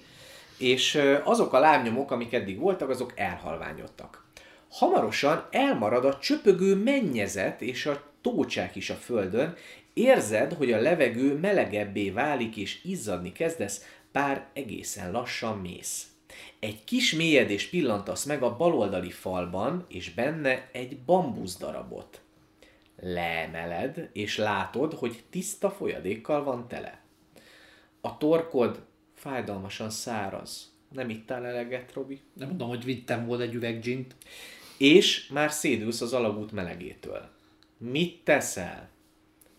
és 0.58 0.94
ö, 0.94 1.18
azok 1.24 1.52
a 1.52 1.58
lábnyomok, 1.58 2.10
amik 2.10 2.32
eddig 2.32 2.58
voltak, 2.58 2.88
azok 2.88 3.12
elhalványodtak. 3.16 4.24
Hamarosan 4.70 5.46
elmarad 5.50 6.04
a 6.04 6.18
csöpögő 6.18 6.74
mennyezet 6.74 7.60
és 7.60 7.86
a 7.86 8.10
tócsák 8.22 8.76
is 8.76 8.90
a 8.90 8.94
földön, 8.94 9.54
érzed, 9.92 10.52
hogy 10.52 10.72
a 10.72 10.80
levegő 10.80 11.38
melegebbé 11.38 12.10
válik 12.10 12.56
és 12.56 12.84
izzadni 12.84 13.32
kezdesz, 13.32 13.84
bár 14.12 14.46
egészen 14.52 15.12
lassan 15.12 15.58
mész. 15.58 16.06
Egy 16.58 16.84
kis 16.84 17.14
mélyedés 17.14 17.66
pillantasz 17.66 18.24
meg 18.24 18.42
a 18.42 18.56
baloldali 18.56 19.10
falban, 19.10 19.84
és 19.88 20.14
benne 20.14 20.68
egy 20.72 20.98
bambuszdarabot. 20.98 22.20
Leemeled, 23.00 24.08
és 24.12 24.36
látod, 24.36 24.94
hogy 24.94 25.22
tiszta 25.30 25.70
folyadékkal 25.70 26.44
van 26.44 26.68
tele. 26.68 27.00
A 28.00 28.18
torkod 28.18 28.84
fájdalmasan 29.14 29.90
száraz. 29.90 30.72
Nem 30.88 31.10
ittál 31.10 31.46
eleget, 31.46 31.92
Robi? 31.92 32.20
Nem 32.32 32.48
mondom, 32.48 32.68
hogy 32.68 32.84
vittem 32.84 33.26
volna 33.26 33.42
egy 33.42 33.54
üveg 33.54 33.80
gint. 33.80 34.14
És 34.78 35.28
már 35.28 35.50
szédülsz 35.50 36.00
az 36.00 36.12
alagút 36.12 36.52
melegétől. 36.52 37.28
Mit 37.90 38.24
teszel? 38.24 38.88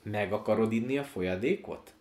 Meg 0.04 0.34
akarod 0.34 0.72
inni 0.72 0.98
a 0.98 1.04
folyadékot? 1.04 1.94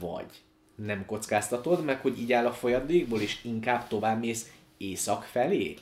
Vagy 0.00 0.42
nem 0.74 1.06
kockáztatod 1.06 1.84
meg, 1.84 2.00
hogy 2.00 2.20
így 2.20 2.32
áll 2.32 2.46
a 2.46 2.52
folyadékból, 2.52 3.20
és 3.20 3.44
inkább 3.44 3.88
tovább 3.88 4.20
mész 4.20 4.52
észak 4.76 5.22
felé? 5.22 5.76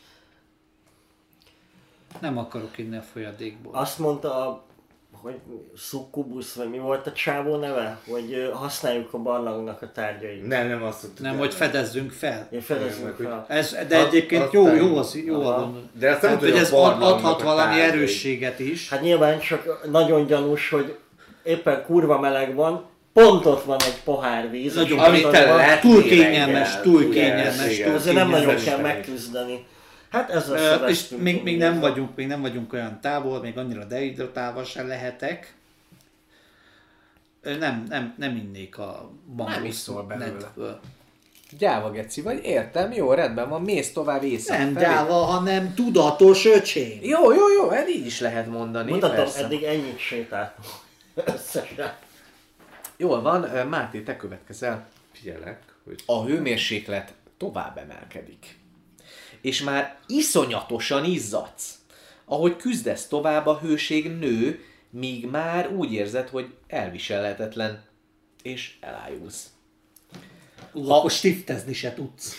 Nem 2.21 2.39
akarok 2.39 2.79
inni 2.79 2.97
a 2.97 3.03
folyadékból. 3.03 3.75
Azt 3.75 3.99
mondta, 3.99 4.65
hogy 5.13 5.35
szukkubusz, 5.77 6.55
vagy 6.55 6.71
mi 6.71 6.79
volt 6.79 7.07
a 7.07 7.13
csávó 7.13 7.57
neve? 7.57 7.99
Hogy 8.09 8.51
használjuk 8.55 9.15
a 9.15 9.19
barlangnak 9.19 9.83
a 9.83 9.93
tárgyait. 9.93 10.47
Nem, 10.47 10.69
nem 10.69 10.83
azt 10.83 11.03
mondtuk. 11.03 11.25
Nem, 11.25 11.39
hogy 11.39 11.55
fedezzünk 11.55 12.13
fel. 12.13 12.49
Én 12.51 12.61
fedezzünk 12.61 13.17
fel. 13.23 13.45
Ez, 13.49 13.77
de 13.89 14.07
egyébként 14.07 14.53
jó, 14.53 14.75
jó, 14.75 14.97
az, 14.97 15.19
jó 15.25 15.35
a 15.35 15.61
gondol. 15.61 15.91
De 15.99 16.11
azt 16.11 16.23
nem 16.23 16.39
tudja, 16.39 16.55
hogy 16.55 16.63
ez 16.63 16.73
adhat 16.73 17.43
valami 17.43 17.81
erősséget 17.81 18.59
is. 18.59 18.89
Hát 18.89 19.01
nyilván 19.03 19.41
csak 19.41 19.91
nagyon 19.91 20.27
gyanús, 20.27 20.71
hogy 20.71 20.97
éppen 21.43 21.85
kurva 21.85 22.21
meleg 22.21 22.55
van, 22.55 22.85
pont 23.13 23.47
ott 23.47 23.65
van 23.65 23.79
egy 23.81 24.03
pohár 24.05 24.51
víz. 24.51 24.75
Nagyon 24.75 24.99
Amit 24.99 25.29
te 25.31 25.47
van- 25.47 25.81
túl 25.81 26.03
kényelmes, 26.03 26.81
túl 26.81 27.11
kényelmes, 27.11 27.79
túl 27.79 27.95
Azért 27.95 28.17
nem 28.17 28.29
nagyon 28.29 28.41
kényelmes 28.41 28.65
kell 28.65 28.79
megküzdeni. 28.79 29.67
Hát 30.11 30.31
ezzel 30.31 30.83
Ö, 30.83 30.87
és 30.87 31.09
még, 31.09 31.43
még, 31.43 31.59
nem 31.59 31.81
vagyunk, 31.81 32.17
még 32.17 32.27
nem 32.27 32.41
vagyunk 32.41 32.73
olyan 32.73 33.01
távol, 33.01 33.41
még 33.41 33.59
annyira 33.59 33.85
dehidratálva 33.85 34.65
sem 34.65 34.89
lehetek. 34.89 35.55
Nem, 37.43 37.85
nem, 37.89 38.15
nem 38.19 38.37
innék 38.37 38.79
a 38.79 39.11
bambusz 39.37 39.55
Nem 39.55 39.65
iszol 39.65 40.03
belőle. 40.03 40.27
netből. 40.27 40.81
Gyáva 41.59 41.91
geci 41.91 42.21
vagy, 42.21 42.45
értem, 42.45 42.93
jó, 42.93 43.13
rendben 43.13 43.49
van, 43.49 43.63
mész 43.63 43.93
tovább 43.93 44.23
észak 44.23 44.59
Nem 44.59 44.73
felé. 44.73 44.85
gyáva, 44.85 45.15
hanem 45.15 45.75
tudatos 45.75 46.47
öcsém. 46.47 46.99
Jó, 47.03 47.33
jó, 47.33 47.49
jó, 47.61 47.69
hát 47.69 47.89
így 47.89 48.07
is 48.07 48.21
lehet 48.21 48.47
mondani. 48.47 48.91
Mutatom, 48.93 49.17
persze. 49.17 49.45
eddig 49.45 49.63
ennyit 49.63 49.99
sétáltam. 49.99 50.65
Összesen. 51.35 51.93
Jól 52.97 53.23
van, 53.23 53.67
Máté, 53.69 54.01
te 54.01 54.17
következel. 54.17 54.89
Figyelek, 55.13 55.63
hogy 55.85 56.03
A 56.07 56.25
hőmérséklet 56.25 57.13
tovább 57.37 57.77
emelkedik. 57.79 58.59
És 59.41 59.63
már 59.63 59.99
iszonyatosan 60.07 61.05
izzadsz. 61.05 61.79
Ahogy 62.25 62.57
küzdesz 62.57 63.07
tovább, 63.07 63.47
a 63.47 63.59
hőség 63.59 64.11
nő, 64.11 64.65
míg 64.91 65.27
már 65.27 65.73
úgy 65.73 65.93
érzed, 65.93 66.29
hogy 66.29 66.55
elviselhetetlen, 66.67 67.85
és 68.43 68.77
elájulsz. 68.81 69.47
Ú, 70.73 70.91
akkor 70.91 71.11
stiftezni 71.11 71.73
se 71.73 71.95
tudsz. 71.95 72.35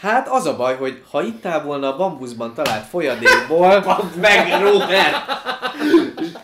Hát 0.00 0.28
az 0.28 0.46
a 0.46 0.56
baj, 0.56 0.76
hogy 0.76 1.02
ha 1.10 1.22
itt 1.22 1.46
áll 1.46 1.62
volna 1.62 1.92
a 1.92 1.96
bambuszban 1.96 2.54
talált 2.54 2.86
folyadékból, 2.86 3.84
meg 4.20 4.60
Robert! 4.62 5.16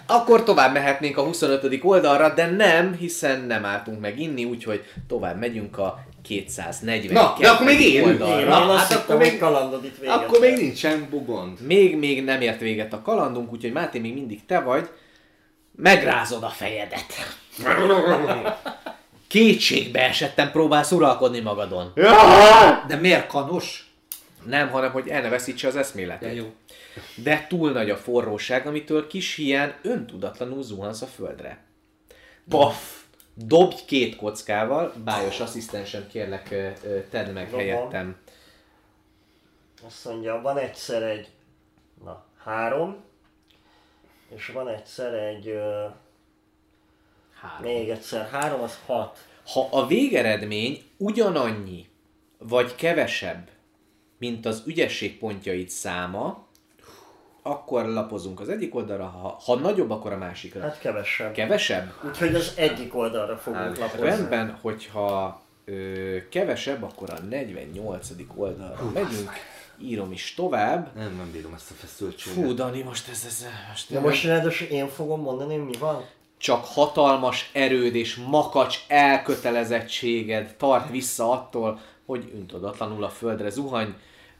Akkor 0.07 0.45
tovább 0.45 0.73
mehetnénk 0.73 1.17
a 1.17 1.25
25. 1.25 1.81
oldalra, 1.83 2.35
de 2.35 2.51
nem, 2.51 2.95
hiszen 2.95 3.41
nem 3.41 3.65
álltunk 3.65 4.01
meg 4.01 4.21
inni, 4.21 4.45
úgyhogy 4.45 4.85
tovább 5.07 5.39
megyünk 5.39 5.79
a 5.79 6.05
240. 6.25 7.13
Na, 7.13 7.37
de 7.41 7.51
akkor 7.51 7.67
még 7.67 7.81
én. 7.81 8.05
Oldalra. 8.05 8.41
én 8.41 8.49
hát 8.77 8.93
akkor 8.93 9.17
még- 9.17 9.39
kalandod 9.39 9.85
itt 9.85 9.99
véget. 9.99 10.15
Akkor 10.15 10.41
még 10.41 10.57
nincsen 10.57 11.07
bugond. 11.11 11.61
Még, 11.61 11.97
még 11.97 12.25
nem 12.25 12.41
ért 12.41 12.61
véget 12.61 12.93
a 12.93 13.03
kalandunk, 13.03 13.53
úgyhogy 13.53 13.73
Máté 13.73 13.99
még 13.99 14.15
mindig 14.15 14.47
te 14.47 14.61
vagy. 14.61 14.89
Megrázod 15.77 16.43
a 16.43 16.49
fejedet. 16.49 17.07
Kétségbe 19.29 20.01
esettem 20.01 20.51
próbálsz 20.51 20.91
uralkodni 20.91 21.41
magadon. 21.41 21.93
De 22.87 22.97
miért 23.01 23.27
kanos? 23.27 23.89
Nem, 24.47 24.69
hanem 24.69 24.91
hogy 24.91 25.09
el 25.09 25.23
ne 25.23 25.29
veszítse 25.29 25.69
az 25.69 25.77
eszméletét. 25.77 26.29
Ja, 26.29 26.35
jó. 26.35 26.53
De 27.15 27.47
túl 27.49 27.71
nagy 27.71 27.91
a 27.91 27.97
forróság, 27.97 28.67
amitől 28.67 29.07
kis 29.07 29.35
hián 29.35 29.75
öntudatlanul 29.83 30.63
zuhansz 30.63 31.03
a 31.03 31.07
földre. 31.07 31.59
Paf! 32.49 32.94
Dobj 33.35 33.75
két 33.87 34.17
kockával, 34.17 34.93
bájos 35.05 35.41
asszisztensem, 35.41 36.07
kérlek, 36.09 36.49
tedd 37.11 37.31
meg 37.31 37.45
Dobom. 37.45 37.59
helyettem. 37.61 38.17
Azt 39.87 40.05
mondja, 40.05 40.41
van 40.41 40.59
egyszer 40.59 41.03
egy, 41.03 41.29
na, 42.05 42.25
három, 42.45 42.97
és 44.29 44.47
van 44.49 44.69
egyszer 44.69 45.15
egy, 45.15 45.49
ö, 45.49 45.87
Három. 47.41 47.73
még 47.73 47.89
egyszer 47.91 48.29
három, 48.29 48.61
az 48.61 48.79
hat. 48.87 49.19
Ha 49.47 49.69
a 49.71 49.87
végeredmény 49.87 50.83
ugyanannyi, 50.97 51.89
vagy 52.39 52.75
kevesebb, 52.75 53.49
mint 54.19 54.47
az 54.47 54.63
ügyesség 54.67 55.19
pontjait 55.19 55.69
száma, 55.69 56.44
akkor 57.47 57.85
lapozunk 57.87 58.41
az 58.41 58.49
egyik 58.49 58.75
oldalra, 58.75 59.05
ha, 59.05 59.41
ha 59.45 59.55
nagyobb, 59.55 59.91
akkor 59.91 60.13
a 60.13 60.17
másikra. 60.17 60.61
Hát 60.61 60.79
kevesebb. 60.79 61.33
Kevesebb? 61.33 61.93
Úgyhogy 62.07 62.35
az 62.35 62.53
egyik 62.57 62.95
oldalra 62.95 63.37
fogunk 63.37 63.63
Hát, 63.65 63.79
lapozni. 63.79 64.07
Rendben, 64.07 64.59
hogyha 64.61 65.41
ö, 65.65 66.17
kevesebb, 66.29 66.83
akkor 66.83 67.11
a 67.11 67.19
48. 67.29 68.09
oldalra 68.37 68.91
megyünk. 68.95 69.31
Írom 69.83 70.13
is 70.13 70.35
tovább. 70.35 70.95
Nem, 70.95 71.17
nem 71.17 71.31
bírom 71.33 71.55
ezt 71.55 71.71
a 71.71 71.75
feszültséget. 71.75 72.45
Fú, 72.45 72.55
Dani, 72.55 72.83
most 72.83 73.09
ez, 73.09 73.25
ez 73.27 73.47
most, 73.69 73.93
De 73.93 74.01
most 74.01 74.25
ráadásul 74.25 74.67
én 74.69 74.89
fogom 74.89 75.21
mondani, 75.21 75.57
mi 75.57 75.77
van? 75.79 76.05
csak 76.39 76.65
hatalmas 76.65 77.51
erőd 77.53 77.95
és 77.95 78.17
makacs 78.17 78.79
elkötelezettséged 78.89 80.55
tart 80.59 80.91
vissza 80.91 81.31
attól, 81.31 81.81
hogy 82.07 82.33
öntudatlanul 82.35 83.05
a 83.05 83.09
földre 83.09 83.51
zuhany, 83.51 83.95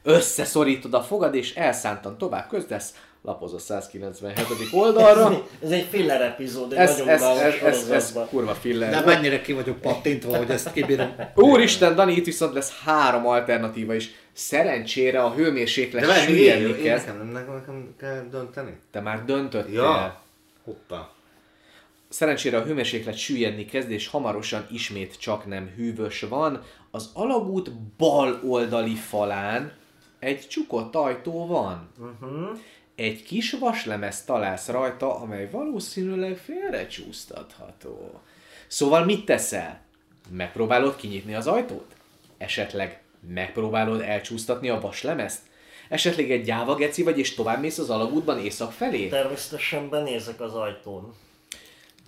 összeszorítod 0.05 0.93
a 0.93 1.01
fogad 1.01 1.35
és 1.35 1.55
elszántan 1.55 2.17
tovább 2.17 2.47
közdesz, 2.47 2.93
lapoz 3.21 3.53
a 3.53 3.59
197. 3.59 4.45
oldalra. 4.71 5.43
Ez 5.63 5.71
egy 5.71 5.87
filler 5.89 6.21
epizód, 6.21 6.71
egy 6.71 6.77
Ez, 6.77 6.97
nagyon 6.97 7.13
ez, 7.13 7.21
ez, 7.21 7.43
ez, 7.43 7.63
ez 7.63 7.83
sorozatban. 7.85 8.27
kurva 8.27 8.53
filler. 8.53 8.89
De 8.89 9.01
mennyire 9.05 9.41
ki 9.41 9.53
vagyok 9.53 9.81
pattintva, 9.81 10.37
hogy 10.37 10.49
ezt 10.49 10.71
kibírom. 10.71 11.15
Úristen, 11.35 11.95
Dani, 11.95 12.13
itt 12.13 12.25
viszont 12.25 12.53
lesz 12.53 12.81
három 12.83 13.27
alternatíva 13.27 13.93
is. 13.93 14.09
Szerencsére 14.33 15.23
a 15.23 15.33
hőmérséklet 15.33 16.21
süllyedni 16.23 16.69
én, 16.69 16.75
én 16.75 16.83
kezd. 16.83 17.05
nekem, 17.05 17.27
nekem, 17.27 17.53
nekem 17.53 17.95
kell 17.99 18.23
dönteni? 18.31 18.77
Te 18.91 18.99
már 19.01 19.25
döntöttél. 19.25 19.73
Ja. 19.73 20.21
Hoppá. 20.63 21.09
Szerencsére 22.09 22.57
a 22.57 22.63
hőmérséklet 22.63 23.17
süllyedni 23.17 23.65
kezd, 23.65 23.91
és 23.91 24.07
hamarosan 24.07 24.67
ismét 24.71 25.19
csak 25.19 25.45
nem 25.45 25.71
hűvös 25.75 26.21
van. 26.21 26.61
Az 26.91 27.09
alagút 27.13 27.71
bal 27.97 28.39
oldali 28.47 28.95
falán 28.95 29.71
egy 30.25 30.47
csukott 30.47 30.95
ajtó 30.95 31.47
van. 31.47 31.89
Uh-huh. 31.99 32.57
Egy 32.95 33.23
kis 33.23 33.51
vaslemez 33.51 34.23
találsz 34.23 34.67
rajta, 34.67 35.15
amely 35.15 35.49
valószínűleg 35.51 36.37
félrecsúsztatható. 36.37 38.19
Szóval 38.67 39.05
mit 39.05 39.25
teszel? 39.25 39.81
Megpróbálod 40.29 40.95
kinyitni 40.95 41.35
az 41.35 41.47
ajtót? 41.47 41.95
Esetleg 42.37 43.01
megpróbálod 43.33 44.01
elcsúsztatni 44.01 44.69
a 44.69 44.79
vaslemezt? 44.79 45.41
Esetleg 45.89 46.31
egy 46.31 46.43
gyáva 46.43 46.75
geci 46.75 47.03
vagy, 47.03 47.19
és 47.19 47.33
tovább 47.33 47.61
mész 47.61 47.77
az 47.77 47.89
alagútban 47.89 48.39
észak 48.39 48.71
felé? 48.71 49.07
Természetesen 49.07 49.89
benézek 49.89 50.41
az 50.41 50.53
ajtón. 50.53 51.13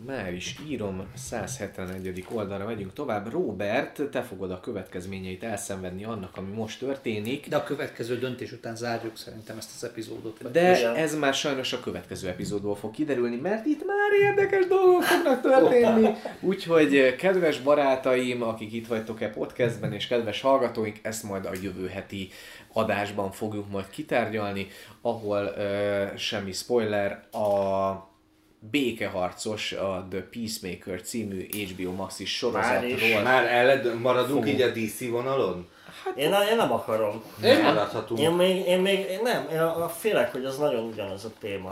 Már 0.06 0.34
is 0.34 0.56
írom, 0.68 1.08
171. 1.16 2.26
oldalra 2.32 2.66
megyünk 2.66 2.94
tovább. 2.94 3.32
Robert, 3.32 4.02
te 4.12 4.22
fogod 4.22 4.52
a 4.52 4.60
következményeit 4.60 5.44
elszenvedni 5.44 6.04
annak, 6.04 6.38
ami 6.38 6.52
most 6.52 6.80
történik. 6.80 7.48
De 7.48 7.56
a 7.56 7.64
következő 7.64 8.18
döntés 8.20 8.52
után 8.52 8.76
zárjuk 8.76 9.18
szerintem 9.18 9.58
ezt 9.58 9.70
az 9.76 9.84
epizódot. 9.84 10.52
De 10.52 10.78
Igen. 10.78 10.96
ez 10.96 11.16
már 11.16 11.34
sajnos 11.34 11.74
a 11.74 11.80
következő 11.80 12.28
epizódból 12.28 12.76
fog 12.76 12.92
kiderülni, 12.92 13.36
mert 13.36 13.66
itt 13.66 13.86
már 13.86 14.12
érdekes 14.30 14.68
dolgok 14.68 15.04
fognak 15.04 15.42
történni. 15.42 16.10
Úgyhogy 16.40 17.16
kedves 17.16 17.60
barátaim, 17.60 18.42
akik 18.42 18.74
itt 18.74 18.88
vagytok-e 18.88 19.30
podcastben, 19.30 19.94
és 19.94 20.08
kedves 20.08 20.42
hallgatóink, 20.42 21.00
ezt 21.02 21.24
majd 21.24 21.46
a 21.46 21.52
jövő 21.62 21.88
heti 21.88 22.30
adásban 22.74 23.32
fogjuk 23.32 23.70
majd 23.72 23.90
kitárgyalni, 23.90 24.68
ahol 25.02 25.44
uh, 25.44 26.16
semmi 26.16 26.52
spoiler, 26.52 27.28
a 27.32 28.16
Békeharcos, 28.60 29.72
a 29.72 30.08
The 30.10 30.22
Peacemaker 30.32 31.02
című 31.02 31.48
HBO 31.52 31.92
Maxis 31.92 32.42
Már 32.54 32.84
is. 32.86 33.00
sorozatról. 33.00 33.22
Már 33.24 33.46
eled, 33.46 34.00
maradunk 34.02 34.28
Fogunk. 34.44 34.48
így 34.48 34.62
a 34.62 34.70
DC 34.70 35.10
vonalon? 35.10 35.68
Én, 36.16 36.34
én 36.50 36.56
nem 36.56 36.72
akarom. 36.72 37.24
Nem 37.42 37.62
maradhatunk. 37.62 38.20
Én 38.20 38.32
még, 38.32 38.66
én 38.68 38.80
még 38.80 39.00
én 39.10 39.20
nem, 39.24 39.48
én 39.52 39.60
a- 39.60 39.84
a 39.84 39.90
félek, 39.90 40.32
hogy 40.32 40.46
az 40.46 40.58
nagyon 40.58 40.84
ugyanaz 40.84 41.26
a 41.26 41.32
téma. 41.40 41.70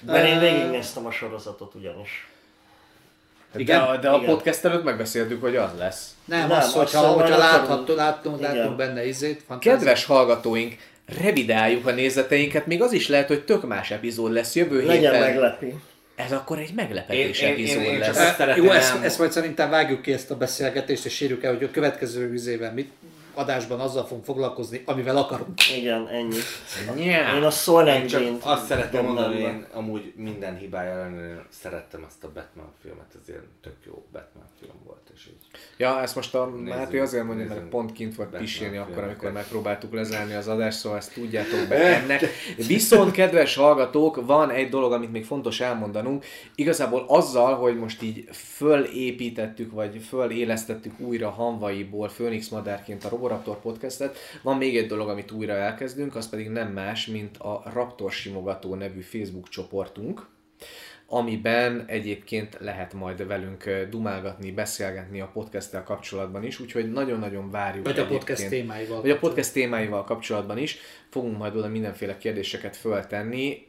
Mert 0.00 0.28
én 0.28 0.38
végignéztem 0.38 1.06
a 1.06 1.10
sorozatot 1.10 1.74
ugyanis. 1.74 2.28
Igen? 3.56 3.86
De, 3.86 3.98
de 3.98 4.08
a 4.10 4.16
Igen. 4.16 4.26
podcast 4.34 4.64
előtt 4.64 4.84
megbeszéltük, 4.84 5.40
hogy 5.40 5.56
az 5.56 5.70
lesz. 5.78 6.14
Nem, 6.24 6.48
Nem, 6.48 6.58
az, 6.58 6.72
hogyha, 6.72 6.86
szerintem 6.86 7.20
hogyha 7.20 7.38
látható, 7.38 7.94
látunk 7.94 8.38
Igen. 8.40 8.76
benne 8.76 9.06
izét, 9.06 9.42
fantáziát. 9.46 9.76
Kedves 9.76 10.04
hallgatóink, 10.04 10.76
revidáljuk 11.20 11.86
a 11.86 11.90
nézeteinket, 11.90 12.66
még 12.66 12.82
az 12.82 12.92
is 12.92 13.08
lehet, 13.08 13.28
hogy 13.28 13.44
tök 13.44 13.66
más 13.66 13.90
epizód 13.90 14.32
lesz 14.32 14.54
jövő 14.54 14.86
Legyen 14.86 15.12
héten. 15.12 15.20
meglepi. 15.28 15.74
Ez 16.16 16.32
akkor 16.32 16.58
egy 16.58 16.72
meglepetés 16.74 17.40
Én- 17.40 17.48
én- 17.48 17.52
epizód 17.54 17.82
én- 17.82 17.92
én 17.92 18.02
csak 18.02 18.14
lesz. 18.14 18.36
szeretném 18.36 18.64
Jó, 18.64 18.70
ezt, 18.70 19.02
ezt 19.02 19.18
majd 19.18 19.32
szerintem 19.32 19.70
vágjuk 19.70 20.02
ki 20.02 20.12
ezt 20.12 20.30
a 20.30 20.36
beszélgetést, 20.36 21.04
és 21.04 21.14
sírjuk 21.14 21.44
el, 21.44 21.54
hogy 21.54 21.64
a 21.64 21.70
következő 21.70 22.30
vizében 22.30 22.74
mit 22.74 22.90
adásban 23.34 23.80
azzal 23.80 24.06
fogunk 24.06 24.24
foglalkozni, 24.24 24.82
amivel 24.84 25.16
akarunk. 25.16 25.70
Igen, 25.76 26.08
ennyi. 26.08 26.36
Yeah. 27.04 27.36
Én 27.36 27.42
a 27.42 27.50
Soul 27.50 27.86
Én 27.86 28.06
csak 28.06 28.20
Engine-t 28.20 28.42
azt 28.44 28.66
szeretném 28.66 29.04
dobnám 29.06 29.22
mondani, 29.24 29.42
én 29.44 29.66
amúgy 29.72 30.12
minden 30.16 30.56
hibája 30.56 30.90
ellenére 30.90 31.46
szerettem 31.48 32.04
ezt 32.08 32.24
a 32.24 32.30
Batman 32.34 32.72
filmet, 32.82 33.06
ez 33.22 33.28
ilyen 33.28 33.48
tök 33.62 33.76
jó 33.86 34.06
Batman 34.12 34.44
film 34.60 34.72
volt, 34.84 35.05
és 35.16 35.26
így. 35.26 35.60
Ja, 35.76 36.00
ezt 36.00 36.14
most 36.14 36.34
a 36.34 36.46
Nézzünk, 36.46 36.68
Máté 36.68 36.98
azért 36.98 37.24
mondja, 37.24 37.46
mert 37.46 37.68
pont 37.68 37.92
kint 37.92 38.14
volt 38.14 38.36
pisilni 38.36 38.76
akkor, 38.76 38.92
filmeket. 38.92 39.14
amikor 39.14 39.32
megpróbáltuk 39.32 39.92
lezárni 39.92 40.34
az 40.34 40.48
adást, 40.48 40.78
szóval 40.78 40.98
ezt 40.98 41.12
tudjátok 41.12 41.68
be 41.68 41.76
ennek. 42.00 42.20
Viszont, 42.56 43.10
kedves 43.10 43.54
hallgatók, 43.54 44.26
van 44.26 44.50
egy 44.50 44.68
dolog, 44.68 44.92
amit 44.92 45.12
még 45.12 45.24
fontos 45.24 45.60
elmondanunk. 45.60 46.24
Igazából 46.54 47.04
azzal, 47.08 47.54
hogy 47.54 47.78
most 47.78 48.02
így 48.02 48.28
fölépítettük, 48.32 49.72
vagy 49.72 50.02
fölélesztettük 50.08 51.00
újra 51.00 51.30
hanvaiból 51.30 52.08
Phoenix 52.08 52.48
Madárként 52.48 53.04
a 53.04 53.08
Roboraptor 53.08 53.60
podcastet, 53.60 54.18
van 54.42 54.56
még 54.56 54.76
egy 54.76 54.86
dolog, 54.86 55.08
amit 55.08 55.30
újra 55.30 55.52
elkezdünk, 55.52 56.16
az 56.16 56.28
pedig 56.28 56.48
nem 56.48 56.72
más, 56.72 57.06
mint 57.06 57.36
a 57.36 57.62
Raptor 57.74 58.12
Simogató 58.12 58.74
nevű 58.74 59.00
Facebook 59.00 59.48
csoportunk 59.48 60.34
amiben 61.06 61.84
egyébként 61.86 62.56
lehet 62.60 62.92
majd 62.92 63.26
velünk 63.26 63.86
dumálgatni, 63.90 64.52
beszélgetni 64.52 65.20
a 65.20 65.30
podcasttel 65.32 65.82
kapcsolatban 65.82 66.44
is, 66.44 66.60
úgyhogy 66.60 66.92
nagyon-nagyon 66.92 67.50
várjuk 67.50 67.84
Vagy 67.84 67.98
a 67.98 68.06
podcast 68.06 68.48
témáival. 68.48 69.00
Vagy 69.00 69.10
a 69.10 69.18
podcast 69.18 69.52
témáival 69.52 70.04
kapcsolatban 70.04 70.58
is. 70.58 70.78
Fogunk 71.10 71.38
majd 71.38 71.56
oda 71.56 71.68
mindenféle 71.68 72.18
kérdéseket 72.18 72.76
föltenni. 72.76 73.68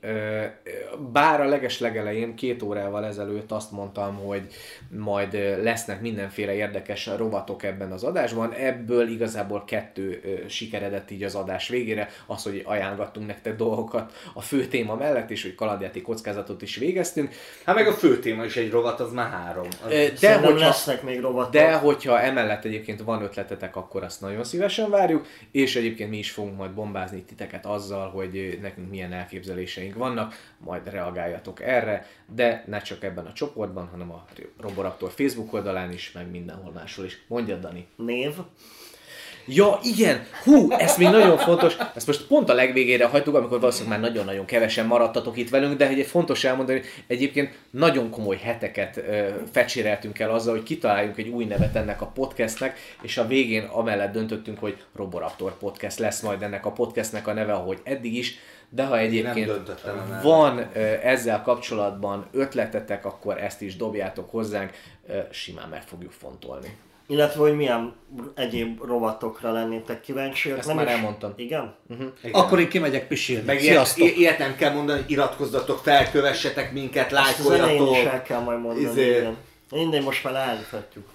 Bár 1.11 1.41
a 1.41 1.45
leges 1.45 1.79
legelején, 1.79 2.35
két 2.35 2.63
órával 2.63 3.05
ezelőtt 3.05 3.51
azt 3.51 3.71
mondtam, 3.71 4.15
hogy 4.15 4.47
majd 4.89 5.33
lesznek 5.63 6.01
mindenféle 6.01 6.53
érdekes 6.53 7.09
rovatok 7.17 7.63
ebben 7.63 7.91
az 7.91 8.03
adásban. 8.03 8.53
Ebből 8.53 9.07
igazából 9.07 9.63
kettő 9.65 10.21
sikeredett 10.47 11.11
így 11.11 11.23
az 11.23 11.35
adás 11.35 11.67
végére. 11.67 12.09
Az, 12.25 12.43
hogy 12.43 12.61
ajánlgattunk 12.65 13.27
nektek 13.27 13.55
dolgokat 13.55 14.13
a 14.33 14.41
fő 14.41 14.65
téma 14.65 14.95
mellett, 14.95 15.29
és 15.29 15.41
hogy 15.41 15.55
kalandjáték 15.55 16.03
kockázatot 16.03 16.61
is 16.61 16.75
végeztünk. 16.75 17.33
Hát 17.65 17.75
meg 17.75 17.87
a 17.87 17.93
fő 17.93 18.19
téma 18.19 18.45
is 18.45 18.55
egy 18.55 18.71
rovat, 18.71 18.99
az 18.99 19.11
már 19.11 19.29
három. 19.29 19.67
Az... 19.83 19.89
De 19.89 20.15
Szerintem 20.15 20.51
hogyha, 20.51 20.67
lesznek 20.67 21.03
még 21.03 21.19
rovatok. 21.19 21.51
de 21.51 21.73
hogyha 21.73 22.21
emellett 22.21 22.65
egyébként 22.65 23.01
van 23.01 23.21
ötletetek, 23.21 23.75
akkor 23.75 24.03
azt 24.03 24.21
nagyon 24.21 24.43
szívesen 24.43 24.89
várjuk, 24.89 25.27
és 25.51 25.75
egyébként 25.75 26.09
mi 26.09 26.17
is 26.17 26.31
fogunk 26.31 26.57
majd 26.57 26.71
bombázni 26.71 27.25
titeket 27.37 27.65
azzal, 27.65 28.09
hogy 28.09 28.57
nekünk 28.61 28.89
milyen 28.89 29.13
elképzeléseink 29.13 29.95
vannak, 29.95 30.33
majd 30.57 30.89
reagáljatok 30.89 31.61
erre, 31.61 32.05
de 32.25 32.63
ne 32.67 32.79
csak 32.81 33.03
ebben 33.03 33.25
a 33.25 33.33
csoportban, 33.33 33.87
hanem 33.87 34.11
a 34.11 34.25
Roboraptor 34.59 35.11
Facebook 35.11 35.53
oldalán 35.53 35.91
is, 35.91 36.11
meg 36.11 36.29
mindenhol 36.29 36.71
máshol 36.71 37.05
is. 37.05 37.23
Mondjad, 37.27 37.61
Dani. 37.61 37.87
Név. 37.95 38.33
Ja, 39.49 39.79
igen! 39.83 40.25
Hú, 40.43 40.71
ez 40.71 40.97
még 40.97 41.07
nagyon 41.07 41.37
fontos. 41.37 41.77
Ezt 41.95 42.07
most 42.07 42.27
pont 42.27 42.49
a 42.49 42.53
legvégére 42.53 43.05
hagytuk, 43.05 43.35
amikor 43.35 43.59
valószínűleg 43.59 43.99
már 43.99 44.09
nagyon-nagyon 44.09 44.45
kevesen 44.45 44.85
maradtatok 44.85 45.37
itt 45.37 45.49
velünk, 45.49 45.77
de 45.77 45.87
egy 45.87 46.05
fontos 46.05 46.43
elmondani, 46.43 46.79
hogy 46.79 46.87
egyébként 47.07 47.57
nagyon 47.69 48.09
komoly 48.09 48.37
heteket 48.37 48.97
ö, 48.97 49.27
fecséreltünk 49.51 50.19
el 50.19 50.31
azzal, 50.31 50.53
hogy 50.53 50.63
kitaláljunk 50.63 51.17
egy 51.17 51.27
új 51.27 51.45
nevet 51.45 51.75
ennek 51.75 52.01
a 52.01 52.05
podcastnek, 52.05 52.77
és 53.01 53.17
a 53.17 53.27
végén 53.27 53.63
amellett 53.63 54.11
döntöttünk, 54.11 54.59
hogy 54.59 54.77
Roboraptor 54.95 55.57
Podcast 55.57 55.99
lesz 55.99 56.21
majd 56.21 56.41
ennek 56.41 56.65
a 56.65 56.71
podcastnek 56.71 57.27
a 57.27 57.33
neve, 57.33 57.53
ahogy 57.53 57.79
eddig 57.83 58.15
is, 58.15 58.35
de 58.69 58.85
ha 58.85 58.97
egyébként 58.97 59.51
van 60.23 60.69
ezzel 61.03 61.41
kapcsolatban 61.41 62.27
ötletetek, 62.31 63.05
akkor 63.05 63.43
ezt 63.43 63.61
is 63.61 63.75
dobjátok 63.75 64.29
hozzánk, 64.31 64.71
simán 65.31 65.69
meg 65.69 65.81
fogjuk 65.81 66.11
fontolni. 66.11 66.77
Illetve, 67.09 67.39
hogy 67.39 67.55
milyen 67.55 67.93
egyéb 68.35 68.83
rovatokra 68.83 69.51
lennétek 69.51 70.01
kíváncsiak. 70.01 70.57
Ezt 70.57 70.73
már 70.73 70.87
elmondtam. 70.87 71.33
Igen? 71.35 71.75
Akkor 72.31 72.59
én 72.59 72.69
kimegyek 72.69 73.07
pisilni. 73.07 73.45
Meg 73.45 73.61
ilyet, 73.61 73.73
Sziasztok! 73.73 74.07
i- 74.07 74.19
ilyet 74.19 74.37
nem 74.37 74.55
kell 74.55 74.73
mondani, 74.73 75.03
iratkozzatok 75.07 75.79
fel, 75.83 76.11
kövessetek 76.11 76.71
minket, 76.71 77.13
Ezt 77.13 77.39
az 77.39 77.49
elején 77.49 77.73
is 77.75 77.79
lájkoljatok, 77.79 78.13
el 78.13 78.21
kell 78.23 78.39
majd 78.39 78.61
mondani. 78.61 78.89
Izé. 78.89 79.07
Igen. 79.17 79.37
Mindegy, 79.71 80.03
most 80.03 80.23
már 80.23 80.33
leállíthatjuk. 80.33 81.05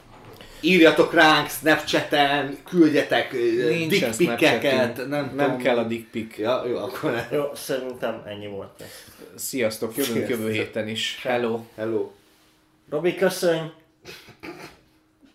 írjatok 0.61 1.15
ránk 1.15 1.49
Snapchaten, 1.49 2.59
küldjetek 2.65 3.33
dickpikeket, 3.89 5.09
nem, 5.09 5.33
nem 5.37 5.57
kell 5.57 5.79
a 5.79 5.83
dick 5.85 6.11
pic. 6.11 6.39
Ja, 6.39 6.63
jó, 6.67 6.77
akkor 6.77 7.11
ne. 7.11 7.37
Jó, 7.37 7.45
szerintem 7.55 8.23
ennyi 8.27 8.47
volt 8.47 8.81
ez. 8.81 8.87
Sziasztok, 9.37 9.97
jövünk 9.97 10.29
jövő 10.29 10.51
héten 10.51 10.89
is. 10.89 11.19
Hello. 11.23 11.61
Hello. 11.77 12.11
Robi, 12.91 13.15
köszönj! 13.15 13.61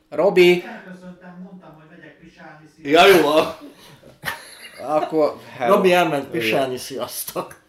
Robi, 0.10 0.64
Elköszöntem, 0.64 1.40
mondtam, 1.44 1.74
hogy 1.76 1.86
megyek 1.90 2.19
pisálni. 2.19 2.66
Ja, 2.82 3.06
jó, 3.08 3.27
akkor 4.88 5.38
hello. 5.58 5.76
Robi 5.76 5.94
elment 5.94 6.27
pisálni, 6.27 6.77
sziasztok! 6.77 7.66